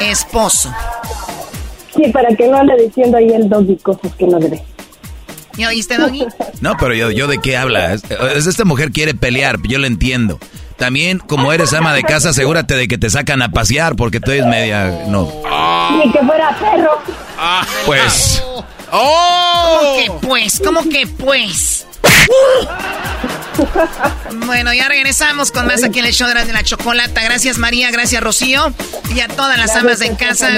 esposo. 0.00 0.72
Sí, 1.94 2.10
para 2.12 2.28
que 2.36 2.46
no 2.48 2.58
ande 2.58 2.74
diciendo 2.82 3.16
ahí 3.16 3.28
el 3.32 3.48
doggy 3.48 3.76
cosas 3.78 4.12
que 4.18 4.26
no 4.26 4.38
debe. 4.38 4.62
¿Ya 5.56 5.68
oíste, 5.68 5.96
Doggy? 5.96 6.26
No, 6.60 6.76
pero 6.78 6.92
yo, 6.94 7.10
yo 7.10 7.26
de 7.28 7.38
qué 7.38 7.56
habla. 7.56 7.94
Es- 7.94 8.02
es- 8.34 8.46
Esta 8.46 8.66
mujer 8.66 8.92
quiere 8.92 9.14
pelear, 9.14 9.56
yo 9.62 9.78
lo 9.78 9.86
entiendo. 9.86 10.38
También, 10.76 11.18
como 11.18 11.52
eres 11.52 11.72
ama 11.72 11.94
de 11.94 12.02
casa, 12.02 12.30
asegúrate 12.30 12.76
de 12.76 12.86
que 12.86 12.98
te 12.98 13.08
sacan 13.08 13.40
a 13.42 13.50
pasear 13.50 13.96
porque 13.96 14.20
tú 14.20 14.30
eres 14.30 14.46
media... 14.46 15.04
No. 15.08 15.30
Ni 16.04 16.12
que 16.12 16.18
fuera 16.18 16.56
perro. 16.58 17.00
Pues... 17.86 18.42
¿Cómo 18.90 19.96
que 19.96 20.26
pues? 20.26 20.62
¿Cómo 20.64 20.82
que 20.88 21.06
pues? 21.06 21.86
Bueno, 24.46 24.72
ya 24.74 24.88
regresamos 24.88 25.50
con 25.50 25.66
más 25.66 25.82
aquí 25.82 25.98
en 25.98 26.06
el 26.06 26.12
show 26.12 26.28
de 26.28 26.34
la, 26.34 26.44
de 26.44 26.52
la 26.52 26.62
chocolata. 26.62 27.22
Gracias 27.22 27.58
María, 27.58 27.90
gracias 27.90 28.22
Rocío 28.22 28.72
y 29.14 29.20
a 29.20 29.28
todas 29.28 29.58
las 29.58 29.74
amas 29.74 30.00
en 30.02 30.14
casa. 30.14 30.50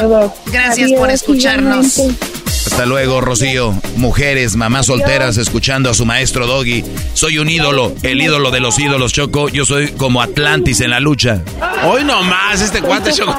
Gracias 0.46 0.92
por 0.92 1.10
escucharnos. 1.10 1.96
igualmente. 1.98 2.38
Hasta 2.70 2.84
luego, 2.86 3.20
Rocío. 3.20 3.74
Mujeres, 3.96 4.54
mamás 4.54 4.86
solteras, 4.86 5.36
escuchando 5.36 5.90
a 5.90 5.94
su 5.94 6.04
maestro 6.04 6.46
Doggy. 6.46 6.84
Soy 7.14 7.38
un 7.38 7.48
ídolo, 7.48 7.94
el 8.02 8.20
ídolo 8.20 8.50
de 8.50 8.60
los 8.60 8.78
ídolos, 8.78 9.12
Choco. 9.12 9.48
Yo 9.48 9.64
soy 9.64 9.88
como 9.92 10.20
Atlantis 10.22 10.80
en 10.80 10.90
la 10.90 11.00
lucha. 11.00 11.42
Hoy 11.84 12.04
nomás 12.04 12.60
este 12.60 12.80
cuate 12.82 13.12
Choco. 13.12 13.34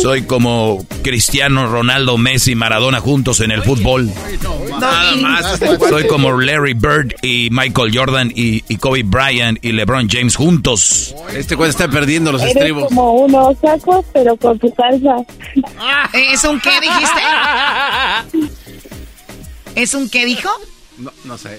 Soy 0.00 0.22
como 0.22 0.86
Cristiano 1.02 1.66
Ronaldo, 1.66 2.16
Messi, 2.18 2.54
Maradona 2.54 3.00
juntos 3.00 3.40
en 3.40 3.50
el 3.50 3.62
fútbol. 3.62 4.10
Nada 4.78 5.16
más 5.16 5.54
este. 5.54 5.78
Soy 5.88 6.06
como 6.06 6.38
Larry 6.38 6.74
Bird 6.82 7.14
y 7.22 7.48
Michael 7.52 7.96
Jordan 7.96 8.32
y, 8.34 8.64
y 8.68 8.76
Kobe 8.76 9.04
Bryant 9.04 9.64
y 9.64 9.70
LeBron 9.72 10.08
James 10.10 10.34
juntos. 10.36 11.14
Este 11.34 11.56
cuate 11.56 11.70
está 11.70 11.88
perdiendo 11.88 12.32
los 12.32 12.42
Eres 12.42 12.56
estribos. 12.56 12.84
como 12.88 13.12
unos 13.12 13.56
sacos, 13.60 14.04
pero 14.12 14.36
con 14.36 14.58
tu 14.58 14.68
salsa. 14.76 15.16
¿Es 16.12 16.42
un 16.44 16.60
qué 16.60 16.70
dijiste? 16.80 17.20
¿Es 19.74 19.94
un 19.94 20.08
qué 20.08 20.24
dijo? 20.26 20.50
No, 20.98 21.10
no 21.24 21.38
sé. 21.38 21.58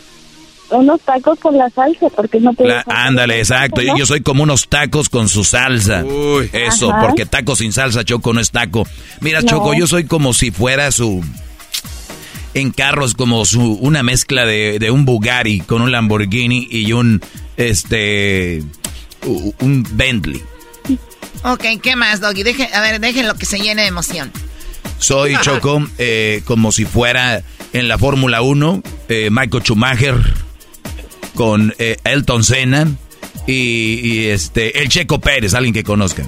Unos 0.69 1.01
tacos 1.01 1.37
con 1.39 1.57
la 1.57 1.69
salsa, 1.69 2.07
porque 2.15 2.39
no 2.39 2.53
te 2.53 2.65
La- 2.65 2.83
ándale, 2.87 3.37
exacto. 3.39 3.81
Yo, 3.81 3.95
yo 3.97 4.05
soy 4.05 4.21
como 4.21 4.43
unos 4.43 4.67
tacos 4.69 5.09
con 5.09 5.29
su 5.29 5.43
salsa. 5.43 6.03
Eso, 6.51 6.91
Ajá. 6.91 7.01
porque 7.01 7.25
taco 7.25 7.55
sin 7.55 7.71
salsa, 7.73 8.03
Choco, 8.03 8.33
no 8.33 8.39
es 8.39 8.49
taco. 8.51 8.87
Mira, 9.21 9.41
No. 9.41 9.47
Choco, 9.47 9.73
yo 9.73 9.87
soy 9.87 10.05
como 10.05 10.33
si 10.33 10.51
fuera 10.51 10.91
su... 10.91 11.23
En 12.53 12.71
carros, 12.71 13.13
como 13.15 13.45
su 13.45 13.73
una 13.73 14.03
mezcla 14.03 14.45
de, 14.45 14.77
de 14.79 14.91
un 14.91 15.05
Bugatti 15.05 15.61
con 15.61 15.81
un 15.81 15.91
Lamborghini 15.91 16.67
y 16.69 16.93
un... 16.93 17.21
Este... 17.57 18.63
Un 19.25 19.87
Bentley. 19.91 20.41
Ok, 21.43 21.65
¿qué 21.81 21.95
más, 21.95 22.21
Doggy? 22.21 22.43
Deje, 22.43 22.69
a 22.73 22.81
ver, 22.81 22.99
déjenlo 22.99 23.35
que 23.35 23.45
se 23.45 23.59
llene 23.59 23.83
de 23.83 23.87
emoción. 23.87 24.31
Soy 24.97 25.35
Choco 25.41 25.85
eh, 25.97 26.41
como 26.45 26.71
si 26.71 26.85
fuera 26.85 27.43
en 27.73 27.87
la 27.87 27.97
Fórmula 27.97 28.41
1 28.41 28.83
eh, 29.09 29.29
Michael 29.31 29.63
Schumacher 29.63 30.15
con 31.35 31.75
eh, 31.79 31.97
Elton 32.03 32.43
Senna 32.43 32.87
y, 33.45 33.99
y, 34.03 34.25
este 34.27 34.81
el 34.81 34.87
Checo 34.87 35.19
Pérez, 35.19 35.53
alguien 35.53 35.73
que 35.73 35.83
conozcan. 35.83 36.27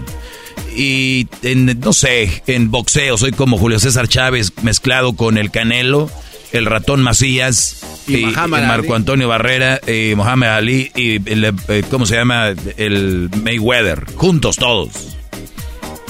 Y 0.76 1.28
en, 1.42 1.80
no 1.80 1.94
sé, 1.94 2.44
en 2.48 2.70
boxeo 2.70 3.18
soy 3.18 3.32
como 3.32 3.58
Julio 3.58 3.80
César 3.80 4.08
Chávez 4.08 4.52
mezclado 4.62 5.16
con 5.16 5.38
el 5.38 5.50
Canelo, 5.52 6.10
el 6.52 6.66
Ratón 6.66 7.02
Macías 7.02 7.84
Y 8.08 8.18
y, 8.18 8.26
Marco 8.26 8.56
Ali. 8.56 8.94
Antonio 8.94 9.28
Barrera, 9.28 9.80
y 9.88 10.16
Mohamed 10.16 10.48
Ali 10.48 10.92
y 10.96 11.16
el, 11.32 11.56
eh, 11.68 11.84
¿cómo 11.90 12.06
se 12.06 12.16
llama? 12.16 12.54
El 12.78 13.30
Mayweather, 13.42 14.06
juntos 14.16 14.58
todos. 14.58 15.16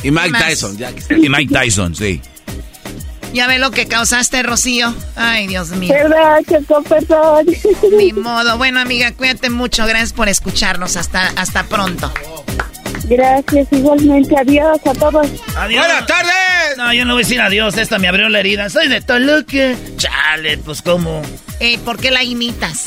Y 0.03 0.11
Mike 0.11 0.29
más? 0.29 0.45
Tyson, 0.45 0.77
ya 0.77 0.91
que 0.91 0.99
está. 0.99 1.13
Y 1.15 1.29
Mike 1.29 1.53
Tyson, 1.53 1.95
sí. 1.95 2.21
Ya 3.33 3.47
ve 3.47 3.59
lo 3.59 3.71
que 3.71 3.85
causaste, 3.85 4.43
Rocío. 4.43 4.95
Ay, 5.17 5.47
Dios 5.47 5.71
mío. 5.71 5.93
¿Verdad, 5.93 6.39
Choco? 6.49 6.81
Perdón. 6.83 7.45
Ni 7.97 8.13
modo. 8.13 8.57
Bueno, 8.57 8.79
amiga, 8.79 9.11
cuídate 9.11 9.49
mucho. 9.49 9.85
Gracias 9.85 10.13
por 10.13 10.29
escucharnos. 10.29 10.95
Hasta, 10.95 11.33
hasta 11.35 11.63
pronto. 11.63 12.09
Gracias, 13.07 13.67
igualmente. 13.71 14.35
Adiós 14.37 14.79
a 14.85 14.93
todos. 14.93 15.27
Adiós. 15.55 15.85
Buenas 15.85 16.07
tardes. 16.07 16.77
No, 16.77 16.93
yo 16.93 17.05
no 17.05 17.13
voy 17.13 17.23
a 17.23 17.25
decir 17.25 17.41
adiós. 17.41 17.77
Esta 17.77 17.99
me 17.99 18.07
abrió 18.07 18.29
la 18.29 18.39
herida. 18.39 18.69
Soy 18.69 18.87
de 18.87 19.01
Toluca. 19.01 19.75
Chale, 19.97 20.57
pues 20.57 20.81
cómo. 20.81 21.21
Eh, 21.59 21.77
¿Por 21.83 21.97
qué 21.97 22.11
la 22.11 22.23
imitas? 22.23 22.85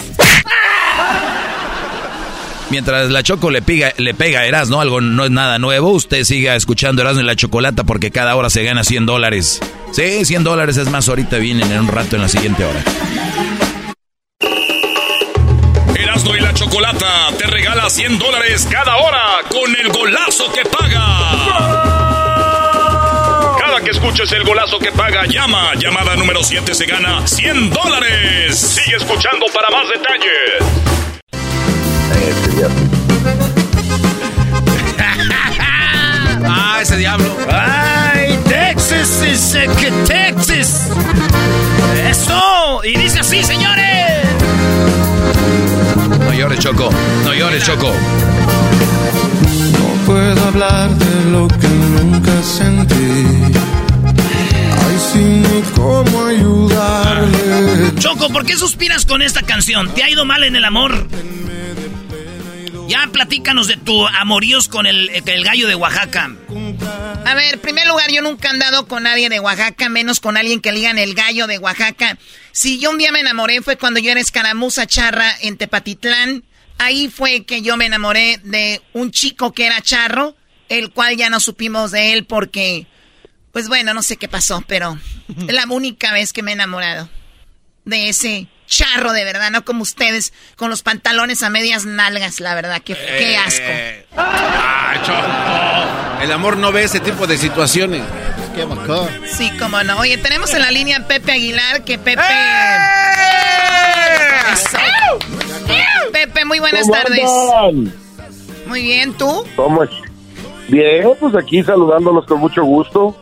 Mientras 2.71 3.11
la 3.11 3.23
Choco 3.23 3.51
le 3.51 3.63
pega, 3.63 3.95
le 3.97 4.13
pega 4.13 4.41
a 4.41 4.47
Erasmo, 4.47 4.81
algo 4.83 5.01
no 5.01 5.25
es 5.25 5.31
nada 5.31 5.59
nuevo, 5.59 5.91
usted 5.93 6.25
siga 6.25 6.55
escuchando 6.55 7.01
Erasmo 7.01 7.23
y 7.23 7.25
la 7.25 7.35
Chocolata 7.35 7.85
porque 7.85 8.11
cada 8.11 8.37
hora 8.37 8.51
se 8.51 8.63
gana 8.63 8.85
100 8.85 9.07
dólares. 9.07 9.61
Sí, 9.93 10.27
100 10.27 10.45
dólares 10.45 10.77
es 10.77 10.91
más, 10.91 11.09
ahorita 11.09 11.39
vienen 11.39 11.73
en 11.73 11.81
un 11.81 11.89
rato 11.89 12.17
en 12.17 12.23
la 12.23 12.29
siguiente 12.29 12.65
hora. 12.67 12.83
Chocolata 16.59 17.29
te 17.39 17.47
regala 17.47 17.89
100 17.89 18.19
dólares 18.19 18.67
cada 18.69 18.97
hora 18.97 19.23
con 19.49 19.77
el 19.77 19.93
golazo 19.93 20.53
que 20.53 20.65
paga. 20.65 21.07
Cada 23.61 23.81
que 23.81 23.91
escuches 23.91 24.33
el 24.33 24.43
golazo 24.43 24.81
que 24.81 24.91
paga, 24.91 25.25
llama. 25.27 25.75
Llamada 25.77 26.17
número 26.17 26.43
7 26.43 26.75
se 26.75 26.87
gana 26.87 27.25
100 27.29 27.71
dólares. 27.71 28.59
Sigue 28.59 28.97
escuchando 28.97 29.47
para 29.55 29.71
más 29.71 29.87
detalles. 29.89 30.65
Ah, 36.51 36.79
ese 36.81 36.97
diablo. 36.97 37.37
¡Ay, 37.51 38.39
Texas 38.49 39.55
eh, 39.55 39.69
que 39.79 39.91
Texas! 40.07 40.89
¡Eso! 42.09 42.81
Y 42.85 42.97
dice 42.97 43.21
así, 43.21 43.45
señores. 43.45 44.08
No 46.39 46.45
llores, 46.45 46.61
Choco. 46.61 46.89
No 47.25 47.35
llores, 47.35 47.65
Choco. 47.65 47.93
No 49.73 50.07
puedo 50.07 50.45
hablar 50.45 50.89
de 50.91 51.31
lo 51.33 51.49
que 51.49 51.67
nunca 51.67 52.43
sentí. 52.45 52.95
Ay, 54.07 54.99
sin 55.13 55.43
ni 55.43 55.63
cómo 55.75 56.27
ayudarle. 56.27 57.93
Choco, 57.99 58.29
¿por 58.29 58.47
qué 58.47 58.57
suspiras 58.57 59.05
con 59.05 59.21
esta 59.21 59.43
canción? 59.43 59.93
¿Te 59.95 60.05
ha 60.05 60.11
ido 60.11 60.25
mal 60.25 60.45
en 60.45 60.55
el 60.55 60.65
amor? 60.65 61.09
Ya 62.89 63.07
platícanos 63.13 63.69
de 63.69 63.77
tu 63.77 64.07
amoríos 64.07 64.67
con 64.67 64.87
el, 64.87 65.11
el 65.11 65.45
gallo 65.45 65.69
de 65.69 65.75
Oaxaca. 65.75 66.35
A 67.27 67.35
ver, 67.35 67.61
primer 67.61 67.87
lugar, 67.87 68.11
yo 68.11 68.23
nunca 68.23 68.49
he 68.49 68.51
andado 68.51 68.89
con 68.89 69.03
nadie 69.03 69.29
de 69.29 69.41
Oaxaca, 69.41 69.91
menos 69.91 70.21
con 70.21 70.39
alguien 70.39 70.63
que 70.63 70.73
ligan 70.73 70.97
el 70.97 71.13
gallo 71.15 71.47
de 71.47 71.59
Oaxaca. 71.59 72.17
Si 72.51 72.79
yo 72.79 72.91
un 72.91 72.97
día 72.97 73.13
me 73.13 73.21
enamoré 73.21 73.61
fue 73.61 73.77
cuando 73.77 74.01
yo 74.01 74.11
era 74.11 74.21
escaramuza 74.21 74.87
charra 74.87 75.31
en 75.43 75.59
Tepatitlán. 75.59 76.45
Ahí 76.79 77.09
fue 77.09 77.45
que 77.45 77.61
yo 77.61 77.77
me 77.77 77.85
enamoré 77.85 78.41
de 78.43 78.81
un 78.95 79.11
chico 79.11 79.53
que 79.53 79.67
era 79.67 79.83
charro, 79.83 80.35
el 80.71 80.91
cual 80.91 81.19
ya 81.19 81.29
no 81.29 81.41
supimos 81.41 81.91
de 81.91 82.15
él 82.15 82.25
porque, 82.25 82.87
pues 83.53 83.69
bueno, 83.69 83.93
no 83.93 84.03
sé 84.03 84.17
qué 84.17 84.29
pasó, 84.29 84.65
pero 84.67 84.99
es 85.29 85.55
la 85.55 85.67
única 85.69 86.11
vez 86.15 86.33
que 86.33 86.43
me 86.43 86.53
he 86.53 86.55
enamorado 86.55 87.11
de 87.85 88.09
ese 88.09 88.47
charro 88.69 89.13
de 89.13 89.25
verdad, 89.25 89.51
no 89.51 89.65
como 89.65 89.83
ustedes 89.83 90.33
con 90.57 90.71
los 90.71 90.83
pantalones 90.83 91.43
a 91.43 91.51
medias 91.51 91.87
nalgas, 91.87 92.39
la 92.39 92.55
verdad, 92.55 92.81
qué, 92.85 92.95
qué 92.95 93.37
asco. 93.37 93.65
Eh, 93.67 94.07
ah, 94.17 94.95
El 96.23 96.31
amor 96.31 96.57
no 96.57 96.71
ve 96.71 96.85
ese 96.85 97.01
tipo 97.01 97.27
de 97.27 97.37
situaciones. 97.37 98.03
Qué 98.55 98.65
bacán. 98.65 99.09
Sí, 99.27 99.51
cómo 99.59 99.83
no. 99.83 99.99
Oye, 99.99 100.19
tenemos 100.19 100.53
en 100.55 100.61
la 100.61 100.71
línea 100.71 100.99
a 100.99 101.07
Pepe 101.07 101.33
Aguilar, 101.33 101.83
que 101.85 101.99
Pepe... 101.99 102.23
Pepe, 106.13 106.45
muy 106.45 106.59
buenas 106.59 106.83
¿Cómo 106.83 106.95
tardes. 106.95 107.25
andan? 107.65 107.93
Muy 108.67 108.83
bien, 108.83 109.13
¿tú? 109.15 109.45
¿Cómo 109.57 109.85
es? 109.85 109.91
Bien, 110.69 111.09
pues 111.19 111.35
aquí 111.37 111.63
saludándolos 111.63 112.27
con 112.27 112.41
mucho 112.41 112.65
gusto. 112.65 113.17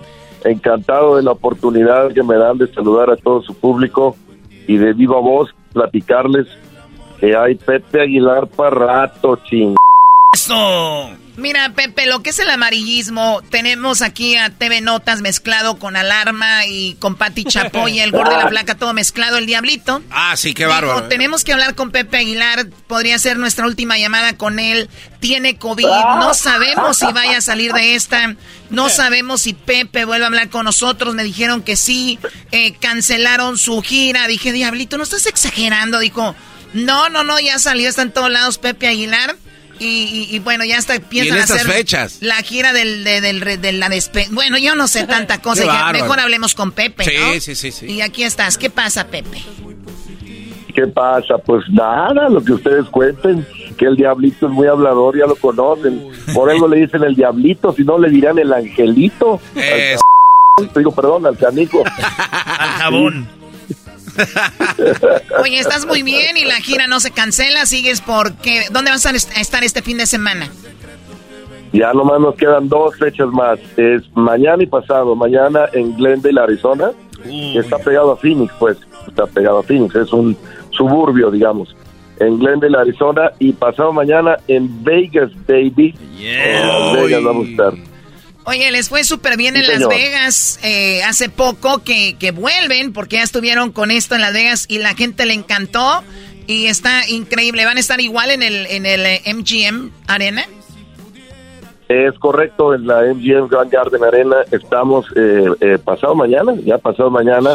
Encantado 0.44 1.16
de 1.16 1.22
la 1.22 1.32
oportunidad 1.32 2.12
que 2.12 2.22
me 2.22 2.36
dan 2.36 2.58
de 2.58 2.72
saludar 2.72 3.10
a 3.10 3.16
todo 3.16 3.42
su 3.42 3.54
público 3.54 4.16
y 4.66 4.76
de 4.76 4.92
viva 4.92 5.20
voz 5.20 5.54
platicarles 5.72 6.46
que 7.20 7.36
hay 7.36 7.54
Pepe 7.54 8.02
Aguilar 8.02 8.46
para 8.48 8.70
rato, 8.70 9.36
ching. 9.44 9.74
Mira, 11.36 11.72
Pepe, 11.74 12.06
lo 12.06 12.22
que 12.22 12.30
es 12.30 12.38
el 12.38 12.48
amarillismo, 12.48 13.42
tenemos 13.50 14.00
aquí 14.00 14.36
a 14.36 14.48
TV 14.50 14.80
Notas 14.80 15.20
mezclado 15.20 15.78
con 15.78 15.94
Alarma 15.94 16.64
y 16.66 16.94
con 16.94 17.14
Pati 17.14 17.44
Chapoy, 17.44 18.00
el 18.00 18.10
gordo 18.10 18.30
de 18.30 18.44
la 18.44 18.48
placa, 18.48 18.74
todo 18.74 18.94
mezclado, 18.94 19.36
el 19.36 19.44
Diablito. 19.44 20.02
Ah, 20.10 20.34
sí, 20.36 20.54
qué 20.54 20.64
bárbaro. 20.64 21.08
tenemos 21.08 21.44
que 21.44 21.52
hablar 21.52 21.74
con 21.74 21.90
Pepe 21.90 22.16
Aguilar, 22.16 22.66
podría 22.86 23.18
ser 23.18 23.36
nuestra 23.36 23.66
última 23.66 23.98
llamada 23.98 24.38
con 24.38 24.58
él. 24.58 24.88
Tiene 25.20 25.58
COVID, 25.58 25.84
no 25.84 26.32
sabemos 26.34 26.98
si 26.98 27.06
vaya 27.12 27.38
a 27.38 27.42
salir 27.42 27.72
de 27.72 27.96
esta, 27.96 28.34
no 28.70 28.88
sabemos 28.88 29.42
si 29.42 29.52
Pepe 29.52 30.04
vuelve 30.04 30.24
a 30.24 30.28
hablar 30.28 30.48
con 30.48 30.64
nosotros. 30.64 31.14
Me 31.14 31.24
dijeron 31.24 31.62
que 31.62 31.76
sí, 31.76 32.18
eh, 32.50 32.74
cancelaron 32.80 33.58
su 33.58 33.82
gira. 33.82 34.26
Dije, 34.26 34.52
Diablito, 34.52 34.96
no 34.96 35.04
estás 35.04 35.26
exagerando. 35.26 35.98
Dijo, 35.98 36.34
no, 36.72 37.08
no, 37.08 37.24
no, 37.24 37.38
ya 37.40 37.58
salió, 37.58 37.88
está 37.88 38.02
en 38.02 38.12
todos 38.12 38.30
lados 38.30 38.58
Pepe 38.58 38.88
Aguilar. 38.88 39.36
Y, 39.78 40.28
y- 40.30 40.36
y 40.36 40.38
bueno, 40.38 40.64
ya 40.64 40.78
está, 40.78 40.98
piensan 41.00 41.36
en 41.36 41.42
estas 41.42 41.60
hacer 41.62 41.72
fechas? 41.72 42.18
la 42.20 42.36
gira 42.42 42.72
del, 42.72 43.04
de, 43.04 43.20
del 43.20 43.40
re- 43.40 43.58
de 43.58 43.72
la 43.72 43.88
despe... 43.88 44.26
Bueno, 44.30 44.56
yo 44.58 44.74
no 44.74 44.88
sé 44.88 45.06
tanta 45.06 45.40
cosa. 45.42 45.90
Mejor 45.92 46.18
hablemos 46.20 46.54
con 46.54 46.72
Pepe, 46.72 47.04
¿no? 47.18 47.32
Sí, 47.34 47.40
sí, 47.40 47.54
sí, 47.54 47.72
sí. 47.72 47.86
Y 47.86 48.00
aquí 48.00 48.22
estás. 48.24 48.56
¿Qué 48.58 48.70
pasa, 48.70 49.06
Pepe? 49.08 49.42
¿Qué 50.74 50.86
pasa? 50.88 51.38
Pues 51.38 51.64
nada, 51.70 52.28
lo 52.28 52.44
que 52.44 52.52
ustedes 52.52 52.84
cuenten, 52.90 53.46
que 53.78 53.86
el 53.86 53.96
diablito 53.96 54.46
es 54.46 54.52
muy 54.52 54.66
hablador, 54.66 55.18
ya 55.18 55.26
lo 55.26 55.34
conocen. 55.36 56.06
Por 56.34 56.50
algo 56.50 56.68
le 56.68 56.80
dicen 56.80 57.02
el 57.02 57.14
diablito, 57.14 57.72
si 57.74 57.82
no 57.82 57.98
le 57.98 58.10
dirán 58.10 58.38
el 58.38 58.52
angelito. 58.52 59.40
Es- 59.54 60.00
Al 60.58 60.70
digo, 60.74 60.92
perdón, 60.94 61.26
al 61.26 61.36
canico. 61.38 61.82
Al 62.58 62.68
jabón. 62.80 63.28
Oye, 65.42 65.58
estás 65.58 65.86
muy 65.86 66.02
bien 66.02 66.36
y 66.36 66.44
la 66.44 66.56
gira 66.56 66.86
no 66.86 67.00
se 67.00 67.10
cancela. 67.10 67.66
Sigues 67.66 68.00
porque... 68.00 68.64
¿Dónde 68.70 68.90
vas 68.90 69.04
a 69.06 69.10
est- 69.10 69.36
a 69.36 69.40
estar 69.40 69.64
este 69.64 69.82
fin 69.82 69.98
de 69.98 70.06
semana? 70.06 70.48
Ya 71.72 71.92
nomás 71.92 72.20
nos 72.20 72.34
quedan 72.36 72.68
dos 72.68 72.96
fechas 72.96 73.28
más. 73.28 73.58
Es 73.76 74.02
mañana 74.14 74.62
y 74.62 74.66
pasado. 74.66 75.14
Mañana 75.14 75.66
en 75.72 75.94
Glendale, 75.96 76.40
Arizona. 76.40 76.90
que 77.22 77.58
Está 77.58 77.78
pegado 77.78 78.12
a 78.12 78.16
Phoenix, 78.16 78.52
pues. 78.58 78.78
Está 79.06 79.26
pegado 79.26 79.58
a 79.58 79.62
Phoenix. 79.62 79.94
Es 79.94 80.12
un 80.12 80.36
suburbio, 80.70 81.30
digamos. 81.30 81.74
En 82.18 82.38
Glendale, 82.38 82.78
Arizona. 82.78 83.30
Y 83.38 83.52
pasado 83.52 83.92
mañana 83.92 84.36
en 84.48 84.82
Vegas, 84.84 85.30
baby. 85.46 85.94
En 86.18 86.66
Las 86.66 86.92
Vegas 86.94 87.22
vamos 87.24 87.46
a 87.46 87.50
estar. 87.50 87.72
Oye, 88.46 88.70
les 88.70 88.88
fue 88.88 89.02
súper 89.04 89.36
bien 89.36 89.54
Sí, 89.54 89.60
en 89.60 89.80
Las. 89.80 89.88
Vegas 89.88 90.60
eh, 90.62 91.02
hace 91.02 91.28
poco 91.28 91.82
que, 91.82 92.16
que 92.18 92.30
vuelven 92.30 92.92
porque 92.92 93.16
ya 93.16 93.22
estuvieron 93.22 93.72
con 93.72 93.90
esto 93.90 94.14
en 94.14 94.20
Las 94.20 94.32
Vegas 94.32 94.66
y 94.68 94.78
la 94.78 94.94
gente 94.94 95.26
le 95.26 95.34
encantó 95.34 96.02
y 96.46 96.66
está 96.66 97.08
increíble. 97.08 97.64
¿Van 97.64 97.76
a 97.76 97.80
estar 97.80 98.00
igual 98.00 98.30
en 98.30 98.42
el, 98.42 98.66
en 98.66 98.86
el 98.86 99.04
eh, 99.04 99.22
MGM 99.26 99.90
Arena? 100.06 100.44
Es 101.88 102.18
correcto, 102.18 102.74
en 102.74 102.86
la 102.86 103.02
MGM 103.02 103.48
Grand 103.48 103.70
Garden 103.70 104.02
Arena 104.02 104.36
estamos 104.50 105.06
eh, 105.14 105.44
eh, 105.60 105.78
pasado 105.82 106.14
mañana, 106.14 106.54
ya 106.64 106.78
pasado 106.78 107.10
mañana. 107.10 107.50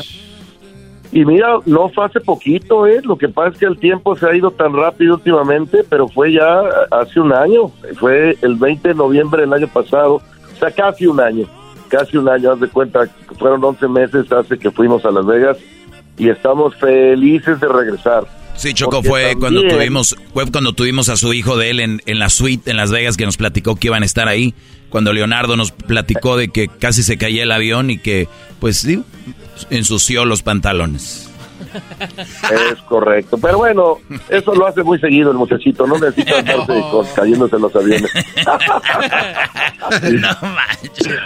Y 1.11 1.26
mira, 1.26 1.57
no 1.65 1.89
fue 1.89 2.05
hace 2.05 2.22
poquito, 2.22 2.88
¿eh? 2.88 3.01
Lo 3.03 3.18
que 3.18 3.27
pasa 3.27 3.49
es 3.49 3.57
que 3.57 3.65
el 3.65 3.77
tiempo 3.77 4.15
se 4.15 4.26
ha 4.26 4.34
ido 4.34 4.51
tan 4.51 4.73
rápido 4.73 5.15
últimamente, 5.15 5.84
pero 5.89 6.07
fue 6.07 6.31
ya 6.31 6.61
hace 6.91 7.19
un 7.19 7.34
año. 7.34 7.69
Fue 7.99 8.38
el 8.41 8.55
20 8.55 8.88
de 8.88 8.95
noviembre 8.95 9.41
del 9.41 9.51
año 9.51 9.68
pasado, 9.68 10.22
sea, 10.61 10.71
casi 10.71 11.07
un 11.07 11.19
año. 11.19 11.47
Casi 11.88 12.17
un 12.17 12.29
año, 12.29 12.51
haz 12.51 12.59
de 12.59 12.69
cuenta, 12.69 13.01
fueron 13.38 13.63
11 13.63 13.88
meses 13.89 14.31
hace 14.31 14.57
que 14.57 14.71
fuimos 14.71 15.03
a 15.03 15.11
Las 15.11 15.25
Vegas 15.25 15.57
y 16.17 16.29
estamos 16.29 16.75
felices 16.77 17.59
de 17.59 17.67
regresar. 17.67 18.25
Sí, 18.55 18.73
Choco, 18.73 19.01
fue 19.01 19.35
cuando 19.39 19.61
tuvimos 19.67 20.15
fue 20.33 20.45
cuando 20.51 20.73
tuvimos 20.73 21.09
a 21.09 21.15
su 21.15 21.33
hijo 21.33 21.57
de 21.57 21.71
él 21.71 21.79
en, 21.79 22.01
en 22.05 22.19
la 22.19 22.29
suite 22.29 22.69
en 22.69 22.77
Las 22.77 22.91
Vegas 22.91 23.17
que 23.17 23.25
nos 23.25 23.38
platicó 23.38 23.75
que 23.75 23.88
iban 23.88 24.03
a 24.03 24.05
estar 24.05 24.27
ahí. 24.27 24.53
Cuando 24.89 25.13
Leonardo 25.13 25.55
nos 25.55 25.71
platicó 25.71 26.38
de 26.38 26.49
que 26.49 26.67
casi 26.67 27.01
se 27.01 27.17
caía 27.17 27.43
el 27.43 27.51
avión 27.51 27.89
y 27.89 27.97
que, 27.97 28.27
pues 28.59 28.77
sí, 28.77 29.03
ensució 29.69 30.25
los 30.25 30.43
pantalones. 30.43 31.30
Es 32.52 32.81
correcto. 32.88 33.38
Pero 33.41 33.57
bueno, 33.60 33.98
eso 34.30 34.53
lo 34.53 34.68
hace 34.68 34.84
muy 34.84 34.99
seguido 34.99 35.31
el 35.31 35.38
muchachito. 35.38 35.85
No 35.88 35.98
necesita 35.98 36.43
con- 36.91 37.06
cayéndose 37.15 37.56
en 37.56 37.61
los 37.61 37.76
aviones. 37.76 38.11
no 40.11 40.30
manches. 40.41 41.19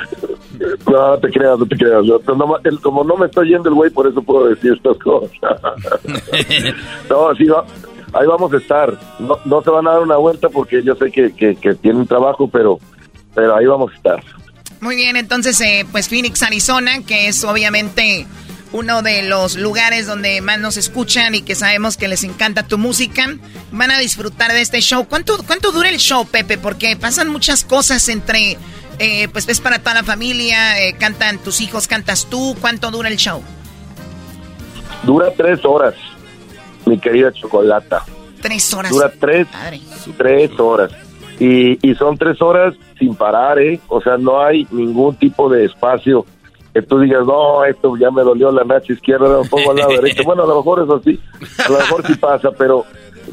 No, 0.89 1.17
te 1.17 1.29
creas, 1.31 1.59
no 1.59 1.65
te 1.65 1.75
creas. 1.77 2.03
No 2.05 2.57
el- 2.63 2.79
como 2.79 3.03
no 3.03 3.17
me 3.17 3.25
estoy 3.27 3.49
yendo 3.49 3.69
el 3.69 3.75
güey, 3.75 3.89
por 3.91 4.07
eso 4.07 4.21
puedo 4.21 4.47
decir 4.47 4.73
estas 4.73 4.97
cosas. 4.97 5.31
no, 7.09 7.35
sí, 7.35 7.45
va- 7.45 7.65
ahí 8.13 8.27
vamos 8.27 8.53
a 8.53 8.57
estar. 8.57 8.97
No, 9.19 9.37
no 9.45 9.61
se 9.61 9.69
van 9.69 9.87
a 9.87 9.91
dar 9.91 10.01
una 10.01 10.17
vuelta 10.17 10.49
porque 10.49 10.81
yo 10.83 10.95
sé 10.95 11.11
que, 11.11 11.33
que, 11.33 11.55
que 11.55 11.73
tienen 11.75 12.07
trabajo, 12.07 12.47
pero, 12.49 12.79
pero 13.33 13.55
ahí 13.55 13.65
vamos 13.65 13.91
a 13.91 13.95
estar. 13.95 14.23
Muy 14.81 14.95
bien, 14.95 15.15
entonces, 15.15 15.59
eh, 15.61 15.85
pues 15.91 16.09
Phoenix, 16.09 16.43
Arizona, 16.43 17.01
que 17.07 17.27
es 17.27 17.43
obviamente 17.43 18.27
uno 18.75 19.01
de 19.01 19.23
los 19.23 19.55
lugares 19.55 20.05
donde 20.05 20.41
más 20.41 20.59
nos 20.59 20.75
escuchan 20.75 21.33
y 21.33 21.41
que 21.41 21.55
sabemos 21.55 21.95
que 21.95 22.09
les 22.09 22.25
encanta 22.25 22.63
tu 22.63 22.77
música, 22.77 23.37
van 23.71 23.89
a 23.89 23.99
disfrutar 23.99 24.51
de 24.51 24.59
este 24.59 24.81
show. 24.81 25.05
¿Cuánto, 25.07 25.37
cuánto 25.47 25.71
dura 25.71 25.87
el 25.87 25.97
show, 25.97 26.25
Pepe? 26.27 26.57
Porque 26.57 26.97
pasan 26.97 27.29
muchas 27.29 27.63
cosas 27.63 28.09
entre, 28.09 28.57
eh, 28.99 29.29
pues 29.29 29.47
es 29.47 29.61
para 29.61 29.79
toda 29.79 29.93
la 29.93 30.03
familia, 30.03 30.81
eh, 30.83 30.93
cantan 30.99 31.37
tus 31.37 31.61
hijos, 31.61 31.87
cantas 31.87 32.27
tú. 32.29 32.57
¿Cuánto 32.59 32.91
dura 32.91 33.07
el 33.07 33.15
show? 33.15 33.41
Dura 35.03 35.31
tres 35.37 35.63
horas, 35.63 35.93
mi 36.85 36.99
querida 36.99 37.31
Chocolata. 37.31 38.03
Tres 38.41 38.73
horas. 38.73 38.91
Dura 38.91 39.09
tres, 39.17 39.47
Padre. 39.47 39.79
tres 40.17 40.51
horas. 40.59 40.91
Y, 41.39 41.79
y 41.81 41.95
son 41.95 42.17
tres 42.17 42.41
horas 42.41 42.73
sin 42.99 43.15
parar, 43.15 43.57
¿eh? 43.57 43.79
O 43.87 44.01
sea, 44.01 44.17
no 44.17 44.43
hay 44.43 44.67
ningún 44.69 45.15
tipo 45.15 45.49
de 45.49 45.63
espacio 45.63 46.25
que 46.75 46.81
tú 46.81 46.99
digas, 46.99 47.25
no, 47.25 47.63
esto 47.63 47.95
ya 47.95 48.11
me 48.11 48.21
dolió 48.21 48.51
la 48.51 48.65
nacha 48.65 48.91
izquierda, 48.91 49.29
lo 49.29 49.43
pongo 49.45 49.71
al 49.71 49.77
lado 49.77 49.91
derecho. 49.91 50.23
Bueno, 50.25 50.43
a 50.43 50.47
lo 50.47 50.57
mejor 50.57 50.83
eso 50.83 50.99
sí, 50.99 51.17
a 51.65 51.71
lo 51.71 51.77
mejor 51.77 52.05
sí 52.05 52.15
pasa, 52.15 52.51
pero 52.51 52.83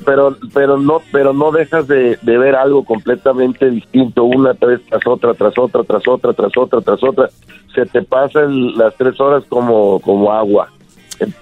pero 0.07 0.37
pero 0.55 0.79
no 0.79 1.03
pero 1.11 1.33
no 1.33 1.51
dejas 1.51 1.89
de, 1.89 2.17
de 2.23 2.39
ver 2.39 2.55
algo 2.55 2.85
completamente 2.85 3.69
distinto 3.69 4.25
una 4.25 4.53
vez 4.53 4.81
tras 4.89 5.07
otra 5.07 5.35
tras 5.35 5.59
otra 5.59 5.83
tras 5.83 6.07
otra 6.09 6.33
tras 6.33 6.57
otra 6.57 6.81
tras 6.81 7.03
otra 7.03 7.29
se 7.75 7.85
te 7.87 8.03
pasan 8.03 8.75
las 8.77 8.97
tres 8.97 9.21
horas 9.21 9.45
como 9.49 10.01
como 10.01 10.33
agua 10.33 10.71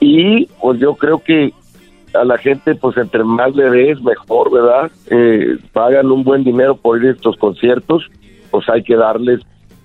y 0.01 0.47
pues 0.61 0.81
yo 0.81 0.95
creo 0.95 1.21
que 1.21 1.53
a 2.13 2.25
la 2.25 2.39
gente, 2.39 2.75
pues 2.75 2.97
entre 2.97 3.23
más 3.23 3.55
le 3.55 3.71
des, 3.71 4.03
mejor, 4.03 4.51
¿verdad? 4.51 4.91
Eh, 5.11 5.59
pagan 5.73 6.11
un 6.11 6.25
buen 6.25 6.43
dinero 6.43 6.77
por 6.77 7.01
ir 7.01 7.11
a 7.11 7.13
estos 7.13 7.37
conciertos, 7.37 8.05
pues 8.51 8.69
hay 8.69 8.83
que 8.83 8.97
darles 8.97 9.41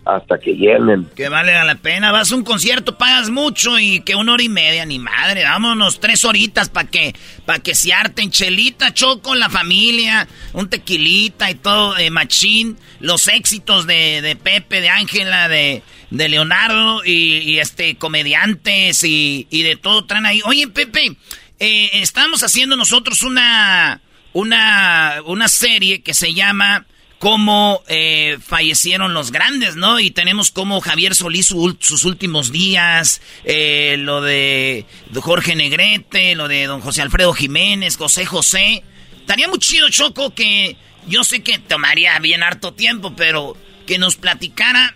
hasta 0.06 0.38
que 0.38 0.53
llenen. 0.53 1.10
Que 1.15 1.30
vale 1.30 1.52
la 1.52 1.76
pena, 1.76 2.11
vas 2.11 2.32
a 2.32 2.36
un 2.36 2.44
concierto, 2.44 2.98
pagas 2.98 3.32
mucho 3.32 3.80
y 3.80 4.02
que 4.02 4.15
una 4.15 4.34
hora 4.34 4.44
y 4.44 4.49
media, 4.49 4.86
ni 4.86 4.99
madre, 4.99 5.44
vámonos 5.44 5.99
tres 5.99 6.23
horitas 6.26 6.69
para 6.69 6.88
que, 6.88 7.15
para 7.45 7.60
que 7.60 7.73
se 7.73 7.91
harten 7.91 8.30
chelita, 8.30 8.94
choco, 8.94 9.34
la 9.34 9.49
familia, 9.49 10.27
un 10.53 10.69
tequilita 10.69 11.49
y 11.49 11.56
todo, 11.56 11.98
eh, 11.98 12.11
machín, 12.11 12.77
los 12.99 13.27
éxitos 13.27 13.88
de, 13.88 14.22
de 14.22 14.36
Pepe, 14.36 14.80
de 14.80 14.90
Ángela, 14.90 15.49
de, 15.49 15.82
de 16.11 16.30
Leonardo 16.30 17.03
y, 17.03 17.40
y, 17.40 17.60
este, 17.60 17.95
comediantes 17.95 19.03
y, 19.03 19.48
y 19.49 19.64
de 19.64 19.76
todo 19.76 20.06
traen 20.06 20.27
ahí. 20.27 20.41
Oye, 20.45 20.68
Pepe, 20.68 21.18
eh, 21.60 21.90
estamos 21.94 22.44
haciendo 22.44 22.77
nosotros 22.77 23.23
una, 23.23 24.02
una, 24.34 25.15
una 25.26 25.48
serie 25.48 26.03
que 26.03 26.14
se 26.14 26.34
llama 26.34 26.86
cómo 27.20 27.82
eh, 27.88 28.38
fallecieron 28.46 29.14
los 29.14 29.32
grandes, 29.32 29.76
¿no? 29.76 30.00
Y 30.00 30.12
tenemos 30.12 30.52
como 30.52 30.82
Javier 30.82 31.16
Solís 31.16 31.48
sus 31.48 32.06
últimos 32.06 32.52
días, 32.52 33.22
eh, 33.44 33.96
lo 34.00 34.22
de 34.22 34.86
Jorge 35.14 35.56
Negrete, 35.56 36.36
lo 36.36 36.48
de 36.48 36.66
don 36.66 36.82
José 36.82 37.02
Alfredo 37.02 37.34
Jiménez, 37.34 37.98
José 37.98 38.26
José. 38.26 38.84
Estaría 39.20 39.48
muy 39.48 39.60
chido, 39.60 39.90
Choco, 39.90 40.36
que 40.36 40.78
yo 41.08 41.24
sé 41.24 41.42
que 41.42 41.60
tomaría 41.60 42.18
bien 42.20 42.44
harto 42.44 42.74
tiempo, 42.74 43.16
pero 43.16 43.58
que 43.86 43.98
nos 43.98 44.16
platicara 44.16 44.96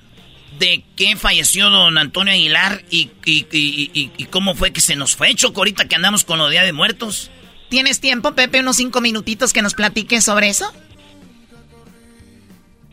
de 0.57 0.83
qué 0.95 1.15
falleció 1.15 1.69
don 1.69 1.97
Antonio 1.97 2.33
Aguilar 2.33 2.83
y, 2.89 3.09
cómo 4.29 4.55
fue 4.55 4.71
que 4.71 4.81
se 4.81 4.95
nos 4.95 5.15
fue, 5.15 5.33
Choco, 5.35 5.61
ahorita 5.61 5.87
que 5.87 5.95
andamos 5.95 6.25
con 6.25 6.37
lo 6.37 6.49
Día 6.49 6.63
de 6.63 6.73
Muertos. 6.73 7.31
¿Tienes 7.69 7.99
tiempo, 7.99 8.33
Pepe, 8.33 8.59
unos 8.59 8.77
cinco 8.77 8.99
minutitos 8.99 9.53
que 9.53 9.61
nos 9.61 9.75
platiques 9.75 10.25
sobre 10.25 10.49
eso? 10.49 10.73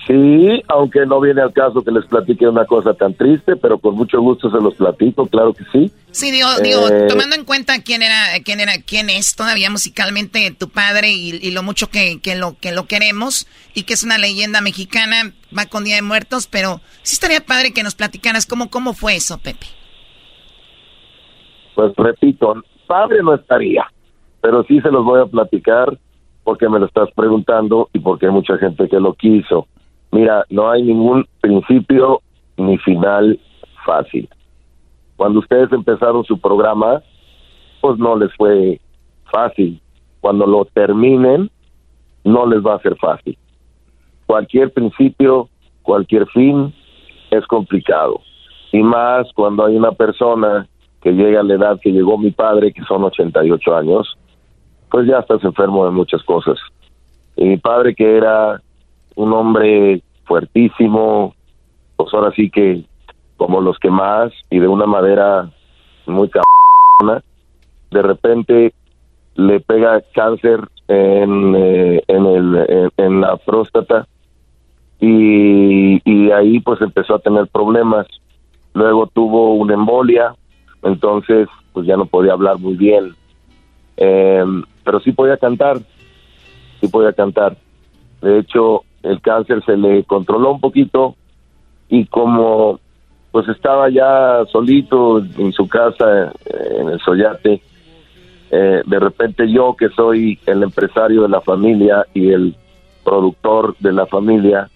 Sí, 0.06 0.62
aunque 0.68 1.04
no 1.04 1.20
viene 1.20 1.42
al 1.42 1.52
caso 1.52 1.82
que 1.82 1.90
les 1.90 2.06
platique 2.06 2.46
una 2.46 2.64
cosa 2.64 2.94
tan 2.94 3.14
triste, 3.14 3.56
pero 3.56 3.78
con 3.78 3.96
mucho 3.96 4.20
gusto 4.20 4.48
se 4.50 4.62
los 4.62 4.76
platico, 4.76 5.26
claro 5.26 5.52
que 5.52 5.64
sí. 5.72 5.90
Sí, 6.12 6.30
digo, 6.30 6.48
digo 6.62 6.88
eh, 6.88 7.08
tomando 7.08 7.34
en 7.34 7.44
cuenta 7.44 7.82
quién 7.82 8.02
era, 8.02 8.14
quién 8.44 8.60
era, 8.60 8.74
quién 8.86 9.10
es 9.10 9.34
todavía 9.34 9.68
musicalmente 9.68 10.52
tu 10.52 10.68
padre 10.68 11.10
y, 11.10 11.50
lo 11.50 11.64
mucho 11.64 11.88
que, 11.88 12.20
que, 12.20 12.36
lo 12.36 12.56
que 12.60 12.70
lo 12.70 12.86
queremos 12.86 13.48
y 13.74 13.82
que 13.82 13.94
es 13.94 14.04
una 14.04 14.16
leyenda 14.16 14.60
mexicana, 14.60 15.32
va 15.56 15.66
con 15.66 15.82
Día 15.82 15.96
de 15.96 16.02
Muertos, 16.02 16.46
pero 16.46 16.80
sí 17.02 17.14
estaría 17.14 17.40
padre 17.40 17.72
que 17.72 17.82
nos 17.82 17.96
platicaras 17.96 18.46
cómo, 18.46 18.70
cómo 18.70 18.94
fue 18.94 19.16
eso, 19.16 19.38
Pepe. 19.38 19.66
Pues 21.74 21.92
repito, 21.96 22.62
padre 22.86 23.24
no 23.24 23.34
estaría, 23.34 23.84
pero 24.40 24.62
sí 24.68 24.80
se 24.80 24.90
los 24.90 25.04
voy 25.04 25.20
a 25.20 25.26
platicar 25.26 25.98
porque 26.44 26.68
me 26.68 26.78
lo 26.78 26.86
estás 26.86 27.08
preguntando 27.16 27.90
y 27.92 27.98
porque 27.98 28.26
hay 28.26 28.32
mucha 28.32 28.56
gente 28.56 28.88
que 28.88 29.00
lo 29.00 29.14
quiso. 29.14 29.66
Mira, 30.12 30.44
no 30.50 30.70
hay 30.70 30.82
ningún 30.82 31.26
principio 31.40 32.20
ni 32.56 32.78
final 32.78 33.38
fácil. 33.84 34.28
Cuando 35.16 35.40
ustedes 35.40 35.72
empezaron 35.72 36.24
su 36.24 36.38
programa, 36.38 37.02
pues 37.80 37.98
no 37.98 38.16
les 38.16 38.34
fue 38.36 38.80
fácil. 39.32 39.80
Cuando 40.20 40.46
lo 40.46 40.64
terminen, 40.66 41.50
no 42.24 42.46
les 42.46 42.64
va 42.64 42.74
a 42.74 42.80
ser 42.80 42.96
fácil. 42.96 43.36
Cualquier 44.26 44.72
principio, 44.72 45.48
cualquier 45.82 46.26
fin 46.28 46.74
es 47.30 47.46
complicado. 47.46 48.20
Y 48.72 48.82
más 48.82 49.32
cuando 49.34 49.64
hay 49.64 49.76
una 49.76 49.92
persona 49.92 50.66
que 51.02 51.12
llega 51.12 51.40
a 51.40 51.44
la 51.44 51.54
edad 51.54 51.80
que 51.80 51.92
llegó 51.92 52.18
mi 52.18 52.32
padre, 52.32 52.72
que 52.72 52.82
son 52.82 53.04
88 53.04 53.76
años, 53.76 54.18
pues 54.90 55.06
ya 55.06 55.18
estás 55.18 55.42
enfermo 55.44 55.84
de 55.84 55.92
muchas 55.92 56.22
cosas. 56.24 56.58
Y 57.36 57.44
mi 57.44 57.56
padre 57.58 57.94
que 57.94 58.16
era 58.16 58.60
un 59.16 59.32
hombre 59.32 60.02
fuertísimo, 60.24 61.34
pues 61.96 62.14
ahora 62.14 62.32
sí 62.32 62.50
que 62.50 62.84
como 63.36 63.60
los 63.60 63.78
que 63.78 63.90
más 63.90 64.32
y 64.50 64.58
de 64.58 64.68
una 64.68 64.86
manera 64.86 65.50
muy 66.06 66.28
cabrona, 66.28 67.22
de 67.90 68.02
repente 68.02 68.74
le 69.34 69.60
pega 69.60 70.02
cáncer 70.14 70.60
en, 70.88 71.54
eh, 71.56 72.02
en, 72.06 72.26
el, 72.26 72.90
en, 72.96 73.20
la 73.20 73.36
próstata 73.36 74.06
y, 75.00 76.00
y 76.04 76.30
ahí 76.30 76.60
pues 76.60 76.80
empezó 76.80 77.16
a 77.16 77.18
tener 77.18 77.46
problemas. 77.48 78.06
Luego 78.72 79.06
tuvo 79.06 79.54
una 79.54 79.74
embolia, 79.74 80.34
entonces 80.82 81.48
pues 81.72 81.86
ya 81.86 81.96
no 81.96 82.06
podía 82.06 82.32
hablar 82.32 82.58
muy 82.58 82.74
bien, 82.74 83.14
em, 83.96 84.62
pero 84.84 85.00
sí 85.00 85.12
podía 85.12 85.36
cantar, 85.36 85.78
sí 86.80 86.88
podía 86.88 87.12
cantar. 87.12 87.56
De 88.22 88.38
hecho, 88.38 88.82
el 89.06 89.20
cáncer 89.20 89.62
se 89.64 89.76
le 89.76 90.04
controló 90.04 90.52
un 90.52 90.60
poquito 90.60 91.14
y 91.88 92.06
como 92.06 92.80
pues 93.30 93.48
estaba 93.48 93.90
ya 93.90 94.44
solito 94.50 95.18
en 95.18 95.52
su 95.52 95.68
casa 95.68 96.32
en 96.46 96.88
el 96.88 96.98
Soyate, 97.00 97.60
eh, 98.50 98.82
de 98.86 98.98
repente 98.98 99.50
yo 99.50 99.76
que 99.76 99.88
soy 99.90 100.38
el 100.46 100.62
empresario 100.62 101.22
de 101.22 101.28
la 101.28 101.40
familia 101.42 102.06
y 102.14 102.30
el 102.30 102.56
productor 103.04 103.76
de 103.78 103.92
la 103.92 104.06
familia, 104.06 104.70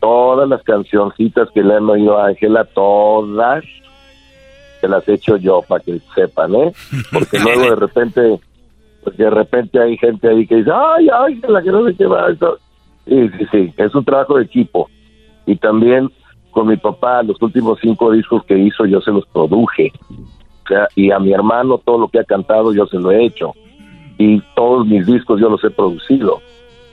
todas 0.00 0.48
las 0.48 0.62
cancioncitas 0.62 1.50
que 1.50 1.62
le 1.62 1.74
han 1.74 1.88
oído 1.88 2.16
a 2.16 2.28
Ángela, 2.28 2.64
todas 2.64 3.64
se 4.80 4.88
las 4.88 5.06
he 5.08 5.14
hecho 5.14 5.36
yo 5.36 5.62
para 5.62 5.82
que 5.82 6.00
sepan, 6.14 6.54
¿eh? 6.54 6.72
Porque 7.12 7.38
luego 7.38 7.62
de 7.62 7.76
repente, 7.76 8.40
pues 9.02 9.16
de 9.16 9.30
repente 9.30 9.80
hay 9.80 9.96
gente 9.98 10.28
ahí 10.28 10.46
que 10.46 10.56
dice, 10.56 10.70
ay, 10.72 11.08
Ángela, 11.08 11.62
que 11.62 11.70
no 11.70 11.86
sé 11.86 11.94
qué 11.94 12.06
va. 12.06 12.28
Sí, 13.06 13.28
sí, 13.38 13.46
sí, 13.52 13.74
es 13.76 13.94
un 13.94 14.04
trabajo 14.04 14.36
de 14.36 14.44
equipo. 14.44 14.90
Y 15.46 15.56
también 15.56 16.10
con 16.50 16.68
mi 16.68 16.76
papá, 16.76 17.22
los 17.22 17.40
últimos 17.42 17.78
cinco 17.80 18.10
discos 18.10 18.42
que 18.44 18.58
hizo, 18.58 18.86
yo 18.86 19.00
se 19.00 19.10
los 19.10 19.26
produje. 19.26 19.92
Y 20.94 21.10
a 21.10 21.18
mi 21.18 21.32
hermano 21.32 21.78
todo 21.78 21.98
lo 21.98 22.08
que 22.08 22.18
ha 22.18 22.24
cantado 22.24 22.72
yo 22.72 22.86
se 22.86 22.98
lo 22.98 23.10
he 23.10 23.24
hecho. 23.24 23.52
Y 24.18 24.40
todos 24.54 24.86
mis 24.86 25.06
discos 25.06 25.40
yo 25.40 25.48
los 25.48 25.62
he 25.62 25.70
producido. 25.70 26.40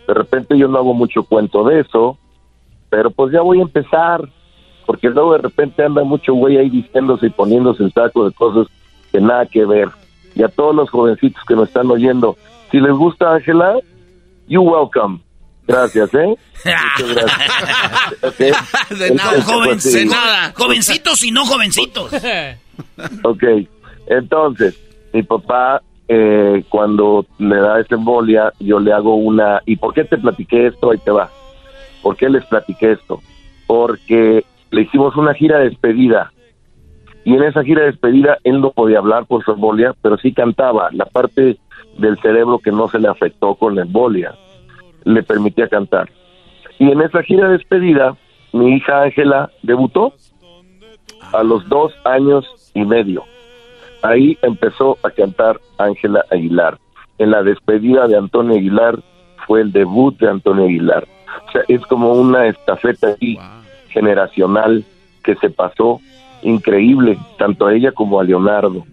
De 0.07 0.13
repente 0.13 0.57
yo 0.57 0.67
no 0.67 0.77
hago 0.77 0.93
mucho 0.93 1.23
cuento 1.23 1.63
de 1.63 1.79
eso, 1.79 2.17
pero 2.89 3.09
pues 3.09 3.31
ya 3.33 3.41
voy 3.41 3.59
a 3.59 3.63
empezar, 3.63 4.21
porque 4.85 5.09
luego 5.09 5.31
de 5.31 5.39
repente 5.39 5.83
anda 5.83 6.03
mucho 6.03 6.33
güey 6.33 6.57
ahí 6.57 6.69
diciéndose 6.69 7.27
y 7.27 7.29
poniéndose 7.29 7.83
el 7.83 7.93
saco 7.93 8.25
de 8.25 8.35
cosas 8.35 8.67
que 9.11 9.21
nada 9.21 9.45
que 9.45 9.65
ver. 9.65 9.87
Y 10.35 10.43
a 10.43 10.49
todos 10.49 10.75
los 10.75 10.89
jovencitos 10.89 11.41
que 11.47 11.55
me 11.55 11.63
están 11.63 11.89
oyendo, 11.89 12.35
si 12.69 12.81
les 12.81 12.91
gusta 12.91 13.33
Ángela, 13.33 13.79
you 14.47 14.61
welcome. 14.61 15.19
Gracias, 15.67 16.13
¿eh? 16.13 16.35
gracias. 18.21 18.57
De 18.99 19.11
nada, 19.11 19.41
joven, 19.41 19.79
nada. 20.07 20.53
Jovencitos 20.55 21.23
y 21.23 21.31
no 21.31 21.45
jovencitos. 21.45 22.11
ok, 23.23 23.43
entonces, 24.07 24.77
mi 25.13 25.23
papá, 25.23 25.81
eh, 26.07 26.63
cuando 26.69 27.25
le 27.37 27.55
da 27.57 27.79
esa 27.79 27.95
embolia, 27.95 28.51
yo 28.59 28.79
le 28.79 28.91
hago 28.91 29.15
una... 29.15 29.61
¿Y 29.65 29.77
por 29.77 29.93
qué 29.93 30.03
te 30.03 30.17
platiqué 30.17 30.67
esto? 30.67 30.91
Ahí 30.91 30.97
te 30.97 31.11
va. 31.11 31.29
¿Por 32.01 32.17
qué 32.17 32.29
les 32.29 32.45
platiqué 32.45 32.91
esto? 32.93 33.21
Porque 33.65 34.43
le 34.71 34.81
hicimos 34.81 35.15
una 35.15 35.33
gira 35.33 35.59
de 35.59 35.69
despedida. 35.69 36.33
Y 37.23 37.35
en 37.35 37.43
esa 37.43 37.63
gira 37.63 37.81
de 37.81 37.91
despedida 37.91 38.37
él 38.43 38.59
no 38.59 38.71
podía 38.71 38.97
hablar 38.97 39.25
por 39.25 39.45
su 39.45 39.51
embolia, 39.51 39.95
pero 40.01 40.17
sí 40.17 40.33
cantaba. 40.33 40.89
La 40.91 41.05
parte 41.05 41.57
del 41.97 42.19
cerebro 42.19 42.59
que 42.59 42.71
no 42.71 42.89
se 42.89 42.99
le 42.99 43.07
afectó 43.07 43.55
con 43.55 43.75
la 43.75 43.83
embolia 43.83 44.35
le 45.03 45.23
permitía 45.23 45.67
cantar. 45.67 46.09
Y 46.79 46.91
en 46.91 47.01
esa 47.01 47.23
gira 47.23 47.47
de 47.47 47.57
despedida, 47.57 48.15
mi 48.51 48.75
hija 48.75 49.03
Ángela 49.03 49.51
debutó 49.61 50.13
a 51.33 51.43
los 51.43 51.67
dos 51.69 51.93
años 52.05 52.45
y 52.73 52.83
medio. 52.85 53.23
Ahí 54.01 54.37
empezó 54.41 54.97
a 55.03 55.09
cantar 55.11 55.59
Ángela 55.77 56.25
Aguilar. 56.29 56.77
En 57.17 57.31
la 57.31 57.43
despedida 57.43 58.07
de 58.07 58.17
Antonio 58.17 58.57
Aguilar 58.57 58.99
fue 59.47 59.61
el 59.61 59.71
debut 59.71 60.17
de 60.19 60.29
Antonio 60.29 60.65
Aguilar. 60.65 61.07
O 61.47 61.51
sea, 61.51 61.61
es 61.67 61.81
como 61.85 62.13
una 62.13 62.47
estafeta 62.47 63.15
generacional 63.89 64.83
que 65.23 65.35
se 65.35 65.49
pasó 65.49 65.99
increíble, 66.41 67.17
tanto 67.37 67.67
a 67.67 67.73
ella 67.73 67.91
como 67.91 68.19
a 68.19 68.23
Leonardo. 68.23 68.85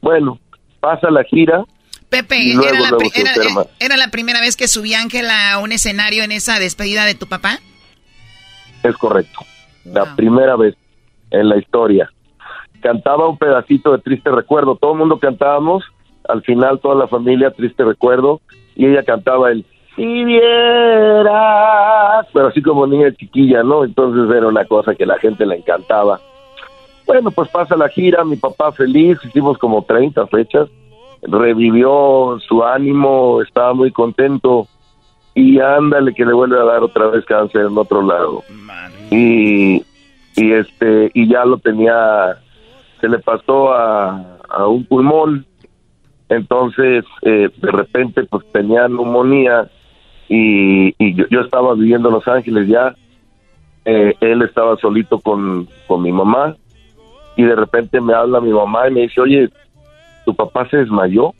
Bueno, 0.00 0.38
pasa 0.80 1.10
la 1.10 1.24
gira 1.24 1.64
Pepe, 2.08 2.52
era 3.80 3.96
la, 3.96 4.08
primera 4.08 4.40
vez 4.40 4.56
que 4.56 4.68
subí 4.68 4.94
Ángel 4.94 5.28
a 5.28 5.58
un 5.58 5.72
escenario 5.72 6.22
en 6.22 6.30
esa 6.30 6.60
despedida 6.60 7.04
de 7.04 7.14
tu 7.16 7.26
papá? 7.26 7.58
Es 8.82 8.96
correcto. 8.96 9.40
La 9.84 10.14
primera 10.14 10.56
vez 10.56 10.76
en 11.30 11.48
la 11.48 11.56
historia. 11.58 12.08
Cantaba 12.80 13.28
un 13.28 13.36
pedacito 13.38 13.90
de 13.92 13.98
Triste 13.98 14.30
Recuerdo. 14.30 14.76
Todo 14.76 14.92
el 14.92 14.98
mundo 14.98 15.18
cantábamos. 15.18 15.82
Al 16.28 16.42
final, 16.42 16.78
toda 16.80 16.94
la 16.94 17.08
familia, 17.08 17.50
Triste 17.50 17.82
Recuerdo. 17.84 18.40
Y 18.76 18.86
ella 18.86 19.02
cantaba 19.02 19.50
el 19.50 19.64
Si 19.96 20.24
vieras. 20.24 21.34
Pero 22.32 22.46
así 22.46 22.62
como 22.62 22.86
niña 22.86 23.12
chiquilla, 23.14 23.64
¿no? 23.64 23.84
Entonces 23.84 24.32
era 24.34 24.46
una 24.46 24.64
cosa 24.64 24.94
que 24.94 25.06
la 25.06 25.18
gente 25.18 25.44
le 25.44 25.56
encantaba. 25.56 26.20
Bueno, 27.04 27.32
pues 27.32 27.48
pasa 27.48 27.76
la 27.76 27.88
gira. 27.88 28.22
Mi 28.24 28.36
papá 28.36 28.70
feliz. 28.70 29.18
Hicimos 29.24 29.58
como 29.58 29.82
30 29.82 30.26
fechas 30.28 30.68
revivió 31.22 32.38
su 32.46 32.64
ánimo, 32.64 33.42
estaba 33.42 33.74
muy 33.74 33.90
contento 33.90 34.68
y 35.34 35.60
ándale 35.60 36.14
que 36.14 36.24
le 36.24 36.32
vuelve 36.32 36.58
a 36.58 36.64
dar 36.64 36.82
otra 36.82 37.08
vez 37.08 37.24
cáncer 37.26 37.66
en 37.66 37.76
otro 37.76 38.02
lado. 38.02 38.42
Y, 39.10 39.84
y 40.34 40.52
este 40.52 41.10
y 41.14 41.28
ya 41.28 41.44
lo 41.44 41.58
tenía 41.58 42.38
se 43.00 43.08
le 43.08 43.18
pasó 43.18 43.72
a, 43.72 44.38
a 44.48 44.66
un 44.66 44.84
pulmón. 44.84 45.44
Entonces 46.28 47.04
eh, 47.22 47.50
de 47.56 47.70
repente 47.70 48.24
pues 48.24 48.44
tenía 48.52 48.88
neumonía 48.88 49.70
y, 50.28 50.94
y 50.98 51.14
yo, 51.14 51.40
estaba 51.40 51.74
viviendo 51.74 52.08
en 52.08 52.14
Los 52.14 52.26
Ángeles 52.26 52.66
ya. 52.68 52.94
Eh, 53.84 54.14
él 54.20 54.42
estaba 54.42 54.76
solito 54.78 55.20
con, 55.20 55.68
con 55.86 56.02
mi 56.02 56.10
mamá 56.10 56.56
y 57.36 57.44
de 57.44 57.54
repente 57.54 58.00
me 58.00 58.14
habla 58.14 58.40
mi 58.40 58.50
mamá 58.50 58.88
y 58.88 58.92
me 58.92 59.00
dice 59.02 59.20
oye 59.20 59.50
tu 60.26 60.34
papá 60.34 60.68
se 60.68 60.78
desmayó. 60.78 61.32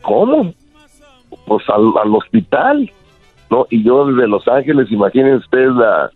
¿Cómo? 0.00 0.54
Pues 1.46 1.64
al, 1.68 2.14
hospital. 2.14 2.90
¿no? 3.50 3.66
Y 3.68 3.82
yo 3.82 4.06
desde 4.06 4.26
Los 4.28 4.48
Ángeles, 4.48 4.90
imaginen 4.90 5.34
ustedes 5.34 5.74
la, 5.74 6.10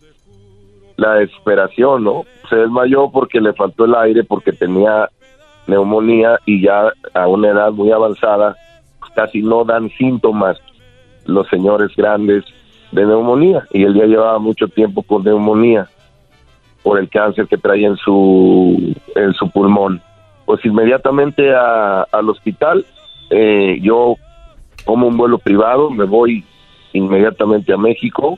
la 0.97 1.15
desesperación, 1.15 2.03
¿no? 2.03 2.23
Se 2.49 2.55
desmayó 2.55 3.11
porque 3.11 3.41
le 3.41 3.53
faltó 3.53 3.85
el 3.85 3.93
aire, 3.95 4.23
porque 4.23 4.53
tenía 4.53 5.09
neumonía 5.67 6.39
y 6.45 6.61
ya 6.61 6.91
a 7.13 7.27
una 7.27 7.49
edad 7.49 7.71
muy 7.71 7.91
avanzada 7.91 8.55
casi 9.15 9.41
no 9.41 9.63
dan 9.63 9.89
síntomas 9.91 10.57
los 11.25 11.47
señores 11.47 11.95
grandes 11.95 12.43
de 12.91 13.05
neumonía 13.05 13.65
y 13.71 13.83
él 13.83 13.93
ya 13.93 14.05
llevaba 14.05 14.39
mucho 14.39 14.67
tiempo 14.67 15.03
con 15.03 15.23
neumonía 15.23 15.87
por 16.81 16.99
el 16.99 17.09
cáncer 17.09 17.47
que 17.47 17.57
traía 17.57 17.87
en 17.87 17.97
su 17.97 18.93
en 19.15 19.33
su 19.33 19.49
pulmón 19.49 20.01
pues 20.45 20.63
inmediatamente 20.65 21.53
a, 21.53 22.03
al 22.03 22.29
hospital 22.29 22.85
eh, 23.29 23.79
yo 23.81 24.15
como 24.85 25.07
un 25.07 25.17
vuelo 25.17 25.37
privado 25.37 25.89
me 25.89 26.05
voy 26.05 26.43
inmediatamente 26.93 27.73
a 27.73 27.77
México 27.77 28.37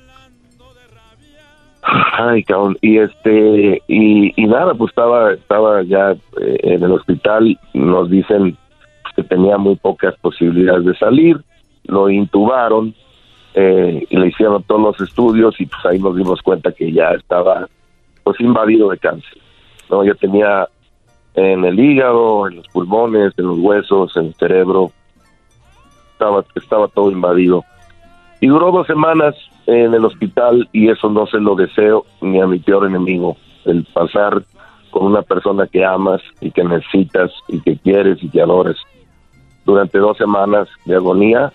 Ay, 2.17 2.43
cabrón. 2.43 2.77
Y 2.81 2.97
este, 2.97 3.81
y, 3.87 4.33
nada, 4.47 4.73
pues 4.73 4.89
estaba, 4.89 5.33
estaba 5.33 5.83
ya 5.83 6.11
eh, 6.41 6.57
en 6.63 6.83
el 6.83 6.91
hospital. 6.91 7.57
Nos 7.73 8.09
dicen 8.09 8.57
que 9.15 9.23
tenía 9.23 9.57
muy 9.57 9.75
pocas 9.75 10.15
posibilidades 10.19 10.85
de 10.85 10.95
salir. 10.95 11.37
Lo 11.83 12.09
intubaron 12.09 12.95
eh, 13.53 14.05
y 14.09 14.17
le 14.17 14.27
hicieron 14.27 14.63
todos 14.63 14.81
los 14.81 15.09
estudios 15.09 15.59
y 15.59 15.67
pues 15.67 15.85
ahí 15.85 15.99
nos 15.99 16.15
dimos 16.15 16.41
cuenta 16.41 16.71
que 16.71 16.91
ya 16.91 17.11
estaba, 17.11 17.67
pues 18.23 18.39
invadido 18.39 18.89
de 18.89 18.97
cáncer. 18.97 19.37
No, 19.89 20.03
ya 20.03 20.15
tenía 20.15 20.67
en 21.35 21.65
el 21.65 21.79
hígado, 21.79 22.47
en 22.47 22.57
los 22.57 22.67
pulmones, 22.69 23.33
en 23.37 23.47
los 23.47 23.59
huesos, 23.59 24.15
en 24.17 24.27
el 24.27 24.33
cerebro. 24.35 24.91
Estaba, 26.13 26.43
estaba 26.55 26.87
todo 26.87 27.11
invadido. 27.11 27.63
Y 28.41 28.47
duró 28.47 28.71
dos 28.71 28.87
semanas 28.87 29.35
en 29.67 29.93
el 29.93 30.05
hospital 30.05 30.69
y 30.71 30.89
eso 30.89 31.09
no 31.09 31.25
se 31.27 31.39
lo 31.39 31.55
deseo 31.55 32.05
ni 32.21 32.39
a 32.39 32.47
mi 32.47 32.59
peor 32.59 32.85
enemigo, 32.85 33.37
el 33.65 33.85
pasar 33.85 34.43
con 34.91 35.07
una 35.07 35.23
persona 35.23 35.67
que 35.67 35.83
amas 35.83 36.21
y 36.39 36.51
que 36.51 36.63
necesitas 36.63 37.31
y 37.47 37.59
que 37.61 37.77
quieres 37.77 38.23
y 38.23 38.29
que 38.29 38.41
adoras 38.41 38.77
durante 39.65 39.97
dos 39.97 40.17
semanas 40.17 40.69
de 40.85 40.95
agonía 40.95 41.51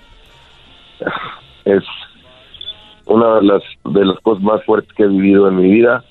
es 1.64 1.84
una 3.06 3.36
de 3.36 3.42
las 3.42 3.62
de 3.84 4.04
las 4.04 4.18
cosas 4.20 4.42
más 4.42 4.64
fuertes 4.64 4.92
que 4.92 5.04
he 5.04 5.08
vivido 5.08 5.48
en 5.48 5.56
mi 5.56 5.70
vida 5.70 6.04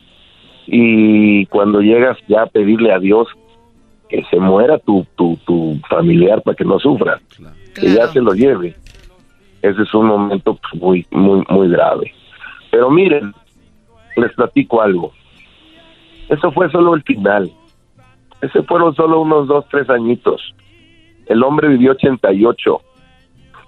y 0.66 1.46
cuando 1.48 1.82
llegas 1.82 2.18
ya 2.28 2.44
a 2.44 2.48
pedirle 2.48 2.92
a 2.94 3.00
Dios 3.00 3.28
que 4.10 4.24
se 4.26 4.40
muera 4.40 4.80
tu, 4.80 5.06
tu, 5.16 5.38
tu 5.46 5.80
familiar 5.88 6.42
para 6.42 6.56
que 6.56 6.66
no 6.66 6.80
sufra, 6.80 7.22
que 7.76 7.94
ya 7.94 8.08
se 8.08 8.20
lo 8.20 8.34
lleve 8.34 8.76
ese 9.62 9.82
es 9.82 9.94
un 9.94 10.08
momento 10.08 10.56
pues, 10.56 10.82
muy, 10.82 11.08
muy, 11.12 11.44
muy 11.50 11.70
grave. 11.70 12.14
Pero 12.72 12.90
miren, 12.90 13.34
les 14.16 14.32
platico 14.34 14.82
algo. 14.82 15.12
Eso 16.30 16.52
fue 16.52 16.70
solo 16.72 16.96
el 16.96 17.04
final. 17.04 17.52
Ese 18.42 18.64
fueron 18.64 18.96
solo 18.96 19.22
unos 19.22 19.48
dos, 19.48 19.66
tres 19.70 19.90
añitos. 19.90 20.56
El 21.26 21.44
hombre 21.44 21.68
vivió 21.68 21.92
88 21.92 22.82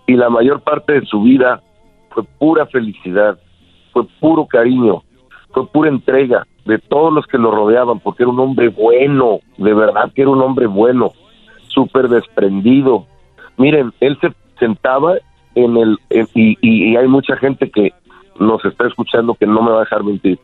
y 0.07 0.13
la 0.13 0.30
mayor 0.30 0.61
parte 0.61 0.99
de 0.99 1.05
su 1.05 1.22
vida 1.23 1.61
fue 2.11 2.23
pura 2.39 2.65
felicidad, 2.68 3.38
fue 3.91 4.05
puro 4.19 4.45
cariño, 4.45 5.03
fue 5.51 5.68
pura 5.68 5.89
entrega 5.89 6.45
de 6.66 6.80
todos 6.80 7.12
los 7.12 7.26
que 7.28 7.38
lo 7.38 7.52
rodeaban, 7.52 8.00
porque 8.00 8.24
era 8.24 8.32
un 8.32 8.40
hombre 8.40 8.70
bueno, 8.70 9.40
de 9.58 9.74
verdad 9.74 10.12
que 10.14 10.22
era 10.22 10.32
un 10.32 10.42
hombre 10.42 10.68
bueno, 10.68 11.12
súper 11.68 12.08
desprendido. 12.08 13.08
Miren, 13.58 13.92
él 14.00 14.18
se 14.22 14.34
sentaba 14.60 15.16
en 15.56 15.78
el 15.78 15.98
y, 16.34 16.58
y, 16.62 16.96
hay 16.96 17.08
mucha 17.08 17.36
gente 17.36 17.70
que 17.70 17.94
nos 18.40 18.64
está 18.64 18.88
escuchando 18.88 19.36
que 19.36 19.46
no 19.46 19.62
me 19.62 19.72
va 19.72 19.78
a 19.78 19.82
dejar 19.82 20.04
mentir. 20.04 20.40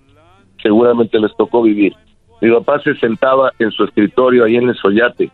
Seguramente 0.61 1.19
les 1.19 1.35
tocó 1.37 1.61
vivir. 1.61 1.93
Mi 2.41 2.51
papá 2.51 2.79
se 2.79 2.95
sentaba 2.95 3.51
en 3.59 3.71
su 3.71 3.83
escritorio 3.83 4.43
ahí 4.43 4.57
en 4.57 4.69
el 4.69 4.75
Soyate 4.75 5.31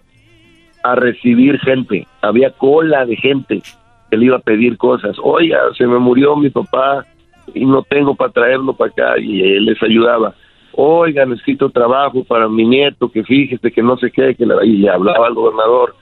a 0.83 0.95
recibir 0.95 1.59
gente. 1.59 2.07
Había 2.21 2.51
cola 2.51 3.05
de 3.05 3.15
gente 3.15 3.61
que 4.09 4.17
le 4.17 4.25
iba 4.25 4.37
a 4.37 4.41
pedir 4.41 4.77
cosas. 4.77 5.15
Oiga, 5.21 5.59
se 5.77 5.87
me 5.87 5.97
murió 5.97 6.35
mi 6.35 6.49
papá 6.49 7.05
y 7.53 7.65
no 7.65 7.81
tengo 7.83 8.15
para 8.15 8.31
traerlo 8.31 8.73
para 8.73 8.91
acá 8.91 9.19
y 9.19 9.41
él 9.41 9.65
les 9.65 9.81
ayudaba. 9.81 10.33
Oiga, 10.75 11.25
necesito 11.25 11.69
trabajo 11.69 12.23
para 12.23 12.47
mi 12.47 12.65
nieto, 12.65 13.09
que 13.09 13.23
fíjese 13.23 13.71
que 13.71 13.83
no 13.83 13.97
sé 13.97 14.11
qué, 14.11 14.35
que 14.35 14.45
le, 14.45 14.65
y 14.65 14.77
le 14.77 14.89
hablaba 14.89 15.27
al 15.27 15.33
gobernador. 15.33 15.95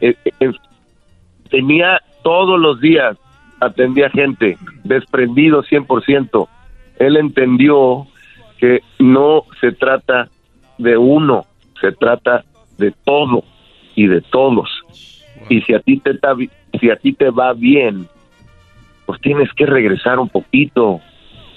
Eh, 0.00 0.14
eh, 0.40 0.52
tenía 1.50 2.00
todos 2.22 2.58
los 2.60 2.80
días 2.80 3.16
atendía 3.62 4.10
gente, 4.10 4.58
desprendido 4.84 5.62
100%. 5.62 6.48
Él 6.98 7.16
entendió 7.16 8.06
que 8.58 8.80
no 8.98 9.44
se 9.60 9.72
trata 9.72 10.28
de 10.78 10.96
uno, 10.96 11.46
se 11.80 11.92
trata 11.92 12.44
de 12.78 12.92
todo 13.04 13.44
y 13.94 14.06
de 14.06 14.20
todos. 14.20 14.68
Y 15.48 15.60
si 15.62 15.74
a 15.74 15.80
ti 15.80 16.00
te 16.00 16.18
si 16.80 16.90
a 16.90 16.96
ti 16.96 17.12
te 17.12 17.30
va 17.30 17.52
bien, 17.52 18.06
pues 19.06 19.20
tienes 19.20 19.52
que 19.52 19.66
regresar 19.66 20.18
un 20.18 20.28
poquito, 20.28 21.00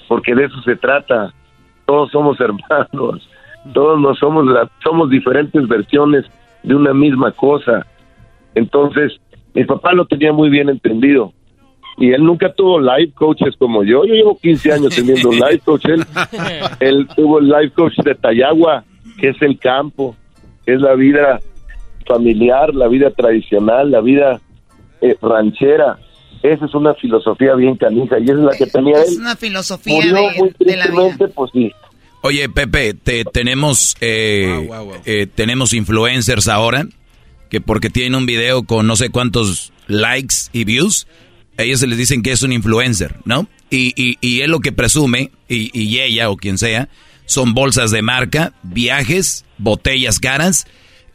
porque 0.07 0.35
de 0.35 0.45
eso 0.45 0.61
se 0.61 0.75
trata. 0.75 1.33
Todos 1.85 2.11
somos 2.11 2.39
hermanos, 2.39 3.29
todos 3.73 3.99
no 3.99 4.15
somos 4.15 4.45
somos 4.83 5.09
diferentes 5.09 5.67
versiones 5.67 6.25
de 6.63 6.75
una 6.75 6.93
misma 6.93 7.31
cosa. 7.31 7.85
Entonces, 8.53 9.19
mi 9.53 9.63
papá 9.65 9.93
lo 9.93 10.05
tenía 10.05 10.33
muy 10.33 10.49
bien 10.49 10.69
entendido. 10.69 11.33
Y 11.97 12.11
él 12.11 12.23
nunca 12.23 12.51
tuvo 12.51 12.79
life 12.79 13.13
coaches 13.13 13.55
como 13.57 13.83
yo. 13.83 14.03
Yo 14.05 14.13
llevo 14.13 14.37
15 14.37 14.71
años 14.73 14.95
teniendo 14.95 15.31
life 15.31 15.59
coach. 15.63 15.85
Él, 16.79 17.07
tuvo 17.15 17.39
el 17.39 17.47
life 17.47 17.71
coach 17.71 17.97
de 18.03 18.15
Tayagua, 18.15 18.83
que 19.17 19.29
es 19.29 19.41
el 19.41 19.57
campo, 19.57 20.15
que 20.65 20.73
es 20.73 20.81
la 20.81 20.95
vida 20.95 21.39
familiar, 22.05 22.75
la 22.75 22.87
vida 22.87 23.11
tradicional, 23.11 23.91
la 23.91 24.01
vida 24.01 24.41
eh, 25.01 25.15
ranchera. 25.21 25.97
Esa 26.53 26.65
es 26.65 26.73
una 26.73 26.93
filosofía 26.95 27.55
bien 27.55 27.75
canija 27.75 28.19
y 28.19 28.25
esa 28.25 28.33
es 28.33 28.39
la 28.39 28.57
que 28.57 28.67
tenía 28.67 28.97
él. 28.97 29.05
Es 29.07 29.17
una 29.17 29.35
filosofía 29.35 30.05
de, 30.59 30.77
la 30.77 30.87
vida. 30.87 31.29
Pues 31.33 31.51
sí. 31.53 31.71
Oye, 32.21 32.49
Pepe, 32.49 32.93
te, 32.93 33.23
tenemos, 33.25 33.95
eh, 34.01 34.69
eh, 35.05 35.27
tenemos 35.33 35.73
influencers 35.73 36.47
ahora 36.47 36.87
que 37.49 37.61
porque 37.61 37.89
tienen 37.89 38.15
un 38.15 38.25
video 38.25 38.63
con 38.63 38.87
no 38.87 38.95
sé 38.95 39.09
cuántos 39.09 39.71
likes 39.87 40.35
y 40.51 40.63
views, 40.63 41.07
ellos 41.57 41.79
se 41.79 41.87
les 41.87 41.97
dicen 41.97 42.21
que 42.21 42.31
es 42.31 42.43
un 42.43 42.51
influencer, 42.51 43.15
¿no? 43.25 43.47
Y, 43.69 43.93
y, 43.95 44.17
y 44.21 44.41
él 44.41 44.51
lo 44.51 44.59
que 44.59 44.71
presume, 44.71 45.31
y, 45.47 45.69
y, 45.79 45.99
ella 45.99 46.29
o 46.29 46.37
quien 46.37 46.57
sea, 46.57 46.89
son 47.25 47.53
bolsas 47.53 47.91
de 47.91 48.01
marca, 48.01 48.53
viajes, 48.63 49.45
botellas 49.57 50.19
caras. 50.19 50.67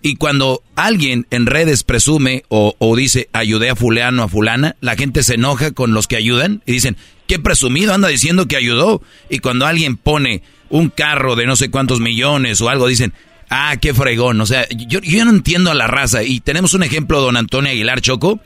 Y 0.03 0.17
cuando 0.17 0.63
alguien 0.77 1.27
en 1.31 1.47
redes 1.47 1.83
presume 1.85 2.45
o, 2.49 2.75
o 2.79 2.97
dice 2.97 3.29
ayudé 3.33 3.71
a 3.71 3.77
fulano, 3.77 4.23
a 4.23 4.29
fulana, 4.29 4.77
la 4.81 4.97
gente 4.97 5.23
se 5.23 5.35
enoja 5.35 5.73
con 5.73 5.93
los 5.93 6.07
que 6.07 6.17
ayudan 6.17 6.63
y 6.67 6.73
dicen, 6.73 6.97
qué 7.27 7.39
presumido 7.39 7.93
anda 7.95 8.09
diciendo 8.09 8.49
que 8.49 8.57
ayudó. 8.57 9.03
Y 9.29 9.39
cuando 9.41 9.67
alguien 9.67 9.97
pone 9.97 10.43
un 10.69 10.89
carro 10.89 11.37
de 11.37 11.47
no 11.47 11.57
sé 11.57 11.71
cuántos 11.71 12.01
millones 12.01 12.61
o 12.61 12.69
algo, 12.69 12.87
dicen, 12.87 13.13
Ah, 13.53 13.77
qué 13.81 13.93
fregón. 13.93 14.41
O 14.41 14.47
sea, 14.47 14.67
yo, 14.71 15.01
yo 15.01 15.25
no 15.25 15.33
entiendo 15.33 15.73
a 15.73 15.75
la 15.75 15.89
raza. 15.89 16.23
Y 16.23 16.39
tenemos 16.39 16.73
un 16.73 16.85
ejemplo, 16.85 17.21
don 17.21 17.37
Antonio 17.37 17.73
Aguilar 17.73 18.01
Choco, 18.01 18.41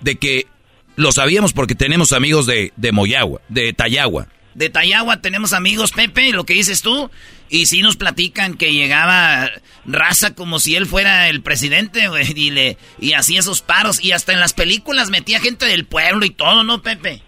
de 0.00 0.16
que 0.16 0.46
lo 0.94 1.10
sabíamos 1.10 1.52
porque 1.52 1.74
tenemos 1.74 2.12
amigos 2.12 2.46
de, 2.46 2.72
de 2.76 2.92
Moyagua, 2.92 3.40
de 3.48 3.72
Tayagua. 3.72 4.28
De 4.54 4.70
Tayagua 4.70 5.20
tenemos 5.20 5.52
amigos, 5.52 5.92
Pepe, 5.92 6.32
lo 6.32 6.44
que 6.44 6.54
dices 6.54 6.82
tú. 6.82 7.10
Y 7.50 7.66
sí 7.66 7.82
nos 7.82 7.96
platican 7.96 8.54
que 8.54 8.72
llegaba 8.72 9.50
raza 9.84 10.34
como 10.34 10.58
si 10.58 10.76
él 10.76 10.86
fuera 10.86 11.28
el 11.28 11.42
presidente, 11.42 12.08
güey, 12.08 12.26
y, 12.34 12.50
le, 12.50 12.78
y 12.98 13.12
hacía 13.12 13.40
esos 13.40 13.62
paros. 13.62 14.02
Y 14.02 14.12
hasta 14.12 14.32
en 14.32 14.40
las 14.40 14.54
películas 14.54 15.10
metía 15.10 15.40
gente 15.40 15.66
del 15.66 15.84
pueblo 15.84 16.24
y 16.24 16.30
todo, 16.30 16.64
¿no, 16.64 16.82
Pepe? 16.82 17.20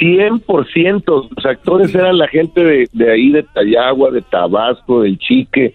100% 0.00 1.04
los 1.06 1.46
actores 1.46 1.94
eran 1.94 2.18
la 2.18 2.28
gente 2.28 2.64
de, 2.64 2.88
de 2.92 3.12
ahí, 3.12 3.30
de 3.30 3.42
Tayagua, 3.42 4.10
de 4.10 4.22
Tabasco, 4.22 5.02
del 5.02 5.18
Chique, 5.18 5.74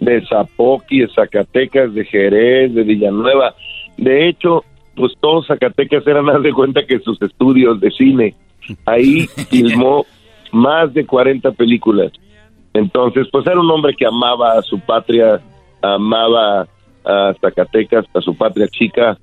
de 0.00 0.26
Zapoqui, 0.26 1.00
de 1.00 1.08
Zacatecas, 1.08 1.94
de 1.94 2.04
Jerez, 2.04 2.74
de 2.74 2.82
Villanueva. 2.82 3.54
De 3.96 4.28
hecho, 4.28 4.64
pues 4.96 5.12
todos 5.20 5.46
Zacatecas 5.46 6.06
eran 6.06 6.24
más 6.24 6.42
de 6.42 6.52
cuenta 6.52 6.84
que 6.86 6.98
sus 7.00 7.20
estudios 7.22 7.80
de 7.80 7.90
cine. 7.90 8.34
Ahí 8.86 9.26
filmó 9.48 10.06
más 10.52 10.92
de 10.92 11.06
40 11.06 11.52
películas. 11.52 12.12
Entonces, 12.72 13.26
pues 13.30 13.46
era 13.46 13.60
un 13.60 13.70
hombre 13.70 13.94
que 13.96 14.06
amaba 14.06 14.52
a 14.52 14.62
su 14.62 14.78
patria, 14.80 15.40
amaba 15.82 16.66
a 17.04 17.34
Zacatecas, 17.40 18.06
a 18.14 18.20
su 18.20 18.36
patria 18.36 18.68
chica, 18.68 19.18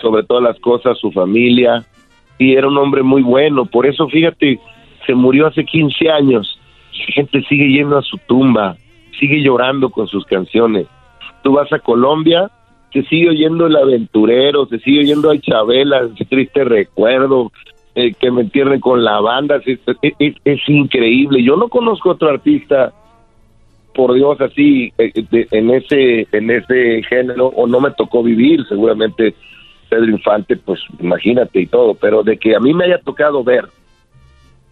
sobre 0.00 0.24
todas 0.24 0.42
las 0.42 0.58
cosas, 0.60 0.98
su 0.98 1.12
familia, 1.12 1.84
y 2.38 2.54
era 2.54 2.68
un 2.68 2.76
hombre 2.78 3.02
muy 3.02 3.22
bueno. 3.22 3.64
Por 3.64 3.86
eso, 3.86 4.08
fíjate, 4.08 4.58
se 5.06 5.14
murió 5.14 5.46
hace 5.46 5.64
15 5.64 6.10
años. 6.10 6.58
La 6.92 7.14
gente 7.14 7.42
sigue 7.48 7.68
yendo 7.68 7.98
a 7.98 8.02
su 8.02 8.18
tumba, 8.26 8.76
sigue 9.18 9.42
llorando 9.42 9.90
con 9.90 10.06
sus 10.08 10.24
canciones. 10.24 10.86
Tú 11.42 11.52
vas 11.52 11.72
a 11.72 11.78
Colombia, 11.78 12.50
se 12.92 13.02
sigue 13.04 13.30
oyendo 13.30 13.66
El 13.66 13.76
Aventurero, 13.76 14.66
se 14.66 14.78
sigue 14.80 15.00
oyendo 15.00 15.30
a 15.30 15.38
Chabela, 15.38 16.08
triste 16.28 16.64
recuerdo, 16.64 17.52
eh, 17.94 18.12
que 18.14 18.30
me 18.30 18.42
entierren 18.42 18.80
con 18.80 19.04
la 19.04 19.20
banda, 19.20 19.60
es, 19.64 20.68
increíble. 20.68 21.42
Yo 21.42 21.56
no 21.56 21.68
conozco 21.68 22.10
otro 22.10 22.28
artista, 22.28 22.92
por 23.94 24.14
Dios, 24.14 24.40
así, 24.40 24.92
eh, 24.98 25.12
en 25.30 25.70
ese 25.70 26.26
en 26.32 26.50
ese 26.50 27.02
género, 27.04 27.46
o 27.48 27.66
no 27.66 27.80
me 27.80 27.92
tocó 27.92 28.22
vivir, 28.22 28.64
seguramente 28.68 29.34
Pedro 29.88 30.10
Infante, 30.10 30.56
pues 30.56 30.80
imagínate 30.98 31.60
y 31.60 31.66
todo, 31.66 31.94
pero 31.94 32.22
de 32.24 32.36
que 32.36 32.56
a 32.56 32.60
mí 32.60 32.74
me 32.74 32.86
haya 32.86 32.98
tocado 32.98 33.44
ver 33.44 33.66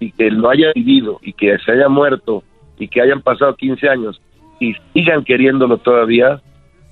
y 0.00 0.10
que 0.10 0.30
lo 0.30 0.50
haya 0.50 0.72
vivido 0.74 1.20
y 1.22 1.32
que 1.32 1.56
se 1.58 1.72
haya 1.72 1.88
muerto 1.88 2.42
y 2.78 2.88
que 2.88 3.00
hayan 3.00 3.22
pasado 3.22 3.54
15 3.54 3.88
años 3.88 4.20
y 4.58 4.74
sigan 4.92 5.22
queriéndolo 5.22 5.78
todavía, 5.78 6.40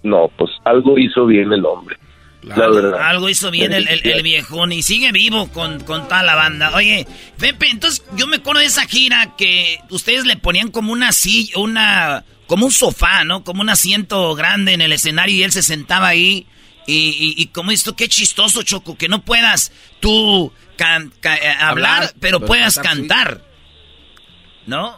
no, 0.04 0.30
pues 0.36 0.50
algo 0.64 0.96
hizo 0.98 1.26
bien 1.26 1.52
el 1.52 1.64
hombre. 1.64 1.96
La 2.42 2.54
verdad. 2.56 3.00
Algo 3.02 3.28
hizo 3.28 3.50
bien 3.50 3.72
el, 3.72 3.86
el- 3.86 4.06
el 4.06 4.22
viejón 4.22 4.72
y 4.72 4.82
sigue 4.82 5.12
vivo 5.12 5.48
con, 5.52 5.80
con 5.84 6.04
toda 6.04 6.22
la 6.22 6.34
banda. 6.34 6.74
Oye, 6.74 7.06
Pepe, 7.38 7.68
entonces 7.68 8.04
yo 8.16 8.26
me 8.26 8.36
acuerdo 8.36 8.60
de 8.60 8.66
esa 8.66 8.86
gira 8.86 9.34
que 9.36 9.78
ustedes 9.90 10.24
le 10.24 10.36
ponían 10.36 10.70
como 10.70 10.92
una 10.92 11.12
silla, 11.12 11.58
una, 11.58 12.24
como 12.46 12.64
un 12.66 12.72
sofá, 12.72 13.24
¿no? 13.24 13.44
Como 13.44 13.60
un 13.60 13.68
asiento 13.68 14.34
grande 14.34 14.72
en 14.72 14.80
el 14.80 14.92
escenario 14.92 15.36
y 15.36 15.42
él 15.42 15.52
se 15.52 15.62
sentaba 15.62 16.08
ahí. 16.08 16.46
Y, 16.86 16.94
y, 17.36 17.42
y 17.42 17.46
como 17.48 17.72
esto, 17.72 17.94
qué 17.94 18.08
chistoso, 18.08 18.62
Choco, 18.62 18.96
que 18.96 19.08
no 19.08 19.20
puedas 19.22 19.70
tú 20.00 20.50
can- 20.76 21.12
eh, 21.22 21.28
hablar, 21.60 21.94
Hablar, 21.96 22.14
pero 22.20 22.38
pero 22.38 22.46
puedas 22.46 22.78
cantar, 22.78 23.34
sí. 23.44 24.66
¿No? 24.66 24.96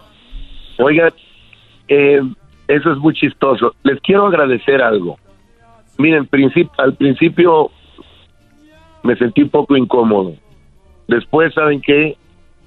Oigan, 0.79 1.13
eh, 1.89 2.21
eso 2.69 2.93
es 2.93 2.99
muy 2.99 3.15
chistoso. 3.15 3.75
Les 3.83 4.01
quiero 4.01 4.27
agradecer 4.27 4.81
algo. 4.81 5.19
Miren, 5.99 6.29
al 6.79 6.95
principio 6.95 7.71
me 9.03 9.17
sentí 9.17 9.43
un 9.43 9.51
poco 9.51 9.77
incómodo. 9.77 10.35
Después, 11.09 11.53
¿saben 11.55 11.81
qué? 11.81 12.17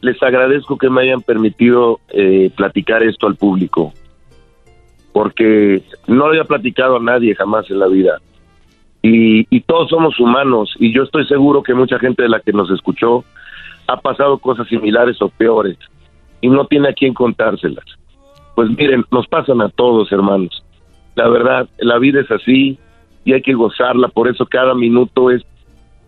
Les 0.01 0.21
agradezco 0.21 0.77
que 0.77 0.89
me 0.89 1.01
hayan 1.01 1.21
permitido 1.21 1.99
eh, 2.09 2.51
platicar 2.55 3.03
esto 3.03 3.27
al 3.27 3.35
público. 3.35 3.93
Porque 5.13 5.81
no 6.07 6.15
lo 6.15 6.25
había 6.27 6.43
platicado 6.43 6.97
a 6.97 6.99
nadie 6.99 7.35
jamás 7.35 7.69
en 7.71 7.79
la 7.79 7.87
vida. 7.87 8.19
Y, 9.01 9.47
y 9.49 9.61
todos 9.61 9.89
somos 9.89 10.19
humanos. 10.19 10.75
Y 10.79 10.93
yo 10.93 11.03
estoy 11.03 11.25
seguro 11.25 11.63
que 11.63 11.73
mucha 11.73 11.97
gente 11.99 12.23
de 12.23 12.29
la 12.29 12.41
que 12.41 12.51
nos 12.51 12.69
escuchó 12.69 13.23
ha 13.87 13.99
pasado 14.01 14.37
cosas 14.39 14.67
similares 14.67 15.21
o 15.21 15.29
peores. 15.29 15.77
Y 16.41 16.49
no 16.49 16.65
tiene 16.67 16.89
a 16.89 16.93
quién 16.93 17.13
contárselas. 17.13 17.85
Pues 18.55 18.69
miren, 18.69 19.05
nos 19.11 19.27
pasan 19.27 19.61
a 19.61 19.69
todos, 19.69 20.11
hermanos. 20.11 20.63
La 21.15 21.29
verdad, 21.29 21.67
la 21.79 21.97
vida 21.97 22.21
es 22.21 22.29
así 22.29 22.77
y 23.25 23.33
hay 23.33 23.41
que 23.41 23.53
gozarla. 23.53 24.07
Por 24.07 24.29
eso 24.29 24.45
cada 24.45 24.73
minuto 24.73 25.31
es, 25.31 25.43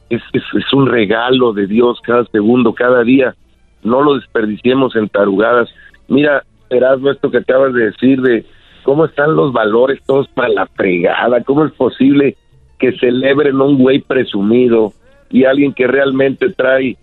es, 0.09 0.21
es, 0.31 0.43
es 0.53 0.73
un 0.73 0.85
regalo 0.87 1.51
de 1.51 1.67
Dios, 1.67 1.99
cada 2.03 2.23
segundo, 2.25 2.73
cada 2.73 3.03
día. 3.03 3.35
No 3.83 4.01
lo 4.01 4.15
desperdiciemos 4.15 4.95
en 4.95 5.09
tarugadas. 5.09 5.69
Mira, 6.07 6.43
Erasmo, 6.69 7.09
esto 7.09 7.31
que 7.31 7.39
acabas 7.39 7.73
de 7.73 7.85
decir 7.85 8.21
de 8.21 8.45
cómo 8.83 9.05
están 9.05 9.35
los 9.35 9.51
valores 9.51 10.01
todos 10.05 10.27
para 10.29 10.49
la 10.49 10.67
fregada. 10.67 11.43
¿Cómo 11.43 11.65
es 11.65 11.73
posible 11.73 12.37
que 12.79 12.93
celebren 12.99 13.59
un 13.59 13.77
güey 13.77 13.99
presumido 13.99 14.93
y 15.29 15.43
alguien 15.43 15.73
que 15.73 15.87
realmente 15.87 16.49
trae 16.51 16.97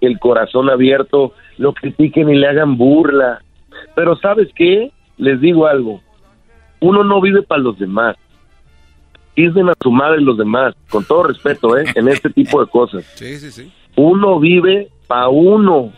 el 0.00 0.18
corazón 0.18 0.70
abierto, 0.70 1.32
lo 1.58 1.72
critiquen 1.74 2.30
y 2.30 2.36
le 2.36 2.46
hagan 2.46 2.76
burla? 2.76 3.40
Pero 3.94 4.16
¿sabes 4.16 4.48
qué? 4.54 4.92
Les 5.18 5.40
digo 5.40 5.66
algo. 5.66 6.00
Uno 6.80 7.02
no 7.02 7.20
vive 7.20 7.42
para 7.42 7.62
los 7.62 7.78
demás. 7.78 8.16
Dicen 9.36 9.68
a 9.68 9.74
su 9.80 9.90
madre 9.90 10.20
los 10.20 10.38
demás, 10.38 10.74
con 10.88 11.04
todo 11.04 11.24
respeto, 11.24 11.76
¿eh? 11.76 11.84
En 11.94 12.08
este 12.08 12.30
tipo 12.30 12.60
de 12.60 12.70
cosas. 12.70 13.04
Sí, 13.16 13.38
sí, 13.38 13.50
sí. 13.50 13.72
Uno 13.96 14.40
vive 14.40 14.88
para 15.06 15.28
uno, 15.28 15.92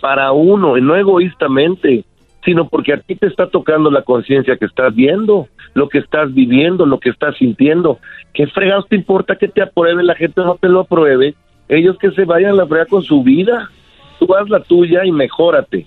para 0.00 0.32
uno, 0.32 0.78
y 0.78 0.80
no 0.80 0.96
egoístamente, 0.96 2.04
sino 2.44 2.68
porque 2.68 2.92
a 2.92 3.00
ti 3.00 3.16
te 3.16 3.26
está 3.26 3.48
tocando 3.48 3.90
la 3.90 4.02
conciencia 4.02 4.56
que 4.56 4.66
estás 4.66 4.94
viendo, 4.94 5.48
lo 5.74 5.88
que 5.88 5.98
estás 5.98 6.32
viviendo, 6.32 6.86
lo 6.86 7.00
que 7.00 7.10
estás 7.10 7.36
sintiendo. 7.36 7.98
¿Qué 8.32 8.46
fregados 8.46 8.88
te 8.88 8.96
importa 8.96 9.36
que 9.36 9.48
te 9.48 9.62
apruebe? 9.62 10.02
La 10.04 10.14
gente 10.14 10.40
no 10.40 10.54
te 10.54 10.68
lo 10.68 10.80
apruebe. 10.80 11.34
Ellos 11.68 11.98
que 11.98 12.12
se 12.12 12.24
vayan 12.24 12.52
a 12.52 12.56
la 12.56 12.66
frega 12.66 12.86
con 12.86 13.02
su 13.02 13.22
vida. 13.22 13.68
Tú 14.20 14.32
haz 14.34 14.48
la 14.48 14.60
tuya 14.60 15.04
y 15.04 15.10
mejórate. 15.10 15.86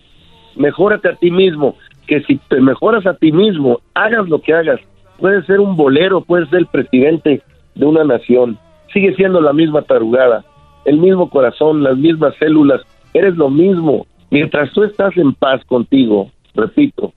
Mejórate 0.55 1.07
a 1.07 1.15
ti 1.15 1.31
mismo. 1.31 1.77
Que 2.05 2.21
si 2.23 2.37
te 2.49 2.59
mejoras 2.59 3.05
a 3.05 3.13
ti 3.13 3.31
mismo, 3.31 3.79
hagas 3.93 4.27
lo 4.27 4.41
que 4.41 4.53
hagas. 4.53 4.81
Puedes 5.19 5.45
ser 5.45 5.59
un 5.59 5.75
bolero, 5.75 6.21
puedes 6.21 6.49
ser 6.49 6.59
el 6.59 6.67
presidente 6.67 7.41
de 7.75 7.85
una 7.85 8.03
nación. 8.03 8.57
Sigue 8.93 9.15
siendo 9.15 9.41
la 9.41 9.53
misma 9.53 9.81
tarugada, 9.81 10.43
el 10.85 10.97
mismo 10.97 11.29
corazón, 11.29 11.83
las 11.83 11.97
mismas 11.97 12.33
células. 12.39 12.81
Eres 13.13 13.35
lo 13.35 13.49
mismo. 13.49 14.07
Mientras 14.31 14.71
tú 14.73 14.83
estás 14.83 15.15
en 15.17 15.33
paz 15.33 15.63
contigo, 15.65 16.31
repito, 16.53 17.13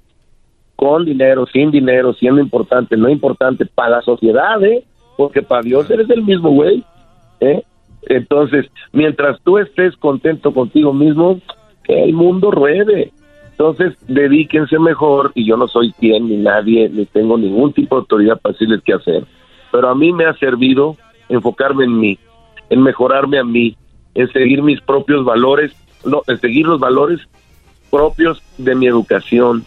con 0.76 1.04
dinero, 1.04 1.46
sin 1.46 1.70
dinero, 1.70 2.12
siendo 2.14 2.40
importante, 2.40 2.96
no 2.96 3.08
importante, 3.08 3.66
para 3.66 3.96
la 3.96 4.02
sociedad, 4.02 4.62
¿eh? 4.64 4.82
Porque 5.16 5.42
para 5.42 5.62
Dios 5.62 5.88
eres 5.90 6.10
el 6.10 6.22
mismo 6.22 6.50
güey, 6.50 6.82
¿eh? 7.40 7.62
Entonces, 8.02 8.66
mientras 8.92 9.40
tú 9.42 9.58
estés 9.58 9.96
contento 9.96 10.52
contigo 10.52 10.92
mismo, 10.92 11.40
que 11.84 12.02
el 12.02 12.12
mundo 12.14 12.50
ruede. 12.50 13.12
Entonces, 13.52 13.94
dedíquense 14.08 14.78
mejor, 14.78 15.30
y 15.34 15.46
yo 15.46 15.56
no 15.56 15.68
soy 15.68 15.92
quien 15.92 16.28
ni 16.28 16.36
nadie, 16.36 16.88
ni 16.88 17.06
tengo 17.06 17.38
ningún 17.38 17.72
tipo 17.72 17.96
de 17.96 18.00
autoridad 18.00 18.40
para 18.40 18.52
decirles 18.52 18.80
qué 18.84 18.94
hacer, 18.94 19.24
pero 19.70 19.88
a 19.88 19.94
mí 19.94 20.12
me 20.12 20.24
ha 20.24 20.34
servido 20.34 20.96
enfocarme 21.28 21.84
en 21.84 21.98
mí, 21.98 22.18
en 22.70 22.82
mejorarme 22.82 23.38
a 23.38 23.44
mí, 23.44 23.76
en 24.14 24.30
seguir 24.32 24.62
mis 24.62 24.80
propios 24.80 25.24
valores, 25.24 25.72
no, 26.04 26.22
en 26.26 26.38
seguir 26.40 26.66
los 26.66 26.80
valores 26.80 27.20
propios 27.90 28.42
de 28.58 28.74
mi 28.74 28.86
educación, 28.86 29.64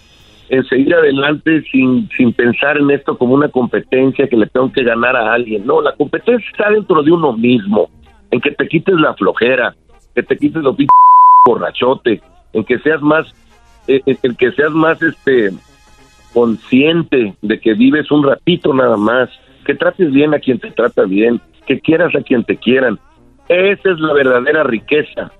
en 0.49 0.66
seguir 0.66 0.94
adelante 0.94 1.64
sin, 1.72 2.10
sin 2.18 2.34
pensar 2.34 2.78
en 2.78 2.91
esto 2.91 3.18
como 3.18 3.34
una 3.34 3.49
competencia 3.49 4.28
que 4.28 4.38
le 4.38 4.48
tengo 4.48 4.72
que 4.72 4.84
ganar 4.84 5.16
a 5.16 5.34
alguien. 5.34 5.66
No, 5.66 5.82
la 5.82 5.94
competencia 5.94 6.48
está 6.52 6.70
dentro 6.70 7.02
de 7.03 7.12
uno 7.12 7.34
mismo, 7.34 7.90
en 8.32 8.41
que 8.41 8.52
te 8.52 8.68
quites 8.68 8.95
la 8.95 9.14
flojera, 9.14 9.76
que 10.14 10.24
te 10.24 10.38
quites 10.38 10.62
los 10.62 10.76
borrachote, 11.48 12.22
en 12.53 12.64
que 12.64 12.80
seas 12.80 13.02
más, 13.02 13.28
eh, 13.88 14.02
en 14.06 14.18
en 14.24 14.36
que 14.36 14.52
seas 14.52 14.72
más 14.72 15.02
este 15.02 15.52
consciente 16.34 17.34
de 17.41 17.60
que 17.60 17.74
vives 17.74 18.12
un 18.12 18.24
ratito 18.24 18.74
nada 18.74 18.98
más, 18.98 19.30
que 19.66 19.74
trates 19.76 20.12
bien 20.12 20.34
a 20.34 20.40
quien 20.40 20.60
te 20.60 20.72
trata 20.72 21.03
bien, 21.03 21.40
que 21.66 21.80
quieras 21.80 22.14
a 22.16 22.22
quien 22.22 22.44
te 22.44 22.57
quieran. 22.57 22.99
Esa 23.48 23.91
es 23.91 23.99
la 23.99 24.14
verdadera 24.14 24.64
riqueza, 24.64 25.32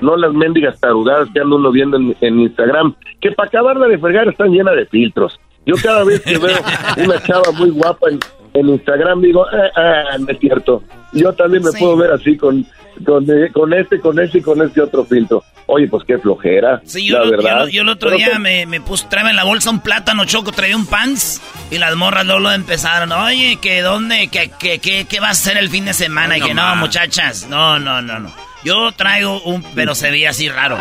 no 0.00 0.16
las 0.16 0.32
mendigas 0.32 0.80
tarugadas 0.80 1.28
que 1.32 1.40
anda 1.40 1.56
uno 1.56 1.70
viendo 1.70 1.96
en, 1.96 2.16
en 2.20 2.40
Instagram, 2.40 2.94
que 3.20 3.30
para 3.32 3.48
acabarla 3.48 3.86
de 3.86 3.98
fregar 3.98 4.28
están 4.28 4.50
llenas 4.52 4.74
de 4.74 4.86
filtros. 4.86 5.38
Yo 5.64 5.74
cada 5.82 6.02
vez 6.04 6.20
que 6.22 6.38
veo 6.38 6.56
una 7.04 7.22
chava 7.22 7.52
muy 7.56 7.70
guapa 7.70 8.10
en, 8.10 8.18
en 8.54 8.68
Instagram 8.68 9.20
digo, 9.20 9.46
ah, 9.46 9.70
ah, 9.76 10.18
no 10.18 10.26
es 10.28 10.38
cierto. 10.40 10.82
Yo 11.12 11.32
también 11.34 11.62
me 11.62 11.70
Sí. 11.70 11.78
puedo 11.78 11.96
ver 11.96 12.10
así 12.10 12.36
con, 12.36 12.66
con, 13.02 13.24
eh, 13.30 13.50
con 13.52 13.72
este, 13.74 14.00
con 14.00 14.18
este 14.20 14.38
y 14.38 14.42
con 14.42 14.60
este 14.62 14.80
otro 14.80 15.04
filtro. 15.04 15.42
Oye, 15.66 15.86
pues 15.88 16.02
qué 16.06 16.18
flojera, 16.18 16.82
Sí, 16.84 17.06
yo, 17.06 17.18
la 17.18 17.24
lo- 17.24 17.30
verdad. 17.30 17.66
yo 17.68 17.82
el 17.82 17.88
otro 17.88 18.08
Pero 18.10 18.18
día 18.18 18.32
que- 18.32 18.38
me, 18.38 18.66
me 18.66 18.80
puse, 18.80 19.06
traía 19.08 19.30
en 19.30 19.36
la 19.36 19.44
bolsa 19.44 19.70
un 19.70 19.80
plátano 19.80 20.24
choco, 20.24 20.50
traía 20.52 20.76
un 20.76 20.86
pants 20.86 21.40
y 21.70 21.78
las 21.78 21.94
morras 21.94 22.24
luego 22.26 22.40
lo 22.40 22.52
empezaron, 22.52 23.12
oye, 23.12 23.56
que 23.62 23.80
dónde, 23.80 24.26
que, 24.28 24.50
que, 24.58 24.80
que, 24.80 25.04
qué 25.06 25.20
va 25.20 25.30
a 25.30 25.34
ser 25.34 25.56
el 25.56 25.70
fin 25.70 25.84
de 25.84 25.94
semana 25.94 26.34
Ay, 26.34 26.38
y 26.38 26.42
no 26.42 26.46
que 26.48 26.54
no, 26.54 26.76
muchachas, 26.76 27.46
no, 27.48 27.78
no, 27.78 28.02
no, 28.02 28.18
no. 28.18 28.32
Yo 28.64 28.92
traigo 28.92 29.42
un, 29.42 29.62
pero 29.74 29.94
se 29.94 30.10
veía 30.10 30.30
así 30.30 30.48
raro. 30.48 30.78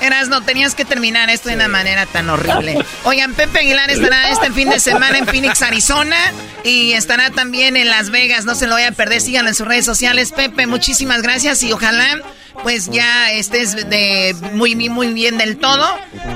Eras, 0.00 0.28
no 0.28 0.42
tenías 0.42 0.74
que 0.74 0.84
terminar 0.84 1.30
esto 1.30 1.48
de 1.48 1.54
una 1.54 1.68
manera 1.68 2.04
tan 2.04 2.28
horrible. 2.28 2.76
Oigan, 3.04 3.34
Pepe 3.34 3.60
Aguilar 3.60 3.90
estará 3.90 4.28
este 4.28 4.50
fin 4.52 4.68
de 4.68 4.78
semana 4.78 5.16
en 5.16 5.26
Phoenix, 5.26 5.62
Arizona. 5.62 6.16
Y 6.62 6.92
estará 6.92 7.30
también 7.30 7.76
en 7.76 7.88
Las 7.88 8.10
Vegas. 8.10 8.44
No 8.44 8.54
se 8.54 8.66
lo 8.66 8.74
vayan 8.74 8.92
a 8.92 8.96
perder. 8.96 9.20
Síganlo 9.22 9.48
en 9.48 9.54
sus 9.54 9.66
redes 9.66 9.86
sociales. 9.86 10.32
Pepe, 10.32 10.66
muchísimas 10.66 11.22
gracias. 11.22 11.62
Y 11.62 11.72
ojalá, 11.72 12.20
pues 12.62 12.90
ya 12.90 13.32
estés 13.32 13.88
de 13.88 14.34
muy, 14.52 14.74
muy, 14.74 14.88
muy 14.88 15.12
bien 15.12 15.38
del 15.38 15.56
todo. 15.58 15.84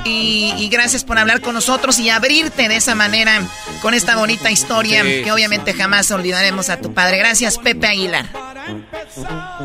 Y, 0.05 0.53
y 0.57 0.69
gracias 0.69 1.03
por 1.03 1.17
hablar 1.17 1.41
con 1.41 1.53
nosotros 1.55 1.99
y 1.99 2.09
abrirte 2.09 2.67
de 2.67 2.75
esa 2.75 2.95
manera 2.95 3.41
con 3.81 3.93
esta 3.93 4.15
bonita 4.17 4.51
historia 4.51 5.03
Sí. 5.03 5.21
que 5.23 5.31
obviamente 5.31 5.73
jamás 5.73 6.11
olvidaremos 6.11 6.69
a 6.69 6.79
tu 6.79 6.93
padre. 6.93 7.17
Gracias, 7.17 7.57
Pepe 7.57 7.87
Aguilar. 7.87 8.25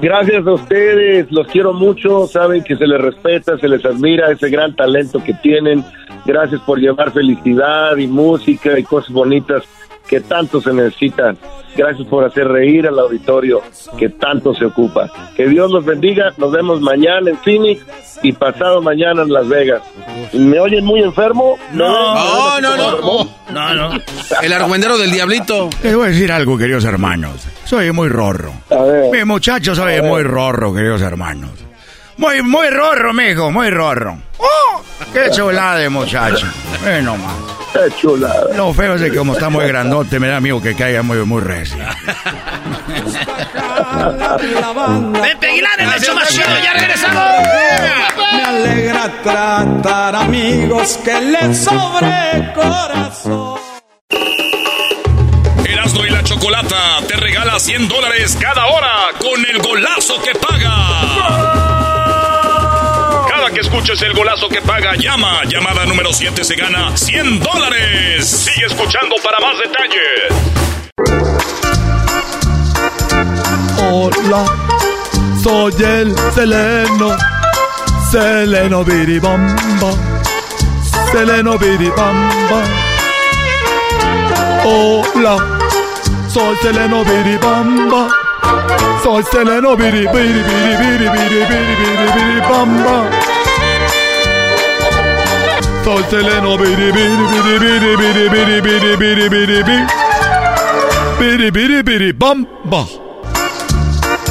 Gracias 0.00 0.46
a 0.46 0.52
ustedes, 0.52 1.26
los 1.30 1.46
quiero 1.48 1.72
mucho, 1.72 2.26
saben 2.26 2.64
que 2.64 2.76
se 2.76 2.86
les 2.86 3.00
respeta, 3.00 3.58
se 3.58 3.68
les 3.68 3.84
admira 3.84 4.30
ese 4.32 4.48
gran 4.48 4.74
talento 4.74 5.22
que 5.22 5.34
tienen. 5.34 5.84
Gracias 6.24 6.60
por 6.62 6.78
llevar 6.78 7.12
felicidad 7.12 7.96
y 7.96 8.06
música 8.06 8.78
y 8.78 8.82
cosas 8.82 9.12
bonitas 9.12 9.62
que 10.14 10.20
tanto 10.20 10.60
se 10.60 10.72
necesitan. 10.72 11.36
Gracias 11.76 12.06
por 12.06 12.24
hacer 12.24 12.46
reír 12.46 12.86
al 12.86 12.96
auditorio 13.00 13.62
que 13.98 14.10
tanto 14.10 14.54
se 14.54 14.64
ocupa. 14.64 15.10
Que 15.34 15.48
Dios 15.48 15.72
los 15.72 15.84
bendiga, 15.84 16.32
nos 16.36 16.52
vemos 16.52 16.80
mañana 16.80 17.30
en 17.30 17.36
Phoenix 17.38 17.84
y 18.22 18.30
pasado 18.30 18.80
mañana 18.80 19.22
en 19.22 19.32
Las 19.32 19.48
Vegas. 19.48 19.82
¿Me 20.32 20.60
oyen 20.60 20.84
muy 20.84 21.00
enfermo? 21.00 21.58
No, 21.72 22.60
no, 22.60 22.76
no. 22.76 23.28
No, 23.52 23.74
no. 23.74 24.00
El 24.40 24.52
argüendero 24.52 24.96
del 24.98 25.10
diablito. 25.10 25.68
Les 25.82 25.96
voy 25.96 26.06
a 26.06 26.10
decir 26.10 26.30
algo, 26.30 26.56
queridos 26.56 26.84
hermanos. 26.84 27.44
Soy 27.64 27.90
muy 27.90 28.08
rorro. 28.08 28.52
Mi 29.12 29.24
muchacho 29.24 29.74
soy 29.74 30.00
muy 30.00 30.22
rorro, 30.22 30.72
queridos 30.72 31.02
hermanos. 31.02 31.50
Muy, 32.16 32.42
muy 32.42 32.68
rorro, 32.70 33.12
mijo, 33.12 33.50
muy 33.50 33.70
rorro. 33.70 34.16
¡Oh! 34.38 34.82
¡Qué 35.12 35.30
chulada 35.30 35.78
de 35.78 35.88
muchacho! 35.88 36.46
Eh, 36.86 37.00
no 37.02 37.16
más. 37.16 37.34
Qué 37.72 37.90
chulada. 38.00 38.54
Lo 38.56 38.72
feo 38.72 38.94
es 38.94 39.02
que 39.02 39.16
como 39.16 39.32
está 39.32 39.48
muy 39.48 39.66
grandote, 39.66 40.20
me 40.20 40.28
da 40.28 40.40
miedo 40.40 40.60
que 40.62 40.76
caiga 40.76 41.02
muy, 41.02 41.18
muy 41.24 41.42
recio. 41.42 41.78
Vente, 45.22 45.46
Aguilar, 45.46 45.80
el 45.80 45.92
hecho 45.94 46.14
más 46.14 46.28
chido, 46.28 46.46
ya 46.62 46.72
regresamos. 46.74 47.22
Me 48.32 48.42
alegra 48.44 49.22
tratar 49.22 50.16
amigos 50.16 50.98
que 51.04 51.20
les 51.20 51.64
sobre 51.64 52.52
corazón. 52.54 53.58
Erasmo 55.66 56.04
y 56.04 56.10
la 56.10 56.22
Chocolata 56.22 56.98
te 57.08 57.16
regala 57.16 57.58
100 57.58 57.88
dólares 57.88 58.36
cada 58.40 58.66
hora 58.66 58.92
con 59.18 59.44
el 59.46 59.58
golazo 59.60 60.22
que 60.22 60.32
paga. 60.38 61.63
Que 63.54 63.60
escuches 63.60 64.02
el 64.02 64.14
golazo 64.14 64.48
que 64.48 64.60
paga, 64.62 64.96
llama. 64.96 65.44
Llamada 65.44 65.86
número 65.86 66.12
7 66.12 66.42
se 66.42 66.56
gana 66.56 66.96
100 66.96 67.38
dólares. 67.38 68.26
Sigue 68.26 68.66
escuchando 68.66 69.14
para 69.22 69.38
más 69.38 69.56
detalles. 69.60 70.54
Hola, 73.92 74.44
soy 75.40 75.72
el 75.84 76.16
Seleno, 76.34 77.16
Seleno 78.10 78.84
Biribamba, 78.84 79.92
Seleno 81.12 81.56
Biribamba. 81.56 82.64
Hola, 84.64 85.36
soy 86.28 86.56
Seleno 86.60 87.04
Biribamba, 87.04 88.08
soy 89.04 89.22
Seleno 89.30 89.76
Biri 89.76 90.08
Biri 90.08 90.42
Biri 90.42 90.74
Biri 90.76 91.08
Biri 91.08 91.44
Biri 91.46 91.86
Biri 91.86 92.12
Biri 92.14 92.40
Bamba. 92.40 93.33
Soy 95.84 96.02
Seleno 96.08 96.56
Biri 96.56 96.92
Biri 96.92 97.26
Biri 97.44 97.58
Biri 97.60 97.96
Biri 97.96 98.28
Biri 98.30 98.60
Biri 98.62 98.96
Biri 98.96 99.28
Biri 99.28 99.62
Biri 99.64 99.86
Biri 101.20 101.50
Biri 101.50 101.82
Biri 101.82 102.12
Bamba. 102.12 102.86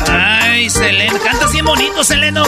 Ay, 0.09 0.67
Seleno, 0.67 1.19
cantas 1.23 1.51
bien 1.51 1.65
bonito, 1.65 2.03
Seleno. 2.03 2.43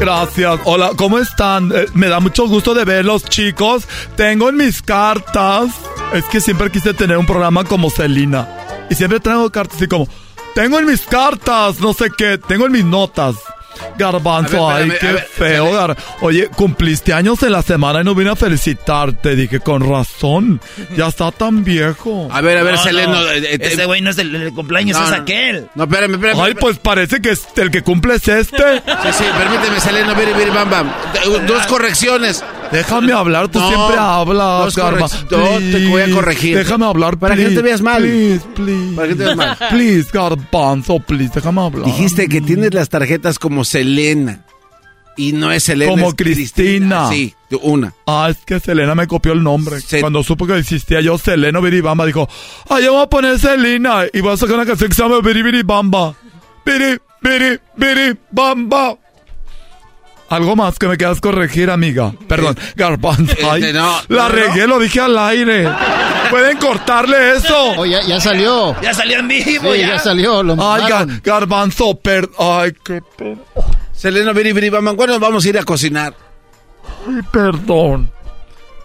Gracias. 0.00 0.60
Hola, 0.64 0.92
¿cómo 0.96 1.18
están? 1.18 1.70
Eh, 1.74 1.86
me 1.92 2.08
da 2.08 2.18
mucho 2.18 2.48
gusto 2.48 2.72
de 2.72 2.86
verlos, 2.86 3.24
chicos. 3.24 3.86
Tengo 4.16 4.48
en 4.48 4.56
mis 4.56 4.80
cartas. 4.80 5.72
Es 6.14 6.24
que 6.24 6.40
siempre 6.40 6.70
quise 6.70 6.94
tener 6.94 7.18
un 7.18 7.26
programa 7.26 7.62
como 7.64 7.90
Selena. 7.90 8.48
Y 8.88 8.94
siempre 8.94 9.20
traigo 9.20 9.50
cartas 9.52 9.76
así 9.76 9.86
como. 9.86 10.08
Tengo 10.54 10.78
en 10.78 10.86
mis 10.86 11.02
cartas, 11.02 11.78
no 11.80 11.92
sé 11.92 12.10
qué. 12.16 12.38
Tengo 12.38 12.64
en 12.64 12.72
mis 12.72 12.84
notas. 12.86 13.36
Garbanzo, 13.98 14.70
A 14.70 14.74
ver, 14.78 14.90
ay, 14.92 14.98
qué 15.00 15.08
a 15.08 15.12
ver, 15.12 15.28
feo. 15.32 15.72
Gar- 15.72 15.96
Oye, 16.20 16.48
cumpliste 16.48 17.12
años 17.12 17.42
en 17.42 17.52
la 17.52 17.62
semana 17.62 18.00
y 18.00 18.04
no 18.04 18.14
vine 18.14 18.30
a 18.30 18.36
felicitarte. 18.36 19.36
Dije, 19.36 19.60
con 19.60 19.88
razón. 19.88 20.60
Ya 20.96 21.08
está 21.08 21.30
tan 21.32 21.64
viejo. 21.64 22.28
A 22.30 22.40
ver, 22.40 22.58
a 22.58 22.62
ver, 22.62 22.74
No, 22.74 23.22
eh, 23.30 23.38
eh, 23.38 23.58
Ese 23.60 23.84
güey 23.86 24.00
no 24.00 24.10
es 24.10 24.18
el, 24.18 24.34
el 24.34 24.52
cumpleaños, 24.52 24.98
No, 24.98 25.04
es 25.04 25.10
no. 25.10 25.16
aquel. 25.22 25.68
No, 25.74 25.84
espérame, 25.84 26.14
espérame. 26.14 26.40
Ay, 26.40 26.54
pues 26.54 26.78
parece 26.78 27.20
que 27.20 27.30
es- 27.30 27.46
el 27.56 27.70
que 27.70 27.82
cumple 27.82 28.14
es 28.16 28.28
este. 28.28 28.56
Sí, 28.78 29.08
sí, 29.18 29.24
permíteme, 29.38 29.80
Seleno, 29.80 30.14
biri, 30.14 30.32
biri, 30.32 30.50
bam, 30.50 30.70
bam. 30.70 30.92
Dos 31.46 31.66
correcciones. 31.66 32.42
Déjame 32.72 33.12
hablar, 33.12 33.48
tú 33.48 33.58
No, 33.58 33.68
siempre 33.68 33.96
hablas, 33.98 34.76
no, 35.30 35.38
te 35.58 35.88
voy 35.88 36.02
a 36.02 36.10
corregir. 36.10 36.56
Déjame 36.56 36.86
hablar, 36.86 37.18
Para 37.18 37.36
que 37.36 37.44
no 37.44 37.50
te 37.50 37.62
veas 37.62 37.82
mal. 37.82 38.02
Please, 38.02 38.44
please. 38.54 38.96
Para 38.96 39.08
que 39.08 39.14
te 39.14 39.24
veas 39.24 39.36
mal. 39.36 39.56
Please, 39.70 40.08
Garbanzo, 40.12 40.98
please, 41.00 41.32
déjame 41.34 41.62
hablar. 41.62 41.86
Dijiste 41.86 42.28
que 42.28 42.40
tienes 42.40 42.74
las 42.74 42.88
tarjetas 42.88 43.38
como 43.38 43.64
Selena. 43.64 44.44
Y 45.16 45.32
no 45.32 45.50
es 45.50 45.64
Selena. 45.64 45.90
Como 45.90 46.08
es 46.08 46.14
Cristina. 46.14 47.08
Sí, 47.08 47.34
una. 47.62 47.94
Ah, 48.06 48.28
es 48.30 48.38
que 48.44 48.60
Selena 48.60 48.94
me 48.94 49.06
copió 49.06 49.32
el 49.32 49.42
nombre. 49.42 49.78
Cuando 50.00 50.22
supo 50.22 50.46
que 50.46 50.58
existía 50.58 51.00
yo, 51.00 51.16
Selena 51.16 51.58
Biribamba, 51.60 52.04
dijo, 52.04 52.28
ah, 52.68 52.80
yo 52.80 52.92
voy 52.92 53.02
a 53.02 53.06
poner 53.06 53.38
Selena 53.38 54.04
y 54.12 54.20
voy 54.20 54.32
a 54.34 54.36
sacar 54.36 54.56
una 54.56 54.66
canción 54.66 54.90
que 54.90 54.94
se 54.94 55.02
llama 55.02 55.20
Biribiribamba. 55.20 56.14
Biri, 56.64 56.98
biri, 57.22 57.58
biribamba. 57.76 58.98
Algo 60.28 60.56
más 60.56 60.76
que 60.78 60.88
me 60.88 60.96
quieras 60.96 61.20
corregir, 61.20 61.70
amiga. 61.70 62.12
Perdón, 62.26 62.58
Garbanzo. 62.74 63.34
ay, 63.50 63.62
este, 63.62 63.72
no, 63.72 63.86
la 64.08 64.22
no, 64.24 64.28
no. 64.28 64.28
regué, 64.28 64.66
lo 64.66 64.78
dije 64.80 65.00
al 65.00 65.16
aire. 65.18 65.68
Pueden 66.30 66.58
cortarle 66.58 67.36
eso. 67.36 67.74
Oh, 67.76 67.86
ya, 67.86 68.02
ya 68.02 68.18
salió. 68.20 68.74
Ya 68.80 68.92
salió 68.92 69.20
en 69.20 69.28
vivo, 69.28 69.72
Sí, 69.72 69.80
ya. 69.80 69.88
ya 69.90 69.98
salió. 70.00 70.42
Lo 70.42 70.54
Ay. 70.58 70.82
Gar- 70.88 71.22
Garbanzo, 71.22 71.96
per... 71.98 72.28
Ay, 72.38 72.72
qué 72.84 73.00
pena. 73.16 73.40
Selena, 73.92 74.32
bam, 74.32 74.84
bam. 74.84 74.96
¿Cuándo 74.96 75.20
vamos 75.20 75.44
a 75.44 75.48
ir 75.48 75.58
a 75.58 75.62
cocinar? 75.62 76.12
Ay, 77.08 77.20
perdón. 77.30 78.10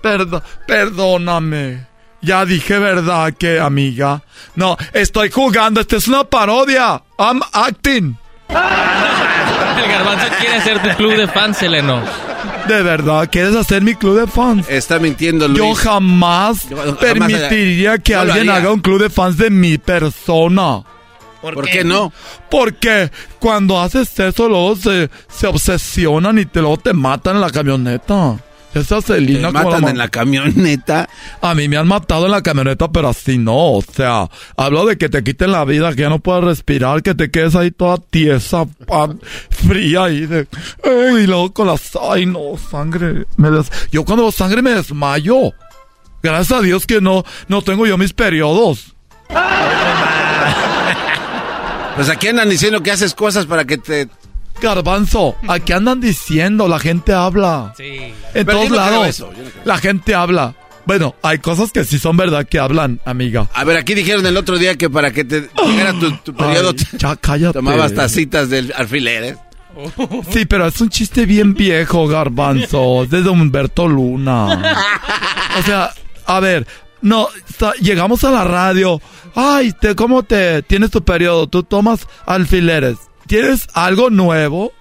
Perdón, 0.02 0.44
perdóname. 0.68 1.88
Ya 2.22 2.46
dije 2.46 2.78
verdad 2.78 3.34
que, 3.34 3.60
amiga. 3.60 4.22
No, 4.56 4.78
estoy 4.94 5.32
jugando. 5.32 5.82
Esta 5.82 5.96
es 5.98 6.08
una 6.08 6.24
parodia. 6.24 7.02
I'm 7.18 7.42
acting. 7.52 8.16
El 9.78 9.90
garbanzo 9.92 10.26
quiere 10.40 10.56
hacer 10.56 10.82
tu 10.82 10.90
club 10.98 11.16
de 11.16 11.28
fans, 11.28 11.58
Seleno. 11.58 12.02
De 12.68 12.82
verdad, 12.84 13.28
¿quieres 13.32 13.56
hacer 13.56 13.82
mi 13.82 13.96
club 13.96 14.20
de 14.20 14.28
fans? 14.28 14.68
Está 14.70 15.00
mintiendo, 15.00 15.48
Luis. 15.48 15.60
Yo 15.60 15.74
jamás 15.74 16.70
Yo 16.70 16.78
jamás- 16.78 16.98
permitiría 16.98 17.98
que 17.98 18.14
no 18.14 18.20
alguien 18.22 18.50
haga 18.50 18.72
un 18.72 18.80
club 18.80 19.02
de 19.02 19.10
fans 19.10 19.38
de 19.38 19.50
mi 19.50 19.78
persona. 19.78 20.84
¿Por, 21.42 21.68
qué? 21.68 21.84
no? 21.84 22.14
Porque 22.52 23.10
cuando 23.40 23.82
haces 23.82 24.18
eso, 24.20 24.48
luego 24.48 24.76
se, 24.76 25.10
se 25.28 25.48
obsesionan 25.48 26.38
y 26.38 26.46
te, 26.46 26.60
luego 26.60 26.78
te 26.78 26.94
matan 26.94 27.36
en 27.38 27.42
la 27.42 27.50
camioneta. 27.50 28.38
Esa 28.74 29.02
Te 29.02 29.08
Celina 29.08 29.52
como 29.52 29.66
matan 29.66 29.82
ma- 29.82 29.90
en 29.90 29.98
la 29.98 30.08
camioneta. 30.08 31.10
A 31.42 31.54
mí 31.56 31.68
me 31.68 31.76
han 31.78 31.88
matado 31.88 32.26
en 32.26 32.32
la 32.32 32.42
camioneta, 32.42 32.90
pero 32.90 33.10
así 33.10 33.38
no. 33.38 33.74
O 33.74 33.82
sea, 33.84 34.30
hablo 34.56 34.86
de 34.86 34.98
que 34.98 35.10
te 35.10 35.24
quiten 35.24 35.52
la 35.52 35.66
vida, 35.66 35.94
que 35.94 36.04
ya 36.04 36.10
no 36.10 36.20
puedas 36.20 36.44
respirar, 36.46 37.04
que 37.04 37.14
te 37.14 37.30
quedes 37.30 37.56
ahí 37.56 37.72
toda 37.72 37.98
tiesa, 37.98 38.66
pa- 38.88 39.14
fría 39.50 40.06
ahí 40.06 40.26
de... 40.26 40.48
Y 41.22 41.28
luego 41.28 41.52
con 41.54 41.68
las... 41.68 41.92
¡Ay, 42.02 42.26
no! 42.26 42.58
Sangre. 42.70 43.26
Me 43.36 43.52
des- 43.52 43.70
Yo 43.92 44.06
cuando 44.06 44.24
veo 44.24 44.32
sangre 44.32 44.62
me 44.62 44.72
desmayo. 44.72 45.52
Gracias 46.24 46.58
a 46.58 46.62
Dios 46.62 46.86
que 46.86 47.02
no, 47.02 47.26
no 47.50 47.62
tengo 47.64 47.86
yo 47.88 47.98
mis 47.98 48.14
periodos. 48.14 48.96
Pues 51.96 52.10
aquí 52.10 52.30
andan 52.30 52.50
diciendo 52.50 52.82
que 52.82 52.92
haces 52.92 53.14
cosas 53.14 53.46
para 53.46 53.66
que 53.66 53.78
te... 53.78 54.08
Garbanzo, 54.62 55.36
aquí 55.48 55.74
andan 55.74 56.00
diciendo, 56.00 56.68
la 56.68 56.80
gente 56.80 57.12
habla. 57.14 57.74
Sí. 57.76 57.84
En 58.34 58.46
Pero 58.46 58.52
todos 58.60 58.70
no 58.70 58.76
lados. 58.78 59.08
eso, 59.08 59.32
no. 59.36 59.44
La 59.66 59.78
gente 59.78 60.16
habla. 60.16 60.56
Bueno, 60.86 61.16
hay 61.22 61.38
cosas 61.40 61.72
que 61.72 61.84
sí 61.84 62.00
son 62.00 62.18
verdad 62.18 62.48
que 62.48 62.58
hablan, 62.60 63.00
amiga. 63.06 63.48
A 63.54 63.64
ver, 63.64 63.78
aquí 63.78 63.94
dijeron 63.94 64.26
el 64.26 64.36
otro 64.38 64.58
día 64.58 64.76
que 64.78 64.90
para 64.90 65.12
que 65.12 65.24
te 65.24 65.50
llegara 65.66 65.94
tu, 66.00 66.12
tu 66.18 66.34
periodo 66.34 66.70
Ay, 66.78 66.98
ya 66.98 67.16
cállate. 67.18 67.54
tomabas 67.54 67.94
tacitas 67.94 68.50
del 68.50 68.74
alfiler, 68.76 69.24
¿eh? 69.24 69.38
Sí, 70.32 70.46
pero 70.46 70.66
es 70.68 70.82
un 70.82 70.90
chiste 70.90 71.26
bien 71.26 71.54
viejo, 71.54 72.08
Garbanzo. 72.08 73.04
Es 73.04 73.10
de 73.12 73.30
Humberto 73.30 73.88
Luna. 73.88 74.76
O 75.60 75.64
sea, 75.64 75.94
a 76.26 76.40
ver, 76.40 76.68
no, 77.02 77.28
está- 77.50 77.74
llegamos 77.80 78.24
a 78.24 78.32
la 78.32 78.44
radio. 78.44 79.00
Ay, 79.36 79.74
te, 79.80 79.96
¿cómo 79.96 80.24
te 80.24 80.62
tienes 80.64 80.92
tu 80.92 81.04
periodo? 81.04 81.48
Tú 81.48 81.64
tomas 81.64 82.08
alfileres. 82.26 82.98
¿Tienes 83.28 83.68
algo 83.74 84.10
nuevo? 84.10 84.72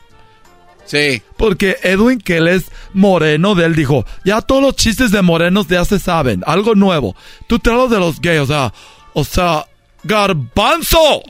Sí. 0.84 1.22
Porque 1.36 1.76
Edwin, 1.82 2.20
que 2.20 2.38
él 2.38 2.48
es 2.48 2.64
moreno, 2.92 3.54
de 3.54 3.66
él 3.66 3.76
dijo, 3.76 4.04
ya 4.24 4.40
todos 4.40 4.62
los 4.62 4.74
chistes 4.76 5.12
de 5.12 5.22
morenos 5.22 5.68
ya 5.68 5.84
se 5.84 5.98
saben, 6.00 6.42
algo 6.46 6.74
nuevo. 6.74 7.14
Tú 7.46 7.58
te 7.60 7.70
hablas 7.70 7.90
de 7.90 7.98
los 8.00 8.20
gays, 8.20 8.40
o 8.40 8.46
sea, 8.46 8.72
o 9.12 9.24
sea, 9.24 9.66
garbanzo. 10.02 11.22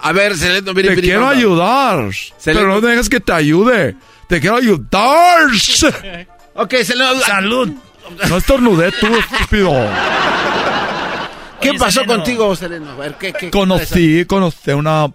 A 0.00 0.12
ver, 0.12 0.36
Seleno, 0.36 0.72
mire, 0.72 0.90
Te 0.90 0.96
mire, 0.96 1.08
quiero 1.08 1.28
ayudar, 1.28 2.08
pero 2.44 2.68
no 2.68 2.80
dejes 2.80 3.08
que 3.08 3.20
te 3.20 3.32
ayude. 3.32 3.96
Te 4.28 4.40
quiero 4.40 4.56
ayudar. 4.56 5.48
Ok, 6.54 6.74
Seleno. 6.82 7.20
Salud. 7.20 7.70
No 8.28 8.36
estornudé 8.36 8.92
tú, 8.92 9.06
estúpido. 9.06 9.72
¿Qué 11.60 11.70
Oye, 11.70 11.78
pasó 11.78 12.00
Seleno. 12.00 12.14
contigo, 12.14 12.56
Seleno? 12.56 12.90
A 12.90 12.94
ver, 12.96 13.14
¿qué, 13.14 13.32
qué, 13.32 13.38
qué 13.38 13.50
Conocí, 13.50 14.24
conocí 14.26 14.70
a 14.70 14.76
una, 14.76 15.06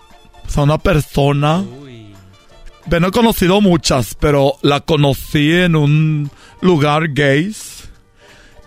o 0.48 0.50
sea, 0.50 0.64
una 0.64 0.78
persona. 0.78 1.64
Bueno, 2.86 3.08
he 3.08 3.12
conocido 3.12 3.60
muchas, 3.60 4.16
pero 4.16 4.54
la 4.62 4.80
conocí 4.80 5.52
en 5.52 5.76
un 5.76 6.32
lugar 6.62 7.10
gays. 7.10 7.90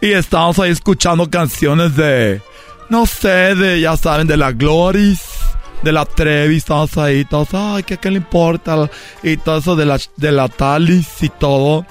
Y 0.03 0.13
estábamos 0.13 0.59
ahí 0.59 0.71
escuchando 0.71 1.29
canciones 1.31 1.97
de, 1.97 2.41
no 2.89 3.07
sé, 3.07 3.55
de, 3.55 3.81
ya 3.81 3.97
saben, 3.97 4.27
de 4.27 4.37
la 4.37 4.53
Gloris, 4.53 5.23
de 5.83 5.93
la 5.93 6.05
Trevi, 6.05 6.57
estábamos 6.57 6.97
ahí, 6.99 7.25
todos, 7.25 7.49
ay, 7.53 7.83
¿qué, 7.83 7.99
qué 7.99 8.11
le 8.11 8.19
importa? 8.19 8.91
Y 9.23 9.37
todo 9.39 9.59
eso 9.59 9.77
de 9.77 9.87
la, 9.87 9.99
de 10.17 10.33
la 10.33 10.49
Talis 10.49 11.23
y 11.23 11.29
todo. 11.29 11.87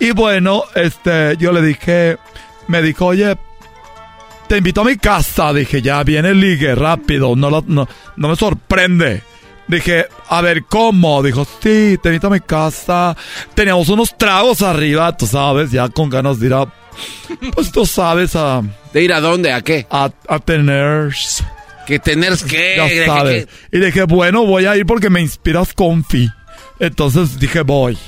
Y 0.00 0.10
bueno, 0.12 0.64
este, 0.74 1.36
yo 1.38 1.52
le 1.52 1.62
dije, 1.62 2.18
me 2.68 2.82
dijo, 2.82 3.06
oye, 3.06 3.36
te 4.46 4.58
invito 4.58 4.82
a 4.82 4.84
mi 4.84 4.96
casa. 4.96 5.52
Dije, 5.52 5.82
ya 5.82 6.02
viene 6.02 6.34
ligue, 6.34 6.74
rápido, 6.74 7.36
no, 7.36 7.50
no, 7.66 7.88
no 8.16 8.28
me 8.28 8.36
sorprende. 8.36 9.22
Dije, 9.66 10.06
a 10.28 10.40
ver, 10.42 10.64
¿cómo? 10.64 11.22
Dijo, 11.22 11.44
sí, 11.44 11.98
te 12.02 12.08
invito 12.10 12.26
a 12.26 12.30
mi 12.30 12.40
casa. 12.40 13.16
Teníamos 13.54 13.88
unos 13.88 14.16
tragos 14.18 14.60
arriba, 14.62 15.16
tú 15.16 15.26
sabes, 15.26 15.70
ya 15.70 15.88
con 15.88 16.10
ganas 16.10 16.38
de 16.38 16.46
ir 16.46 16.54
a... 16.54 16.66
Pues 17.54 17.72
tú 17.72 17.86
sabes, 17.86 18.36
a... 18.36 18.62
¿De 18.92 19.02
ir 19.02 19.12
a 19.12 19.20
dónde? 19.20 19.52
¿A 19.52 19.62
qué? 19.62 19.86
A, 19.90 20.10
a 20.28 20.38
tener... 20.38 21.12
¿Que 21.86 21.98
tener 21.98 22.34
qué? 22.48 22.74
Ya 22.76 22.84
¿De 22.84 22.88
qué- 22.90 23.06
sabes. 23.06 23.46
qué? 23.70 23.76
Y 23.76 23.80
dije, 23.80 24.04
bueno, 24.04 24.44
voy 24.46 24.64
a 24.66 24.76
ir 24.76 24.86
porque 24.86 25.10
me 25.10 25.20
inspiras 25.20 25.72
confi. 25.74 26.30
Entonces 26.78 27.38
dije, 27.38 27.60
voy. 27.62 27.98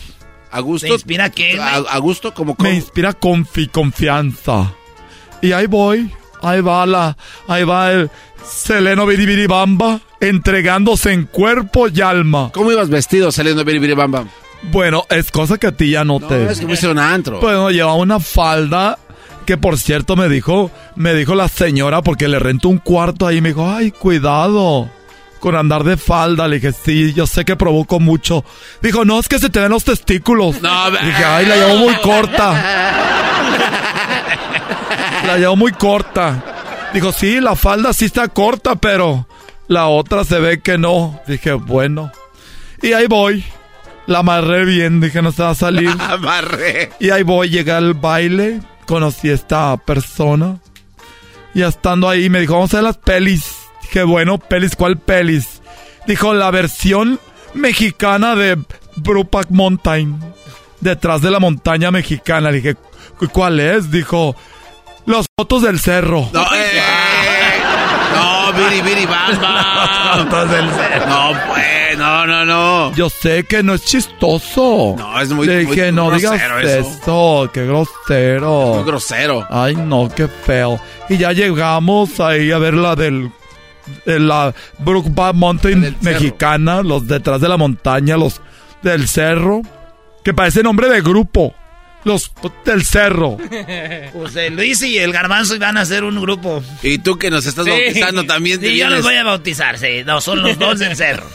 ¿A 0.51 0.61
gusto? 0.61 0.87
¿Te 0.87 0.93
inspira 0.95 1.29
qué? 1.31 1.59
¿A, 1.61 1.77
a 1.77 1.99
gusto? 1.99 2.33
como 2.33 2.57
Me 2.59 2.73
inspira 2.75 3.13
confi, 3.13 3.67
confianza. 3.69 4.73
Y 5.43 5.53
ahí 5.53 5.67
voy. 5.67 6.11
Ahí 6.43 6.61
va 6.61 6.87
la... 6.87 7.17
Ahí 7.49 7.65
va 7.65 7.93
el 7.93 8.11
Seleno 8.49 9.07
Biribiribamba 9.07 10.01
entregándose 10.21 11.13
en 11.13 11.25
cuerpo 11.25 11.89
y 11.89 12.01
alma. 12.01 12.51
¿Cómo 12.53 12.73
ibas 12.73 12.89
vestido 12.89 13.33
saliendo 13.33 13.61
de 13.61 13.65
Biribiribamba? 13.65 14.25
Bueno, 14.71 15.05
es 15.11 15.31
cosa 15.31 15.59
que 15.59 15.69
a 15.69 15.73
ti 15.73 15.91
ya 15.91 16.05
no, 16.05 16.21
te... 16.21 16.51
Es 16.51 16.61
que 16.61 16.67
fuiste 16.67 16.89
un 16.89 16.99
antro. 16.99 17.41
Bueno, 17.41 17.71
llevaba 17.71 17.95
una 17.95 18.21
falda 18.21 18.99
que 19.45 19.57
por 19.57 19.79
cierto 19.79 20.17
me 20.17 20.29
dijo, 20.29 20.71
me 20.97 21.15
dijo 21.15 21.35
la 21.35 21.49
señora 21.49 22.03
porque 22.03 22.29
le 22.29 22.39
rentó 22.39 22.69
un 22.69 22.79
cuarto 22.79 23.27
ahí, 23.27 23.41
me 23.41 23.51
dijo, 23.51 23.71
ay, 23.71 23.93
cuidado 23.93 24.91
con 25.39 25.55
andar 25.55 25.85
de 25.85 25.97
falda. 25.97 26.49
Le 26.49 26.57
dije, 26.57 26.73
sí, 26.73 27.13
yo 27.15 27.27
sé 27.27 27.45
que 27.45 27.57
provoco 27.57 28.01
mucho. 28.01 28.45
Dijo, 28.83 29.05
no, 29.05 29.21
es 29.21 29.29
que 29.29 29.39
se 29.39 29.51
te 29.51 29.61
ven 29.61 29.71
los 29.71 29.85
testículos. 29.85 30.61
No, 30.61 30.91
dije, 30.91 31.25
ay, 31.25 31.47
la 31.47 31.57
llevo 31.57 31.77
muy 31.77 31.95
corta. 31.97 32.83
La 35.27 35.39
llevo 35.39 35.57
muy 35.57 35.73
corta. 35.73 36.56
Dijo, 36.95 37.13
sí, 37.13 37.41
la 37.41 37.57
falda 37.57 37.93
sí 37.93 38.07
está 38.07 38.29
corta, 38.29 38.77
pero 38.77 39.27
la 39.69 39.87
otra 39.89 40.25
se 40.25 40.39
ve 40.39 40.61
que 40.61 40.79
no. 40.79 41.21
Dije, 41.27 41.53
bueno. 41.53 42.11
Y 42.83 42.93
ahí 42.93 43.07
voy. 43.07 43.45
La 44.07 44.21
amarré 44.21 44.65
bien, 44.65 45.01
dije, 45.01 45.21
no 45.21 45.33
se 45.33 45.43
va 45.43 45.51
a 45.51 45.55
salir. 45.55 45.91
Amarré. 46.01 46.93
Y 47.01 47.11
ahí 47.11 47.23
voy, 47.23 47.51
llegué 47.51 47.73
al 47.73 47.95
baile, 47.95 48.61
conocí 48.87 49.29
a 49.31 49.35
esta 49.35 49.77
persona. 49.77 50.59
Y 51.55 51.63
estando 51.63 52.09
ahí 52.09 52.31
me 52.31 52.41
dijo, 52.41 52.55
vamos 52.55 52.73
a 52.75 52.79
ver 52.79 52.85
las 52.85 52.99
pelis. 52.99 53.57
Dije, 53.83 54.05
bueno, 54.05 54.39
pelis, 54.39 54.77
¿cuál 54.77 54.97
pelis? 54.99 55.61
Dijo, 56.07 56.35
la 56.35 56.51
versión 56.51 57.19
mexicana 57.55 58.37
de 58.37 58.59
Brupac 58.97 59.49
Mountain. 59.51 60.19
Detrás 60.81 61.21
de 61.21 61.31
la 61.31 61.41
montaña 61.41 61.91
mexicana. 61.91 62.51
Le 62.51 62.59
dije, 62.59 62.77
"¿Cu- 63.19 63.29
¿cuál 63.31 63.59
es? 63.61 63.91
Dijo, 63.91 64.37
los 65.07 65.27
fotos 65.39 65.63
del 65.63 65.79
cerro. 65.81 66.29
No, 66.33 66.43
eh, 66.55 66.81
no, 68.15 68.53
Biribiribamba. 68.53 70.15
Fotos 70.25 70.51
del 70.51 70.71
cerro. 70.71 71.07
No, 71.07 71.33
pues, 71.49 71.99
no, 71.99 72.27
no, 72.27 72.45
no. 72.45 72.95
Yo 72.95 73.09
sé 73.11 73.45
que 73.45 73.63
no 73.63 73.75
es 73.75 73.85
chistoso. 73.85 74.95
No, 74.99 75.21
es 75.21 75.31
muy- 75.31 75.47
dije, 75.49 75.93
muy 75.93 75.93
no 75.93 76.11
digas 76.11 76.33
grosero 76.33 76.59
eso". 76.61 76.91
eso. 76.91 77.51
Qué 77.53 77.67
grosero. 77.67 78.75
Muy 78.77 78.85
grosero. 78.85 79.47
Ay, 79.51 79.77
no, 79.77 80.09
qué 80.15 80.29
feo. 80.29 80.81
Y 81.09 81.17
ya 81.19 81.33
llegamos 81.33 82.19
ahí 82.21 82.51
a 82.53 82.59
ver 82.59 82.75
la 82.75 82.95
del. 82.97 83.31
de 84.05 84.19
la 84.19 84.53
Brookback 84.79 85.35
Mountain 85.35 85.97
mexicana, 86.01 86.83
los 86.83 87.07
detrás 87.07 87.41
de 87.41 87.49
la 87.49 87.57
montaña, 87.57 88.17
los 88.17 88.41
del 88.83 89.07
cerro, 89.09 89.63
que 90.25 90.35
parece 90.35 90.63
nombre 90.63 90.89
de 90.89 91.01
grupo. 91.03 91.55
Los 92.07 92.31
del 92.65 92.85
cerro. 92.85 93.37
Pues 94.13 94.37
el 94.37 94.55
Luis 94.55 94.81
y 94.83 94.97
el 94.99 95.13
Garbanzo 95.13 95.57
iban 95.57 95.77
a 95.77 95.81
hacer 95.81 96.05
un 96.05 96.21
grupo. 96.21 96.63
Y 96.83 96.99
tú 96.99 97.19
que 97.19 97.31
nos 97.31 97.45
estás 97.47 97.65
Sí. 97.65 97.71
bautizando 97.73 98.25
también. 98.25 98.61
te 98.61 98.67
Sí, 98.69 98.77
yo 98.77 98.85
vienes. 98.87 98.99
los 98.99 99.03
voy 99.03 99.17
a 99.17 99.25
bautizar, 99.25 99.77
sí. 99.77 100.03
No, 100.07 100.21
son 100.21 100.41
los 100.43 100.57
dos 100.59 100.79
del 100.79 100.95
cerro. 100.97 101.27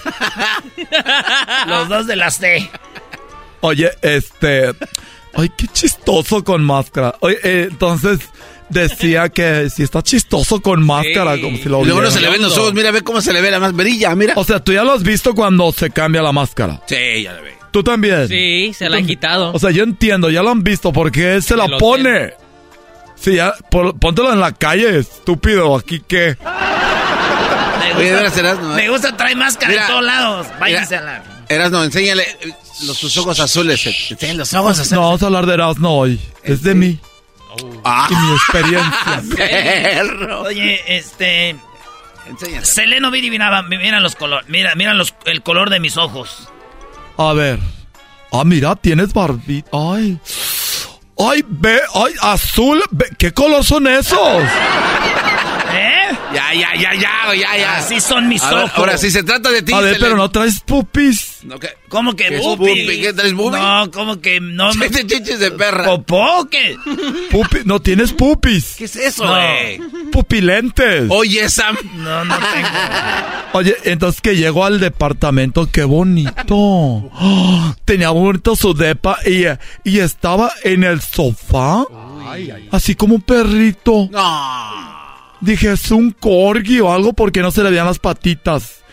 los 1.67 1.89
dos 1.89 2.07
de 2.07 2.15
la 2.15 2.31
C. 2.31 2.69
Oye, 3.61 3.91
este. 4.01 4.71
Ay, 5.33 5.51
qué 5.57 5.67
chistoso 5.67 6.43
con 6.43 6.63
máscara. 6.63 7.15
Oye, 7.19 7.37
eh, 7.43 7.67
entonces 7.69 8.19
decía 8.69 9.27
que 9.29 9.69
si 9.69 9.83
está 9.83 10.01
chistoso 10.01 10.61
con 10.61 10.85
máscara, 10.85 11.39
como 11.39 11.57
si 11.57 11.65
lo 11.65 11.83
luego 11.83 12.01
no 12.01 12.11
se 12.11 12.21
le 12.21 12.29
ven 12.29 12.41
los 12.41 12.57
ojos, 12.57 12.73
mira, 12.73 12.91
ve 12.91 13.01
cómo 13.01 13.19
se 13.21 13.33
le 13.33 13.41
ve 13.41 13.51
la 13.51 13.59
más 13.59 13.73
brilla, 13.73 14.15
mira. 14.15 14.33
O 14.37 14.43
sea, 14.45 14.61
tú 14.63 14.71
ya 14.73 14.83
lo 14.83 14.93
has 14.93 15.03
visto 15.03 15.33
cuando 15.35 15.71
se 15.73 15.89
cambia 15.91 16.21
la 16.21 16.31
máscara. 16.31 16.81
Sí, 16.87 16.95
ya 17.23 17.33
le 17.33 17.41
ve. 17.41 17.60
¿Tú 17.71 17.83
también? 17.83 18.27
Sí, 18.27 18.73
se 18.73 18.89
la 18.89 18.97
han 18.97 19.07
quitado. 19.07 19.53
O 19.53 19.59
sea, 19.59 19.71
yo 19.71 19.83
entiendo, 19.83 20.29
ya 20.29 20.43
lo 20.43 20.49
han 20.51 20.63
visto, 20.63 20.91
porque 20.91 21.35
él 21.35 21.43
se 21.43 21.55
la 21.55 21.65
hotel. 21.65 21.77
pone. 21.79 22.33
Sí, 23.15 23.35
ya, 23.35 23.53
por- 23.69 23.97
póntelo 23.97 24.33
en 24.33 24.39
la 24.39 24.51
calle, 24.51 24.97
estúpido, 24.99 25.75
aquí 25.75 26.01
qué. 26.07 26.35
Me 27.97 28.21
gusta, 28.21 28.55
gusta 28.89 29.17
traer 29.17 29.37
máscara 29.37 29.69
Mira, 29.71 29.81
de 29.83 29.87
todos 29.89 30.03
lados. 30.03 30.47
Váyanse 30.59 30.97
a 30.97 31.01
la... 31.01 31.23
Erasno, 31.49 31.83
enséñale 31.83 32.23
eh, 32.23 32.53
los, 32.85 32.99
tus 32.99 33.15
ojos 33.17 33.39
azules. 33.39 33.85
Enseña 34.11 34.33
los 34.35 34.53
ojos 34.53 34.71
azules. 34.79 34.91
No 34.93 35.01
vamos 35.01 35.21
a 35.21 35.25
hablar 35.25 35.45
de 35.45 35.53
Erasmo 35.53 35.97
hoy, 35.97 36.19
es 36.43 36.63
de 36.63 36.73
mí 36.75 36.99
Ah, 37.83 38.07
y 38.09 38.15
mi 38.15 38.31
experiencia. 38.33 39.23
perro. 39.35 40.41
Oye, 40.43 40.79
este... 40.87 41.55
Enséñale. 42.27 42.65
Seleno 42.65 43.11
Virivinaba, 43.11 43.61
mira 43.63 43.99
los 43.99 44.15
colores, 44.15 44.47
mira, 44.47 44.73
mira 44.75 44.93
los, 44.93 45.13
el 45.25 45.41
color 45.41 45.69
de 45.69 45.79
mis 45.81 45.97
ojos. 45.97 46.47
A 47.21 47.33
ver. 47.33 47.59
Ah, 48.31 48.43
mira, 48.43 48.75
tienes 48.75 49.13
barbita. 49.13 49.69
Ay. 49.71 50.17
Ay, 51.19 51.45
ve, 51.47 51.79
ay, 51.93 52.13
azul. 52.23 52.81
ve, 52.89 53.05
¿Qué 53.15 53.31
color 53.31 53.63
son 53.63 53.85
esos? 53.85 54.17
¿Eh? 55.71 56.00
Ya, 56.33 56.53
ya, 56.53 56.69
ya, 56.75 56.93
ya, 56.95 57.35
ya, 57.35 57.57
ya. 57.57 57.77
Así 57.77 57.99
son 57.99 58.27
mis 58.27 58.41
ojos. 58.43 58.71
ahora, 58.75 58.97
si 58.97 59.11
se 59.11 59.23
trata 59.23 59.49
de 59.51 59.61
ti. 59.61 59.73
A 59.73 59.79
ver, 59.79 59.93
le- 59.93 59.99
pero 59.99 60.15
no 60.15 60.29
traes 60.31 60.59
pupis. 60.61 61.39
No, 61.43 61.59
¿qué? 61.59 61.69
¿Cómo 61.89 62.15
que 62.15 62.37
bubi? 62.37 63.01
¿Qué 63.01 63.13
traes 63.13 63.33
bubi? 63.33 63.57
No, 63.59 63.89
¿cómo 63.91 64.21
que 64.21 64.39
no? 64.39 64.73
me- 64.75 64.89
chiches 64.89 65.39
de 65.39 65.51
perra. 65.51 65.85
¿Popó? 65.85 66.47
¿Qué? 66.49 66.77
Pupi, 67.31 67.59
no 67.65 67.81
tienes 67.81 68.13
pupis. 68.13 68.75
¿Qué 68.77 68.85
es 68.85 68.95
eso, 68.95 69.25
No. 69.25 69.31
güey? 69.31 69.79
Pupilentes. 70.11 71.05
Oye, 71.09 71.49
Sam. 71.49 71.75
No, 71.95 72.23
no 72.25 72.35
tengo. 72.37 72.67
Oye, 73.53 73.75
entonces 73.83 74.21
que 74.21 74.35
llego 74.35 74.63
al 74.65 74.79
departamento, 74.79 75.69
qué 75.71 75.83
bonito. 75.83 77.11
Tenía 77.85 78.09
bonito 78.11 78.55
su 78.55 78.73
depa 78.73 79.17
y, 79.25 79.43
y 79.89 79.99
estaba 79.99 80.51
en 80.63 80.83
el 80.83 81.01
sofá. 81.01 81.83
Así 82.71 82.95
como 82.95 83.15
un 83.15 83.21
perrito. 83.21 84.07
No. 84.11 84.90
Dije, 85.41 85.73
es 85.73 85.91
un 85.91 86.11
corgi 86.11 86.79
o 86.79 86.93
algo 86.93 87.13
porque 87.13 87.41
no 87.41 87.51
se 87.51 87.63
le 87.63 87.71
veían 87.71 87.87
las 87.87 87.99
patitas. 87.99 88.83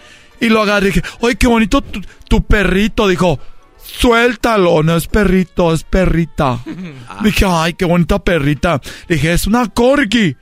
Y 0.41 0.49
lo 0.49 0.63
agarré 0.63 0.89
y 0.89 0.93
dije, 0.93 1.03
¡ay, 1.23 1.37
qué 1.37 1.47
bonito 1.47 1.81
tu, 1.83 2.01
tu 2.29 2.43
perrito! 2.43 3.09
Dijo, 3.09 3.39
suéltalo, 3.83 4.83
no 4.83 4.97
es 4.97 5.07
perrito, 5.07 5.73
es 5.73 5.83
perrita. 5.83 6.61
Dije, 7.23 7.45
¡ay, 7.49 7.75
qué 7.75 7.85
bonita 7.85 8.19
perrita! 8.19 8.81
Dije, 9.09 9.33
es 9.33 9.47
una 9.47 9.67
corgi. 9.69 10.37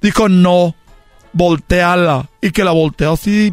Dijo, 0.00 0.28
no, 0.28 0.74
volteala. 1.32 2.28
Y 2.40 2.50
que 2.50 2.64
la 2.64 2.72
volteó 2.72 3.12
así 3.12 3.52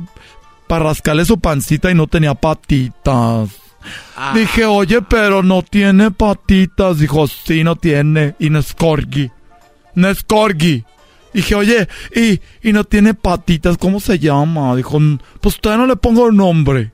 para 0.67 0.85
rascarle 0.85 1.25
su 1.25 1.39
pancita 1.39 1.91
y 1.91 1.95
no 1.95 2.07
tenía 2.07 2.35
patitas. 2.35 3.49
Dije, 4.35 4.65
oye, 4.65 5.01
pero 5.01 5.43
no 5.43 5.63
tiene 5.63 6.11
patitas. 6.11 6.99
Dijo, 6.99 7.27
sí, 7.27 7.63
no 7.63 7.75
tiene. 7.75 8.35
Y 8.39 8.49
no 8.49 8.59
es 8.59 8.73
corgi. 8.73 9.31
No 9.95 10.09
es 10.09 10.23
corgi. 10.23 10.85
Dije, 11.33 11.55
oye, 11.55 11.87
y, 12.15 12.41
y 12.67 12.73
no 12.73 12.83
tiene 12.83 13.13
patitas, 13.13 13.77
¿cómo 13.77 13.99
se 13.99 14.19
llama? 14.19 14.75
Dijo, 14.75 14.99
pues 15.39 15.59
todavía 15.59 15.85
no 15.85 15.87
le 15.87 15.95
pongo 15.95 16.31
nombre. 16.31 16.91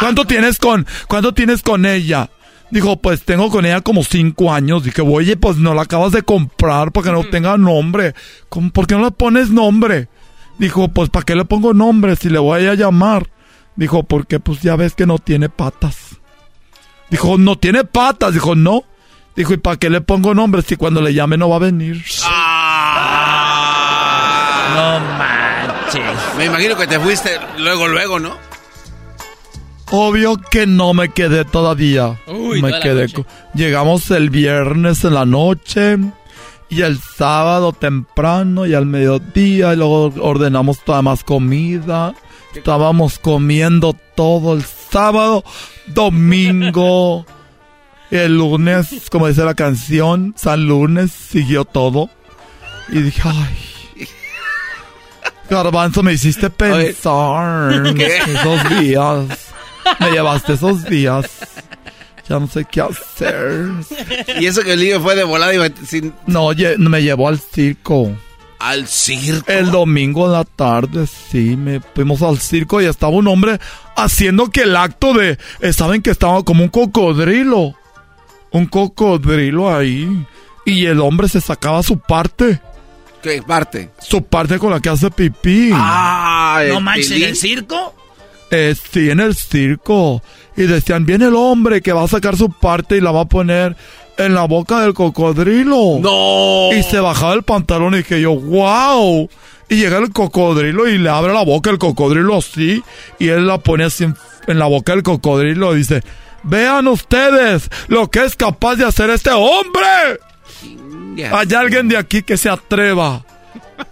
¿Cuánto 0.00 0.24
tienes 0.24 0.58
con, 0.58 0.86
cuánto 1.08 1.32
tienes 1.34 1.62
con 1.62 1.86
ella? 1.86 2.30
Dijo, 2.70 2.98
pues 2.98 3.22
tengo 3.22 3.50
con 3.50 3.64
ella 3.64 3.80
como 3.80 4.04
cinco 4.04 4.52
años. 4.52 4.84
Dije, 4.84 5.00
oye, 5.02 5.36
pues 5.36 5.56
no 5.56 5.74
la 5.74 5.82
acabas 5.82 6.12
de 6.12 6.22
comprar 6.22 6.92
para 6.92 7.04
que 7.04 7.12
no 7.12 7.24
tenga 7.24 7.56
nombre. 7.56 8.14
¿Cómo, 8.48 8.70
¿Por 8.70 8.86
qué 8.86 8.94
no 8.94 9.04
le 9.04 9.10
pones 9.10 9.50
nombre? 9.50 10.08
Dijo, 10.58 10.88
pues 10.88 11.08
¿para 11.08 11.24
qué 11.24 11.34
le 11.34 11.44
pongo 11.44 11.72
nombre 11.72 12.16
si 12.16 12.28
le 12.28 12.38
voy 12.38 12.66
a 12.66 12.74
llamar? 12.74 13.30
Dijo, 13.76 14.02
porque 14.02 14.40
pues 14.40 14.60
ya 14.60 14.76
ves 14.76 14.94
que 14.94 15.06
no 15.06 15.18
tiene 15.18 15.48
patas. 15.48 16.16
Dijo, 17.10 17.38
no 17.38 17.56
tiene 17.56 17.84
patas. 17.84 18.34
Dijo, 18.34 18.54
no. 18.54 18.82
Dijo, 19.36 19.54
¿y 19.54 19.58
para 19.58 19.76
qué 19.76 19.88
le 19.88 20.00
pongo 20.00 20.34
nombre 20.34 20.62
si 20.62 20.76
cuando 20.76 21.00
le 21.00 21.14
llame 21.14 21.38
no 21.38 21.48
va 21.48 21.56
a 21.56 21.60
venir? 21.60 22.02
No 24.74 25.00
manches. 25.00 26.36
Me 26.36 26.46
imagino 26.46 26.76
que 26.76 26.86
te 26.86 26.98
fuiste 26.98 27.38
luego, 27.58 27.88
luego, 27.88 28.18
¿no? 28.18 28.36
Obvio 29.90 30.36
que 30.36 30.66
no 30.66 30.92
me 30.92 31.08
quedé 31.08 31.44
todavía. 31.44 32.18
Uy, 32.26 32.60
me 32.60 32.68
toda 32.68 32.78
la 32.78 32.80
quedé. 32.80 33.24
Llegamos 33.54 34.10
el 34.10 34.28
viernes 34.28 35.04
en 35.04 35.14
la 35.14 35.24
noche 35.24 35.96
y 36.68 36.82
el 36.82 37.00
sábado 37.00 37.72
temprano 37.72 38.66
y 38.66 38.74
al 38.74 38.84
mediodía 38.84 39.72
y 39.72 39.76
luego 39.76 40.12
ordenamos 40.20 40.80
toda 40.84 41.00
más 41.00 41.24
comida. 41.24 42.14
Estábamos 42.54 43.18
comiendo 43.18 43.96
todo 44.14 44.54
el 44.54 44.62
sábado, 44.64 45.44
domingo, 45.86 47.24
el 48.10 48.36
lunes, 48.36 49.08
como 49.10 49.28
dice 49.28 49.44
la 49.44 49.54
canción, 49.54 50.34
San 50.36 50.66
Lunes 50.66 51.12
siguió 51.12 51.64
todo. 51.64 52.10
Y 52.90 53.02
dije, 53.02 53.22
ay. 53.24 53.67
Garbanzo, 55.50 56.02
me 56.02 56.12
hiciste 56.12 56.50
pensar 56.50 57.82
¿Qué? 57.94 58.16
esos 58.18 58.80
días. 58.80 59.24
Me 60.00 60.10
llevaste 60.10 60.52
esos 60.54 60.84
días. 60.84 61.26
Ya 62.28 62.38
no 62.38 62.46
sé 62.46 62.66
qué 62.70 62.82
hacer. 62.82 63.70
Y 64.38 64.46
eso 64.46 64.62
que 64.62 64.74
el 64.74 64.80
niño 64.80 65.00
fue 65.00 65.14
de 65.16 65.24
volada 65.24 65.54
y 65.54 65.72
sin... 65.86 66.12
No, 66.26 66.50
me 66.78 67.02
llevó 67.02 67.28
al 67.28 67.38
circo. 67.38 68.12
Al 68.58 68.86
circo. 68.86 69.50
El 69.50 69.70
domingo 69.70 70.26
en 70.26 70.32
la 70.32 70.44
tarde, 70.44 71.06
sí, 71.06 71.56
me 71.56 71.80
fuimos 71.80 72.20
al 72.22 72.38
circo 72.38 72.82
y 72.82 72.84
estaba 72.84 73.12
un 73.12 73.28
hombre 73.28 73.58
haciendo 73.96 74.50
que 74.50 74.62
el 74.64 74.76
acto 74.76 75.14
de... 75.14 75.38
eh, 75.60 75.72
¿Saben 75.72 76.02
que 76.02 76.10
estaba 76.10 76.42
como 76.42 76.64
un 76.64 76.68
cocodrilo? 76.68 77.74
Un 78.50 78.66
cocodrilo 78.66 79.74
ahí. 79.74 80.26
Y 80.66 80.84
el 80.84 81.00
hombre 81.00 81.28
se 81.28 81.40
sacaba 81.40 81.82
su 81.82 81.98
parte. 81.98 82.60
¿Qué 83.22 83.42
parte? 83.42 83.90
Su 84.00 84.22
parte 84.22 84.58
con 84.58 84.70
la 84.70 84.80
que 84.80 84.88
hace 84.88 85.10
pipí. 85.10 85.70
Ah, 85.74 86.62
No 86.68 86.80
manches, 86.80 87.10
¿en 87.10 87.24
el 87.24 87.36
circo? 87.36 87.94
Eh, 88.50 88.74
sí, 88.92 89.10
en 89.10 89.20
el 89.20 89.34
circo. 89.34 90.22
Y 90.56 90.62
decían, 90.62 91.04
viene 91.04 91.26
el 91.26 91.34
hombre 91.34 91.82
que 91.82 91.92
va 91.92 92.04
a 92.04 92.08
sacar 92.08 92.36
su 92.36 92.50
parte 92.50 92.96
y 92.96 93.00
la 93.00 93.10
va 93.10 93.22
a 93.22 93.28
poner 93.28 93.76
en 94.16 94.34
la 94.34 94.44
boca 94.44 94.80
del 94.80 94.94
cocodrilo. 94.94 95.98
No. 96.00 96.70
Y 96.76 96.82
se 96.82 97.00
bajaba 97.00 97.34
el 97.34 97.42
pantalón 97.42 97.94
y 97.94 97.98
dije 97.98 98.20
yo, 98.20 98.34
wow. 98.34 99.28
Y 99.68 99.76
llega 99.76 99.98
el 99.98 100.10
cocodrilo 100.12 100.88
y 100.88 100.96
le 100.98 101.10
abre 101.10 101.32
la 101.34 101.44
boca 101.44 101.70
el 101.70 101.78
cocodrilo 101.78 102.38
así. 102.38 102.82
Y 103.18 103.28
él 103.28 103.46
la 103.46 103.58
pone 103.58 103.84
así 103.84 104.04
en, 104.04 104.16
en 104.46 104.58
la 104.58 104.66
boca 104.66 104.92
del 104.92 105.02
cocodrilo 105.02 105.74
y 105.74 105.78
dice, 105.78 106.02
vean 106.42 106.88
ustedes 106.88 107.68
lo 107.88 108.10
que 108.10 108.24
es 108.24 108.34
capaz 108.34 108.76
de 108.76 108.86
hacer 108.86 109.10
este 109.10 109.30
hombre. 109.30 110.18
Hay 111.24 111.54
alguien 111.54 111.88
de 111.88 111.96
aquí 111.96 112.22
que 112.22 112.36
se 112.36 112.48
atreva. 112.48 113.22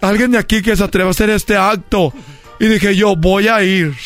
Alguien 0.01 0.31
de 0.31 0.37
aquí 0.37 0.61
que 0.61 0.75
se 0.75 0.83
atreva 0.83 1.09
a 1.09 1.11
hacer 1.11 1.29
este 1.29 1.55
acto. 1.57 2.13
Y 2.59 2.65
dije 2.67 2.95
yo, 2.95 3.15
voy 3.15 3.47
a 3.47 3.61
ir. 3.63 3.93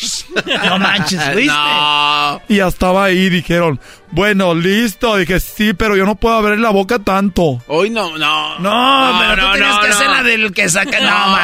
No 0.64 0.78
manches, 0.78 1.22
¿fuiste? 1.32 1.52
No. 1.52 2.40
Y 2.48 2.56
ya 2.56 2.66
estaba 2.68 3.04
ahí, 3.04 3.28
dijeron, 3.28 3.78
bueno, 4.10 4.54
listo. 4.54 5.16
Dije, 5.16 5.40
sí, 5.40 5.74
pero 5.74 5.94
yo 5.96 6.06
no 6.06 6.14
puedo 6.14 6.36
abrir 6.36 6.58
la 6.58 6.70
boca 6.70 6.98
tanto. 6.98 7.62
Hoy 7.66 7.90
no, 7.90 8.16
no. 8.16 8.58
No, 8.58 9.18
pero 9.20 9.34
tú 9.42 9.46
no, 9.48 9.52
tenías 9.52 9.74
no, 9.76 9.80
que 9.82 9.88
no. 9.88 9.94
hacer 9.94 10.08
la 10.10 10.22
del 10.22 10.52
que 10.52 10.68
saca. 10.70 11.00
No, 11.00 11.06
No, 11.06 11.32
man. 11.32 11.42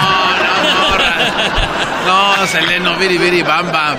No, 2.07 2.47
Seleno, 2.47 2.97
viri, 2.97 3.19
viri, 3.19 3.43
bam, 3.43 3.71
bam. 3.71 3.97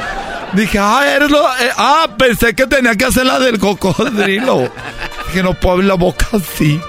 Dije, 0.54 0.80
ah, 0.80 1.04
eres 1.16 1.30
lo... 1.30 1.40
eh, 1.58 1.70
ah, 1.78 2.08
pensé 2.18 2.56
que 2.56 2.66
tenía 2.66 2.96
que 2.96 3.06
hacer 3.06 3.26
la 3.26 3.38
del 3.38 3.60
cocodrilo. 3.60 4.72
Dije, 5.28 5.44
no 5.44 5.54
puedo 5.54 5.74
abrir 5.76 5.88
la 5.88 5.94
boca 5.96 6.26
así. 6.34 6.80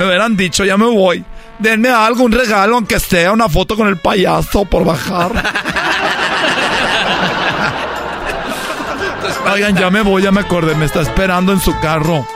Me 0.00 0.06
hubieran 0.06 0.34
dicho, 0.34 0.64
ya 0.64 0.78
me 0.78 0.86
voy. 0.86 1.22
Denme 1.58 1.90
algo, 1.90 2.24
un 2.24 2.32
regalo, 2.32 2.76
aunque 2.76 2.98
sea 2.98 3.32
una 3.32 3.50
foto 3.50 3.76
con 3.76 3.86
el 3.86 3.98
payaso 3.98 4.64
por 4.64 4.82
bajar. 4.82 5.30
Oigan, 9.52 9.76
ya 9.76 9.90
me 9.90 10.00
voy, 10.00 10.22
ya 10.22 10.32
me 10.32 10.40
acordé. 10.40 10.74
Me 10.74 10.86
está 10.86 11.02
esperando 11.02 11.52
en 11.52 11.60
su 11.60 11.78
carro. 11.80 12.26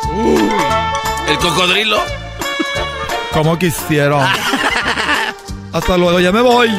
¿El 1.27 1.39
cocodrilo? 1.39 1.97
Como 3.32 3.59
quisiera. 3.59 4.31
Hasta 5.73 5.97
luego, 5.97 6.20
ya 6.20 6.32
me 6.32 6.43
voy. 6.43 6.70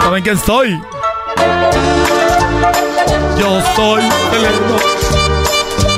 ¿Saben 0.00 0.24
quién 0.24 0.40
soy? 0.40 0.76
Yo 3.38 3.62
soy 3.76 4.02
Seleno. 4.02 5.17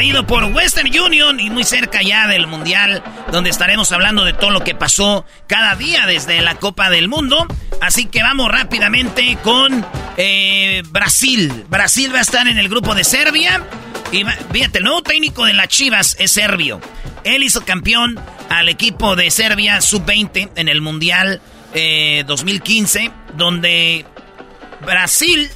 Traído 0.00 0.26
por 0.26 0.44
Western 0.44 0.88
Union 0.98 1.38
y 1.40 1.50
muy 1.50 1.62
cerca 1.62 2.00
ya 2.00 2.26
del 2.26 2.46
Mundial, 2.46 3.02
donde 3.32 3.50
estaremos 3.50 3.92
hablando 3.92 4.24
de 4.24 4.32
todo 4.32 4.48
lo 4.48 4.64
que 4.64 4.74
pasó 4.74 5.26
cada 5.46 5.74
día 5.74 6.06
desde 6.06 6.40
la 6.40 6.54
Copa 6.54 6.88
del 6.88 7.06
Mundo. 7.06 7.46
Así 7.82 8.06
que 8.06 8.22
vamos 8.22 8.50
rápidamente 8.50 9.36
con 9.42 9.84
eh, 10.16 10.82
Brasil. 10.88 11.66
Brasil 11.68 12.14
va 12.14 12.20
a 12.20 12.22
estar 12.22 12.48
en 12.48 12.56
el 12.56 12.70
grupo 12.70 12.94
de 12.94 13.04
Serbia. 13.04 13.62
Y 14.10 14.24
fíjate, 14.50 14.78
el 14.78 14.84
nuevo 14.84 15.02
técnico 15.02 15.44
de 15.44 15.52
las 15.52 15.68
Chivas 15.68 16.16
es 16.18 16.32
serbio. 16.32 16.80
Él 17.24 17.42
hizo 17.42 17.66
campeón 17.66 18.18
al 18.48 18.70
equipo 18.70 19.16
de 19.16 19.30
Serbia 19.30 19.82
sub-20 19.82 20.52
en 20.56 20.68
el 20.70 20.80
Mundial 20.80 21.42
eh, 21.74 22.24
2015, 22.26 23.10
donde 23.36 24.06
Brasil 24.80 25.50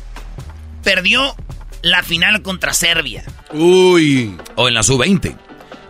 perdió 0.83 1.35
la 1.81 2.03
final 2.03 2.43
contra 2.43 2.75
Serbia. 2.75 3.25
Uy. 3.53 4.37
O 4.57 4.69
en 4.69 4.75
la 4.75 4.83
sub-20. 4.83 5.37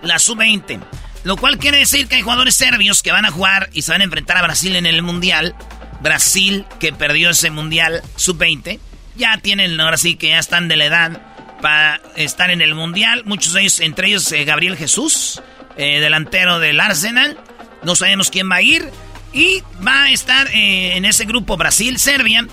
La 0.03 0.19
sub-20. 0.19 0.81
Lo 1.25 1.37
cual 1.37 1.59
quiere 1.59 1.79
decir 1.79 2.07
que 2.07 2.17
hay 2.17 2.23
jugadores 2.23 2.55
serbios 2.55 3.03
que 3.03 3.11
van 3.11 3.25
a 3.25 3.31
jugar 3.31 3.71
y 3.73 3.83
se 3.83 3.93
van 3.93 4.03
a 4.03 4.05
enfrentar 4.05 4.37
a 4.37 4.43
Brasil 4.43 4.77
en 4.77 4.87
el 4.87 5.03
Mundial. 5.03 5.55
Brasil, 6.03 6.67
que 6.81 6.93
perdió 6.93 7.31
ese 7.31 7.51
Mundial 7.51 8.03
sub-20, 8.17 8.79
ya 9.17 9.39
tienen, 9.39 9.81
ahora 9.81 9.97
sí 9.97 10.17
que 10.17 10.29
ya 10.29 10.39
están 10.39 10.69
de 10.69 10.77
la 10.77 10.85
edad 10.85 11.23
para 11.63 12.01
estar 12.17 12.51
en 12.51 12.61
el 12.61 12.75
Mundial. 12.75 13.23
Muchos 13.25 13.55
de 13.55 13.63
ellos, 13.63 13.81
entre 13.81 14.09
ellos 14.09 14.31
eh, 14.33 14.45
Gabriel 14.45 14.77
Jesús, 14.77 15.41
eh, 15.79 16.01
delantero 16.01 16.59
del 16.59 16.79
Arsenal. 16.79 17.39
No 17.83 17.97
sabemos 17.97 18.31
quién 18.31 18.51
va 18.51 18.57
a 18.57 18.63
ir. 18.63 18.91
Y 19.33 19.63
va 19.85 20.05
a 20.05 20.11
estar 20.11 20.47
eh, 20.49 20.97
en 20.97 21.05
ese 21.07 21.25
grupo 21.25 21.57
Brasil, 21.57 21.99
Serbia, 21.99 22.47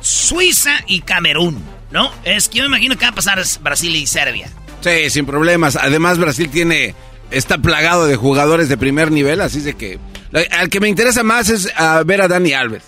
Suiza 0.00 0.80
y 0.86 1.00
Camerún. 1.00 1.64
¿No? 1.90 2.10
Es 2.24 2.48
que 2.48 2.58
yo 2.58 2.64
me 2.64 2.68
imagino 2.68 2.96
que 2.96 3.04
va 3.04 3.10
a 3.10 3.14
pasar 3.14 3.42
Brasil 3.62 3.94
y 3.96 4.06
Serbia. 4.06 4.48
Sí, 4.80 5.10
sin 5.10 5.26
problemas. 5.26 5.76
Además, 5.76 6.18
Brasil 6.18 6.50
tiene. 6.50 6.94
Está 7.30 7.58
plagado 7.58 8.06
de 8.06 8.16
jugadores 8.16 8.68
de 8.68 8.76
primer 8.76 9.10
nivel, 9.10 9.40
así 9.40 9.60
de 9.60 9.74
que. 9.74 9.98
Al 10.52 10.68
que 10.68 10.80
me 10.80 10.88
interesa 10.88 11.22
más 11.22 11.48
es 11.48 11.72
ah, 11.76 12.02
ver 12.06 12.22
a 12.22 12.28
Dani 12.28 12.52
Alves. 12.52 12.84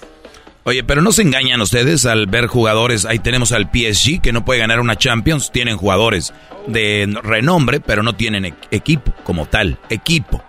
Oye, 0.64 0.84
pero 0.84 1.02
no 1.02 1.10
se 1.10 1.22
engañan 1.22 1.60
ustedes 1.60 2.06
al 2.06 2.26
ver 2.28 2.46
jugadores. 2.46 3.04
Ahí 3.04 3.18
tenemos 3.18 3.50
al 3.50 3.64
PSG 3.72 4.20
que 4.20 4.32
no 4.32 4.44
puede 4.44 4.60
ganar 4.60 4.78
una 4.78 4.96
Champions. 4.96 5.50
Tienen 5.50 5.76
jugadores 5.76 6.32
de 6.68 7.12
renombre, 7.22 7.80
pero 7.80 8.04
no 8.04 8.14
tienen 8.14 8.44
e- 8.44 8.54
equipo 8.70 9.12
como 9.24 9.46
tal. 9.46 9.78
Equipo. 9.90 10.44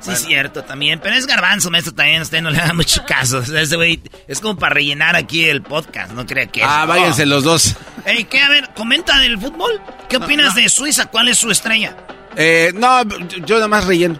Sí, 0.00 0.14
cierto 0.16 0.62
también. 0.62 1.00
Pero 1.02 1.16
es 1.16 1.26
garbanzo, 1.26 1.70
maestro, 1.70 1.92
también. 1.94 2.22
Usted 2.22 2.40
no 2.42 2.50
le 2.50 2.58
da 2.58 2.72
mucho 2.72 3.04
caso. 3.06 3.38
O 3.38 3.42
sea, 3.44 3.60
ese 3.62 3.76
güey 3.76 4.00
es 4.28 4.40
como 4.40 4.56
para 4.58 4.74
rellenar 4.74 5.16
aquí 5.16 5.44
el 5.46 5.62
podcast. 5.62 6.12
No 6.12 6.26
crea 6.26 6.46
que 6.46 6.60
es. 6.60 6.66
Ah, 6.68 6.84
váyanse 6.86 7.26
los 7.26 7.42
dos. 7.44 7.74
Ey, 8.04 8.24
¿qué? 8.24 8.40
A 8.40 8.48
ver, 8.48 8.70
comenta 8.74 9.18
del 9.20 9.38
fútbol. 9.38 9.80
¿Qué 10.08 10.18
opinas 10.18 10.54
de 10.54 10.68
Suiza? 10.68 11.06
¿Cuál 11.06 11.28
es 11.28 11.38
su 11.38 11.50
estrella? 11.50 11.96
Eh, 12.36 12.72
no, 12.74 13.02
yo 13.46 13.56
nada 13.56 13.68
más 13.68 13.86
relleno. 13.86 14.18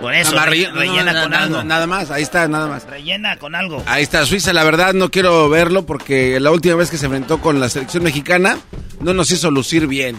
Por 0.00 0.14
eso, 0.14 0.30
Nada 0.34 0.46
más 0.46 0.46
re- 0.46 0.56
relleno. 0.70 0.78
rellena 0.80 1.12
No, 1.12 1.20
con 1.22 1.30
nada- 1.30 1.44
algo. 1.44 1.62
Nada 1.62 1.86
más, 1.86 2.10
ahí 2.10 2.22
está, 2.22 2.48
nada 2.48 2.66
más. 2.68 2.84
Rellena 2.86 3.36
con 3.36 3.54
algo. 3.54 3.82
Ahí 3.86 4.02
está, 4.02 4.24
Suiza, 4.24 4.54
la 4.54 4.64
verdad 4.64 4.94
no 4.94 5.10
quiero 5.10 5.48
verlo 5.50 5.84
porque 5.84 6.40
la 6.40 6.50
última 6.50 6.74
vez 6.76 6.90
que 6.90 6.96
se 6.96 7.04
enfrentó 7.04 7.38
con 7.42 7.60
la 7.60 7.68
selección 7.68 8.02
mexicana 8.02 8.56
no 9.00 9.12
nos 9.12 9.30
hizo 9.30 9.50
lucir 9.50 9.86
bien. 9.86 10.18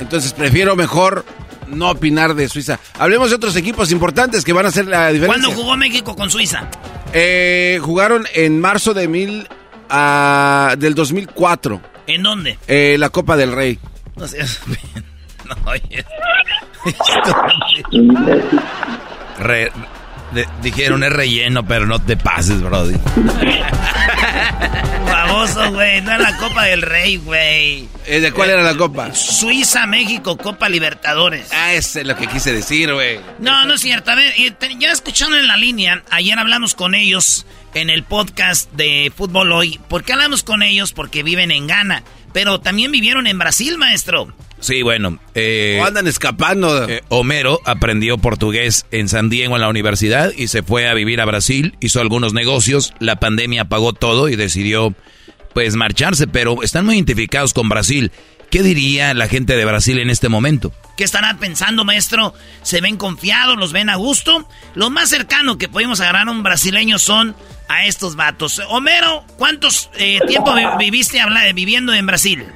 Entonces 0.00 0.32
prefiero 0.32 0.74
mejor 0.74 1.24
no 1.68 1.90
opinar 1.90 2.34
de 2.34 2.48
Suiza. 2.48 2.78
Hablemos 2.98 3.30
de 3.30 3.36
otros 3.36 3.56
equipos 3.56 3.90
importantes 3.92 4.44
que 4.44 4.52
van 4.52 4.66
a 4.66 4.68
hacer 4.68 4.86
la 4.86 5.10
diferencia. 5.12 5.42
¿Cuándo 5.44 5.60
jugó 5.62 5.76
México 5.76 6.16
con 6.16 6.30
Suiza? 6.30 6.68
Eh, 7.12 7.78
jugaron 7.82 8.26
en 8.34 8.60
marzo 8.60 8.94
de 8.94 9.08
mil, 9.08 9.48
ah, 9.88 10.74
del 10.78 10.94
2004, 10.94 11.80
¿En 12.06 12.22
dónde? 12.22 12.58
eh, 12.66 12.96
la 12.98 13.10
Copa 13.10 13.36
del 13.36 13.52
Rey. 13.52 13.78
No 14.16 14.26
sé. 14.28 14.38
No, 15.46 15.54
oye. 15.70 16.04
Re- 19.38 19.70
de- 20.32 20.48
dijeron 20.62 21.04
es 21.04 21.12
relleno, 21.12 21.66
pero 21.66 21.86
no 21.86 21.98
te 22.00 22.16
pases, 22.16 22.62
brody. 22.62 22.94
Famoso, 25.06 25.72
güey. 25.72 26.00
No 26.02 26.12
era 26.12 26.18
la 26.30 26.36
Copa 26.36 26.64
del 26.64 26.82
Rey, 26.82 27.16
güey. 27.16 27.88
Eh, 28.06 28.20
¿De 28.20 28.32
cuál 28.32 28.50
era 28.50 28.62
la 28.62 28.76
copa? 28.76 29.14
Suiza, 29.14 29.86
México, 29.86 30.36
Copa 30.36 30.68
Libertadores. 30.68 31.48
Ah, 31.52 31.72
ese 31.74 32.00
es 32.02 32.06
lo 32.06 32.16
que 32.16 32.26
quise 32.26 32.52
decir, 32.52 32.92
güey. 32.92 33.20
No, 33.38 33.64
no 33.66 33.74
es 33.74 33.80
cierto. 33.80 34.10
A 34.10 34.14
ver, 34.14 34.32
ya 34.78 34.92
escucharon 34.92 35.34
en 35.34 35.46
la 35.46 35.56
línea, 35.56 36.02
ayer 36.10 36.38
hablamos 36.38 36.74
con 36.74 36.94
ellos 36.94 37.46
en 37.74 37.90
el 37.90 38.02
podcast 38.04 38.70
de 38.72 39.12
Fútbol 39.16 39.52
Hoy. 39.52 39.80
¿Por 39.88 40.04
qué 40.04 40.12
hablamos 40.12 40.42
con 40.42 40.62
ellos? 40.62 40.92
Porque 40.92 41.22
viven 41.22 41.50
en 41.50 41.66
Ghana. 41.66 42.02
Pero 42.32 42.60
también 42.60 42.92
vivieron 42.92 43.26
en 43.26 43.38
Brasil, 43.38 43.78
maestro. 43.78 44.34
Sí, 44.60 44.82
bueno. 44.82 45.18
Eh, 45.34 45.78
o 45.80 45.84
andan 45.84 46.06
escapando. 46.06 46.88
Eh, 46.88 47.02
Homero 47.08 47.60
aprendió 47.64 48.18
portugués 48.18 48.86
en 48.90 49.08
San 49.08 49.28
Diego 49.28 49.54
en 49.54 49.60
la 49.60 49.68
universidad 49.68 50.32
y 50.36 50.48
se 50.48 50.62
fue 50.62 50.88
a 50.88 50.94
vivir 50.94 51.20
a 51.20 51.24
Brasil, 51.24 51.76
hizo 51.80 52.00
algunos 52.00 52.32
negocios, 52.32 52.94
la 52.98 53.16
pandemia 53.20 53.62
apagó 53.62 53.92
todo 53.92 54.28
y 54.28 54.36
decidió 54.36 54.94
pues 55.52 55.74
marcharse, 55.74 56.26
pero 56.26 56.62
están 56.62 56.84
muy 56.84 56.96
identificados 56.96 57.52
con 57.54 57.68
Brasil. 57.68 58.12
¿Qué 58.50 58.62
diría 58.62 59.12
la 59.14 59.28
gente 59.28 59.56
de 59.56 59.64
Brasil 59.64 59.98
en 59.98 60.10
este 60.10 60.28
momento? 60.28 60.72
¿Qué 60.96 61.04
estarán 61.04 61.38
pensando, 61.38 61.84
maestro? 61.84 62.32
¿Se 62.62 62.80
ven 62.80 62.96
confiados? 62.96 63.56
¿Los 63.56 63.72
ven 63.72 63.90
a 63.90 63.96
gusto? 63.96 64.48
Lo 64.74 64.88
más 64.90 65.08
cercano 65.10 65.58
que 65.58 65.68
podemos 65.68 66.00
agarrar 66.00 66.28
a 66.28 66.30
un 66.30 66.42
brasileño 66.42 66.98
son 66.98 67.34
a 67.68 67.86
estos 67.86 68.16
vatos. 68.16 68.62
Homero, 68.68 69.24
¿cuántos 69.36 69.90
eh, 69.98 70.20
tiempo 70.28 70.54
viviste 70.78 71.20
viviendo 71.54 71.92
en 71.92 72.06
Brasil? 72.06 72.46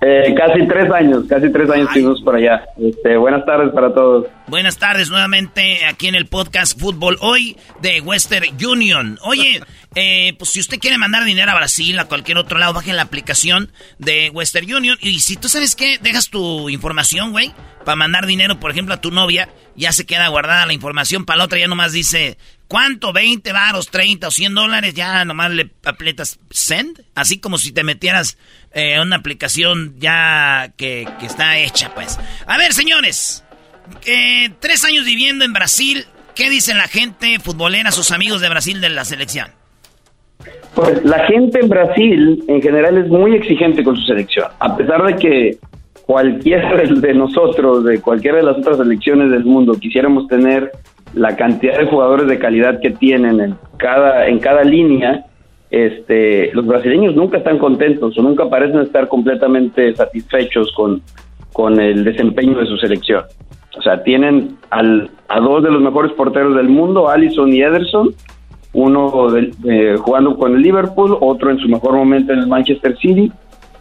Eh, 0.00 0.32
casi 0.36 0.66
tres 0.68 0.90
años, 0.92 1.24
casi 1.28 1.50
tres 1.50 1.68
años 1.70 1.88
estuvimos 1.88 2.22
por 2.22 2.36
allá. 2.36 2.64
Este, 2.80 3.16
buenas 3.16 3.44
tardes 3.44 3.72
para 3.72 3.92
todos. 3.92 4.26
Buenas 4.46 4.78
tardes 4.78 5.10
nuevamente 5.10 5.84
aquí 5.86 6.06
en 6.06 6.14
el 6.14 6.26
podcast 6.26 6.78
Fútbol 6.78 7.18
Hoy 7.20 7.56
de 7.82 8.00
Western 8.00 8.46
Union. 8.64 9.18
Oye, 9.22 9.60
eh, 9.96 10.34
pues 10.38 10.50
si 10.50 10.60
usted 10.60 10.78
quiere 10.78 10.98
mandar 10.98 11.24
dinero 11.24 11.50
a 11.50 11.56
Brasil, 11.56 11.98
a 11.98 12.04
cualquier 12.04 12.38
otro 12.38 12.58
lado, 12.58 12.74
baje 12.74 12.92
la 12.92 13.02
aplicación 13.02 13.72
de 13.98 14.30
Western 14.30 14.72
Union. 14.72 14.96
Y 15.00 15.18
si 15.18 15.36
tú 15.36 15.48
sabes 15.48 15.74
qué, 15.74 15.98
dejas 16.00 16.30
tu 16.30 16.68
información, 16.68 17.32
güey, 17.32 17.52
para 17.84 17.96
mandar 17.96 18.26
dinero, 18.26 18.60
por 18.60 18.70
ejemplo, 18.70 18.94
a 18.94 19.00
tu 19.00 19.10
novia, 19.10 19.48
ya 19.74 19.90
se 19.92 20.06
queda 20.06 20.28
guardada 20.28 20.66
la 20.66 20.74
información. 20.74 21.24
Para 21.24 21.38
la 21.38 21.44
otra 21.44 21.58
ya 21.58 21.66
nomás 21.66 21.92
dice, 21.92 22.38
¿cuánto? 22.68 23.12
¿20 23.12 23.52
varos, 23.52 23.90
30 23.90 24.28
o 24.28 24.30
100 24.30 24.54
dólares? 24.54 24.94
Ya 24.94 25.24
nomás 25.24 25.50
le 25.50 25.70
aprietas 25.84 26.38
send. 26.50 27.02
Así 27.14 27.40
como 27.40 27.58
si 27.58 27.72
te 27.72 27.82
metieras 27.82 28.38
eh, 28.78 29.00
una 29.00 29.16
aplicación 29.16 29.94
ya 29.98 30.72
que, 30.76 31.06
está 31.22 31.58
hecha, 31.58 31.90
pues. 31.94 32.18
A 32.46 32.56
ver, 32.56 32.72
señores. 32.72 33.44
Eh, 34.06 34.50
tres 34.60 34.84
años 34.84 35.04
viviendo 35.04 35.44
en 35.44 35.52
Brasil. 35.52 36.04
¿Qué 36.34 36.48
dicen 36.48 36.78
la 36.78 36.86
gente 36.86 37.38
futbolera, 37.40 37.90
sus 37.90 38.12
amigos 38.12 38.40
de 38.40 38.48
Brasil 38.48 38.80
de 38.80 38.90
la 38.90 39.04
selección? 39.04 39.48
Pues 40.74 41.04
la 41.04 41.26
gente 41.26 41.58
en 41.60 41.68
Brasil 41.68 42.44
en 42.46 42.62
general 42.62 42.98
es 42.98 43.08
muy 43.08 43.34
exigente 43.34 43.82
con 43.82 43.96
su 43.96 44.02
selección. 44.02 44.46
A 44.60 44.76
pesar 44.76 45.04
de 45.04 45.16
que 45.16 45.58
cualquiera 46.06 46.76
de 46.84 47.14
nosotros, 47.14 47.84
de 47.84 48.00
cualquiera 48.00 48.36
de 48.36 48.44
las 48.44 48.58
otras 48.58 48.76
selecciones 48.76 49.30
del 49.30 49.44
mundo, 49.44 49.74
quisiéramos 49.74 50.28
tener 50.28 50.70
la 51.14 51.34
cantidad 51.36 51.78
de 51.78 51.86
jugadores 51.86 52.28
de 52.28 52.38
calidad 52.38 52.80
que 52.80 52.90
tienen 52.90 53.40
en 53.40 53.56
cada, 53.76 54.28
en 54.28 54.38
cada 54.38 54.62
línea, 54.62 55.26
este, 55.70 56.50
los 56.54 56.66
brasileños 56.66 57.14
nunca 57.14 57.38
están 57.38 57.58
contentos 57.58 58.16
o 58.16 58.22
nunca 58.22 58.48
parecen 58.48 58.80
estar 58.80 59.08
completamente 59.08 59.94
satisfechos 59.94 60.72
con, 60.72 61.02
con 61.52 61.80
el 61.80 62.04
desempeño 62.04 62.58
de 62.58 62.66
su 62.66 62.76
selección. 62.78 63.24
O 63.76 63.82
sea, 63.82 64.02
tienen 64.02 64.56
al, 64.70 65.10
a 65.28 65.40
dos 65.40 65.62
de 65.62 65.70
los 65.70 65.80
mejores 65.80 66.12
porteros 66.12 66.56
del 66.56 66.68
mundo, 66.68 67.08
Allison 67.08 67.52
y 67.52 67.60
Ederson, 67.60 68.14
uno 68.72 69.28
jugando 69.98 70.36
con 70.36 70.54
el 70.54 70.62
Liverpool, 70.62 71.16
otro 71.20 71.50
en 71.50 71.58
su 71.58 71.68
mejor 71.68 71.92
momento 71.92 72.32
en 72.32 72.40
el 72.40 72.46
Manchester 72.46 72.96
City. 72.98 73.30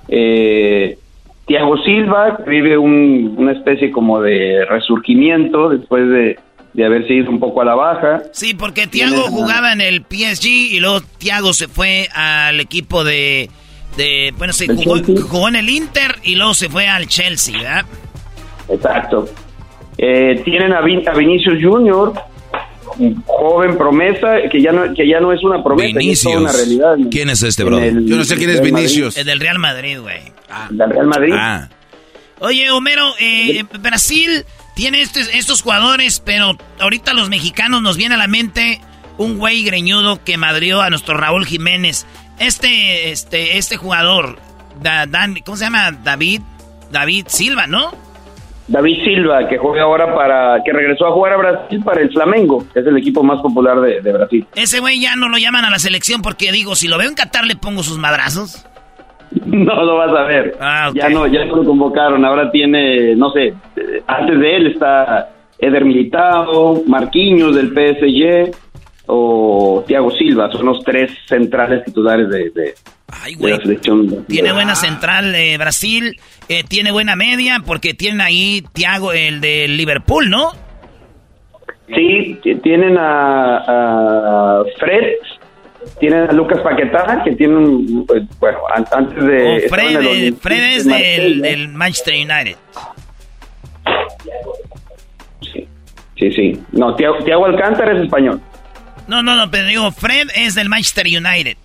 Eh, 0.07 0.97
Thiago 1.45 1.77
Silva 1.77 2.39
vive 2.45 2.77
una 2.77 3.53
especie 3.53 3.91
como 3.91 4.21
de 4.21 4.65
resurgimiento 4.65 5.69
después 5.69 6.09
de, 6.09 6.37
de 6.77 6.85
haberse 6.85 7.11
ido 7.11 7.31
un 7.31 7.39
poco 7.39 7.63
a 7.63 7.65
la 7.65 7.73
baja. 7.73 8.21
Sí, 8.31 8.53
porque 8.53 8.85
Thiago 8.85 9.23
jugaba 9.23 9.73
en 9.73 9.81
el 9.81 10.05
PSG 10.07 10.45
y 10.45 10.79
luego 10.79 11.01
Thiago 11.17 11.51
se 11.51 11.67
fue 11.67 12.07
al 12.13 12.59
equipo 12.59 13.03
de... 13.03 13.49
de 13.97 14.31
bueno, 14.37 14.53
se 14.53 14.67
jugó, 14.67 15.47
en 15.47 15.55
el 15.55 15.69
Inter 15.69 16.17
y 16.21 16.35
luego 16.35 16.53
se 16.53 16.69
fue 16.69 16.87
al 16.87 17.07
Chelsea, 17.07 17.57
¿verdad? 17.57 17.85
Exacto. 18.69 19.27
Eh, 19.97 20.39
tienen 20.45 20.71
a, 20.71 20.81
Vinicius 20.81 21.57
Junior, 21.63 22.13
joven 23.25 23.75
promesa, 23.75 24.35
que 24.51 24.61
ya 24.61 24.71
no, 24.71 24.93
que 24.93 25.07
ya 25.07 25.19
no 25.19 25.33
es 25.33 25.43
una 25.43 25.63
promesa, 25.63 25.97
es 25.99 26.25
una 26.27 26.51
realidad. 26.51 26.95
¿Quién 27.09 27.31
es 27.31 27.41
este, 27.41 27.63
brother? 27.63 28.03
Yo 28.03 28.17
no 28.17 28.23
sé 28.23 28.35
quién 28.35 28.51
es 28.51 28.61
Vinicius. 28.61 29.17
El 29.17 29.25
del 29.25 29.39
Real 29.39 29.57
Madrid, 29.57 29.99
güey. 29.99 30.21
Ah. 30.47 30.67
Del 30.69 30.91
Real 30.91 31.07
Madrid. 31.07 31.33
Ah. 31.35 31.69
Oye, 32.39 32.69
Homero, 32.69 33.15
eh, 33.19 33.63
Brasil 33.81 34.45
tiene 34.77 35.01
estos, 35.01 35.27
estos 35.33 35.63
jugadores, 35.63 36.21
pero 36.23 36.55
ahorita 36.79 37.15
los 37.15 37.29
mexicanos 37.29 37.81
nos 37.81 37.97
viene 37.97 38.13
a 38.13 38.17
la 38.19 38.27
mente 38.27 38.79
un 39.17 39.39
güey 39.39 39.63
greñudo 39.63 40.23
que 40.23 40.37
madrió 40.37 40.83
a 40.83 40.91
nuestro 40.91 41.17
Raúl 41.17 41.47
Jiménez. 41.47 42.05
Este, 42.37 43.09
este, 43.09 43.57
este 43.57 43.77
jugador, 43.77 44.37
¿cómo 45.43 45.57
se 45.57 45.65
llama? 45.65 45.91
David, 46.03 46.41
David 46.91 47.25
Silva, 47.27 47.65
¿no? 47.65 47.91
David 48.67 49.03
Silva, 49.03 49.47
que 49.49 49.57
juega 49.57 49.81
ahora 49.81 50.13
para, 50.13 50.61
que 50.63 50.71
regresó 50.71 51.07
a 51.07 51.11
jugar 51.11 51.33
a 51.33 51.37
Brasil 51.37 51.81
para 51.83 52.01
el 52.01 52.11
Flamengo, 52.11 52.63
que 52.71 52.81
es 52.81 52.85
el 52.85 52.97
equipo 52.97 53.23
más 53.23 53.41
popular 53.41 53.81
de, 53.81 54.01
de 54.01 54.13
Brasil. 54.13 54.45
Ese 54.53 54.79
güey 54.79 54.99
ya 54.99 55.15
no 55.15 55.27
lo 55.27 55.39
llaman 55.39 55.65
a 55.65 55.71
la 55.71 55.79
selección 55.79 56.21
porque 56.21 56.51
digo, 56.51 56.75
si 56.75 56.87
lo 56.87 56.99
veo 56.99 57.09
en 57.09 57.15
Qatar 57.15 57.45
le 57.45 57.55
pongo 57.55 57.81
sus 57.81 57.97
madrazos. 57.97 58.63
No 59.45 59.83
lo 59.83 59.97
vas 59.97 60.11
a 60.11 60.23
ver. 60.23 60.55
Ah, 60.59 60.91
ya 60.93 61.09
no, 61.09 61.27
ya 61.27 61.45
no 61.45 61.57
lo 61.57 61.65
convocaron. 61.65 62.23
Ahora 62.25 62.49
tiene, 62.51 63.15
no 63.15 63.31
sé, 63.31 63.53
antes 64.07 64.39
de 64.39 64.55
él 64.55 64.67
está 64.67 65.29
Eder 65.59 65.85
Militao, 65.85 66.83
Marquinhos 66.87 67.55
del 67.55 67.69
PSG 67.69 68.55
o 69.07 69.83
Thiago 69.87 70.11
Silva. 70.11 70.51
Son 70.51 70.65
los 70.65 70.83
tres 70.83 71.11
centrales 71.27 71.83
titulares 71.85 72.29
de, 72.29 72.73
la 73.39 73.57
selección. 73.57 74.25
Tiene 74.27 74.53
buena 74.53 74.75
central 74.75 75.33
eh, 75.35 75.57
Brasil, 75.57 76.17
eh, 76.47 76.63
tiene 76.63 76.91
buena 76.91 77.15
media 77.15 77.61
porque 77.65 77.93
tienen 77.93 78.21
ahí 78.21 78.63
Thiago, 78.73 79.13
el 79.13 79.41
de 79.41 79.67
Liverpool, 79.67 80.29
¿no? 80.29 80.51
Sí, 81.93 82.37
tienen 82.63 82.97
a, 82.97 84.59
a 84.59 84.63
Fred 84.77 85.15
tienen 85.99 86.29
a 86.29 86.33
Lucas 86.33 86.59
Paquetá, 86.61 87.21
que 87.23 87.35
tiene 87.35 87.55
un. 87.55 88.05
Pues, 88.05 88.23
bueno, 88.39 88.59
antes 88.91 89.23
de. 89.23 89.65
Oh, 89.65 89.69
Fred, 89.69 90.33
Fred 90.35 90.75
es 90.75 90.85
del, 90.85 91.41
del, 91.41 91.67
Manchester 91.69 92.13
United. 92.13 92.55
Sí, 95.41 95.67
sí. 96.17 96.31
sí. 96.31 96.61
No, 96.71 96.95
Tiago, 96.95 97.45
Alcántara 97.45 97.97
es 97.97 98.03
español. 98.03 98.41
No, 99.07 99.23
no, 99.23 99.35
no, 99.35 99.49
pero 99.49 99.67
digo, 99.67 99.91
Fred 99.91 100.27
es 100.35 100.55
del 100.55 100.69
Manchester 100.69 101.05
United. 101.05 101.57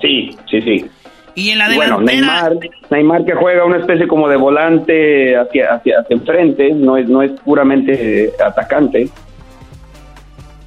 Sí, 0.00 0.36
sí, 0.50 0.62
sí. 0.62 0.90
Y 1.34 1.50
en 1.50 1.58
la 1.58 1.68
delantera... 1.68 1.96
Bueno, 1.98 2.12
Neymar, 2.12 2.52
Neymar 2.90 3.24
que 3.24 3.34
juega 3.34 3.64
una 3.64 3.76
especie 3.76 4.08
como 4.08 4.28
de 4.28 4.36
volante 4.36 5.36
hacia, 5.36 5.74
hacia, 5.74 6.00
hacia 6.00 6.14
enfrente, 6.14 6.72
no 6.72 6.96
es, 6.96 7.08
no 7.08 7.22
es 7.22 7.32
puramente 7.42 8.32
atacante. 8.44 9.10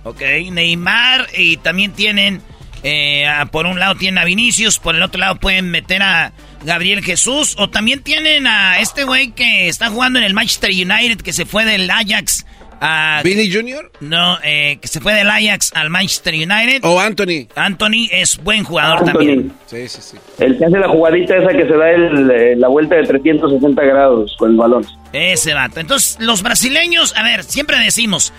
Ok, 0.04 0.22
Neymar 0.52 1.28
y 1.38 1.58
también 1.58 1.92
tienen, 1.92 2.42
eh, 2.84 3.28
por 3.52 3.66
un 3.66 3.80
lado 3.80 3.96
tienen 3.96 4.18
a 4.18 4.26
Vinicius, 4.26 4.80
por 4.80 4.96
el 4.96 5.04
otro 5.04 5.20
lado 5.20 5.36
pueden 5.36 5.70
meter 5.72 6.02
a 6.02 6.32
Gabriel 6.64 7.04
Jesús, 7.04 7.56
o 7.58 7.70
también 7.70 8.02
tienen 8.02 8.48
a 8.48 8.80
este 8.80 9.04
güey 9.04 9.32
que 9.32 9.68
está 9.68 9.90
jugando 9.90 10.20
en 10.20 10.26
el 10.26 10.34
Manchester 10.34 10.72
United, 10.72 11.22
que 11.22 11.34
se 11.34 11.46
fue 11.46 11.66
del 11.66 11.90
Ajax 11.90 12.46
a... 12.82 13.22
¿Billy 13.24 13.52
Jr.? 13.52 13.92
No, 14.00 14.38
eh, 14.44 14.78
que 14.82 14.88
se 14.88 15.00
fue 15.02 15.14
del 15.14 15.30
Ajax 15.30 15.72
al 15.76 15.90
Manchester 15.90 16.34
United. 16.34 16.80
O 16.84 17.00
Anthony. 17.00 17.48
Anthony 17.56 18.08
es 18.12 18.38
buen 18.38 18.64
jugador 18.64 19.04
también. 19.04 19.52
Sí, 19.66 19.88
sí, 19.88 20.02
sí. 20.02 20.18
El 20.40 20.58
que 20.58 20.66
hace 20.66 20.80
la 20.80 20.88
jugadita 20.88 21.36
esa 21.38 21.50
que 21.50 21.66
se 21.68 21.76
da 21.76 21.90
el, 21.92 22.32
eh, 22.32 22.56
la 22.56 22.68
vuelta 22.68 22.96
de 22.96 23.04
360 23.04 23.82
grados 23.84 24.36
con 24.38 24.52
el 24.52 24.58
balón. 24.58 24.86
Ese 25.12 25.54
vato. 25.54 25.80
Entonces, 25.80 26.18
los 26.20 26.42
brasileños, 26.42 27.14
a 27.18 27.24
ver, 27.24 27.44
siempre 27.44 27.78
decimos, 27.80 28.34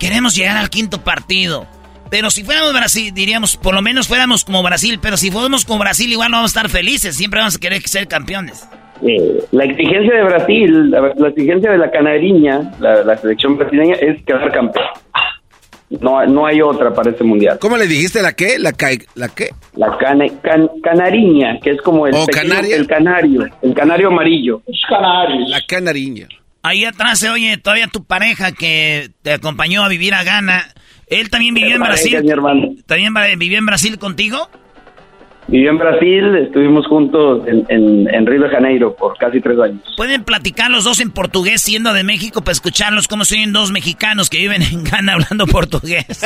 Queremos 0.00 0.34
llegar 0.34 0.56
al 0.56 0.70
quinto 0.70 1.02
partido. 1.02 1.66
Pero 2.10 2.30
si 2.30 2.42
fuéramos 2.42 2.72
Brasil, 2.72 3.12
diríamos, 3.14 3.56
por 3.56 3.74
lo 3.74 3.82
menos 3.82 4.08
fuéramos 4.08 4.44
como 4.46 4.62
Brasil. 4.62 4.98
Pero 5.00 5.18
si 5.18 5.30
fuéramos 5.30 5.66
como 5.66 5.78
Brasil, 5.78 6.10
igual 6.10 6.30
no 6.30 6.38
vamos 6.38 6.56
a 6.56 6.58
estar 6.58 6.70
felices. 6.70 7.14
Siempre 7.16 7.38
vamos 7.38 7.56
a 7.56 7.60
querer 7.60 7.82
ser 7.82 8.08
campeones. 8.08 8.66
Eh, 9.02 9.44
la 9.52 9.64
exigencia 9.64 10.16
de 10.16 10.22
Brasil, 10.24 10.90
la, 10.90 11.28
exigencia 11.28 11.70
de 11.70 11.78
la 11.78 11.90
canariña, 11.90 12.72
la, 12.80 13.16
selección 13.18 13.58
brasileña, 13.58 13.94
es 13.94 14.22
quedar 14.24 14.50
campeón. 14.52 14.86
No, 16.00 16.24
no 16.26 16.46
hay 16.46 16.62
otra 16.62 16.94
para 16.94 17.10
este 17.10 17.24
mundial. 17.24 17.58
¿Cómo 17.60 17.76
le 17.76 17.86
dijiste 17.86 18.22
la 18.22 18.32
qué? 18.32 18.58
¿La, 18.58 18.72
la 19.16 19.28
qué? 19.28 19.50
La 19.74 19.98
canariña, 20.82 21.58
que 21.60 21.72
es 21.72 21.82
como 21.82 22.06
el, 22.06 22.14
oh, 22.14 22.20
el 22.22 22.86
canario, 22.86 23.46
el 23.60 23.74
canario 23.74 24.08
amarillo. 24.08 24.62
La 25.48 25.60
canariña. 25.66 26.28
Ahí 26.62 26.84
atrás 26.84 27.18
se 27.18 27.30
oye 27.30 27.56
todavía 27.56 27.86
tu 27.86 28.04
pareja 28.04 28.52
que 28.52 29.10
te 29.22 29.32
acompañó 29.32 29.82
a 29.82 29.88
vivir 29.88 30.14
a 30.14 30.22
Ghana. 30.24 30.74
¿Él 31.06 31.30
también 31.30 31.54
vivió 31.54 31.76
en 31.76 31.82
Brasil? 31.82 32.22
¿También 32.86 33.14
vivió 33.38 33.58
en 33.58 33.66
Brasil 33.66 33.98
contigo? 33.98 34.50
Vivió 35.50 35.70
en 35.70 35.78
Brasil, 35.78 36.36
estuvimos 36.36 36.86
juntos 36.86 37.42
en, 37.48 37.66
en, 37.68 38.14
en, 38.14 38.26
Río 38.26 38.42
de 38.42 38.50
Janeiro 38.50 38.94
por 38.94 39.18
casi 39.18 39.40
tres 39.40 39.58
años. 39.58 39.80
¿Pueden 39.96 40.22
platicar 40.22 40.70
los 40.70 40.84
dos 40.84 41.00
en 41.00 41.10
portugués 41.10 41.60
siendo 41.60 41.92
de 41.92 42.04
México 42.04 42.40
para 42.40 42.52
escucharlos 42.52 43.08
como 43.08 43.24
son 43.24 43.52
dos 43.52 43.72
mexicanos 43.72 44.30
que 44.30 44.38
viven 44.38 44.62
en 44.62 44.84
Ghana 44.84 45.14
hablando 45.14 45.46
portugués? 45.46 46.06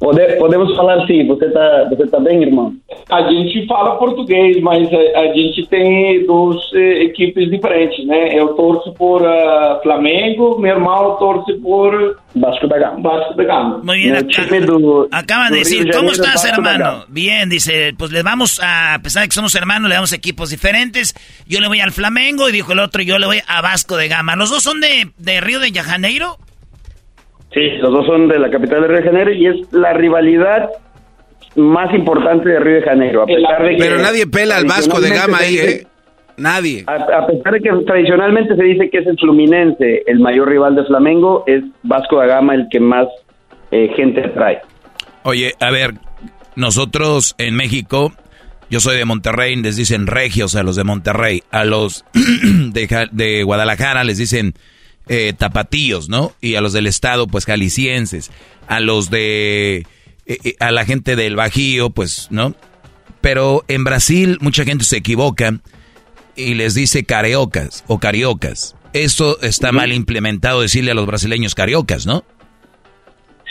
Pode, 0.00 0.36
podemos 0.38 0.74
falar 0.76 1.06
sim, 1.06 1.26
você 1.26 1.44
está 1.44 2.18
bem, 2.20 2.42
irmão? 2.42 2.72
A 3.10 3.20
gente 3.30 3.66
fala 3.66 3.98
português, 3.98 4.58
mas 4.62 4.88
a, 4.90 5.20
a 5.20 5.34
gente 5.34 5.66
tem 5.66 6.24
duas 6.24 6.56
eh, 6.72 7.02
equipes 7.04 7.50
diferentes, 7.50 8.06
né? 8.06 8.34
Eu 8.34 8.54
torço 8.54 8.94
por 8.94 9.20
uh, 9.20 9.82
Flamengo, 9.82 10.58
meu 10.58 10.74
irmão 10.74 11.16
torce 11.16 11.52
por 11.60 12.16
Vasco 12.34 12.66
da 12.66 12.78
Gama. 12.78 13.02
Vasco 13.02 13.34
da 13.34 13.44
Gama. 13.44 13.82
Muy 13.84 13.98
bien, 13.98 14.16
acá, 14.16 15.18
acaban 15.18 15.52
de 15.52 15.58
decir, 15.58 15.90
¿cómo 15.92 16.12
estás, 16.12 16.46
hermano? 16.46 17.04
Bien, 17.08 17.46
dice, 17.50 17.59
pues 17.98 18.12
le 18.12 18.22
vamos 18.22 18.60
a, 18.62 18.94
a 18.94 18.98
pesar 19.00 19.22
de 19.22 19.28
que 19.28 19.34
somos 19.34 19.54
hermanos, 19.54 19.88
le 19.88 19.94
damos 19.94 20.12
equipos 20.12 20.50
diferentes. 20.50 21.14
Yo 21.46 21.60
le 21.60 21.68
voy 21.68 21.80
al 21.80 21.92
Flamengo 21.92 22.48
y 22.48 22.52
dijo 22.52 22.72
el 22.72 22.78
otro, 22.78 23.02
yo 23.02 23.18
le 23.18 23.26
voy 23.26 23.40
a 23.46 23.60
Vasco 23.60 23.96
de 23.96 24.08
Gama. 24.08 24.36
¿Los 24.36 24.50
dos 24.50 24.62
son 24.62 24.80
de, 24.80 25.10
de 25.18 25.40
Río 25.40 25.60
de 25.60 25.72
Janeiro? 25.72 26.36
Sí, 27.52 27.68
los 27.80 27.90
dos 27.90 28.06
son 28.06 28.28
de 28.28 28.38
la 28.38 28.50
capital 28.50 28.82
de 28.82 28.88
Río 28.88 28.96
de 28.98 29.04
Janeiro 29.04 29.32
y 29.32 29.46
es 29.46 29.72
la 29.72 29.92
rivalidad 29.92 30.70
más 31.56 31.92
importante 31.94 32.48
de 32.48 32.60
Río 32.60 32.76
de 32.76 32.82
Janeiro. 32.82 33.22
A 33.22 33.26
pesar 33.26 33.62
de 33.62 33.70
que 33.70 33.82
Pero 33.82 33.98
nadie 33.98 34.26
pela 34.26 34.56
al 34.56 34.66
Vasco 34.66 35.00
de 35.00 35.10
Gama 35.10 35.38
ahí, 35.38 35.58
¿eh? 35.58 35.86
Nadie. 36.36 36.84
A, 36.86 37.26
pesar 37.26 37.52
de 37.52 37.60
que 37.60 37.70
tradicionalmente 37.84 38.56
se 38.56 38.62
dice 38.62 38.88
que 38.88 38.98
es 38.98 39.06
el 39.06 39.18
Fluminense 39.18 40.04
el 40.06 40.20
mayor 40.20 40.48
rival 40.48 40.74
de 40.74 40.84
Flamengo, 40.84 41.44
es 41.46 41.62
Vasco 41.82 42.18
da 42.18 42.26
Gama 42.26 42.54
el 42.54 42.68
que 42.70 42.80
más 42.80 43.08
eh, 43.70 43.90
gente 43.94 44.22
trae. 44.28 44.60
Oye, 45.24 45.52
a 45.60 45.70
ver, 45.70 45.92
nosotros 46.56 47.34
en 47.38 47.54
México, 47.54 48.12
yo 48.70 48.80
soy 48.80 48.96
de 48.96 49.04
Monterrey, 49.04 49.56
les 49.56 49.76
dicen 49.76 50.06
regios 50.06 50.54
a 50.54 50.62
los 50.62 50.76
de 50.76 50.84
Monterrey, 50.84 51.42
a 51.50 51.64
los 51.64 52.04
de, 52.12 53.08
de 53.12 53.42
Guadalajara 53.42 54.04
les 54.04 54.18
dicen 54.18 54.54
eh, 55.08 55.32
tapatíos, 55.36 56.08
¿no? 56.08 56.32
Y 56.40 56.54
a 56.54 56.60
los 56.60 56.72
del 56.72 56.86
estado, 56.86 57.26
pues 57.26 57.44
jaliscienses, 57.44 58.30
a 58.68 58.78
los 58.78 59.10
de, 59.10 59.78
eh, 59.78 60.38
eh, 60.44 60.54
a 60.60 60.70
la 60.70 60.84
gente 60.84 61.16
del 61.16 61.34
Bajío, 61.34 61.90
pues, 61.90 62.28
¿no? 62.30 62.54
Pero 63.20 63.64
en 63.66 63.82
Brasil 63.82 64.38
mucha 64.40 64.64
gente 64.64 64.84
se 64.84 64.98
equivoca 64.98 65.58
y 66.36 66.54
les 66.54 66.74
dice 66.74 67.02
cariocas 67.02 67.82
o 67.88 67.98
cariocas. 67.98 68.76
Eso 68.92 69.40
está 69.42 69.72
mal 69.72 69.92
implementado 69.92 70.60
decirle 70.60 70.92
a 70.92 70.94
los 70.94 71.06
brasileños 71.06 71.56
cariocas, 71.56 72.06
¿no? 72.06 72.24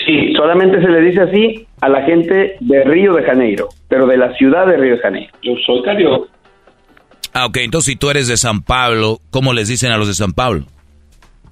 Sí, 0.06 0.34
solamente 0.36 0.82
se 0.82 0.88
le 0.88 1.02
dice 1.02 1.22
así 1.22 1.68
a 1.82 1.90
la 1.90 2.04
gente 2.04 2.56
de 2.60 2.84
Río 2.84 3.14
de 3.14 3.24
Janeiro, 3.24 3.70
pero 3.88 4.08
de 4.08 4.18
la 4.18 4.34
ciudad 4.36 4.66
de 4.66 4.78
Río 4.78 4.96
de 4.96 5.02
Janeiro. 5.02 5.34
Yo 5.42 5.54
soy 5.66 5.82
carioca. 5.84 6.32
Ah, 7.34 7.46
ok, 7.46 7.58
entonces 7.58 7.94
si 7.94 7.96
tú 7.98 8.10
eres 8.10 8.28
de 8.28 8.38
San 8.38 8.62
Pablo, 8.62 9.20
¿cómo 9.30 9.54
les 9.54 9.68
dicen 9.68 9.92
a 9.92 9.98
los 9.98 10.08
de 10.08 10.14
San 10.14 10.34
Pablo? 10.34 10.66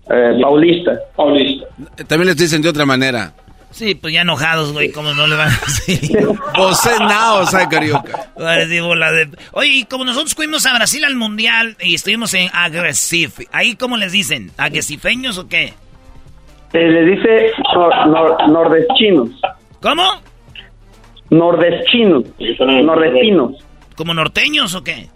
Eh, 0.09 0.39
paulista. 0.41 0.97
Paulista. 1.15 1.67
También 2.07 2.27
les 2.27 2.37
dicen 2.37 2.61
de 2.61 2.69
otra 2.69 2.85
manera. 2.85 3.33
Sí, 3.69 3.93
pues 3.93 4.13
ya 4.13 4.21
enojados, 4.21 4.71
güey, 4.71 4.91
como 4.91 5.13
no 5.13 5.27
le 5.27 5.35
van 5.35 5.49
a 5.49 5.59
decir. 5.65 6.17
Vos 6.57 6.81
nao, 6.99 7.45
soy 7.45 7.67
carioca. 7.67 8.31
Oye, 9.51 9.69
y 9.69 9.83
como 9.83 10.05
nosotros 10.05 10.33
fuimos 10.33 10.65
a 10.65 10.73
Brasil 10.73 11.03
al 11.03 11.15
Mundial 11.15 11.75
y 11.81 11.93
estuvimos 11.93 12.33
en 12.33 12.49
Agresive, 12.53 13.47
¿ahí 13.51 13.75
cómo 13.75 13.97
les 13.97 14.13
dicen? 14.13 14.51
¿Agresifeños 14.57 15.37
o 15.37 15.47
qué? 15.47 15.73
Se 16.71 16.79
les 16.79 17.05
dice 17.15 17.51
nor, 18.07 18.49
nordestinos. 18.49 19.29
¿Cómo? 19.81 20.03
Nordestinos. 21.29 22.23
Nordestinos. 22.59 23.55
¿Como 23.95 24.13
norteños 24.13 24.75
o 24.75 24.83
qué? 24.83 25.07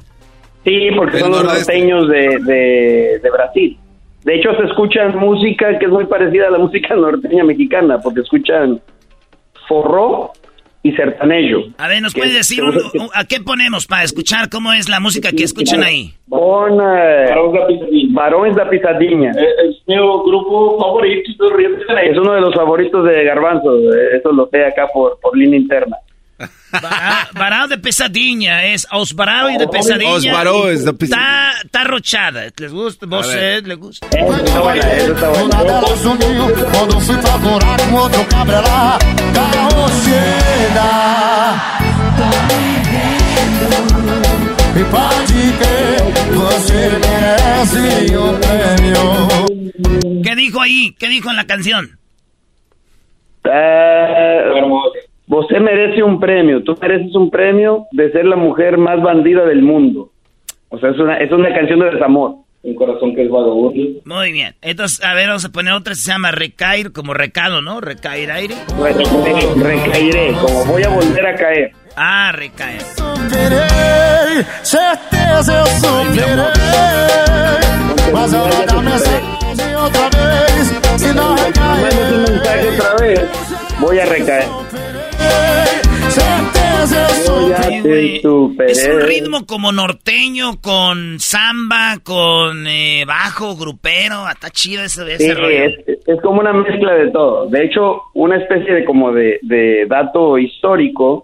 Sí, 0.63 0.89
porque 0.95 1.19
son 1.19 1.31
los 1.31 1.43
norteños 1.43 2.07
de, 2.07 2.37
de, 2.39 3.19
de 3.21 3.31
Brasil. 3.31 3.77
De 4.23 4.35
hecho, 4.35 4.55
se 4.55 4.63
escuchan 4.65 5.17
música 5.17 5.79
que 5.79 5.85
es 5.85 5.91
muy 5.91 6.05
parecida 6.05 6.47
a 6.47 6.51
la 6.51 6.59
música 6.59 6.95
norteña 6.95 7.43
mexicana, 7.43 7.99
porque 7.99 8.21
escuchan 8.21 8.79
forró 9.67 10.31
y 10.83 10.91
sertanejo. 10.93 11.61
A 11.77 11.87
ver, 11.87 12.01
¿nos 12.01 12.13
puedes 12.13 12.33
decir 12.33 12.63
a 13.13 13.25
qué 13.25 13.39
ponemos 13.39 13.85
para 13.85 14.03
escuchar 14.03 14.49
cómo 14.49 14.73
es 14.73 14.89
la 14.89 14.99
música 14.99 15.31
que 15.31 15.43
escuchan 15.43 15.83
ahí? 15.83 16.13
Eh, 16.31 17.25
Varones 18.09 18.55
da 18.55 18.69
Pisadinha. 18.69 19.31
Es, 19.31 19.81
mi 19.87 19.95
grupo 19.95 20.79
favorito 20.79 21.31
Es 22.03 22.17
uno 22.17 22.33
de 22.33 22.41
los 22.41 22.55
favoritos 22.55 23.05
de 23.05 23.23
Garbanzo, 23.23 23.77
eso 24.13 24.31
lo 24.31 24.47
sé 24.47 24.65
acá 24.65 24.87
por, 24.93 25.19
por 25.19 25.37
línea 25.37 25.59
interna. 25.59 25.97
Varao 27.33 27.67
de 27.67 27.77
pesadinha, 27.77 28.65
es 28.65 28.87
Os 28.91 29.13
Varao 29.13 29.49
de 29.57 29.67
pesadinha. 29.67 30.13
Os 30.13 30.25
Varao 30.25 30.69
es 30.69 30.85
de 30.85 30.93
pesadinha. 30.93 31.51
Está 31.63 31.83
rochada, 31.83 32.47
¿les 32.57 32.71
gusta? 32.71 33.05
¿Vos 33.05 33.27
eh, 33.33 33.61
les 33.63 33.77
gusta? 33.77 34.07
E 47.73 48.17
um 48.17 48.39
prêmio. 48.39 50.23
¿Qué 50.23 50.35
dijo 50.35 50.61
ahí? 50.61 50.95
¿Qué 50.97 51.07
dijo 51.07 51.29
en 51.29 51.35
la 51.35 51.45
canción? 51.45 51.99
Eh, 53.43 54.51
Usted 55.33 55.61
merece 55.61 56.03
un 56.03 56.19
premio, 56.19 56.61
tú 56.61 56.77
mereces 56.81 57.15
un 57.15 57.31
premio 57.31 57.87
de 57.91 58.11
ser 58.11 58.25
la 58.25 58.35
mujer 58.35 58.77
más 58.77 59.01
bandida 59.01 59.45
del 59.45 59.61
mundo. 59.61 60.09
O 60.67 60.77
sea, 60.77 60.89
es 60.89 60.99
una, 60.99 61.17
es 61.19 61.31
una 61.31 61.53
canción 61.53 61.79
de 61.79 61.91
desamor. 61.91 62.35
Un 62.63 62.75
corazón 62.75 63.15
que 63.15 63.23
es 63.23 63.29
vagabundo. 63.29 64.01
Muy 64.03 64.31
bien. 64.33 64.55
Entonces, 64.61 65.03
a 65.03 65.15
ver, 65.15 65.27
vamos 65.27 65.45
a 65.45 65.51
poner 65.51 65.73
otra 65.73 65.91
que 65.91 65.95
se 65.95 66.11
llama 66.11 66.31
Recair, 66.31 66.91
como 66.91 67.13
recado, 67.13 67.61
¿no? 67.61 67.79
Recair 67.79 68.29
aire. 68.29 68.55
recairé, 69.55 70.33
como 70.33 70.65
voy 70.65 70.83
a 70.83 70.89
volver 70.89 71.25
a 71.25 71.35
caer. 71.35 71.71
Ah, 71.95 72.31
recaer. 72.33 72.81
voy 83.79 83.99
a 83.99 84.05
recaer. 84.05 84.70
Es 88.67 88.87
un 88.87 89.01
ritmo 89.01 89.45
como 89.45 89.71
norteño, 89.71 90.61
con 90.61 91.19
samba, 91.19 91.97
con 92.03 92.65
eh, 92.67 93.03
bajo, 93.05 93.55
grupero. 93.55 94.27
Está 94.29 94.49
chido 94.49 94.83
ese, 94.83 95.13
ese 95.13 95.65
Es, 95.65 95.99
es, 96.07 96.21
como 96.21 96.39
una 96.39 96.53
mezcla 96.53 96.93
de 96.93 97.11
todo. 97.11 97.47
De 97.47 97.65
hecho, 97.65 98.01
una 98.13 98.37
especie 98.37 98.73
de 98.73 98.85
como 98.85 99.11
de, 99.11 99.39
de 99.41 99.85
dato 99.87 100.37
histórico, 100.37 101.23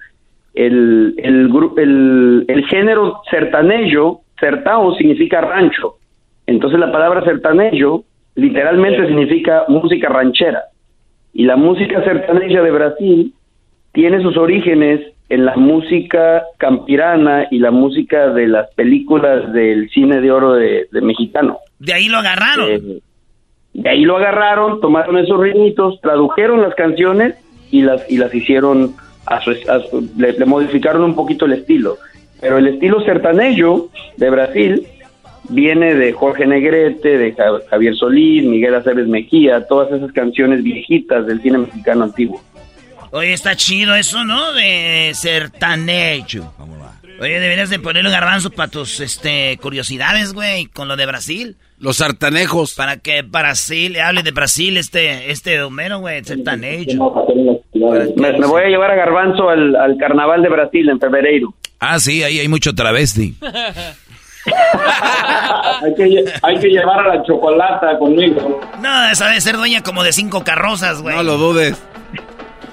el, 0.53 1.15
el, 1.17 1.49
el, 1.77 2.45
el 2.47 2.65
género 2.67 3.21
sertanejo, 3.29 4.23
certao 4.39 4.93
significa 4.95 5.41
rancho. 5.41 5.95
Entonces 6.45 6.79
la 6.79 6.91
palabra 6.91 7.23
sertanejo 7.23 8.03
literalmente 8.35 9.07
significa 9.07 9.65
música 9.67 10.09
ranchera. 10.09 10.63
Y 11.33 11.45
la 11.45 11.55
música 11.55 12.03
sertaneja 12.03 12.61
de 12.61 12.71
Brasil 12.71 13.33
tiene 13.97 14.21
sus 14.21 14.37
orígenes 14.37 15.01
en 15.27 15.43
la 15.43 15.55
música 15.55 16.43
campirana 16.59 17.47
y 17.49 17.57
la 17.57 17.71
música 17.71 18.29
de 18.29 18.45
las 18.45 18.71
películas 18.75 19.51
del 19.53 19.89
cine 19.89 20.21
de 20.21 20.31
oro 20.31 20.53
de, 20.53 20.87
mexicano. 21.01 21.57
De 21.79 21.95
ahí 21.95 22.07
lo 22.07 22.19
agarraron. 22.19 22.69
Eh, 22.69 22.99
de 23.73 23.89
ahí 23.89 24.03
lo 24.03 24.17
agarraron, 24.17 24.81
tomaron 24.81 25.17
esos 25.17 25.39
ritmitos, 25.39 25.99
tradujeron 25.99 26.61
las 26.61 26.75
canciones 26.75 27.37
y 27.71 27.81
las 27.81 28.07
y 28.07 28.19
las 28.19 28.35
hicieron 28.35 28.93
a 29.25 29.41
su, 29.41 29.55
le, 30.15 30.45
modificaron 30.45 31.03
un 31.03 31.15
poquito 31.15 31.45
el 31.45 31.53
estilo. 31.53 31.97
Pero 32.39 32.59
el 32.59 32.67
estilo 32.67 33.01
sertanejo 33.01 33.89
de 34.17 34.29
Brasil 34.29 34.87
viene 35.49 35.95
de 35.95 36.13
Jorge 36.13 36.45
Negrete, 36.45 37.17
de 37.17 37.35
Javier 37.67 37.95
Solís, 37.95 38.43
Miguel 38.45 38.75
Aceves 38.75 39.07
Mejía, 39.07 39.65
todas 39.65 39.91
esas 39.91 40.11
canciones 40.11 40.61
viejitas 40.61 41.25
del 41.25 41.41
cine 41.41 41.57
mexicano 41.57 42.03
antiguo. 42.03 42.39
Oye, 43.11 43.33
está 43.33 43.55
chido 43.55 43.95
eso, 43.95 44.23
¿no? 44.23 44.53
De 44.53 45.11
ser 45.13 45.49
tan 45.49 45.89
hecho. 45.89 46.53
Oye, 47.19 47.39
deberías 47.39 47.69
de 47.69 47.79
ponerle 47.79 48.09
un 48.09 48.13
garbanzo 48.13 48.51
para 48.51 48.69
tus 48.69 48.99
este, 48.99 49.57
curiosidades, 49.61 50.33
güey, 50.33 50.67
con 50.67 50.87
lo 50.87 50.95
de 50.95 51.05
Brasil. 51.05 51.57
Los 51.79 51.97
sartanejos. 51.97 52.75
Para 52.75 52.97
que 52.97 53.23
Brasil 53.23 53.93
le 53.93 54.01
hable 54.01 54.23
de 54.23 54.31
Brasil 54.31 54.77
este, 54.77 55.31
este 55.31 55.61
Homero, 55.61 55.99
güey, 55.99 56.23
sertanejo. 56.23 57.27
Me, 58.15 58.33
me, 58.33 58.45
voy 58.45 58.63
a 58.63 58.67
llevar 58.67 58.91
a 58.91 58.95
Garbanzo 58.95 59.49
al, 59.49 59.75
al, 59.75 59.97
carnaval 59.97 60.41
de 60.41 60.49
Brasil 60.49 60.89
en 60.89 60.99
febrero. 60.99 61.53
Ah, 61.79 61.99
sí, 61.99 62.23
ahí 62.23 62.39
hay 62.39 62.47
mucho 62.47 62.73
travesti. 62.73 63.35
hay, 65.83 65.95
que, 65.95 66.25
hay 66.41 66.59
que 66.59 66.67
llevar 66.67 66.99
a 66.99 67.15
la 67.15 67.23
chocolata 67.23 67.97
conmigo. 67.99 68.61
No, 68.81 69.09
esa 69.09 69.27
debe 69.27 69.41
ser 69.41 69.57
dueña 69.57 69.81
como 69.81 70.03
de 70.03 70.13
cinco 70.13 70.43
carrozas, 70.43 71.01
güey. 71.01 71.15
No 71.15 71.23
lo 71.23 71.37
dudes. 71.37 71.81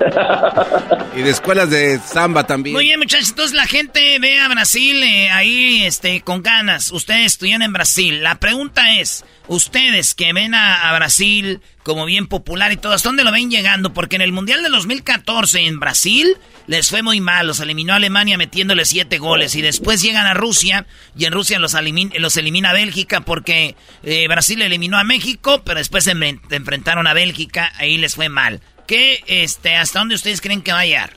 y 1.16 1.22
de 1.22 1.30
escuelas 1.30 1.70
de 1.70 1.98
samba 1.98 2.44
también. 2.46 2.74
Muy 2.74 2.84
bien, 2.84 2.98
muchachos. 2.98 3.30
Entonces 3.30 3.54
la 3.56 3.66
gente 3.66 4.18
ve 4.18 4.38
a 4.40 4.48
Brasil 4.48 5.02
eh, 5.02 5.30
ahí 5.30 5.84
este, 5.84 6.20
con 6.22 6.42
ganas. 6.42 6.90
Ustedes 6.92 7.26
estudian 7.26 7.62
en 7.62 7.72
Brasil. 7.72 8.22
La 8.22 8.36
pregunta 8.36 8.98
es, 8.98 9.24
ustedes 9.48 10.14
que 10.14 10.32
ven 10.32 10.54
a, 10.54 10.90
a 10.90 10.94
Brasil 10.96 11.60
como 11.82 12.06
bien 12.06 12.26
popular 12.28 12.72
y 12.72 12.76
todo, 12.78 12.94
¿hasta 12.94 13.10
dónde 13.10 13.24
lo 13.24 13.32
ven 13.32 13.50
llegando? 13.50 13.92
Porque 13.92 14.16
en 14.16 14.22
el 14.22 14.32
Mundial 14.32 14.62
de 14.62 14.70
2014 14.70 15.60
en 15.66 15.80
Brasil 15.80 16.36
les 16.66 16.88
fue 16.88 17.02
muy 17.02 17.20
mal. 17.20 17.46
Los 17.46 17.60
eliminó 17.60 17.92
Alemania 17.94 18.38
metiéndole 18.38 18.84
siete 18.86 19.18
goles. 19.18 19.54
Y 19.54 19.60
después 19.62 20.00
llegan 20.02 20.26
a 20.26 20.34
Rusia 20.34 20.86
y 21.16 21.26
en 21.26 21.32
Rusia 21.32 21.58
los, 21.58 21.74
elimin- 21.74 22.16
los 22.18 22.36
elimina 22.38 22.72
Bélgica 22.72 23.20
porque 23.20 23.76
eh, 24.02 24.26
Brasil 24.28 24.62
eliminó 24.62 24.98
a 24.98 25.04
México, 25.04 25.62
pero 25.64 25.78
después 25.78 26.04
se 26.04 26.14
enfren- 26.14 26.40
enfrentaron 26.50 27.06
a 27.06 27.12
Bélgica. 27.12 27.70
Ahí 27.76 27.98
les 27.98 28.14
fue 28.14 28.28
mal. 28.30 28.60
¿Qué, 28.86 29.18
este, 29.26 29.74
hasta 29.76 29.98
dónde 30.00 30.14
ustedes 30.14 30.40
creen 30.40 30.62
que 30.62 30.72
va 30.72 30.80
a 30.80 30.84
llegar? 30.86 31.10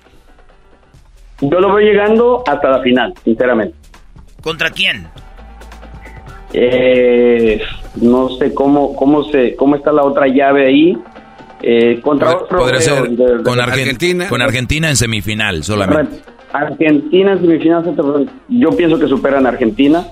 Yo 1.41 1.59
lo 1.59 1.69
voy 1.71 1.83
llegando 1.85 2.43
hasta 2.47 2.69
la 2.69 2.81
final, 2.81 3.13
sinceramente. 3.23 3.75
¿Contra 4.41 4.69
quién? 4.71 5.07
Eh, 6.53 7.61
no 7.97 8.29
sé 8.37 8.53
cómo 8.53 8.95
cómo 8.95 9.23
se 9.25 9.55
cómo 9.55 9.75
está 9.75 9.91
la 9.91 10.03
otra 10.03 10.27
llave 10.27 10.67
ahí. 10.67 10.97
Eh, 11.61 11.99
contra 12.01 12.37
otro 12.37 12.59
Podría 12.59 12.79
ser 12.81 13.09
de- 13.09 13.37
de- 13.37 13.43
con 13.43 13.57
de- 13.57 13.63
Argentina. 13.63 14.29
Con 14.29 14.41
Argentina 14.41 14.89
en 14.89 14.95
semifinal 14.95 15.63
solamente. 15.63 16.19
Argentina 16.53 17.33
en 17.33 17.41
semifinal, 17.41 18.29
yo 18.47 18.69
pienso 18.71 18.97
que 18.97 19.07
superan 19.07 19.45
a 19.45 19.49
Argentina 19.49 20.05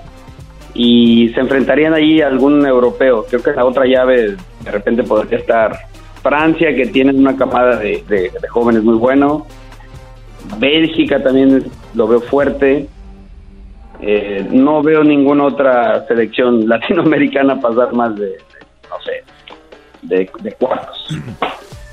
y 0.74 1.30
se 1.34 1.40
enfrentarían 1.40 1.94
ahí 1.94 2.20
a 2.20 2.26
algún 2.26 2.66
europeo. 2.66 3.24
Creo 3.28 3.42
que 3.42 3.52
la 3.52 3.64
otra 3.64 3.86
llave 3.86 4.36
de 4.62 4.70
repente 4.70 5.02
podría 5.04 5.38
estar 5.38 5.78
Francia, 6.26 6.74
que 6.74 6.86
tiene 6.86 7.12
una 7.12 7.36
camada 7.36 7.76
de, 7.76 8.32
jóvenes 8.50 8.82
muy 8.82 8.96
bueno. 8.96 9.46
Bélgica 10.58 11.22
también 11.22 11.64
lo 11.94 12.08
veo 12.08 12.20
fuerte. 12.20 12.88
Eh, 14.00 14.46
no 14.50 14.82
veo 14.82 15.04
ninguna 15.04 15.44
otra 15.44 16.04
selección 16.06 16.68
latinoamericana 16.68 17.60
pasar 17.60 17.92
más 17.94 18.16
de, 18.16 18.36
no 18.90 18.96
sé, 19.04 19.24
de, 20.02 20.52
cuartos. 20.58 21.16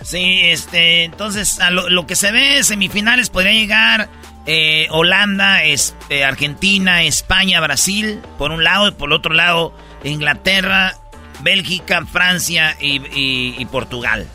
Sí, 0.01 0.41
este, 0.43 1.05
entonces 1.05 1.59
a 1.59 1.69
lo, 1.69 2.05
que 2.05 2.15
se 2.15 2.31
ve 2.31 2.63
semifinales 2.63 3.29
podría 3.29 3.53
llegar 3.53 4.09
eh, 4.45 4.87
Holanda, 4.89 5.63
es, 5.63 5.95
eh, 6.09 6.25
Argentina, 6.25 7.03
España, 7.03 7.61
Brasil, 7.61 8.19
por 8.37 8.51
un 8.51 8.63
lado, 8.63 8.89
y 8.89 8.91
por 8.91 9.09
el 9.09 9.13
otro 9.13 9.33
lado 9.33 9.73
Inglaterra, 10.03 10.95
Bélgica, 11.43 12.05
Francia 12.05 12.75
y, 12.79 13.01
y- 13.15 13.55
y 13.57 13.65
Portugal. 13.65 14.27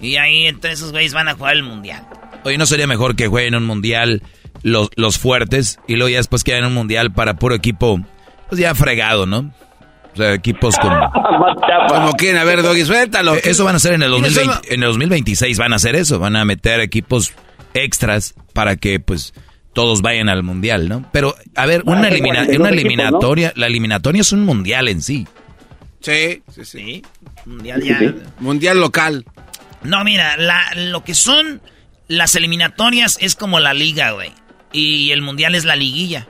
Y 0.00 0.16
ahí 0.16 0.46
entre 0.46 0.72
esos 0.72 0.90
güeyes 0.92 1.12
van 1.14 1.28
a 1.28 1.34
jugar 1.34 1.54
el 1.54 1.62
mundial. 1.62 2.06
Oye, 2.44 2.58
¿no 2.58 2.66
sería 2.66 2.86
mejor 2.86 3.16
que 3.16 3.28
jueguen 3.28 3.54
un 3.54 3.64
mundial 3.64 4.22
los, 4.62 4.88
los 4.96 5.18
fuertes 5.18 5.78
y 5.86 5.94
luego 5.94 6.08
ya 6.10 6.18
después 6.18 6.44
quedan 6.44 6.64
un 6.64 6.74
mundial 6.74 7.12
para 7.12 7.34
puro 7.34 7.54
equipo, 7.54 8.00
pues 8.48 8.60
ya 8.60 8.74
fregado, 8.74 9.24
¿no? 9.26 9.52
O 10.12 10.16
sea, 10.16 10.32
equipos 10.34 10.76
como... 10.80 11.10
Como 11.88 12.12
quieren, 12.12 12.40
a 12.40 12.44
ver, 12.44 12.62
Doggy, 12.62 12.84
suéltalo. 12.84 13.34
Eh, 13.36 13.42
Eso 13.44 13.64
van 13.64 13.74
a 13.74 13.76
hacer 13.76 13.94
en 13.94 14.02
el, 14.02 14.12
¿Quiénes 14.12 14.34
2020, 14.34 14.74
en 14.74 14.82
el 14.82 14.88
2026, 14.88 15.58
van 15.58 15.72
a 15.72 15.76
hacer 15.76 15.96
eso, 15.96 16.18
van 16.18 16.36
a 16.36 16.44
meter 16.44 16.80
equipos 16.80 17.32
extras 17.74 18.34
para 18.52 18.76
que 18.76 19.00
pues 19.00 19.34
todos 19.72 20.02
vayan 20.02 20.28
al 20.28 20.42
mundial, 20.44 20.88
¿no? 20.88 21.04
Pero, 21.12 21.34
a 21.56 21.66
ver, 21.66 21.82
una, 21.84 21.96
Van 21.96 22.04
a 22.04 22.08
ser 22.10 22.18
elimina- 22.18 22.34
42 22.46 22.60
una 22.60 22.68
eliminatoria, 22.70 23.52
la 23.56 23.66
eliminatoria 23.66 24.20
es 24.20 24.32
un 24.32 24.44
mundial 24.44 24.88
en 24.88 25.02
sí. 25.02 25.26
Sí, 26.04 26.42
sí, 26.54 26.64
sí. 26.64 27.02
Mundial 27.46 27.82
ya. 27.82 28.14
Mundial 28.38 28.78
local. 28.80 29.24
No, 29.82 30.04
mira, 30.04 30.36
la, 30.36 30.60
lo 30.76 31.02
que 31.02 31.14
son 31.14 31.62
las 32.08 32.34
eliminatorias 32.34 33.16
es 33.20 33.34
como 33.34 33.58
la 33.60 33.72
liga, 33.74 34.10
güey. 34.12 34.32
Y 34.72 35.12
el 35.12 35.22
mundial 35.22 35.54
es 35.54 35.64
la 35.64 35.76
liguilla. 35.76 36.28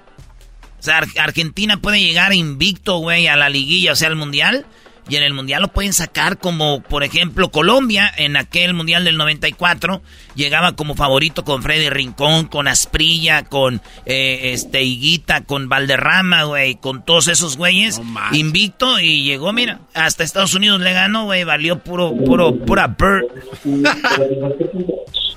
O 0.79 0.83
sea, 0.83 0.99
Ar- 0.99 1.09
Argentina 1.19 1.79
puede 1.79 2.01
llegar 2.01 2.33
invicto, 2.35 2.99
güey, 2.99 3.27
a 3.27 3.37
la 3.37 3.49
liguilla, 3.49 3.93
o 3.93 3.97
sea, 3.97 4.09
al 4.09 4.17
mundial. 4.17 4.65
Y 5.09 5.17
en 5.17 5.23
el 5.23 5.35
mundial 5.35 5.61
lo 5.61 5.69
pueden 5.69 5.93
sacar 5.93 6.39
como, 6.39 6.81
por 6.83 7.05
ejemplo, 7.05 7.51
Colombia, 7.51 8.11
en 8.17 8.37
aquel 8.39 8.73
mundial 8.73 9.05
del 9.05 9.19
94, 9.19 10.01
llegaba 10.35 10.77
como 10.77 10.95
favorito 10.95 11.45
con 11.45 11.63
Freddy 11.63 11.91
Rincón, 11.91 12.47
con 12.47 12.69
Asprilla, 12.69 13.43
con 13.45 13.83
eh, 14.07 14.53
este 14.55 14.83
Higuita, 14.83 15.43
con 15.43 15.69
Valderrama, 15.69 16.45
güey, 16.45 16.77
con 16.77 17.05
todos 17.05 17.29
esos 17.29 17.59
güeyes, 17.59 18.01
invicto 18.33 18.99
y 18.99 19.25
llegó, 19.25 19.53
mira, 19.53 19.81
hasta 19.93 20.25
Estados 20.25 20.55
Unidos 20.55 20.81
le 20.81 20.95
ganó, 20.95 21.25
güey, 21.25 21.45
valió 21.45 21.81
puro, 21.81 22.15
puro, 22.17 22.57
pura 22.57 22.87
bird. 22.87 23.25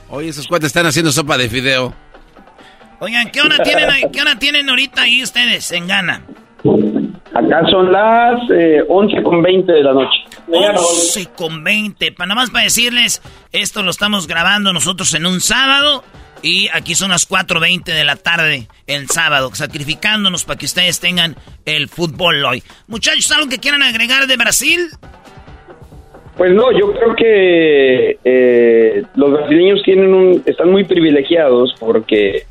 Oye, 0.10 0.30
esos 0.30 0.48
cuates 0.48 0.68
están 0.68 0.85
haciendo 0.85 1.11
sopa 1.11 1.38
de 1.38 1.49
fideo. 1.49 1.94
Oigan, 2.99 3.30
¿qué 3.31 3.41
hora 3.41 3.57
tienen, 3.64 3.89
ahí- 3.89 4.03
qué 4.14 4.22
hora 4.22 4.39
tienen 4.39 4.69
ahorita 4.69 5.02
ahí 5.03 5.22
ustedes 5.22 5.72
en 5.72 5.88
Ghana? 5.88 6.23
Acá 7.34 7.62
son 7.70 7.91
las 7.91 8.40
eh, 8.52 8.82
11 8.88 9.22
con 9.24 9.41
20 9.41 9.72
de 9.72 9.84
la 9.84 9.94
noche. 9.94 10.18
11 10.48 11.28
con 11.36 11.64
20. 11.64 12.12
Pa- 12.14 12.26
Nada 12.26 12.40
más 12.41 12.49
para 12.49 12.64
decirles, 12.64 13.22
esto 13.52 13.84
lo 13.84 13.91
estamos 13.91 14.28
grabando 14.28 14.72
nosotros 14.74 15.14
en 15.14 15.26
un 15.26 15.41
sábado 15.41 16.04
y 16.41 16.70
aquí 16.74 16.95
son 16.95 17.10
las 17.12 17.30
4.20 17.30 17.84
de 17.86 18.04
la 18.06 18.16
tarde 18.16 18.68
el 18.88 19.08
sábado, 19.10 19.49
sacrificándonos 19.54 20.45
para 20.45 20.58
que 20.58 20.66
ustedes 20.66 20.99
tengan 20.99 21.36
el 21.66 21.90
fútbol 21.90 22.44
hoy. 22.45 22.64
Muchachos, 22.88 23.32
¿algo 23.32 23.49
que 23.49 23.58
quieran 23.60 23.84
agregar 23.84 24.26
de 24.28 24.38
Brasil? 24.38 24.80
Pues 26.38 26.52
no, 26.54 26.72
yo 26.72 26.94
creo 26.94 27.16
que 27.16 28.20
eh, 28.24 29.04
los 29.16 29.32
brasileños 29.32 29.82
tienen 29.84 30.14
un, 30.14 30.44
están 30.45 30.70
muy 30.72 30.84
privilegiados 30.84 31.74
porque 31.80 32.45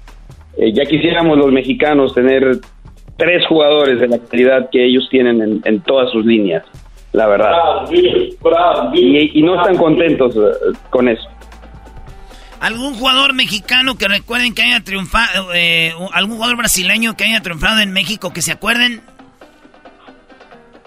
eh, 0.59 0.73
ya 0.73 0.85
quisiéramos 0.85 1.39
los 1.39 1.53
mexicanos 1.53 2.13
tener 2.13 2.59
tres 3.17 3.47
jugadores 3.47 4.01
de 4.01 4.09
la 4.09 4.19
calidad 4.19 4.69
que 4.71 4.85
ellos 4.85 5.09
tienen 5.11 5.41
en, 5.43 5.63
en 5.65 5.81
todas 5.81 6.11
sus 6.11 6.25
líneas, 6.25 6.65
la 7.13 7.27
verdad. 7.27 7.53
Y, 7.91 9.39
y 9.39 9.43
no 9.43 9.57
están 9.61 9.77
contentos 9.77 10.37
eh, 10.37 10.77
con 10.91 11.09
eso. 11.09 11.29
¿Algún 12.61 12.95
jugador 12.95 13.35
mexicano 13.35 13.97
que 13.97 14.09
recuerden 14.09 14.55
que 14.55 14.63
haya 14.63 14.83
triunfado, 14.83 15.53
eh, 15.55 15.93
algún 16.13 16.37
jugador 16.37 16.57
brasileño 16.57 17.15
que 17.17 17.25
haya 17.25 17.43
triunfado 17.43 17.81
en 17.81 17.93
México 17.93 18.33
que 18.33 18.41
se 18.43 18.53
acuerden? 18.53 19.03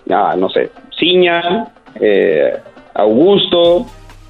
Ah, 0.09 0.33
no 0.35 0.49
sé, 0.49 0.71
Ciña, 0.97 1.67
eh, 2.01 2.57
Augusto, 2.95 3.85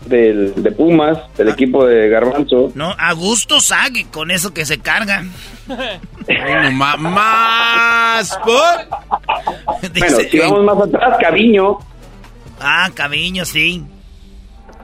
del, 0.05 0.53
de 0.63 0.71
Pumas, 0.71 1.17
del 1.38 1.49
equipo 1.49 1.85
de 1.85 2.09
Garbanzo. 2.09 2.71
No, 2.76 2.95
Augusto 2.97 3.59
Sague, 3.61 4.07
con 4.11 4.31
eso 4.31 4.53
que 4.53 4.65
se 4.65 4.80
cargan. 4.80 5.31
Bueno, 5.67 6.71
ma- 6.71 6.97
más 6.97 8.38
por. 8.43 8.63
Bueno, 9.99 10.17
si 10.30 10.39
vamos 10.39 10.63
más 10.65 10.88
atrás, 10.88 11.17
Caviño. 11.21 11.77
Ah, 12.59 12.89
Caviño, 12.93 13.45
sí. 13.45 13.84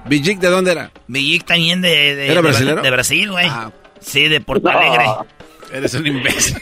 ¿Villic 0.06 0.40
de 0.40 0.48
dónde 0.50 0.72
era? 0.72 0.92
Villic 1.08 1.44
también 1.46 1.82
de, 1.82 2.16
de, 2.16 2.26
¿Era 2.32 2.42
de- 2.42 2.90
Brasil, 2.92 3.32
güey. 3.32 3.48
Ah. 3.50 3.72
Sí, 4.00 4.28
de 4.28 4.40
Porto 4.42 4.70
Alegre. 4.70 5.06
Eres 5.74 5.94
un 5.96 6.06
imbécil. 6.08 6.58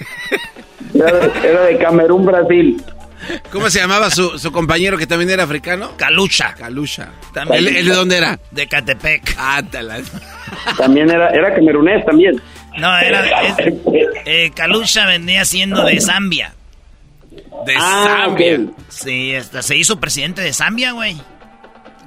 Era 0.95 1.11
de, 1.11 1.47
era 1.47 1.61
de 1.65 1.77
Camerún, 1.77 2.25
Brasil. 2.25 2.81
¿Cómo 3.51 3.69
se 3.69 3.79
llamaba 3.79 4.09
su, 4.09 4.37
su 4.39 4.51
compañero 4.51 4.97
que 4.97 5.07
también 5.07 5.29
era 5.29 5.43
africano? 5.43 5.95
Calucha. 5.97 6.53
Calucha. 6.55 7.09
También. 7.33 7.67
¿Él, 7.67 7.75
él 7.77 7.87
de 7.87 7.93
dónde 7.93 8.17
era? 8.17 8.39
De 8.51 8.67
Catepec. 8.67 9.35
Ah, 9.37 9.61
tala. 9.69 9.99
También 10.77 11.09
era, 11.09 11.29
era 11.29 11.53
camerunés 11.53 12.05
también. 12.05 12.41
No, 12.77 12.97
era. 12.97 13.41
es- 13.43 13.55
eh, 14.25 14.51
Calucha 14.55 15.05
venía 15.05 15.45
siendo 15.45 15.83
de 15.85 15.99
Zambia. 16.01 16.53
De 17.65 17.75
Ah, 17.77 18.25
Zambia. 18.25 18.59
Sí, 18.89 19.35
hasta 19.35 19.61
se 19.61 19.75
hizo 19.77 19.99
presidente 19.99 20.41
de 20.41 20.53
Zambia, 20.53 20.91
güey. 20.91 21.15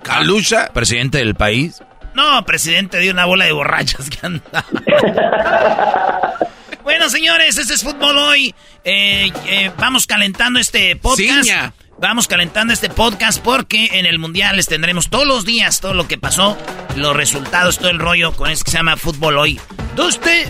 Calucha. 0.03 0.69
Presidente 0.73 1.19
del 1.19 1.35
país. 1.35 1.83
No, 2.15 2.45
presidente 2.47 2.97
de 2.99 3.11
una 3.11 3.27
bola 3.27 3.45
de 3.45 3.53
borrachos 3.53 4.09
que 4.09 4.19
anda. 4.27 4.65
bueno, 6.87 7.11
señores, 7.11 7.59
este 7.59 7.75
es 7.75 7.83
fútbol 7.83 8.17
hoy. 8.17 8.55
Eh, 8.85 9.33
eh, 9.49 9.73
vamos 9.77 10.07
calentando 10.07 10.61
este 10.61 10.95
podcast. 10.95 11.43
Ciña. 11.43 11.73
Vamos 11.99 12.29
calentando 12.29 12.73
este 12.73 12.89
podcast 12.89 13.43
porque 13.43 13.89
en 13.99 14.07
el 14.07 14.21
Mundial 14.21 14.55
les 14.55 14.69
tendremos 14.69 15.11
todos 15.11 15.27
los 15.27 15.45
días 15.45 15.81
todo 15.81 15.95
lo 15.95 16.07
que 16.07 16.17
pasó, 16.17 16.57
los 16.95 17.17
resultados, 17.17 17.79
todo 17.79 17.89
el 17.91 17.99
rollo 17.99 18.33
con 18.35 18.51
esto 18.51 18.67
que 18.67 18.71
se 18.71 18.77
llama 18.77 18.97
Fútbol 18.97 19.37
Hoy. 19.37 19.61
Desde, 19.97 20.49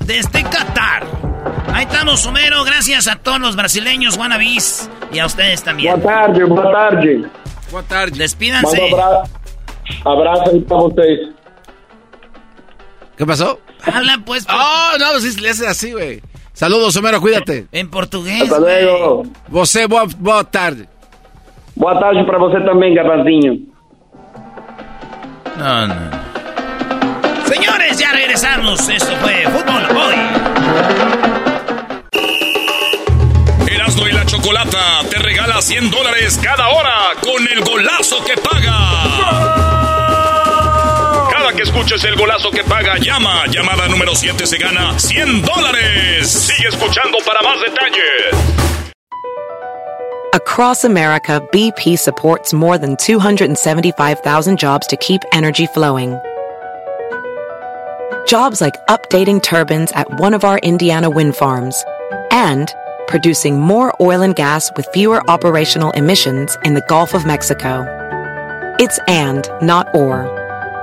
desde 0.00 0.42
Qatar. 0.42 1.06
Ahí 1.72 1.84
estamos, 1.84 2.26
Homero. 2.26 2.62
Gracias 2.64 3.08
a 3.08 3.16
todos 3.16 3.40
los 3.40 3.56
brasileños, 3.56 4.18
wannabis, 4.18 4.90
y 5.12 5.18
a 5.18 5.24
ustedes 5.26 5.62
también. 5.62 5.98
Buenas 6.02 6.26
tardes, 6.26 6.48
buenas 6.48 6.72
tardes. 6.72 7.26
Buenas 7.70 7.88
tardes. 7.88 8.18
Despídanse. 8.18 8.90
Abra- 8.92 9.22
abrazo 10.04 10.60
para 10.68 10.82
ustedes. 10.82 11.20
¿Qué 13.16 13.24
pasó? 13.24 13.60
Habla 13.92 14.18
pues 14.24 14.46
por- 14.46 14.54
Oh, 14.56 14.98
no, 14.98 15.20
sí, 15.20 15.38
le 15.40 15.50
haces 15.50 15.66
así, 15.66 15.92
güey. 15.92 16.20
Saludos, 16.52 16.96
Homero, 16.96 17.20
cuídate. 17.20 17.66
en 17.72 17.90
portugués. 17.90 18.42
Hasta 18.42 18.58
luego. 18.60 19.24
Você, 19.48 19.86
boa, 19.86 20.04
boa 20.18 20.44
tarde. 20.44 20.88
Boa 21.76 21.98
tarde 21.98 22.22
para 22.24 22.38
você 22.38 22.60
também, 22.64 22.94
Garbanzinho. 22.94 23.58
No, 25.58 25.86
no. 25.88 25.94
Señores. 27.46 27.98
regresarnos. 28.12 28.88
Esto 28.88 29.12
fue 29.16 29.44
Fútbol 29.44 29.96
Hoy. 29.96 30.14
Erasmo 33.68 34.08
y 34.08 34.12
la 34.12 34.24
Chocolata 34.26 35.00
te 35.10 35.18
regala 35.18 35.60
100 35.60 35.90
dólares 35.90 36.38
cada 36.42 36.68
hora 36.68 36.92
con 37.22 37.42
el 37.52 37.60
golazo 37.64 38.24
que 38.24 38.34
paga. 38.40 39.63
Que 41.56 41.62
escuches 41.62 42.02
el 42.04 42.16
golazo 42.16 42.50
que 42.50 42.64
paga, 42.64 42.98
llama. 42.98 43.46
Llamada 43.46 43.86
número 43.86 44.14
7 44.14 44.44
se 44.44 44.58
gana 44.58 44.98
100 44.98 45.42
dólares. 45.42 46.28
Sigue 46.28 46.68
escuchando 46.68 47.18
para 47.24 47.42
más 47.42 47.60
detalles. 47.60 48.54
Across 50.32 50.84
America, 50.84 51.40
BP 51.52 51.96
supports 51.96 52.52
more 52.52 52.76
than 52.76 52.96
275,000 52.96 54.58
jobs 54.58 54.84
to 54.88 54.96
keep 54.96 55.22
energy 55.32 55.66
flowing. 55.66 56.18
Jobs 58.26 58.60
like 58.60 58.74
updating 58.88 59.40
turbines 59.40 59.92
at 59.92 60.08
one 60.18 60.34
of 60.34 60.42
our 60.42 60.58
Indiana 60.64 61.08
wind 61.08 61.36
farms 61.36 61.84
and 62.32 62.74
producing 63.06 63.60
more 63.60 63.94
oil 64.00 64.22
and 64.22 64.34
gas 64.34 64.72
with 64.76 64.88
fewer 64.92 65.22
operational 65.30 65.92
emissions 65.92 66.58
in 66.64 66.74
the 66.74 66.84
Gulf 66.88 67.14
of 67.14 67.24
Mexico. 67.24 67.86
It's 68.80 68.98
and, 69.06 69.48
not 69.62 69.86
or. 69.94 70.43